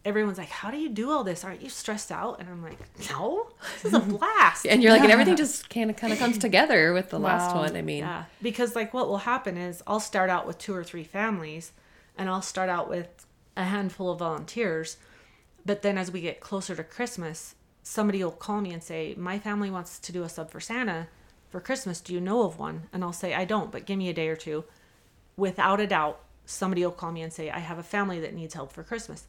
everyone's 0.05 0.39
like, 0.39 0.49
How 0.49 0.71
do 0.71 0.79
you 0.79 0.89
do 0.89 1.11
all 1.11 1.25
this? 1.25 1.45
Aren't 1.45 1.61
you 1.61 1.69
stressed 1.69 2.11
out? 2.11 2.41
And 2.41 2.49
I'm 2.49 2.63
like, 2.63 2.79
No, 3.11 3.49
this 3.75 3.87
is 3.87 3.95
a 3.95 3.99
blast. 4.19 4.67
And 4.67 4.83
you're 4.83 4.93
like, 4.93 5.03
and 5.03 5.11
everything 5.11 5.37
just 5.45 5.69
kind 5.69 5.91
of 5.91 5.97
kind 5.97 6.13
of 6.13 6.19
comes 6.19 6.39
together 6.39 6.93
with 6.93 7.11
the 7.11 7.19
last 7.19 7.55
one. 7.55 7.77
I 7.77 7.83
mean, 7.83 7.99
Yeah, 8.05 8.25
because 8.41 8.75
like 8.75 8.95
what 8.95 9.09
will 9.09 9.19
happen 9.19 9.57
is 9.59 9.83
I'll 9.87 10.01
start 10.01 10.31
out 10.31 10.47
with 10.47 10.59
two 10.59 10.75
or 10.75 10.85
three 10.85 11.05
families, 11.05 11.73
and 12.17 12.31
I'll 12.31 12.43
start 12.43 12.71
out 12.71 12.89
with 12.89 13.27
a 13.57 13.65
handful 13.65 14.11
of 14.11 14.21
volunteers, 14.21 14.97
but 15.65 15.83
then 15.83 15.99
as 15.99 16.11
we 16.13 16.21
get 16.21 16.41
closer 16.41 16.77
to 16.77 16.85
Christmas, 16.85 17.56
somebody 17.87 18.23
will 18.23 18.33
call 18.33 18.61
me 18.61 18.73
and 18.73 18.83
say, 18.83 19.15
"My 19.17 19.39
family 19.39 19.71
wants 19.71 20.01
to 20.01 20.13
do 20.13 20.25
a 20.25 20.29
sub 20.29 20.51
for 20.51 20.59
Santa 20.59 21.07
for 21.49 21.61
Christmas. 21.61 22.01
Do 22.01 22.13
you 22.13 22.21
know 22.21 22.43
of 22.43 22.59
one?" 22.59 22.89
And 22.93 23.05
I'll 23.05 23.13
say, 23.13 23.33
"I 23.33 23.45
don't, 23.45 23.71
but 23.71 23.87
give 23.87 23.97
me 23.97 24.09
a 24.09 24.13
day 24.13 24.29
or 24.29 24.35
two. 24.35 24.65
Without 25.37 25.79
a 25.81 25.87
doubt, 25.87 26.21
somebody 26.45 26.85
will 26.85 26.91
call 26.91 27.13
me 27.13 27.23
and 27.23 27.33
say, 27.33 27.49
"I 27.49 27.61
have 27.61 27.79
a 27.79 27.85
family 27.85 28.19
that 28.21 28.35
needs 28.35 28.55
help 28.55 28.73
for 28.73 28.83
Christmas," 28.83 29.29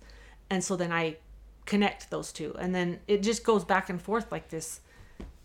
and 0.50 0.64
so 0.64 0.76
then 0.76 0.92
I 0.92 1.18
connect 1.66 2.10
those 2.10 2.32
two, 2.32 2.56
and 2.58 2.74
then 2.74 3.00
it 3.08 3.22
just 3.22 3.44
goes 3.44 3.64
back 3.64 3.90
and 3.90 4.02
forth 4.02 4.32
like 4.32 4.50
this. 4.50 4.82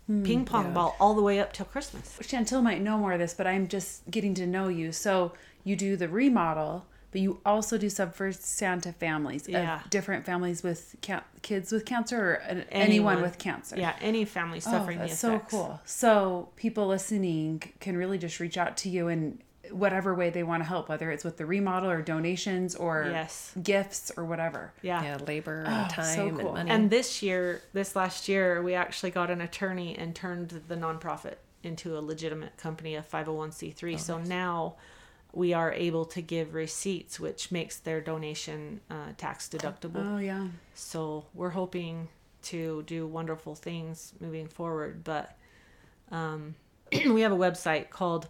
Hmm, 0.07 0.23
ping 0.23 0.45
pong 0.45 0.65
yeah. 0.67 0.73
ball 0.73 0.95
all 0.99 1.13
the 1.13 1.21
way 1.21 1.39
up 1.39 1.53
till 1.53 1.67
Christmas. 1.67 2.17
Chantel 2.19 2.63
might 2.63 2.81
know 2.81 2.97
more 2.97 3.13
of 3.13 3.19
this, 3.19 3.35
but 3.35 3.45
I'm 3.45 3.67
just 3.67 4.09
getting 4.09 4.33
to 4.35 4.47
know 4.47 4.69
you. 4.69 4.91
So 4.91 5.33
you 5.63 5.75
do 5.75 5.95
the 5.95 6.09
remodel, 6.09 6.85
but 7.13 7.21
you 7.21 7.39
also 7.45 7.77
do 7.77 7.89
sub 7.89 8.13
for 8.13 8.31
Santa 8.33 8.91
families, 8.91 9.47
Yeah. 9.47 9.81
of 9.83 9.89
different 9.89 10.25
families 10.25 10.63
with 10.63 10.95
ca- 11.01 11.23
kids 11.43 11.71
with 11.71 11.85
cancer 11.85 12.19
or 12.19 12.33
an- 12.33 12.65
anyone, 12.71 13.13
Anyone. 13.13 13.21
with 13.21 13.37
cancer. 13.37 13.77
Yeah, 13.77 13.95
any 14.01 14.25
family 14.25 14.59
suffering. 14.59 14.75
Oh, 14.75 14.79
suffering 14.79 14.97
that's 14.99 15.11
the 15.13 15.17
so 15.17 15.39
cool. 15.47 15.79
So 15.85 16.49
people 16.57 16.87
listening 16.87 17.61
can 17.79 17.95
really 17.95 18.17
just 18.17 18.39
reach 18.41 18.57
out 18.57 18.75
to 18.77 18.89
you 18.89 19.07
in 19.07 19.39
whatever 19.71 20.13
way 20.13 20.29
they 20.29 20.43
want 20.43 20.61
to 20.61 20.67
help, 20.67 20.89
whether 20.89 21.09
it's 21.11 21.23
with 21.23 21.37
the 21.37 21.45
remodel 21.45 21.89
or 21.89 22.01
donations 22.01 22.75
or 22.75 23.07
Yes. 23.11 23.53
gifts 23.63 24.11
or 24.17 24.25
whatever. 24.25 24.73
Yeah. 24.81 25.01
Yeah, 25.03 25.17
labor 25.25 25.63
Oh, 25.65 25.71
and 25.71 25.91
so 25.91 25.95
time 26.01 26.37
cool. 26.39 26.55
and 26.55 26.67
money. 26.67 26.71
And 26.71 26.89
this 26.89 27.23
year, 27.23 27.61
this 27.73 27.95
last 27.95 28.27
year, 28.27 28.61
we 28.61 28.73
actually 28.73 29.11
got 29.11 29.29
an 29.31 29.39
attorney 29.39 29.95
and 29.97 30.13
turned 30.15 30.63
the 30.67 30.75
nonprofit 30.75 31.35
into 31.63 31.97
a 31.97 32.01
legitimate 32.01 32.57
company, 32.57 32.95
a 32.95 33.01
501c3. 33.01 33.97
so 33.97 34.17
now 34.17 34.75
we 35.33 35.53
are 35.53 35.73
able 35.73 36.05
to 36.05 36.21
give 36.21 36.53
receipts, 36.53 37.19
which 37.19 37.51
makes 37.51 37.77
their 37.77 37.99
donation 37.99 38.79
uh, 38.89 39.09
tax 39.17 39.49
deductible. 39.49 40.15
Oh 40.15 40.19
yeah. 40.19 40.47
So 40.75 41.25
we're 41.33 41.49
hoping 41.49 42.07
to 42.43 42.83
do 42.83 43.05
wonderful 43.07 43.55
things 43.55 44.13
moving 44.19 44.47
forward. 44.47 45.03
But 45.03 45.35
um, 46.11 46.53
we 46.91 47.21
have 47.21 47.31
a 47.31 47.37
website 47.37 47.89
called 47.89 48.27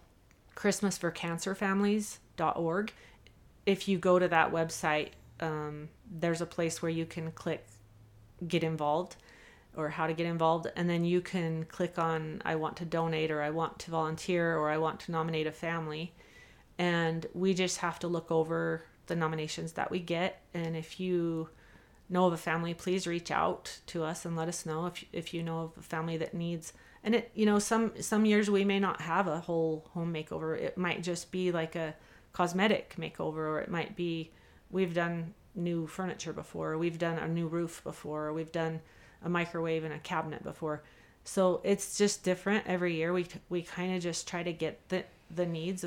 christmasforcancerfamilies.org. 0.56 2.94
If 3.66 3.88
you 3.88 3.98
go 3.98 4.20
to 4.20 4.28
that 4.30 4.52
website, 4.52 5.10
um, 5.40 5.88
there's 6.10 6.42
a 6.42 6.46
place 6.46 6.82
where 6.82 6.92
you 6.92 7.06
can 7.06 7.32
click 7.32 7.66
get 8.48 8.64
involved 8.64 9.16
or 9.76 9.90
how 9.90 10.08
to 10.08 10.14
get 10.14 10.26
involved 10.26 10.68
and 10.76 10.90
then 10.90 11.06
you 11.06 11.22
can 11.22 11.64
click 11.66 11.98
on 11.98 12.42
i 12.44 12.56
want 12.56 12.76
to 12.76 12.84
donate 12.84 13.32
or 13.32 13.42
i 13.42 13.50
want 13.50 13.80
to 13.80 13.90
volunteer 13.90 14.58
or 14.58 14.70
i 14.70 14.78
want 14.78 15.00
to 15.00 15.12
nominate 15.12 15.48
a 15.48 15.52
family 15.52 16.12
and 16.78 17.26
we 17.34 17.54
just 17.54 17.78
have 17.78 18.00
to 18.00 18.08
look 18.08 18.32
over 18.32 18.84
the 19.08 19.16
nominations 19.16 19.74
that 19.74 19.92
we 19.92 20.00
get. 20.00 20.42
And 20.54 20.76
if 20.76 21.00
you 21.00 21.50
know 22.10 22.28
of 22.28 22.34
a 22.34 22.38
family 22.38 22.74
please 22.74 23.08
reach 23.08 23.32
out 23.32 23.80
to 23.88 24.04
us 24.04 24.26
and 24.26 24.36
let 24.36 24.48
us 24.48 24.66
know 24.66 24.86
if, 24.86 25.04
if 25.12 25.34
you 25.34 25.42
know 25.42 25.62
of 25.62 25.72
a 25.78 25.82
family 25.82 26.18
that 26.18 26.34
needs 26.34 26.74
and 27.04 27.16
it 27.16 27.32
you 27.34 27.46
know 27.46 27.60
some 27.60 27.92
some 28.00 28.26
years 28.26 28.50
we 28.50 28.64
may 28.64 28.80
not 28.80 29.02
have 29.02 29.28
a 29.28 29.40
whole 29.40 29.90
home 29.94 30.14
makeover. 30.14 30.58
It 30.58 30.78
might 30.78 31.04
just 31.04 31.32
be 31.32 31.52
like 31.52 31.76
a 31.76 31.96
cosmetic 32.32 32.96
makeover 32.98 33.38
or 33.38 33.60
it 33.60 33.70
might 33.70 33.96
be 33.96 34.32
we've 34.70 34.94
done 34.94 35.34
new 35.56 35.86
furniture 35.86 36.34
before 36.34 36.78
we've 36.78 36.98
done 36.98 37.18
a 37.20 37.28
new 37.28 37.48
roof 37.48 37.84
before 37.84 38.34
we've 38.34 38.52
done 38.52 38.80
a 39.24 39.30
microwave 39.30 39.84
and 39.84 39.94
a 39.94 40.00
cabinet 40.00 40.44
before. 40.44 40.84
So 41.24 41.62
it's 41.64 41.98
just 41.98 42.24
different 42.24 42.68
every 42.68 42.96
year. 42.96 43.14
We 43.14 43.28
we 43.50 43.62
kind 43.62 43.96
of 43.96 44.02
just 44.02 44.28
try 44.28 44.44
to 44.44 44.54
get 44.54 44.90
the 44.90 45.04
the 45.34 45.46
needs 45.46 45.86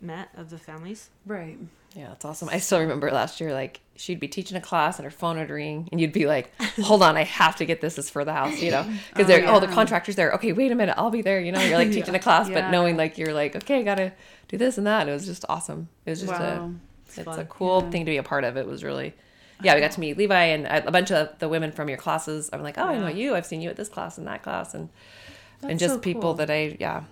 met 0.00 0.28
of 0.36 0.50
the 0.50 0.58
families 0.58 1.10
Right. 1.26 1.58
Yeah, 1.94 2.08
that's 2.08 2.24
awesome. 2.24 2.50
I 2.50 2.58
still 2.58 2.80
remember 2.80 3.10
last 3.10 3.40
year, 3.40 3.52
like 3.54 3.80
she'd 3.96 4.20
be 4.20 4.28
teaching 4.28 4.56
a 4.56 4.60
class 4.60 4.98
and 4.98 5.04
her 5.04 5.10
phone 5.10 5.38
would 5.38 5.48
ring, 5.48 5.88
and 5.90 5.98
you'd 6.00 6.12
be 6.12 6.26
like, 6.26 6.52
"Hold 6.82 7.02
on, 7.02 7.16
I 7.16 7.24
have 7.24 7.56
to 7.56 7.64
get 7.64 7.80
this. 7.80 7.94
This 7.96 8.04
is 8.04 8.10
for 8.10 8.26
the 8.26 8.32
house," 8.34 8.60
you 8.60 8.70
know, 8.70 8.84
because 9.10 9.26
they're 9.26 9.48
oh 9.48 9.58
the 9.58 9.66
contractor's 9.68 10.14
there. 10.14 10.30
Okay, 10.32 10.52
wait 10.52 10.70
a 10.70 10.74
minute, 10.74 10.94
I'll 10.98 11.10
be 11.10 11.22
there. 11.22 11.40
You 11.40 11.50
know, 11.50 11.60
you're 11.62 11.78
like 11.78 11.90
teaching 11.98 12.14
a 12.14 12.18
class, 12.18 12.48
Yeah. 12.48 12.60
but 12.60 12.70
knowing 12.70 12.98
like 12.98 13.16
you're 13.16 13.32
like, 13.32 13.56
okay, 13.56 13.82
gotta 13.82 14.12
do 14.48 14.58
this 14.58 14.76
and 14.76 14.86
that. 14.86 15.08
It 15.08 15.12
was 15.12 15.24
just 15.24 15.46
awesome. 15.48 15.88
It 16.04 16.10
was 16.10 16.20
just 16.20 16.32
Wow. 16.32 16.66
a 16.66 16.74
it's 17.06 17.18
a 17.18 17.24
fun. 17.24 17.46
cool 17.46 17.80
thing 17.90 18.04
to 18.04 18.10
be 18.10 18.18
a 18.18 18.22
part 18.22 18.44
of. 18.44 18.56
It 18.58 18.66
was 18.66 18.84
really. 18.84 19.14
Yeah, 19.62 19.74
we 19.74 19.80
got 19.80 19.90
to 19.92 20.00
meet 20.00 20.18
Levi 20.18 20.34
and 20.44 20.66
a 20.66 20.86
a 20.88 20.90
bunch 20.92 21.10
of 21.10 21.36
the 21.38 21.48
women 21.48 21.72
from 21.72 21.88
your 21.88 21.98
classes. 21.98 22.50
I'm 22.52 22.62
like, 22.62 22.76
oh, 22.78 22.84
I 22.84 22.98
know 22.98 23.08
you. 23.08 23.34
I've 23.34 23.46
seen 23.46 23.62
you 23.62 23.70
at 23.70 23.76
this 23.76 23.88
class 23.88 24.18
and 24.18 24.26
that 24.26 24.42
class, 24.42 24.74
and 24.74 24.90
and 25.62 25.78
just 25.80 25.94
so 25.94 26.00
people 26.00 26.20
cool. 26.22 26.34
that 26.34 26.50
I 26.50 26.76
yeah, 26.78 27.04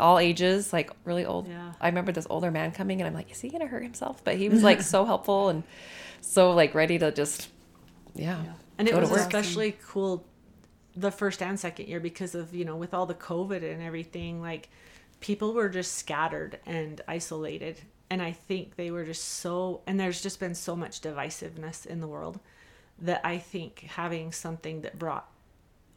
all 0.00 0.18
ages, 0.18 0.72
like 0.72 0.90
really 1.04 1.24
old. 1.24 1.48
Yeah. 1.48 1.72
I 1.80 1.88
remember 1.88 2.12
this 2.12 2.26
older 2.28 2.50
man 2.50 2.72
coming, 2.72 3.00
and 3.00 3.08
I'm 3.08 3.14
like, 3.14 3.30
is 3.30 3.40
he 3.40 3.50
gonna 3.50 3.66
hurt 3.66 3.82
himself? 3.82 4.24
But 4.24 4.36
he 4.36 4.48
was 4.48 4.62
like 4.62 4.80
so 4.94 5.04
helpful 5.04 5.48
and 5.48 5.62
so 6.20 6.52
like 6.52 6.74
ready 6.74 6.98
to 6.98 7.10
just 7.10 7.48
yeah. 8.14 8.42
and 8.78 8.88
it 8.88 8.94
was 8.94 9.10
especially 9.10 9.76
cool 9.86 10.24
the 10.96 11.10
first 11.10 11.42
and 11.42 11.58
second 11.58 11.88
year 11.88 12.00
because 12.00 12.34
of 12.34 12.54
you 12.54 12.64
know 12.64 12.76
with 12.76 12.94
all 12.94 13.06
the 13.06 13.14
covid 13.14 13.62
and 13.62 13.82
everything 13.82 14.40
like 14.40 14.68
people 15.20 15.52
were 15.52 15.68
just 15.68 15.94
scattered 15.94 16.58
and 16.66 17.00
isolated 17.06 17.80
and 18.10 18.20
i 18.20 18.32
think 18.32 18.76
they 18.76 18.90
were 18.90 19.04
just 19.04 19.24
so 19.24 19.80
and 19.86 19.98
there's 19.98 20.22
just 20.22 20.40
been 20.40 20.54
so 20.54 20.74
much 20.74 21.00
divisiveness 21.00 21.86
in 21.86 22.00
the 22.00 22.08
world 22.08 22.40
that 22.98 23.20
i 23.24 23.38
think 23.38 23.80
having 23.80 24.32
something 24.32 24.82
that 24.82 24.98
brought 24.98 25.30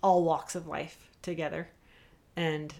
all 0.02 0.24
walks 0.24 0.56
of 0.56 0.68
life 0.68 1.10
together 1.22 1.68
and 2.36 2.74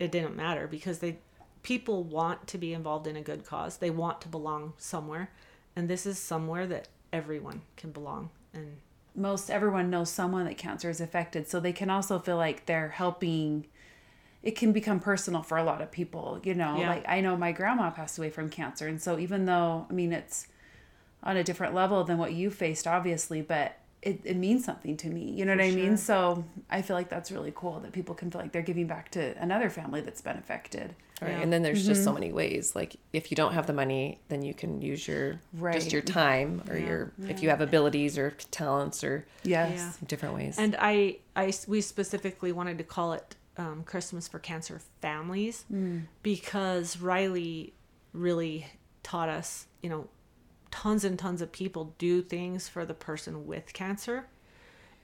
it 0.00 0.10
didn't 0.10 0.34
matter 0.34 0.66
because 0.66 0.98
they 0.98 1.18
people 1.62 2.02
want 2.02 2.48
to 2.48 2.58
be 2.58 2.72
involved 2.72 3.06
in 3.06 3.16
a 3.16 3.20
good 3.20 3.44
cause. 3.44 3.76
They 3.76 3.90
want 3.90 4.22
to 4.22 4.28
belong 4.28 4.72
somewhere. 4.78 5.30
And 5.76 5.88
this 5.88 6.06
is 6.06 6.18
somewhere 6.18 6.66
that 6.66 6.88
everyone 7.12 7.60
can 7.76 7.92
belong 7.92 8.30
and 8.52 8.78
most 9.14 9.50
everyone 9.50 9.90
knows 9.90 10.08
someone 10.08 10.46
that 10.46 10.56
cancer 10.56 10.88
is 10.88 11.00
affected. 11.00 11.48
So 11.48 11.60
they 11.60 11.72
can 11.72 11.90
also 11.90 12.18
feel 12.18 12.36
like 12.36 12.66
they're 12.66 12.88
helping. 12.88 13.66
It 14.42 14.56
can 14.56 14.72
become 14.72 15.00
personal 15.00 15.42
for 15.42 15.58
a 15.58 15.64
lot 15.64 15.82
of 15.82 15.90
people 15.92 16.40
you 16.42 16.54
know? 16.54 16.78
Yeah. 16.78 16.88
like 16.88 17.04
i 17.06 17.20
know 17.20 17.36
my 17.36 17.52
grandma 17.52 17.90
passed 17.90 18.16
away 18.18 18.30
from 18.30 18.48
cancer. 18.48 18.88
And 18.88 19.00
so 19.00 19.18
even 19.18 19.44
though 19.44 19.86
i 19.90 19.92
mean 19.92 20.12
it's 20.12 20.48
on 21.22 21.36
a 21.36 21.44
different 21.44 21.74
level 21.74 22.02
than 22.04 22.16
what 22.16 22.32
you 22.32 22.50
faced 22.50 22.86
obviously 22.86 23.42
but 23.42 23.76
it, 24.02 24.20
it 24.24 24.36
means 24.36 24.64
something 24.64 24.96
to 24.96 25.08
me 25.08 25.30
you 25.30 25.44
know 25.44 25.54
what 25.54 25.62
i 25.62 25.70
mean 25.70 25.90
sure. 25.90 25.96
so 25.96 26.44
i 26.70 26.80
feel 26.80 26.96
like 26.96 27.08
that's 27.10 27.30
really 27.30 27.52
cool 27.54 27.80
that 27.80 27.92
people 27.92 28.14
can 28.14 28.30
feel 28.30 28.40
like 28.40 28.50
they're 28.52 28.62
giving 28.62 28.86
back 28.86 29.10
to 29.10 29.34
another 29.42 29.68
family 29.68 30.00
that's 30.00 30.20
been 30.22 30.36
affected 30.36 30.94
Right. 31.22 31.32
Yeah. 31.32 31.40
And 31.42 31.52
then 31.52 31.62
there's 31.62 31.84
just 31.86 32.02
so 32.02 32.14
many 32.14 32.32
ways. 32.32 32.74
Like 32.74 32.96
if 33.12 33.30
you 33.30 33.34
don't 33.34 33.52
have 33.52 33.66
the 33.66 33.74
money, 33.74 34.20
then 34.30 34.40
you 34.40 34.54
can 34.54 34.80
use 34.80 35.06
your 35.06 35.38
Right. 35.52 35.74
just 35.74 35.92
your 35.92 36.00
time 36.00 36.62
or 36.70 36.78
Yeah. 36.78 36.86
your 36.86 37.12
if 37.28 37.42
you 37.42 37.50
have 37.50 37.60
abilities 37.60 38.16
or 38.16 38.30
talents 38.50 39.04
or 39.04 39.26
yes 39.42 39.98
Yeah. 40.00 40.06
different 40.08 40.34
ways. 40.34 40.56
And 40.58 40.76
I, 40.78 41.18
I, 41.36 41.52
we 41.68 41.82
specifically 41.82 42.52
wanted 42.52 42.78
to 42.78 42.84
call 42.84 43.12
it 43.12 43.36
um, 43.58 43.82
Christmas 43.84 44.28
for 44.28 44.38
Cancer 44.38 44.80
Families 45.02 45.66
because 46.22 46.98
Riley 46.98 47.74
really 48.14 48.66
taught 49.02 49.28
us, 49.28 49.66
you 49.82 49.90
know, 49.90 50.08
tons 50.70 51.04
and 51.04 51.18
tons 51.18 51.42
of 51.42 51.52
people 51.52 51.94
do 51.98 52.22
things 52.22 52.68
for 52.68 52.84
the 52.84 52.94
person 52.94 53.46
with 53.46 53.72
cancer. 53.72 54.26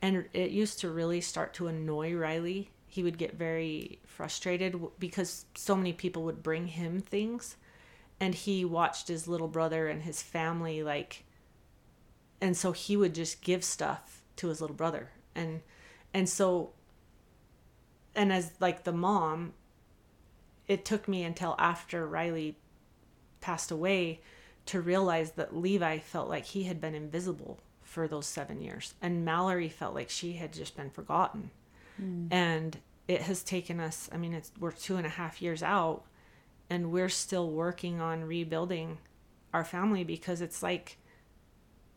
And 0.03 0.27
it 0.33 0.51
used 0.51 0.79
to 0.81 0.91
really 0.91 1.21
start 1.21 1.55
to 1.55 1.69
annoy 1.69 2.15
Riley. 2.15 2.71
He 2.87 3.03
would 3.03 3.19
get 3.19 3.35
very 3.35 3.99
frustrated 4.07 4.81
because 4.99 5.47
so 5.55 5.75
many 5.75 5.93
people 5.93 6.23
would 6.25 6.43
bring 6.43 6.69
him 6.69 7.01
things. 7.01 7.57
And 8.21 8.35
he 8.35 8.65
watched 8.65 9.09
his 9.09 9.27
little 9.27 9.49
brother 9.49 9.89
and 9.89 10.03
his 10.03 10.23
family 10.23 10.83
like 10.83 11.25
and 12.41 12.57
so 12.57 12.73
he 12.73 12.97
would 12.97 13.15
just 13.15 13.43
give 13.43 13.65
stuff 13.65 14.23
to 14.37 14.49
his 14.49 14.61
little 14.61 14.77
brother 14.77 15.11
and 15.35 15.63
and 16.13 16.29
so 16.29 16.71
and 18.15 18.33
as 18.33 18.53
like 18.61 18.85
the 18.85 18.93
mom 18.93 19.53
it 20.69 20.85
took 20.85 21.09
me 21.09 21.25
until 21.25 21.55
after 21.59 22.07
riley 22.07 22.57
passed 23.41 23.71
away 23.71 24.21
to 24.67 24.81
realize 24.81 25.33
that 25.33 25.57
levi 25.57 25.99
felt 25.99 26.29
like 26.29 26.45
he 26.45 26.65
had 26.65 26.81
been 26.81 26.95
invisible 26.95 27.59
for 27.83 28.09
those 28.09 28.27
seven 28.27 28.61
years 28.61 28.95
and 29.01 29.25
mallory 29.25 29.69
felt 29.69 29.95
like 29.95 30.11
she 30.11 30.35
had 30.35 30.53
just 30.53 30.77
been 30.77 30.91
forgotten. 30.91 31.51
Hmm. 31.97 32.27
And 32.31 32.79
it 33.09 33.23
has 33.23 33.43
taken 33.45 33.79
us 33.79 34.11
i 34.13 34.17
mean 34.17 34.35
it's 34.35 34.51
we're 34.59 34.73
two 34.73 34.97
and 34.97 35.07
a 35.07 35.11
half 35.11 35.41
years 35.41 35.63
out 35.63 36.05
and 36.69 36.91
we're 36.91 37.09
still 37.09 37.51
working 37.51 38.01
on 38.01 38.25
rebuilding 38.25 38.99
our 39.55 39.65
family 39.65 40.03
because 40.03 40.41
it's 40.41 40.63
like 40.63 40.99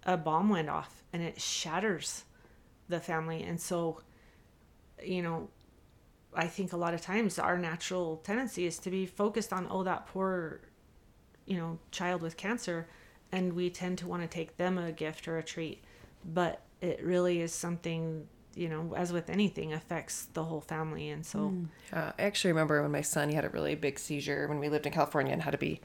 a 0.03 0.15
bomb 0.15 0.49
went 0.49 0.69
off 0.69 1.03
and 1.11 1.23
it 1.23 1.41
shatters 1.41 2.23
the 2.87 2.99
family. 2.99 3.43
And 3.43 3.59
so 3.59 4.01
you 5.03 5.21
know 5.21 5.49
i 6.33 6.45
think 6.45 6.73
a 6.73 6.77
lot 6.77 6.93
of 6.93 7.01
times 7.01 7.39
our 7.39 7.57
natural 7.57 8.17
tendency 8.17 8.65
is 8.65 8.77
to 8.79 8.89
be 8.89 9.05
focused 9.05 9.53
on 9.53 9.67
oh 9.69 9.83
that 9.83 10.05
poor 10.07 10.61
you 11.49 11.57
know 11.57 11.77
child 11.91 12.21
with 12.21 12.37
cancer 12.37 12.87
and 13.31 13.53
we 13.53 13.69
tend 13.69 13.97
to 13.97 14.07
want 14.07 14.21
to 14.21 14.27
take 14.27 14.55
them 14.57 14.77
a 14.77 14.91
gift 14.91 15.27
or 15.27 15.37
a 15.37 15.43
treat 15.43 15.83
but 16.23 16.61
it 16.81 17.03
really 17.03 17.41
is 17.41 17.53
something 17.53 18.27
you 18.55 18.69
know 18.69 18.93
as 18.95 19.11
with 19.11 19.29
anything 19.29 19.73
affects 19.73 20.27
the 20.33 20.43
whole 20.43 20.61
family 20.61 21.09
and 21.09 21.25
so 21.25 21.53
Uh, 21.91 22.11
I 22.17 22.21
actually 22.21 22.51
remember 22.51 22.81
when 22.81 22.91
my 22.91 23.01
son 23.01 23.29
he 23.29 23.35
had 23.35 23.45
a 23.45 23.49
really 23.49 23.75
big 23.75 23.99
seizure 23.99 24.47
when 24.47 24.59
we 24.59 24.69
lived 24.69 24.85
in 24.85 24.93
California 24.93 25.33
and 25.33 25.41
had 25.41 25.51
to 25.51 25.57
be 25.57 25.81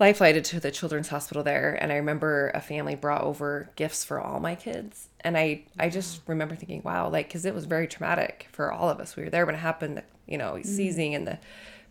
life 0.00 0.16
flighted 0.16 0.44
to 0.44 0.58
the 0.58 0.72
children's 0.72 1.08
hospital 1.08 1.44
there. 1.44 1.78
And 1.80 1.92
I 1.92 1.96
remember 1.96 2.50
a 2.52 2.60
family 2.60 2.96
brought 2.96 3.22
over 3.22 3.70
gifts 3.76 4.04
for 4.04 4.20
all 4.20 4.40
my 4.40 4.56
kids, 4.56 5.08
and 5.20 5.36
I 5.38 5.64
I 5.78 5.88
just 5.88 6.22
remember 6.26 6.56
thinking, 6.56 6.82
wow, 6.82 7.08
like 7.08 7.28
because 7.28 7.44
it 7.44 7.54
was 7.54 7.66
very 7.66 7.86
traumatic 7.86 8.48
for 8.52 8.72
all 8.72 8.88
of 8.90 8.98
us. 8.98 9.14
We 9.16 9.22
were 9.24 9.30
there 9.30 9.46
when 9.46 9.54
it 9.54 9.58
happened, 9.58 10.02
you 10.26 10.36
know, 10.38 10.56
he's 10.56 10.74
seizing 10.74 11.14
and 11.14 11.26
the 11.26 11.38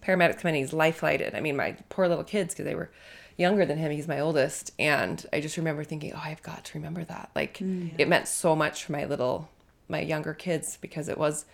paramedics 0.04 0.40
come 0.40 0.50
in, 0.50 0.56
he's 0.56 0.74
life 0.74 0.98
flighted. 0.98 1.34
I 1.36 1.40
mean, 1.40 1.56
my 1.56 1.78
poor 1.90 2.08
little 2.08 2.24
kids 2.24 2.54
because 2.54 2.66
they 2.66 2.76
were 2.76 2.92
younger 3.38 3.66
than 3.66 3.78
him. 3.78 3.92
He's 3.92 4.08
my 4.08 4.20
oldest, 4.20 4.72
and 4.78 5.26
I 5.34 5.40
just 5.40 5.58
remember 5.58 5.84
thinking, 5.84 6.14
oh, 6.16 6.22
I've 6.24 6.44
got 6.44 6.66
to 6.66 6.78
remember 6.78 7.04
that. 7.06 7.32
Like 7.36 7.58
mm, 7.60 7.92
it 7.98 8.08
meant 8.08 8.28
so 8.28 8.56
much 8.56 8.84
for 8.84 8.92
my 8.92 9.06
little 9.06 9.50
my 9.90 10.02
younger 10.02 10.34
kids 10.34 10.78
because 10.82 11.10
it 11.10 11.18
was 11.18 11.46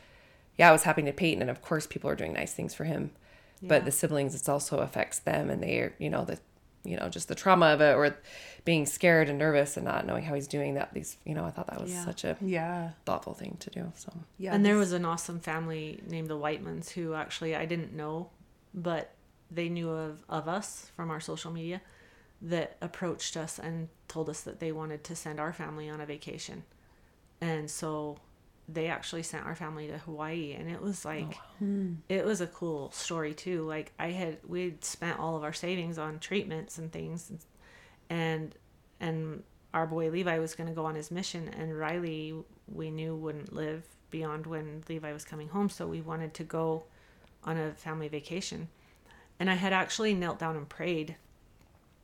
yeah, 0.58 0.68
I 0.70 0.72
was 0.74 0.84
happy 0.84 1.02
to 1.04 1.14
Peyton, 1.14 1.42
and 1.42 1.50
of 1.50 1.62
course, 1.62 1.88
people 1.88 2.10
are 2.10 2.16
doing 2.16 2.34
nice 2.34 2.54
things 2.54 2.74
for 2.74 2.84
him. 2.84 3.12
Yeah. 3.62 3.70
But 3.70 3.86
the 3.86 3.92
siblings, 3.92 4.36
it 4.36 4.50
also 4.50 4.80
affects 4.80 5.20
them, 5.20 5.50
and 5.50 5.64
they 5.64 5.80
are, 5.80 5.94
you 6.00 6.10
know, 6.10 6.26
the, 6.26 6.38
you 6.84 6.98
know, 6.98 7.08
just 7.08 7.30
the 7.30 7.36
trauma 7.36 7.68
of 7.68 7.80
it 7.80 7.96
or 7.96 8.18
being 8.66 8.86
scared 8.86 9.30
and 9.30 9.38
nervous 9.40 9.78
and 9.78 9.86
not 9.86 10.06
knowing 10.06 10.24
how 10.24 10.34
he's 10.36 10.48
doing 10.48 10.74
that. 10.74 10.94
These, 10.94 11.16
you 11.26 11.34
know, 11.34 11.46
I 11.46 11.52
thought 11.52 11.68
that 11.68 11.80
was 11.82 11.92
Yeah. 11.92 12.04
such 12.04 12.26
a 12.26 12.36
Yeah. 12.42 12.90
thoughtful 13.06 13.34
thing 13.34 13.56
to 13.62 13.70
do. 13.70 13.92
So, 13.96 14.12
Yeah. 14.38 14.54
and 14.54 14.66
there 14.66 14.76
was 14.76 14.92
an 14.92 15.06
awesome 15.06 15.40
family 15.40 16.02
named 16.06 16.28
the 16.30 16.38
Whitemans 16.38 16.90
who 16.92 17.14
actually 17.14 17.56
I 17.56 17.66
didn't 17.66 17.94
know, 17.94 18.30
but 18.74 19.14
they 19.52 19.70
knew 19.70 19.90
of, 19.90 20.24
of 20.30 20.48
us 20.48 20.92
from 20.96 21.10
our 21.10 21.20
social 21.20 21.52
media 21.52 21.82
that 22.42 22.78
approached 22.82 23.36
us 23.36 23.60
and 23.60 23.90
told 24.08 24.30
us 24.30 24.42
that 24.42 24.60
they 24.60 24.72
wanted 24.72 25.04
to 25.04 25.16
send 25.16 25.40
our 25.40 25.52
family 25.52 25.90
on 25.90 26.00
a 26.00 26.06
vacation. 26.06 26.64
And 27.42 27.70
so 27.70 28.18
they 28.72 28.88
actually 28.88 29.24
sent 29.24 29.46
our 29.46 29.56
family 29.56 29.88
to 29.88 29.98
Hawaii 29.98 30.54
and 30.54 30.70
it 30.70 30.82
was 30.82 31.06
oh, 31.06 31.10
like 31.10 31.36
hmm. 31.58 31.94
it 32.08 32.24
was 32.24 32.40
a 32.40 32.48
cool 32.48 32.92
story 32.92 33.34
too. 33.34 33.66
Like 33.66 33.92
I 33.98 34.12
had 34.12 34.38
we'd 34.48 34.84
spent 34.86 35.20
all 35.20 35.36
of 35.36 35.44
our 35.44 35.54
savings 35.54 35.98
on 35.98 36.20
treatments 36.20 36.78
and 36.78 36.92
things 36.92 37.32
and 38.10 38.54
and 39.00 39.44
our 39.74 39.88
boy 39.88 40.10
Levi 40.10 40.40
was 40.40 40.56
going 40.56 40.68
to 40.68 40.76
go 40.76 40.86
on 40.86 40.96
his 40.96 41.12
mission 41.12 41.50
and 41.50 41.78
Riley 41.78 42.36
we 42.68 42.92
knew 42.92 43.16
wouldn't 43.16 43.54
live 43.54 43.84
beyond 44.12 44.46
when 44.46 44.84
Levi 44.88 45.14
was 45.14 45.26
coming 45.26 45.50
home 45.50 45.70
so 45.70 45.88
we 45.88 46.02
wanted 46.02 46.34
to 46.36 46.44
go 46.44 46.84
on 47.44 47.58
a 47.58 47.74
family 47.74 48.08
vacation. 48.08 48.68
And 49.40 49.50
I 49.50 49.56
had 49.56 49.74
actually 49.74 50.14
knelt 50.14 50.40
down 50.40 50.56
and 50.56 50.68
prayed 50.68 51.16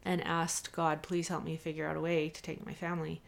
and 0.04 0.24
asked 0.24 0.72
God 0.72 1.02
please 1.02 1.28
help 1.28 1.44
me 1.44 1.58
figure 1.58 1.88
out 1.88 1.98
a 1.98 2.02
way 2.02 2.30
to 2.30 2.42
take 2.42 2.66
my 2.66 2.74
family. 2.74 3.22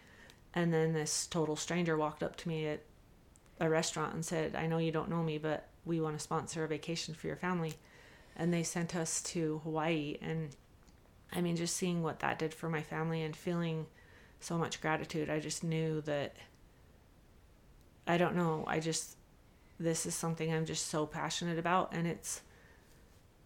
And 0.53 0.73
then 0.73 0.93
this 0.93 1.27
total 1.27 1.55
stranger 1.55 1.97
walked 1.97 2.23
up 2.23 2.35
to 2.37 2.47
me 2.47 2.67
at 2.67 2.81
a 3.59 3.69
restaurant 3.69 4.13
and 4.13 4.23
said 4.23 4.55
I 4.55 4.67
know 4.67 4.77
you 4.77 4.91
don't 4.91 5.09
know 5.09 5.23
me 5.23 5.37
but 5.37 5.67
we 5.85 5.99
want 5.99 6.15
to 6.15 6.23
sponsor 6.23 6.63
a 6.63 6.67
vacation 6.67 7.13
for 7.13 7.27
your 7.27 7.35
family. 7.35 7.73
And 8.35 8.53
they 8.53 8.63
sent 8.63 8.95
us 8.95 9.21
to 9.23 9.61
Hawaii. 9.63 10.17
And 10.21 10.49
I 11.33 11.41
mean, 11.41 11.55
just 11.55 11.75
seeing 11.75 12.03
what 12.03 12.19
that 12.19 12.37
did 12.37 12.53
for 12.53 12.69
my 12.69 12.83
family 12.83 13.23
and 13.23 13.35
feeling 13.35 13.87
so 14.39 14.57
much 14.57 14.79
gratitude, 14.79 15.29
I 15.29 15.39
just 15.39 15.63
knew 15.63 16.01
that 16.01 16.35
I 18.05 18.17
don't 18.17 18.35
know, 18.35 18.63
I 18.67 18.79
just 18.79 19.16
this 19.79 20.05
is 20.05 20.15
something 20.15 20.53
I'm 20.53 20.65
just 20.65 20.87
so 20.87 21.05
passionate 21.05 21.59
about 21.59 21.93
and 21.93 22.07
it's 22.07 22.41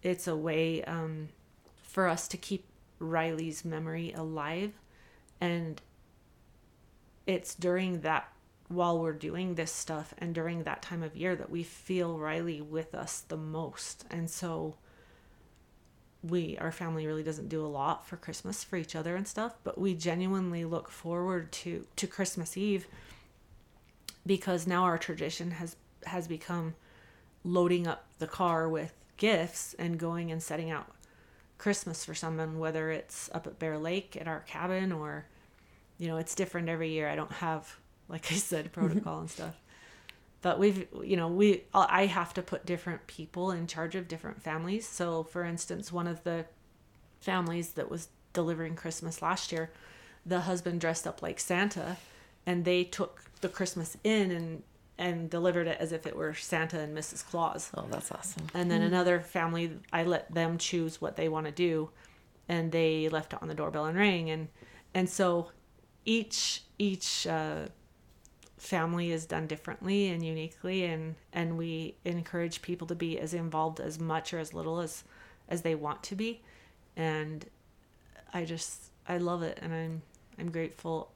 it's 0.01 0.27
a 0.27 0.35
way 0.35 0.83
um 0.83 1.29
for 1.83 2.07
us 2.07 2.27
to 2.29 2.37
keep 2.37 2.65
Riley's 2.99 3.65
memory 3.65 4.13
alive 4.13 4.71
and 5.39 5.81
it's 7.27 7.55
during 7.55 8.01
that 8.01 8.31
while 8.71 8.99
we're 8.99 9.13
doing 9.13 9.55
this 9.55 9.71
stuff 9.71 10.13
and 10.17 10.33
during 10.33 10.63
that 10.63 10.81
time 10.81 11.03
of 11.03 11.15
year 11.15 11.35
that 11.35 11.49
we 11.49 11.63
feel 11.63 12.17
Riley 12.17 12.61
with 12.61 12.95
us 12.95 13.21
the 13.27 13.37
most. 13.37 14.05
And 14.09 14.29
so 14.29 14.75
we 16.23 16.57
our 16.59 16.71
family 16.71 17.05
really 17.07 17.23
doesn't 17.23 17.49
do 17.49 17.65
a 17.65 17.67
lot 17.67 18.07
for 18.07 18.15
Christmas 18.15 18.63
for 18.63 18.77
each 18.77 18.95
other 18.95 19.15
and 19.15 19.27
stuff, 19.27 19.55
but 19.63 19.79
we 19.79 19.93
genuinely 19.95 20.63
look 20.63 20.89
forward 20.89 21.51
to 21.51 21.85
to 21.95 22.07
Christmas 22.07 22.55
Eve 22.55 22.87
because 24.25 24.67
now 24.67 24.83
our 24.83 24.99
tradition 24.99 25.51
has 25.51 25.75
has 26.05 26.27
become 26.27 26.75
loading 27.43 27.87
up 27.87 28.05
the 28.19 28.27
car 28.27 28.69
with 28.69 28.93
gifts 29.17 29.75
and 29.79 29.97
going 29.97 30.31
and 30.31 30.41
setting 30.41 30.69
out 30.69 30.91
Christmas 31.57 32.03
for 32.03 32.15
someone 32.15 32.59
whether 32.59 32.89
it's 32.91 33.29
up 33.33 33.45
at 33.47 33.59
Bear 33.59 33.77
Lake 33.77 34.17
at 34.19 34.27
our 34.27 34.41
cabin 34.41 34.91
or 34.91 35.25
you 35.97 36.07
know, 36.07 36.17
it's 36.17 36.33
different 36.33 36.67
every 36.67 36.89
year. 36.89 37.07
I 37.07 37.15
don't 37.15 37.31
have 37.31 37.77
like 38.09 38.31
I 38.31 38.35
said 38.35 38.71
protocol 38.73 39.19
and 39.19 39.29
stuff 39.29 39.55
but 40.41 40.59
we've 40.59 40.87
you 41.03 41.15
know 41.15 41.27
we 41.27 41.63
i 41.73 42.05
have 42.05 42.33
to 42.33 42.41
put 42.41 42.65
different 42.65 43.05
people 43.07 43.51
in 43.51 43.67
charge 43.67 43.95
of 43.95 44.07
different 44.07 44.41
families 44.41 44.87
so 44.87 45.23
for 45.23 45.43
instance 45.43 45.91
one 45.91 46.07
of 46.07 46.23
the 46.23 46.45
families 47.19 47.71
that 47.71 47.89
was 47.89 48.09
delivering 48.33 48.75
christmas 48.75 49.21
last 49.21 49.51
year 49.51 49.71
the 50.25 50.41
husband 50.41 50.81
dressed 50.81 51.07
up 51.07 51.21
like 51.21 51.39
santa 51.39 51.97
and 52.45 52.65
they 52.65 52.83
took 52.83 53.23
the 53.41 53.49
christmas 53.49 53.97
in 54.03 54.31
and 54.31 54.63
and 55.01 55.29
delivered 55.29 55.67
it 55.67 55.77
as 55.79 55.91
if 55.91 56.05
it 56.05 56.15
were 56.15 56.33
santa 56.33 56.79
and 56.79 56.95
mrs 56.95 57.25
claus. 57.25 57.71
Oh, 57.75 57.87
that's 57.89 58.11
awesome. 58.11 58.47
and 58.53 58.69
then 58.69 58.81
another 58.81 59.19
family 59.19 59.77
i 59.91 60.03
let 60.03 60.33
them 60.33 60.57
choose 60.57 61.01
what 61.01 61.15
they 61.15 61.27
want 61.27 61.47
to 61.47 61.51
do 61.51 61.89
and 62.47 62.71
they 62.71 63.09
left 63.09 63.33
it 63.33 63.39
on 63.41 63.47
the 63.47 63.53
doorbell 63.55 63.85
and 63.85 63.97
rang 63.97 64.29
and 64.29 64.47
and 64.93 65.09
so 65.09 65.49
each 66.05 66.63
each 66.77 67.27
uh, 67.27 67.67
family 68.57 69.11
is 69.11 69.25
done 69.25 69.47
differently 69.47 70.07
and 70.09 70.23
uniquely 70.23 70.85
and 70.85 71.15
and 71.33 71.57
we 71.57 71.95
encourage 72.05 72.61
people 72.61 72.87
to 72.87 72.95
be 72.95 73.19
as 73.19 73.33
involved 73.33 73.79
as 73.79 73.99
much 73.99 74.33
or 74.33 74.39
as 74.39 74.53
little 74.53 74.79
as 74.79 75.03
as 75.49 75.63
they 75.63 75.75
want 75.75 76.01
to 76.03 76.15
be. 76.15 76.41
And 76.95 77.45
i 78.33 78.45
just 78.45 78.91
i 79.07 79.17
love 79.17 79.41
it 79.43 79.57
and 79.61 79.73
i'm 79.73 80.01
i'm 80.39 80.51
grateful 80.51 81.11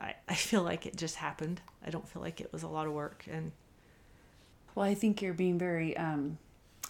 i 0.00 0.14
i 0.28 0.34
feel 0.34 0.62
like 0.62 0.86
it 0.86 0.96
just 0.96 1.16
happened 1.16 1.60
i 1.86 1.90
don't 1.90 2.08
feel 2.08 2.22
like 2.22 2.40
it 2.40 2.52
was 2.52 2.62
a 2.62 2.68
lot 2.68 2.86
of 2.86 2.92
work 2.92 3.24
and 3.30 3.52
Well, 4.74 4.86
I 4.86 4.94
think 4.94 5.22
you're 5.22 5.34
being 5.34 5.56
very 5.58 5.96
um, 5.96 6.38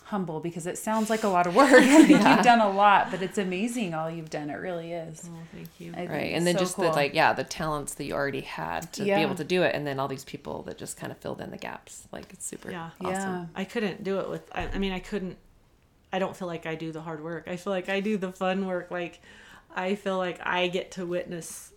humble 0.04 0.40
because 0.40 0.66
it 0.66 0.78
sounds 0.78 1.10
like 1.10 1.22
a 1.22 1.28
lot 1.28 1.46
of 1.46 1.54
work. 1.54 1.70
I 1.72 2.04
think 2.06 2.08
you've 2.26 2.42
done 2.42 2.60
a 2.60 2.70
lot, 2.70 3.10
but 3.10 3.20
it's 3.22 3.36
amazing 3.38 3.92
all 3.94 4.10
you've 4.10 4.30
done. 4.30 4.48
It 4.50 4.54
really 4.54 4.92
is. 4.92 5.28
oh 5.30 5.38
thank 5.52 5.68
you 5.78 5.92
I 5.94 6.06
Right. 6.06 6.32
And 6.34 6.46
then 6.46 6.54
so 6.54 6.60
just 6.60 6.76
the 6.76 6.88
like, 6.88 7.12
yeah, 7.14 7.34
the 7.34 7.44
talents 7.44 7.92
that 7.94 8.04
you 8.04 8.14
already 8.14 8.40
had 8.40 8.90
to 8.94 9.04
Yeah. 9.04 9.16
be 9.18 9.22
able 9.22 9.34
to 9.34 9.44
do 9.44 9.62
it. 9.62 9.74
And 9.74 9.86
then 9.86 10.00
all 10.00 10.08
these 10.08 10.24
people 10.24 10.62
that 10.62 10.78
just 10.78 10.96
kind 10.96 11.12
of 11.12 11.18
filled 11.18 11.40
in 11.42 11.50
the 11.50 11.58
gaps. 11.58 12.06
Like, 12.10 12.32
it's 12.32 12.46
super 12.46 12.70
Yeah. 12.70 12.90
awesome. 13.02 13.12
Yeah. 13.12 13.46
I 13.54 13.64
couldn't 13.64 14.02
do 14.02 14.18
it 14.20 14.30
with. 14.30 14.48
I, 14.54 14.68
I 14.68 14.78
mean, 14.78 14.92
I 14.92 14.98
couldn't. 15.00 15.36
I 16.10 16.18
don't 16.18 16.34
feel 16.36 16.48
like 16.48 16.64
I 16.64 16.76
do 16.76 16.90
the 16.90 17.02
hard 17.02 17.22
work. 17.22 17.48
I 17.48 17.56
feel 17.56 17.72
like 17.72 17.90
I 17.90 18.00
do 18.00 18.16
the 18.16 18.32
fun 18.32 18.66
work. 18.66 18.90
Like, 18.90 19.20
I 19.76 19.94
feel 19.94 20.16
like 20.16 20.38
I 20.46 20.68
get 20.68 20.92
to 20.92 21.04
witness 21.04 21.72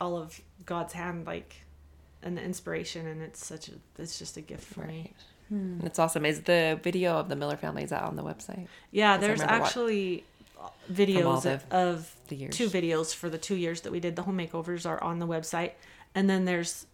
all 0.00 0.16
of 0.16 0.40
God's 0.64 0.92
hand, 0.92 1.26
like, 1.26 1.56
and 2.22 2.36
the 2.36 2.42
inspiration, 2.42 3.06
and 3.06 3.22
it's 3.22 3.44
such 3.44 3.68
a. 3.68 3.72
It's 3.98 4.18
just 4.18 4.36
a 4.36 4.40
gift 4.40 4.64
for 4.64 4.80
me. 4.84 4.94
Right. 4.96 5.14
Hmm. 5.48 5.54
And 5.78 5.84
it's 5.84 5.98
awesome. 5.98 6.24
Is 6.26 6.40
the 6.42 6.78
video 6.82 7.16
of 7.18 7.28
the 7.28 7.36
Miller 7.36 7.56
family 7.56 7.84
is 7.84 7.90
that 7.90 8.02
on 8.02 8.16
the 8.16 8.24
website? 8.24 8.66
Yeah, 8.90 9.16
there's 9.16 9.40
remember 9.40 9.60
what- 9.60 9.66
actually 9.68 10.24
videos 10.92 11.42
the- 11.42 11.60
of 11.76 12.12
the 12.28 12.36
years. 12.36 12.56
two 12.56 12.68
videos 12.68 13.14
for 13.14 13.28
the 13.30 13.38
two 13.38 13.54
years 13.54 13.82
that 13.82 13.92
we 13.92 14.00
did 14.00 14.16
the 14.16 14.22
home 14.22 14.38
makeovers 14.38 14.88
are 14.88 15.02
on 15.02 15.18
the 15.18 15.26
website, 15.26 15.72
and 16.14 16.28
then 16.28 16.44
there's. 16.44 16.86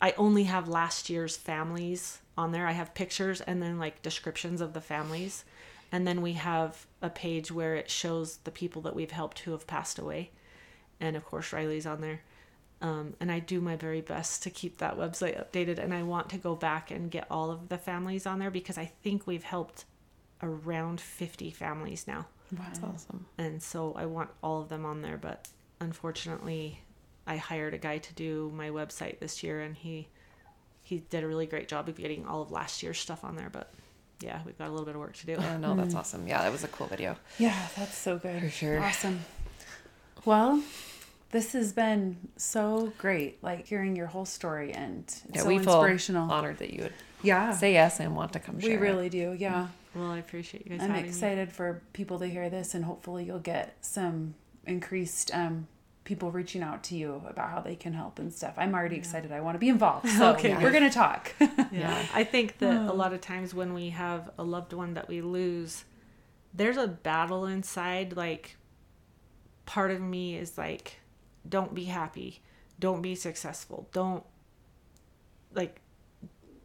I 0.00 0.14
only 0.16 0.44
have 0.44 0.68
last 0.68 1.10
year's 1.10 1.36
families 1.36 2.20
on 2.36 2.52
there. 2.52 2.66
I 2.68 2.72
have 2.72 2.94
pictures 2.94 3.40
and 3.40 3.60
then 3.60 3.78
like 3.78 4.00
descriptions 4.00 4.60
of 4.60 4.72
the 4.72 4.80
families, 4.80 5.44
and 5.90 6.06
then 6.06 6.22
we 6.22 6.34
have 6.34 6.86
a 7.02 7.10
page 7.10 7.50
where 7.50 7.74
it 7.74 7.90
shows 7.90 8.36
the 8.44 8.50
people 8.52 8.80
that 8.82 8.94
we've 8.94 9.10
helped 9.10 9.40
who 9.40 9.50
have 9.50 9.66
passed 9.66 9.98
away, 9.98 10.30
and 11.00 11.16
of 11.16 11.24
course 11.26 11.52
Riley's 11.52 11.84
on 11.86 12.00
there. 12.00 12.20
Um, 12.80 13.14
and 13.20 13.30
I 13.32 13.40
do 13.40 13.60
my 13.60 13.76
very 13.76 14.00
best 14.00 14.42
to 14.44 14.50
keep 14.50 14.78
that 14.78 14.96
website 14.96 15.36
updated. 15.36 15.78
And 15.78 15.92
I 15.92 16.02
want 16.04 16.28
to 16.30 16.38
go 16.38 16.54
back 16.54 16.90
and 16.90 17.10
get 17.10 17.26
all 17.30 17.50
of 17.50 17.68
the 17.68 17.78
families 17.78 18.26
on 18.26 18.38
there 18.38 18.50
because 18.50 18.78
I 18.78 18.86
think 19.02 19.26
we've 19.26 19.42
helped 19.42 19.84
around 20.42 21.00
50 21.00 21.50
families 21.50 22.06
now. 22.06 22.26
That's 22.52 22.82
awesome. 22.82 23.26
And 23.36 23.62
so 23.62 23.92
I 23.96 24.06
want 24.06 24.30
all 24.42 24.60
of 24.60 24.68
them 24.68 24.86
on 24.86 25.02
there. 25.02 25.16
But 25.16 25.48
unfortunately, 25.80 26.80
I 27.26 27.36
hired 27.36 27.74
a 27.74 27.78
guy 27.78 27.98
to 27.98 28.14
do 28.14 28.52
my 28.54 28.70
website 28.70 29.18
this 29.18 29.42
year 29.42 29.60
and 29.60 29.76
he 29.76 30.08
he 30.82 31.00
did 31.10 31.22
a 31.22 31.28
really 31.28 31.44
great 31.44 31.68
job 31.68 31.86
of 31.90 31.96
getting 31.96 32.24
all 32.24 32.40
of 32.40 32.50
last 32.50 32.82
year's 32.82 32.98
stuff 32.98 33.22
on 33.22 33.36
there. 33.36 33.50
But 33.50 33.70
yeah, 34.20 34.40
we've 34.46 34.56
got 34.56 34.68
a 34.68 34.70
little 34.70 34.86
bit 34.86 34.94
of 34.94 35.00
work 35.02 35.14
to 35.16 35.26
do. 35.26 35.32
Yeah, 35.32 35.58
no, 35.58 35.76
that's 35.76 35.94
awesome. 35.94 36.26
Yeah, 36.26 36.42
that 36.42 36.50
was 36.50 36.64
a 36.64 36.68
cool 36.68 36.86
video. 36.86 37.14
Yeah, 37.38 37.54
that's 37.76 37.96
so 37.96 38.16
good. 38.16 38.40
For 38.40 38.48
sure. 38.48 38.80
Awesome. 38.80 39.20
Well, 40.24 40.62
this 41.30 41.52
has 41.52 41.72
been 41.72 42.16
so 42.36 42.92
great, 42.98 43.42
like 43.42 43.66
hearing 43.66 43.94
your 43.96 44.06
whole 44.06 44.24
story 44.24 44.72
and 44.72 45.04
it's 45.06 45.22
Yeah, 45.34 45.42
so 45.42 45.48
we 45.48 45.58
feel 45.58 45.74
inspirational. 45.74 46.30
honored 46.30 46.58
that 46.58 46.72
you 46.72 46.84
would 46.84 46.94
yeah, 47.22 47.52
say 47.52 47.72
yes 47.72 48.00
and 48.00 48.14
want 48.16 48.32
to 48.34 48.38
come 48.40 48.60
share. 48.60 48.70
we 48.70 48.76
it. 48.76 48.80
really 48.80 49.08
do. 49.08 49.34
Yeah, 49.38 49.68
Well, 49.94 50.10
I 50.10 50.18
appreciate 50.18 50.64
you 50.64 50.70
guys 50.70 50.80
I'm 50.82 50.88
having 50.90 51.02
me. 51.04 51.08
excited 51.08 51.52
for 51.52 51.82
people 51.92 52.18
to 52.20 52.26
hear 52.26 52.48
this, 52.48 52.74
and 52.74 52.84
hopefully 52.84 53.24
you'll 53.24 53.40
get 53.40 53.76
some 53.80 54.34
increased 54.66 55.34
um, 55.34 55.66
people 56.04 56.30
reaching 56.30 56.62
out 56.62 56.82
to 56.84 56.94
you 56.96 57.20
about 57.28 57.50
how 57.50 57.60
they 57.60 57.74
can 57.76 57.92
help 57.92 58.18
and 58.18 58.32
stuff. 58.32 58.54
I'm 58.56 58.72
already 58.74 58.96
excited. 58.96 59.30
I 59.32 59.40
want 59.40 59.56
to 59.56 59.58
be 59.58 59.68
involved. 59.68 60.08
So 60.16 60.30
Okay, 60.34 60.56
we're 60.56 60.70
gonna 60.72 60.90
talk. 60.90 61.34
Yeah. 61.72 62.06
I 62.14 62.24
think 62.24 62.58
that 62.58 62.88
a 62.88 62.92
lot 62.94 63.12
of 63.12 63.20
times 63.20 63.52
when 63.52 63.74
we 63.74 63.90
have 63.90 64.30
a 64.38 64.44
loved 64.44 64.72
one 64.72 64.94
that 64.94 65.08
we 65.08 65.20
lose, 65.20 65.84
there's 66.54 66.76
a 66.78 66.86
battle 66.88 67.44
inside. 67.46 68.16
Like, 68.16 68.56
part 69.66 69.90
of 69.90 70.00
me 70.00 70.36
is 70.36 70.56
like, 70.56 70.97
don't 71.48 71.74
be 71.74 71.84
happy. 71.84 72.42
Don't 72.78 73.02
be 73.02 73.14
successful. 73.14 73.88
Don't, 73.92 74.24
like, 75.52 75.80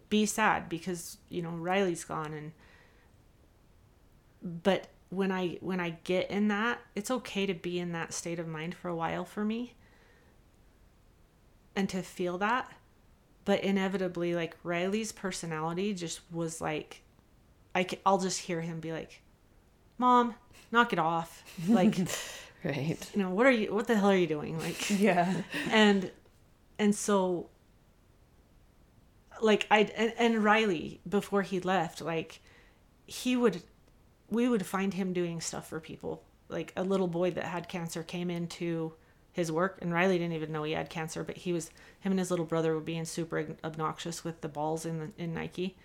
be 0.09 0.25
sad 0.25 0.69
because, 0.69 1.17
you 1.29 1.41
know, 1.41 1.51
Riley's 1.51 2.03
gone. 2.03 2.33
And, 2.33 2.51
but 4.63 4.87
when 5.09 5.31
I, 5.31 5.57
when 5.61 5.79
I 5.79 5.97
get 6.03 6.29
in 6.29 6.47
that, 6.49 6.79
it's 6.95 7.09
okay 7.09 7.45
to 7.45 7.53
be 7.53 7.79
in 7.79 7.91
that 7.93 8.13
state 8.13 8.39
of 8.39 8.47
mind 8.47 8.75
for 8.75 8.89
a 8.89 8.95
while 8.95 9.25
for 9.25 9.43
me 9.43 9.75
and 11.75 11.89
to 11.89 12.03
feel 12.03 12.37
that 12.37 12.71
but 13.45 13.63
inevitably 13.63 14.35
like 14.35 14.55
riley's 14.61 15.11
personality 15.11 15.91
just 15.91 16.21
was 16.31 16.61
like 16.61 17.01
I 17.73 17.87
i'll 18.05 18.19
just 18.19 18.41
hear 18.41 18.61
him 18.61 18.79
be 18.79 18.91
like 18.91 19.23
"Mom, 19.97 20.35
knock 20.71 20.93
it 20.93 20.99
off." 20.99 21.43
Like, 21.67 21.95
you 22.63 22.71
Right. 22.71 23.11
know, 23.15 23.29
what 23.29 23.45
are 23.45 23.51
you 23.51 23.73
what 23.73 23.87
the 23.87 23.95
hell 23.95 24.09
are 24.11 24.15
you 24.15 24.27
doing? 24.27 24.57
Like 24.59 24.89
Yeah. 24.99 25.33
and 25.69 26.11
and 26.79 26.95
so 26.95 27.49
like 29.41 29.67
i 29.71 29.79
and, 29.97 30.13
and 30.17 30.43
riley 30.43 31.01
before 31.07 31.41
he 31.41 31.59
left 31.59 32.01
like 32.01 32.39
he 33.05 33.35
would 33.35 33.61
we 34.29 34.47
would 34.47 34.65
find 34.65 34.93
him 34.93 35.11
doing 35.13 35.41
stuff 35.41 35.67
for 35.67 35.79
people 35.79 36.23
like 36.49 36.71
a 36.77 36.83
little 36.83 37.07
boy 37.07 37.31
that 37.31 37.43
had 37.45 37.67
cancer 37.67 38.03
came 38.03 38.29
into 38.29 38.93
his 39.33 39.51
work 39.51 39.79
and 39.81 39.91
riley 39.93 40.17
didn't 40.17 40.33
even 40.35 40.51
know 40.51 40.63
he 40.63 40.71
had 40.73 40.89
cancer 40.89 41.23
but 41.23 41.35
he 41.37 41.51
was 41.51 41.69
him 41.99 42.11
and 42.11 42.19
his 42.19 42.29
little 42.31 42.45
brother 42.45 42.73
were 42.73 42.79
being 42.79 43.05
super 43.05 43.45
obnoxious 43.63 44.23
with 44.23 44.39
the 44.41 44.47
balls 44.47 44.85
in 44.85 44.99
the, 44.99 45.09
in 45.17 45.33
nike 45.33 45.75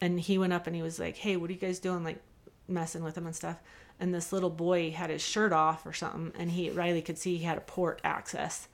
and 0.00 0.20
he 0.20 0.36
went 0.36 0.52
up 0.52 0.66
and 0.66 0.76
he 0.76 0.82
was 0.82 0.98
like 0.98 1.16
hey 1.16 1.36
what 1.36 1.48
are 1.48 1.52
you 1.52 1.58
guys 1.58 1.78
doing 1.78 2.04
like 2.04 2.20
messing 2.68 3.02
with 3.04 3.16
him 3.16 3.26
and 3.26 3.36
stuff 3.36 3.56
and 4.00 4.12
this 4.12 4.32
little 4.32 4.50
boy 4.50 4.90
had 4.90 5.10
his 5.10 5.22
shirt 5.22 5.52
off 5.52 5.86
or 5.86 5.92
something 5.92 6.32
and 6.40 6.50
he 6.50 6.70
riley 6.70 7.02
could 7.02 7.18
see 7.18 7.36
he 7.36 7.44
had 7.44 7.58
a 7.58 7.62
port 7.62 8.00
access 8.02 8.66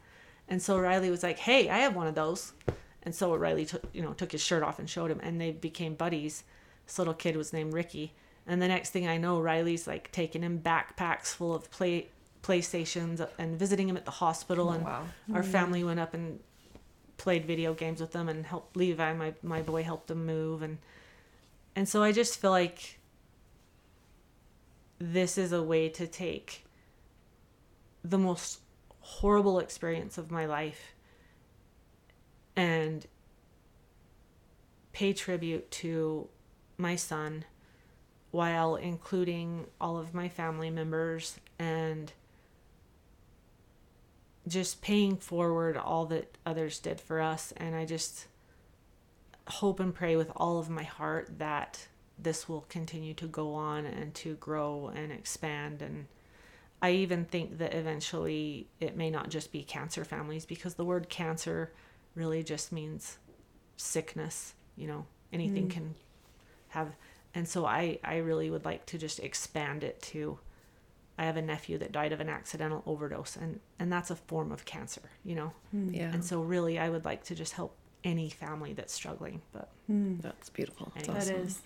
and 0.49 0.63
so 0.63 0.79
Riley 0.79 1.11
was 1.11 1.23
like, 1.23 1.39
"Hey, 1.39 1.69
I 1.69 1.79
have 1.79 1.95
one 1.95 2.07
of 2.07 2.15
those." 2.15 2.53
And 3.03 3.15
so 3.15 3.35
Riley 3.37 3.65
took, 3.65 3.83
you 3.93 4.03
know, 4.03 4.13
took 4.13 4.33
his 4.33 4.41
shirt 4.41 4.63
off 4.63 4.79
and 4.79 4.89
showed 4.89 5.11
him, 5.11 5.21
and 5.23 5.41
they 5.41 5.53
became 5.53 5.95
buddies. 5.95 6.45
This 6.87 6.99
little 6.99 7.15
kid 7.15 7.37
was 7.37 7.53
named 7.53 7.73
Ricky. 7.73 8.15
And 8.47 8.63
the 8.63 8.69
next 8.69 8.91
thing 8.91 9.09
I 9.09 9.17
know, 9.17 9.41
Riley's 9.41 9.87
like 9.87 10.13
taking 10.13 10.43
him 10.43 10.61
backpacks 10.61 11.35
full 11.35 11.55
of 11.55 11.71
play 11.71 12.09
PlayStations 12.43 13.27
and 13.39 13.59
visiting 13.59 13.89
him 13.89 13.97
at 13.97 14.05
the 14.05 14.13
hospital. 14.13 14.71
and 14.71 14.85
wow. 14.85 15.05
our 15.35 15.43
mm. 15.43 15.47
family 15.47 15.83
went 15.83 15.99
up 15.99 16.15
and 16.15 16.39
played 17.17 17.45
video 17.45 17.75
games 17.75 18.01
with 18.01 18.13
them 18.13 18.29
and 18.29 18.47
helped 18.47 18.77
Levi, 18.77 19.13
my 19.15 19.35
my 19.43 19.63
boy, 19.63 19.83
helped 19.83 20.11
him 20.11 20.27
move. 20.27 20.63
And 20.63 20.79
and 21.75 21.89
so 21.89 22.03
I 22.05 22.13
just 22.13 22.41
feel 22.41 22.53
like 22.53 22.99
this 24.99 25.37
is 25.37 25.53
a 25.53 25.63
way 25.63 25.89
to 25.91 26.07
take 26.07 26.65
the 28.03 28.19
most 28.19 28.61
horrible 29.01 29.59
experience 29.59 30.19
of 30.19 30.31
my 30.31 30.47
life 30.47 30.95
and 32.55 33.07
pay 34.93 35.13
tribute 35.13 35.71
to 35.71 36.29
my 36.79 36.97
son 36.97 37.45
while 38.31 38.77
including 38.77 39.67
all 39.81 39.99
of 39.99 40.15
my 40.15 40.29
family 40.29 40.71
members 40.71 41.39
and 41.59 42.13
just 44.49 44.81
paying 44.81 45.17
forward 45.17 45.77
all 45.77 46.07
that 46.07 46.37
others 46.47 46.79
did 46.79 47.01
for 47.01 47.21
us. 47.21 47.53
And 47.57 47.75
i 47.75 47.85
just 47.85 48.27
hope 49.49 49.81
and 49.81 49.95
pray 49.95 50.17
with 50.17 50.31
all 50.35 50.59
of 50.59 50.69
my 50.69 50.83
heart 50.83 51.39
that 51.39 51.87
this 52.19 52.49
will 52.49 52.63
continue 52.69 53.15
to 53.15 53.27
go 53.27 53.55
on 53.55 53.87
and 53.87 54.15
to 54.15 54.35
grow 54.37 54.91
and 54.95 55.13
expand 55.13 55.83
and 55.83 56.07
I 56.83 56.93
even 56.93 57.25
think 57.25 57.59
that 57.59 57.75
eventually 57.75 58.69
it 58.81 58.97
may 58.97 59.11
not 59.11 59.31
just 59.31 59.51
be 59.51 59.63
cancer 59.63 60.05
families 60.05 60.45
because 60.45 60.75
the 60.75 60.85
word 60.85 61.09
cancer 61.09 61.73
really 62.15 62.43
just 62.43 62.71
means 62.71 63.17
sickness, 63.77 64.55
you 64.77 64.87
know, 64.87 65.07
anything 65.33 65.69
mm. 65.69 65.71
can 65.71 65.95
have 66.69 66.95
and 67.35 67.47
so 67.47 67.67
I 67.67 67.99
I 68.03 68.17
really 68.17 68.51
would 68.51 68.65
like 68.65 68.87
to 68.87 68.99
just 68.99 69.21
expand 69.21 69.85
it 69.85 70.01
to 70.03 70.39
I 71.19 71.25
have 71.25 71.37
a 71.37 71.43
nephew 71.43 71.79
that 71.79 71.93
died 71.93 72.13
of 72.13 72.21
an 72.21 72.29
accidental 72.29 72.83
overdose 72.87 73.37
and 73.37 73.61
and 73.79 73.93
that's 73.93 74.11
a 74.11 74.17
form 74.17 74.53
of 74.53 74.65
cancer, 74.65 75.03
you 75.25 75.35
know. 75.35 75.53
Hmm. 75.71 75.93
Yeah. 75.93 76.13
And 76.13 76.25
so 76.25 76.43
really 76.43 76.79
I 76.79 76.89
would 76.89 77.05
like 77.05 77.25
to 77.25 77.35
just 77.35 77.53
help 77.55 77.77
any 78.05 78.31
family 78.31 78.73
that's 78.73 78.93
struggling, 78.93 79.43
but 79.53 79.71
hmm. 79.87 80.17
That's 80.21 80.51
beautiful. 80.51 80.93
That's 80.95 81.07
That 81.07 81.15
That 81.15 81.23
awesome. 81.23 81.47
is. 81.47 81.63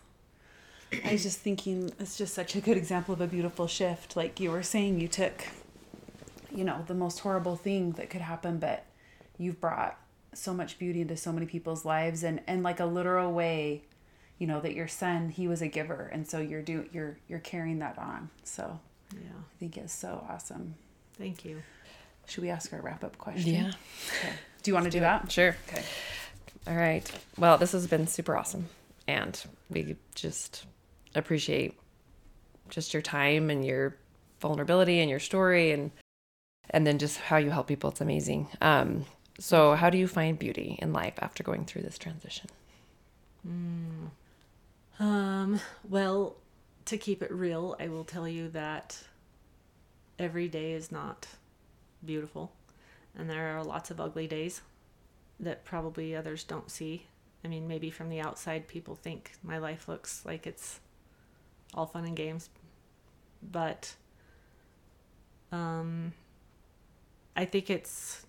I 1.05 1.13
was 1.13 1.23
just 1.23 1.39
thinking 1.39 1.93
it's 1.99 2.17
just 2.19 2.35
such 2.35 2.57
a 2.57 2.61
good 2.61 2.77
example 2.77 3.15
of 3.15 3.21
a 3.21 3.27
beautiful 3.27 3.67
shift. 3.67 4.17
Like 4.17 4.41
you 4.41 4.51
were 4.51 4.63
saying, 4.63 5.01
you 5.01 5.09
took, 5.09 5.45
you 6.51 6.65
know, 6.65 6.85
the 6.87 6.95
most 6.95 7.21
horrible 7.21 7.57
thing 7.57 7.93
that 7.93 8.11
could 8.11 8.21
happen, 8.21 8.59
but 8.59 8.85
you've 9.39 9.61
brought 9.61 9.99
so 10.35 10.53
much 10.53 10.79
beauty 10.79 11.01
into 11.01 11.17
so 11.17 11.33
many 11.33 11.47
people's 11.47 11.85
lives 11.85 12.23
and 12.23 12.41
and 12.47 12.63
like 12.63 12.81
a 12.81 12.87
literal 12.87 13.33
way, 13.33 13.83
you 14.39 14.47
know, 14.47 14.61
that 14.61 14.75
your 14.75 14.89
son, 14.89 15.29
he 15.29 15.47
was 15.49 15.63
a 15.63 15.69
giver. 15.69 16.11
And 16.13 16.29
so 16.29 16.41
you're 16.41 16.63
do 16.63 16.89
you're 16.93 17.17
you're 17.29 17.39
carrying 17.39 17.79
that 17.81 17.99
on. 17.99 18.31
So 18.45 18.81
yeah. 19.13 19.21
I 19.39 19.59
think 19.59 19.77
it's 19.77 19.93
so 19.93 20.25
awesome. 20.29 20.75
Thank 21.19 21.45
you. 21.45 21.63
Should 22.27 22.43
we 22.43 22.51
ask 22.51 22.73
our 22.73 22.81
wrap 22.81 23.03
up 23.03 23.19
question? 23.19 23.55
Yeah. 23.55 23.73
Okay. 24.19 24.33
Do 24.63 24.71
you 24.71 24.75
want 24.75 24.85
to 24.85 24.91
do 24.91 25.01
that? 25.01 25.31
Sure. 25.31 25.57
Okay. 25.69 25.83
All 26.67 26.77
right. 26.77 27.11
Well, 27.39 27.59
this 27.59 27.73
has 27.73 27.87
been 27.87 28.07
super 28.07 28.37
awesome. 28.37 28.69
And 29.09 29.43
we 29.69 29.97
just 30.15 30.65
appreciate 31.15 31.79
just 32.69 32.95
your 32.95 33.03
time 33.03 33.51
and 33.51 33.65
your 33.65 33.97
vulnerability 34.41 35.01
and 35.01 35.11
your 35.11 35.19
story 35.19 35.73
and 35.73 35.91
and 36.71 36.87
then 36.87 36.99
just 36.99 37.19
how 37.19 37.37
you 37.37 37.51
help 37.51 37.67
people. 37.67 37.91
It's 37.91 38.01
amazing. 38.01 38.49
Um, 38.61 39.05
so 39.39 39.75
how 39.75 39.91
do 39.91 39.99
you 39.99 40.07
find 40.07 40.39
beauty 40.39 40.79
in 40.81 40.93
life 40.93 41.15
after 41.19 41.43
going 41.43 41.65
through 41.65 41.83
this 41.83 41.99
transition? 41.99 42.49
Um, 45.01 45.61
well, 45.89 46.37
to 46.85 46.97
keep 46.97 47.23
it 47.23 47.33
real, 47.33 47.75
I 47.81 47.89
will 47.89 48.05
tell 48.05 48.29
you 48.29 48.49
that 48.51 49.03
every 50.19 50.47
day 50.47 50.73
is 50.73 50.93
not 50.93 51.27
beautiful, 52.05 52.53
and 53.17 53.29
there 53.29 53.57
are 53.57 53.65
lots 53.65 53.91
of 53.91 54.01
ugly 54.01 54.27
days 54.27 54.61
that 55.41 55.65
probably 55.65 56.15
others 56.15 56.45
don't 56.45 56.71
see. 56.71 57.07
I 57.45 57.49
mean, 57.49 57.67
maybe 57.67 57.91
from 57.91 58.11
the 58.11 58.21
outside, 58.21 58.69
people 58.69 58.95
think 58.95 59.33
my 59.43 59.57
life 59.57 59.89
looks 59.89 60.25
like 60.27 60.47
it's 60.47 60.81
all 61.75 61.87
fun 61.87 62.05
and 62.05 62.17
games, 62.17 62.51
but 63.43 63.95
um, 65.53 66.13
I 67.37 67.45
think 67.45 67.71
it's, 67.71 68.27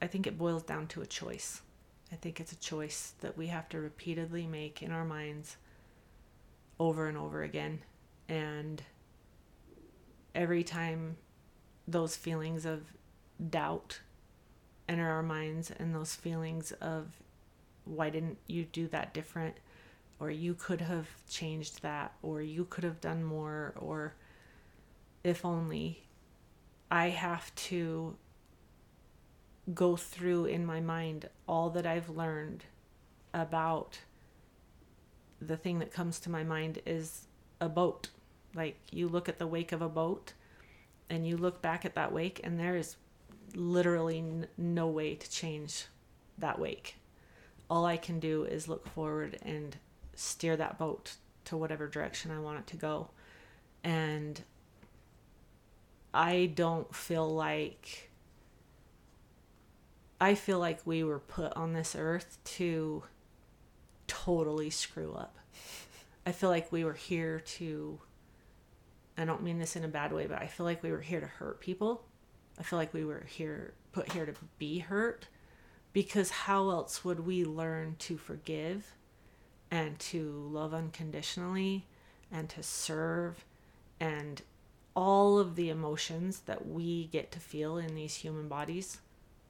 I 0.00 0.06
think 0.06 0.26
it 0.26 0.38
boils 0.38 0.62
down 0.62 0.86
to 0.88 1.02
a 1.02 1.06
choice. 1.06 1.62
I 2.12 2.16
think 2.16 2.40
it's 2.40 2.52
a 2.52 2.58
choice 2.58 3.14
that 3.20 3.36
we 3.36 3.46
have 3.48 3.68
to 3.70 3.80
repeatedly 3.80 4.46
make 4.46 4.82
in 4.82 4.90
our 4.90 5.04
minds 5.04 5.56
over 6.78 7.06
and 7.06 7.16
over 7.16 7.42
again. 7.42 7.80
And 8.28 8.82
every 10.34 10.64
time 10.64 11.16
those 11.86 12.16
feelings 12.16 12.64
of 12.64 12.82
doubt 13.50 14.00
enter 14.88 15.08
our 15.08 15.22
minds 15.22 15.70
and 15.70 15.94
those 15.94 16.14
feelings 16.14 16.72
of 16.72 17.06
why 17.84 18.10
didn't 18.10 18.38
you 18.46 18.64
do 18.64 18.86
that 18.88 19.14
different 19.14 19.56
or 20.20 20.30
you 20.30 20.54
could 20.54 20.82
have 20.82 21.08
changed 21.28 21.82
that 21.82 22.12
or 22.22 22.40
you 22.42 22.64
could 22.66 22.84
have 22.84 23.00
done 23.00 23.24
more 23.24 23.74
or 23.76 24.14
if 25.24 25.44
only 25.44 26.04
I 26.90 27.08
have 27.08 27.54
to 27.56 28.16
go 29.74 29.96
through 29.96 30.46
in 30.46 30.64
my 30.66 30.80
mind 30.80 31.28
all 31.48 31.70
that 31.70 31.86
I've 31.86 32.08
learned 32.08 32.64
about 33.32 34.00
the 35.40 35.56
thing 35.56 35.78
that 35.78 35.92
comes 35.92 36.20
to 36.20 36.30
my 36.30 36.44
mind 36.44 36.80
is 36.84 37.26
a 37.60 37.68
boat. 37.68 38.08
Like 38.54 38.76
you 38.90 39.08
look 39.08 39.28
at 39.28 39.38
the 39.38 39.46
wake 39.46 39.72
of 39.72 39.80
a 39.82 39.88
boat 39.88 40.32
and 41.08 41.26
you 41.26 41.36
look 41.36 41.62
back 41.62 41.84
at 41.84 41.94
that 41.96 42.12
wake, 42.12 42.40
and 42.44 42.58
there 42.58 42.76
is 42.76 42.96
literally 43.54 44.18
n- 44.18 44.46
no 44.56 44.86
way 44.86 45.16
to 45.16 45.30
change 45.30 45.86
that 46.38 46.58
wake. 46.58 46.96
All 47.68 47.84
I 47.84 47.96
can 47.96 48.20
do 48.20 48.44
is 48.44 48.68
look 48.68 48.86
forward 48.88 49.38
and 49.42 49.76
steer 50.14 50.56
that 50.56 50.78
boat 50.78 51.16
to 51.46 51.56
whatever 51.56 51.88
direction 51.88 52.30
I 52.30 52.38
want 52.40 52.58
it 52.60 52.66
to 52.68 52.76
go. 52.76 53.10
And 53.82 54.40
I 56.12 56.52
don't 56.54 56.94
feel 56.94 57.28
like 57.28 58.10
I 60.20 60.34
feel 60.34 60.58
like 60.58 60.80
we 60.84 61.02
were 61.02 61.18
put 61.18 61.56
on 61.56 61.72
this 61.72 61.96
earth 61.96 62.38
to 62.44 63.04
totally 64.06 64.68
screw 64.68 65.14
up. 65.14 65.38
I 66.26 66.32
feel 66.32 66.50
like 66.50 66.70
we 66.70 66.84
were 66.84 66.92
here 66.94 67.40
to 67.40 68.00
I 69.16 69.24
don't 69.24 69.42
mean 69.42 69.58
this 69.58 69.76
in 69.76 69.84
a 69.84 69.88
bad 69.88 70.12
way, 70.12 70.26
but 70.26 70.40
I 70.40 70.46
feel 70.46 70.64
like 70.64 70.82
we 70.82 70.90
were 70.90 71.00
here 71.00 71.20
to 71.20 71.26
hurt 71.26 71.60
people. 71.60 72.04
I 72.58 72.62
feel 72.62 72.78
like 72.78 72.94
we 72.94 73.04
were 73.04 73.24
here 73.28 73.74
put 73.92 74.12
here 74.12 74.26
to 74.26 74.34
be 74.58 74.78
hurt 74.78 75.28
because 75.92 76.30
how 76.30 76.70
else 76.70 77.04
would 77.04 77.20
we 77.26 77.44
learn 77.44 77.96
to 78.00 78.16
forgive 78.16 78.94
and 79.70 79.98
to 79.98 80.48
love 80.50 80.74
unconditionally 80.74 81.86
and 82.32 82.48
to 82.48 82.62
serve 82.62 83.44
and 83.98 84.42
all 84.94 85.38
of 85.38 85.54
the 85.56 85.68
emotions 85.68 86.40
that 86.46 86.66
we 86.66 87.06
get 87.06 87.30
to 87.30 87.38
feel 87.38 87.78
in 87.78 87.94
these 87.94 88.16
human 88.16 88.48
bodies 88.48 88.98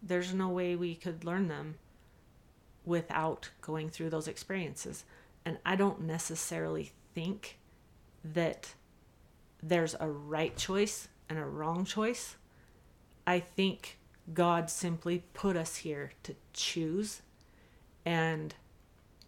there's 0.03 0.33
no 0.33 0.49
way 0.49 0.77
we 0.77 0.95
could 0.95 1.25
learn 1.25 1.49
them 1.49 1.77
without 2.85 3.51
going 3.61 3.91
through 3.91 4.11
those 4.11 4.29
experiences. 4.29 5.05
And 5.45 5.59
i 5.65 5.77
don't 5.77 6.01
necessarily 6.03 6.93
think 7.15 7.59
that 8.25 8.75
there's 9.63 9.95
a 10.01 10.09
right 10.09 10.57
choice 10.57 11.09
and 11.29 11.39
a 11.39 11.45
wrong 11.45 11.85
choice. 11.85 12.37
I 13.27 13.41
think 13.41 13.99
god 14.33 14.71
simply 14.71 15.25
put 15.35 15.57
us 15.57 15.77
here 15.77 16.13
to 16.23 16.35
choose 16.53 17.23
and 18.05 18.55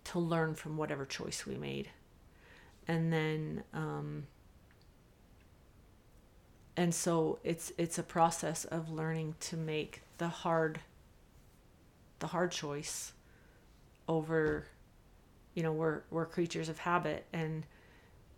to 0.04 0.18
learn 0.18 0.54
from 0.54 0.76
whatever 0.76 1.04
choice 1.04 1.46
we 1.46 1.56
made. 1.56 1.88
And 2.88 3.12
then 3.12 3.64
um, 3.72 4.26
and 6.76 6.94
so 6.94 7.38
it's 7.44 7.72
it's 7.78 7.98
a 7.98 8.02
process 8.02 8.64
of 8.64 8.90
learning 8.90 9.36
to 9.40 9.56
make 9.56 10.02
the 10.18 10.28
hard 10.28 10.80
the 12.18 12.28
hard 12.28 12.50
choice 12.50 13.12
over 14.08 14.66
you 15.54 15.62
know 15.62 15.72
we're 15.72 16.02
we're 16.10 16.26
creatures 16.26 16.68
of 16.68 16.78
habit. 16.78 17.26
And 17.32 17.66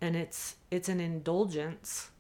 and 0.01 0.17
it's 0.17 0.57
it's 0.71 0.89
an 0.89 1.01
indulgence 1.01 2.11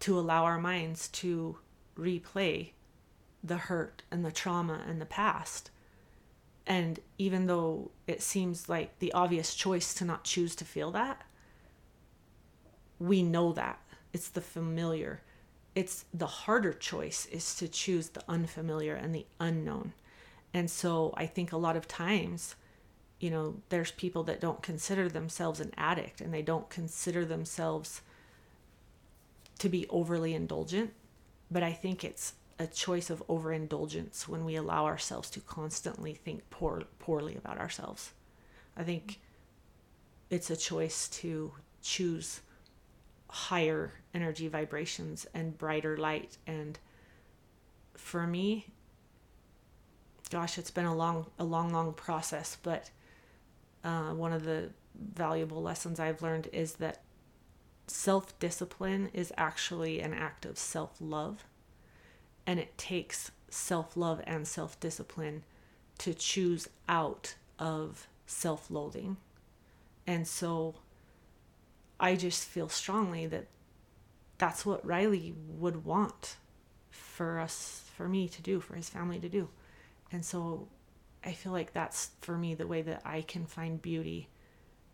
to 0.00 0.18
allow 0.18 0.44
our 0.44 0.58
minds 0.58 1.08
to 1.08 1.58
replay 1.98 2.70
the 3.42 3.56
hurt 3.56 4.02
and 4.10 4.24
the 4.24 4.32
trauma 4.32 4.82
and 4.86 5.00
the 5.00 5.06
past 5.06 5.70
and 6.68 7.00
even 7.18 7.46
though 7.46 7.90
it 8.06 8.22
seems 8.22 8.68
like 8.68 8.96
the 9.00 9.12
obvious 9.12 9.54
choice 9.54 9.92
to 9.94 10.04
not 10.04 10.22
choose 10.22 10.54
to 10.54 10.64
feel 10.64 10.92
that 10.92 11.24
we 12.98 13.22
know 13.22 13.52
that. 13.52 13.80
It's 14.12 14.28
the 14.28 14.40
familiar. 14.40 15.22
It's 15.74 16.04
the 16.12 16.26
harder 16.26 16.72
choice 16.72 17.26
is 17.26 17.54
to 17.56 17.68
choose 17.68 18.08
the 18.08 18.22
unfamiliar 18.28 18.94
and 18.94 19.14
the 19.14 19.26
unknown. 19.38 19.92
And 20.54 20.70
so 20.70 21.12
i 21.16 21.26
think 21.26 21.52
a 21.52 21.58
lot 21.58 21.76
of 21.76 21.86
times 21.86 22.56
you 23.20 23.30
know 23.30 23.56
there's 23.68 23.90
people 23.92 24.22
that 24.24 24.40
don't 24.40 24.62
consider 24.62 25.08
themselves 25.08 25.60
an 25.60 25.72
addict 25.76 26.20
and 26.20 26.32
they 26.32 26.42
don't 26.42 26.70
consider 26.70 27.24
themselves 27.24 28.00
to 29.58 29.68
be 29.68 29.86
overly 29.90 30.34
indulgent. 30.34 30.92
But 31.50 31.62
i 31.62 31.72
think 31.72 32.02
it's 32.02 32.32
a 32.58 32.66
choice 32.66 33.10
of 33.10 33.22
overindulgence 33.28 34.28
when 34.28 34.44
we 34.44 34.56
allow 34.56 34.84
ourselves 34.86 35.30
to 35.30 35.40
constantly 35.40 36.14
think 36.14 36.48
poor, 36.50 36.82
poorly 36.98 37.36
about 37.36 37.58
ourselves. 37.58 38.12
I 38.76 38.82
think 38.82 39.20
it's 40.30 40.50
a 40.50 40.56
choice 40.56 41.08
to 41.08 41.52
choose 41.82 42.40
higher 43.30 43.92
energy 44.14 44.48
vibrations 44.48 45.26
and 45.34 45.56
brighter 45.56 45.96
light. 45.96 46.38
And 46.46 46.78
for 47.98 48.26
me 48.26 48.66
gosh 50.30 50.58
it's 50.58 50.70
been 50.70 50.84
a 50.84 50.94
long 50.94 51.26
a 51.38 51.44
long 51.44 51.72
long 51.72 51.92
process 51.92 52.56
but 52.62 52.90
uh, 53.84 54.10
one 54.12 54.32
of 54.32 54.44
the 54.44 54.70
valuable 55.14 55.62
lessons 55.62 55.98
i've 55.98 56.22
learned 56.22 56.48
is 56.52 56.74
that 56.74 57.02
self-discipline 57.86 59.10
is 59.12 59.32
actually 59.36 60.00
an 60.00 60.12
act 60.12 60.44
of 60.44 60.58
self-love 60.58 61.44
and 62.48 62.58
it 62.58 62.76
takes 62.78 63.30
self-love 63.50 64.20
and 64.26 64.48
self-discipline 64.48 65.44
to 65.98 66.14
choose 66.14 66.68
out 66.88 67.34
of 67.58 68.08
self-loathing 68.26 69.16
and 70.08 70.26
so 70.26 70.76
I 72.00 72.16
just 72.16 72.44
feel 72.44 72.70
strongly 72.70 73.26
that 73.26 73.46
that's 74.38 74.64
what 74.64 74.86
Riley 74.86 75.34
would 75.58 75.84
want 75.84 76.36
for 76.90 77.38
us, 77.38 77.82
for 77.94 78.08
me 78.08 78.26
to 78.28 78.40
do, 78.40 78.58
for 78.60 78.74
his 78.74 78.88
family 78.88 79.18
to 79.18 79.28
do. 79.28 79.48
And 80.10 80.24
so 80.24 80.68
I 81.22 81.32
feel 81.32 81.52
like 81.52 81.72
that's 81.72 82.10
for 82.20 82.38
me 82.38 82.54
the 82.54 82.66
way 82.66 82.80
that 82.82 83.02
I 83.04 83.20
can 83.20 83.44
find 83.44 83.82
beauty 83.82 84.28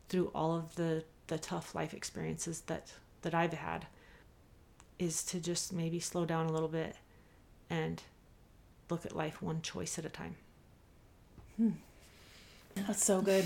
through 0.08 0.32
all 0.34 0.56
of 0.56 0.74
the, 0.74 1.04
the 1.26 1.38
tough 1.38 1.74
life 1.74 1.94
experiences 1.94 2.62
that, 2.62 2.92
that 3.22 3.34
I've 3.34 3.52
had 3.52 3.86
is 4.98 5.22
to 5.24 5.38
just 5.38 5.72
maybe 5.72 6.00
slow 6.00 6.24
down 6.24 6.46
a 6.46 6.52
little 6.52 6.68
bit 6.68 6.96
and 7.70 8.02
look 8.90 9.06
at 9.06 9.16
life 9.16 9.42
one 9.42 9.62
choice 9.62 9.98
at 9.98 10.04
a 10.04 10.08
time. 10.08 10.36
Hmm. 11.56 11.70
That's 12.74 13.04
so 13.04 13.20
good. 13.20 13.44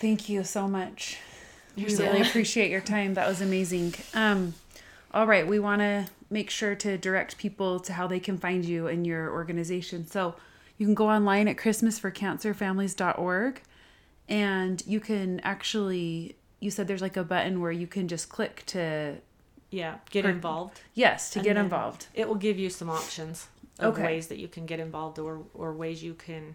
Thank 0.00 0.28
you 0.28 0.44
so 0.44 0.68
much. 0.68 1.18
We 1.76 1.84
really 1.96 2.22
appreciate 2.22 2.70
your 2.70 2.80
time. 2.80 3.14
That 3.14 3.28
was 3.28 3.40
amazing. 3.40 3.94
Um, 4.14 4.54
all 5.12 5.26
right, 5.26 5.46
we 5.46 5.58
want 5.58 5.80
to 5.80 6.06
make 6.30 6.50
sure 6.50 6.74
to 6.74 6.98
direct 6.98 7.38
people 7.38 7.80
to 7.80 7.92
how 7.92 8.06
they 8.06 8.20
can 8.20 8.38
find 8.38 8.64
you 8.64 8.86
and 8.86 9.06
your 9.06 9.30
organization. 9.30 10.06
So 10.06 10.34
you 10.76 10.86
can 10.86 10.94
go 10.94 11.08
online 11.08 11.48
at 11.48 11.56
christmasforcancerfamilies.org 11.56 13.62
and 14.28 14.82
you 14.86 15.00
can 15.00 15.40
actually 15.40 16.36
you 16.60 16.70
said 16.70 16.88
there's 16.88 17.02
like 17.02 17.16
a 17.16 17.24
button 17.24 17.60
where 17.60 17.72
you 17.72 17.86
can 17.86 18.08
just 18.08 18.28
click 18.28 18.64
to 18.66 19.16
yeah 19.70 19.96
get 20.10 20.24
for, 20.24 20.30
involved 20.30 20.80
yes 20.94 21.30
to 21.30 21.38
and 21.38 21.44
get 21.44 21.56
involved 21.56 22.06
it 22.14 22.26
will 22.26 22.34
give 22.34 22.58
you 22.58 22.70
some 22.70 22.88
options 22.88 23.48
of 23.78 23.94
okay. 23.94 24.04
ways 24.04 24.28
that 24.28 24.38
you 24.38 24.48
can 24.48 24.66
get 24.66 24.80
involved 24.80 25.18
or 25.18 25.42
or 25.54 25.72
ways 25.74 26.02
you 26.02 26.14
can 26.14 26.54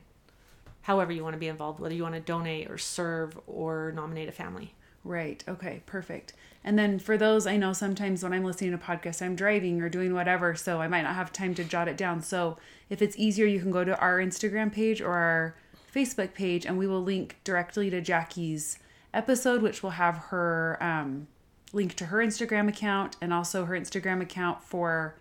however 0.81 1.11
you 1.11 1.23
want 1.23 1.33
to 1.33 1.39
be 1.39 1.47
involved 1.47 1.79
whether 1.79 1.95
you 1.95 2.03
want 2.03 2.15
to 2.15 2.21
donate 2.21 2.69
or 2.69 2.77
serve 2.77 3.39
or 3.47 3.91
nominate 3.95 4.27
a 4.27 4.31
family 4.31 4.73
Right. 5.03 5.43
Okay. 5.47 5.81
Perfect. 5.85 6.33
And 6.63 6.79
then 6.79 6.97
for 6.97 7.17
those, 7.17 7.45
I 7.45 7.57
know 7.57 7.73
sometimes 7.73 8.23
when 8.23 8.31
I'm 8.31 8.45
listening 8.45 8.71
to 8.71 8.77
podcasts, 8.77 9.21
I'm 9.21 9.35
driving 9.35 9.81
or 9.81 9.89
doing 9.89 10.13
whatever, 10.13 10.55
so 10.55 10.79
I 10.79 10.87
might 10.87 11.01
not 11.01 11.15
have 11.15 11.33
time 11.33 11.53
to 11.55 11.63
jot 11.63 11.89
it 11.89 11.97
down. 11.97 12.21
So 12.21 12.57
if 12.89 13.01
it's 13.01 13.17
easier, 13.17 13.45
you 13.45 13.59
can 13.59 13.71
go 13.71 13.83
to 13.83 13.99
our 13.99 14.19
Instagram 14.19 14.71
page 14.71 15.01
or 15.01 15.11
our 15.11 15.55
Facebook 15.93 16.33
page, 16.33 16.65
and 16.65 16.77
we 16.77 16.87
will 16.87 17.03
link 17.03 17.37
directly 17.43 17.89
to 17.89 17.99
Jackie's 17.99 18.79
episode, 19.13 19.61
which 19.61 19.83
will 19.83 19.91
have 19.91 20.15
her 20.15 20.77
um, 20.81 21.27
link 21.73 21.95
to 21.95 22.05
her 22.05 22.19
Instagram 22.19 22.69
account 22.69 23.17
and 23.19 23.33
also 23.33 23.65
her 23.65 23.77
Instagram 23.77 24.21
account 24.21 24.63
for 24.63 25.15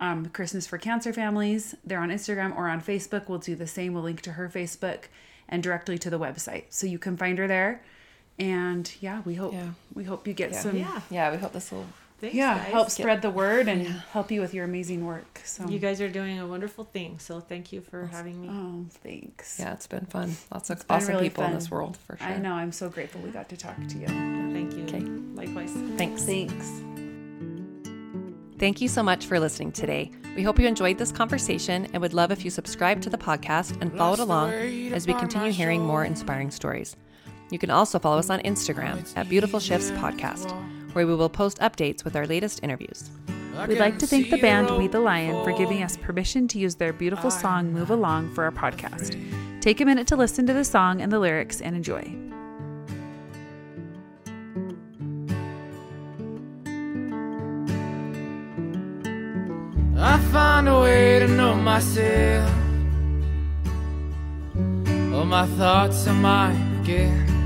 um, 0.00 0.26
Christmas 0.30 0.66
for 0.66 0.78
Cancer 0.78 1.12
Families. 1.12 1.74
They're 1.84 2.00
on 2.00 2.08
Instagram 2.08 2.56
or 2.56 2.68
on 2.68 2.80
Facebook. 2.80 3.28
We'll 3.28 3.38
do 3.38 3.54
the 3.54 3.66
same. 3.66 3.92
We'll 3.92 4.04
link 4.04 4.22
to 4.22 4.32
her 4.32 4.48
Facebook 4.48 5.04
and 5.48 5.62
directly 5.62 5.98
to 5.98 6.08
the 6.08 6.18
website, 6.18 6.64
so 6.70 6.86
you 6.86 6.98
can 6.98 7.16
find 7.16 7.36
her 7.36 7.46
there 7.46 7.82
and 8.40 8.90
yeah 9.00 9.20
we 9.24 9.34
hope 9.34 9.52
yeah. 9.52 9.68
we 9.94 10.02
hope 10.02 10.26
you 10.26 10.32
get 10.32 10.50
yeah. 10.50 10.60
some 10.60 10.76
yeah 10.76 11.00
yeah 11.10 11.30
we 11.30 11.36
hope 11.36 11.52
this 11.52 11.70
will 11.70 11.86
Thanks, 12.20 12.34
yeah 12.36 12.58
guys. 12.58 12.72
help 12.72 12.90
spread 12.90 13.22
the 13.22 13.30
word 13.30 13.68
and 13.68 13.82
yeah. 13.82 14.00
help 14.12 14.30
you 14.30 14.40
with 14.40 14.52
your 14.52 14.64
amazing 14.64 15.06
work 15.06 15.40
so. 15.44 15.68
You 15.68 15.78
guys 15.78 16.00
are 16.00 16.08
doing 16.08 16.38
a 16.38 16.46
wonderful 16.46 16.84
thing 16.84 17.18
so 17.18 17.40
thank 17.40 17.72
you 17.72 17.80
for 17.80 18.06
having 18.06 18.40
me. 18.40 18.48
Oh 18.50 18.86
thanks. 18.90 19.58
Yeah 19.58 19.72
it's 19.72 19.86
been 19.86 20.06
fun. 20.06 20.36
Lots 20.52 20.70
of 20.70 20.84
awesome 20.90 21.14
really 21.14 21.28
people 21.28 21.44
fun. 21.44 21.52
in 21.52 21.58
this 21.58 21.70
world 21.70 21.96
for 21.96 22.16
sure. 22.16 22.26
i 22.26 22.36
know 22.36 22.52
i'm 22.52 22.72
so 22.72 22.88
grateful 22.88 23.20
we 23.20 23.30
got 23.30 23.48
to 23.48 23.56
talk 23.56 23.76
to 23.88 23.98
you. 23.98 24.06
Thank 24.06 24.76
you. 24.76 24.84
Okay. 24.84 25.00
Likewise. 25.34 25.72
Thanks. 25.96 26.24
Thanks. 26.24 26.82
Thank 28.58 28.82
you 28.82 28.88
so 28.88 29.02
much 29.02 29.24
for 29.24 29.40
listening 29.40 29.72
today. 29.72 30.10
We 30.36 30.42
hope 30.42 30.58
you 30.58 30.66
enjoyed 30.66 30.98
this 30.98 31.10
conversation 31.10 31.86
and 31.92 32.02
would 32.02 32.12
love 32.12 32.30
if 32.30 32.44
you 32.44 32.50
subscribe 32.50 33.00
to 33.02 33.10
the 33.10 33.16
podcast 33.16 33.80
and 33.80 33.96
followed 33.96 34.18
along 34.18 34.52
as 34.92 35.06
we 35.06 35.14
continue 35.14 35.50
hearing 35.50 35.80
more 35.80 36.04
inspiring 36.04 36.50
stories. 36.50 36.94
You 37.50 37.58
can 37.58 37.70
also 37.70 37.98
follow 37.98 38.18
us 38.18 38.28
on 38.28 38.40
Instagram 38.40 39.10
at 39.16 39.28
Beautiful 39.28 39.60
Shifts 39.60 39.90
Podcast, 39.92 40.50
where 40.92 41.06
we 41.06 41.14
will 41.14 41.28
post 41.28 41.58
updates 41.58 42.04
with 42.04 42.16
our 42.16 42.26
latest 42.26 42.60
interviews. 42.62 43.10
We'd 43.68 43.78
like 43.78 43.98
to 43.98 44.06
thank 44.06 44.30
the 44.30 44.38
band 44.38 44.78
We 44.78 44.86
the 44.86 45.00
Lion 45.00 45.44
for 45.44 45.52
giving 45.52 45.82
us 45.82 45.96
permission 45.96 46.48
to 46.48 46.58
use 46.58 46.76
their 46.76 46.92
beautiful 46.92 47.30
song 47.30 47.72
Move 47.72 47.90
Along 47.90 48.32
for 48.34 48.44
our 48.44 48.50
podcast. 48.50 49.20
Take 49.60 49.80
a 49.80 49.84
minute 49.84 50.06
to 50.08 50.16
listen 50.16 50.46
to 50.46 50.54
the 50.54 50.64
song 50.64 51.02
and 51.02 51.12
the 51.12 51.18
lyrics 51.18 51.60
and 51.60 51.76
enjoy. 51.76 52.14
I 60.02 60.18
find 60.32 60.68
a 60.68 60.80
way 60.80 61.18
to 61.18 61.28
know 61.28 61.54
myself. 61.54 62.50
All 65.12 65.26
my 65.26 65.46
thoughts 65.58 66.06
are 66.06 66.14
mine 66.14 66.80
again 66.80 67.39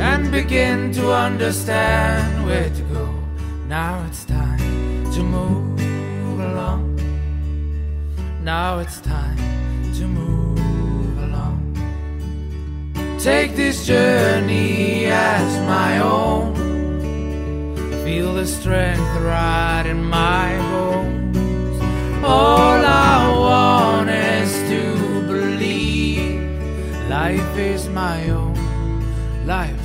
and 0.00 0.32
begin 0.32 0.90
to 0.92 1.12
understand 1.12 2.46
where 2.46 2.70
to 2.70 2.82
go. 2.94 3.06
Now 3.68 4.02
it's 4.08 4.24
time 4.24 5.12
to 5.12 5.22
move 5.22 6.40
along. 6.40 6.96
Now 8.42 8.78
it's 8.78 8.98
time 9.02 9.36
to 9.98 10.04
move 10.08 11.18
along. 11.26 11.60
Take 13.18 13.54
this 13.56 13.86
journey 13.86 15.04
as 15.04 15.48
my 15.66 15.98
own. 15.98 16.54
Feel 18.02 18.32
the 18.34 18.46
strength 18.46 19.14
right 19.20 19.84
in 19.86 20.02
my 20.02 20.56
bones. 20.72 21.76
All 22.24 22.80
I 23.12 23.16
want 23.46 24.08
is 24.08 24.50
to 24.70 24.82
believe 25.26 26.40
life 27.10 27.58
is 27.58 27.86
my 27.90 28.30
own. 28.30 28.56
Life 29.46 29.79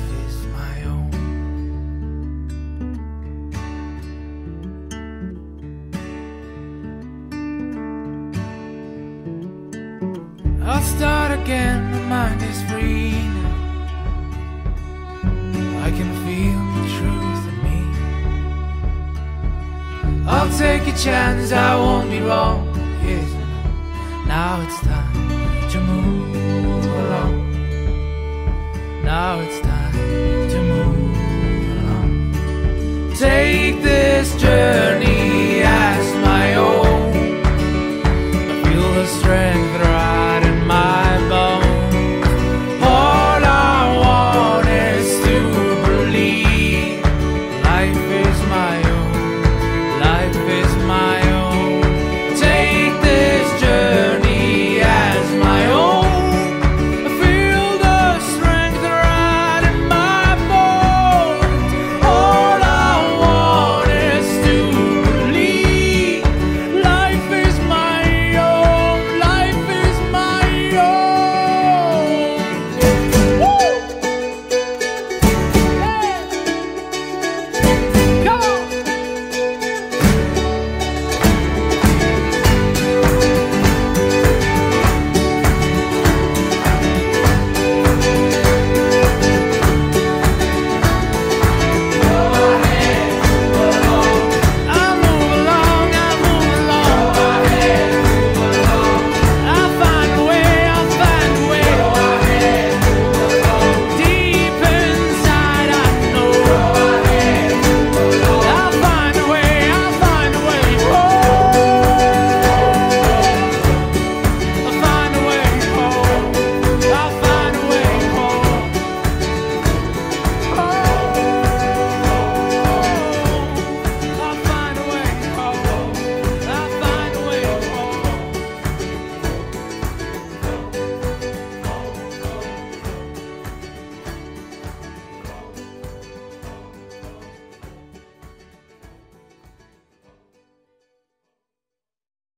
again, 11.46 11.80
my 11.92 12.00
mind 12.16 12.42
is 12.42 12.60
free 12.68 13.12
now. 13.36 13.54
I 15.86 15.90
can 15.98 16.10
feel 16.24 16.62
the 16.76 16.84
truth 16.96 17.42
in 17.50 17.56
me. 17.66 17.80
I'll 20.26 20.52
take 20.58 20.84
a 20.92 20.96
chance, 20.98 21.52
I 21.52 21.76
won't 21.76 22.10
be 22.10 22.18
wrong. 22.18 22.66
Yes, 23.04 23.30
now 24.26 24.60
it's 24.64 24.80
time 24.80 25.70
to 25.70 25.78
move 25.80 26.84
along. 27.04 27.36
Now 29.04 29.38
it's 29.38 29.60
time 29.60 29.92
to 30.52 30.58
move 30.72 31.16
along. 31.78 32.10
Take 33.14 33.76
this 33.84 34.34
journey 34.34 35.62
as 35.62 36.06
my 36.24 36.56
own. 36.56 37.12
I 38.50 38.52
feel 38.64 38.88
the 38.94 39.06
strength. 39.06 39.95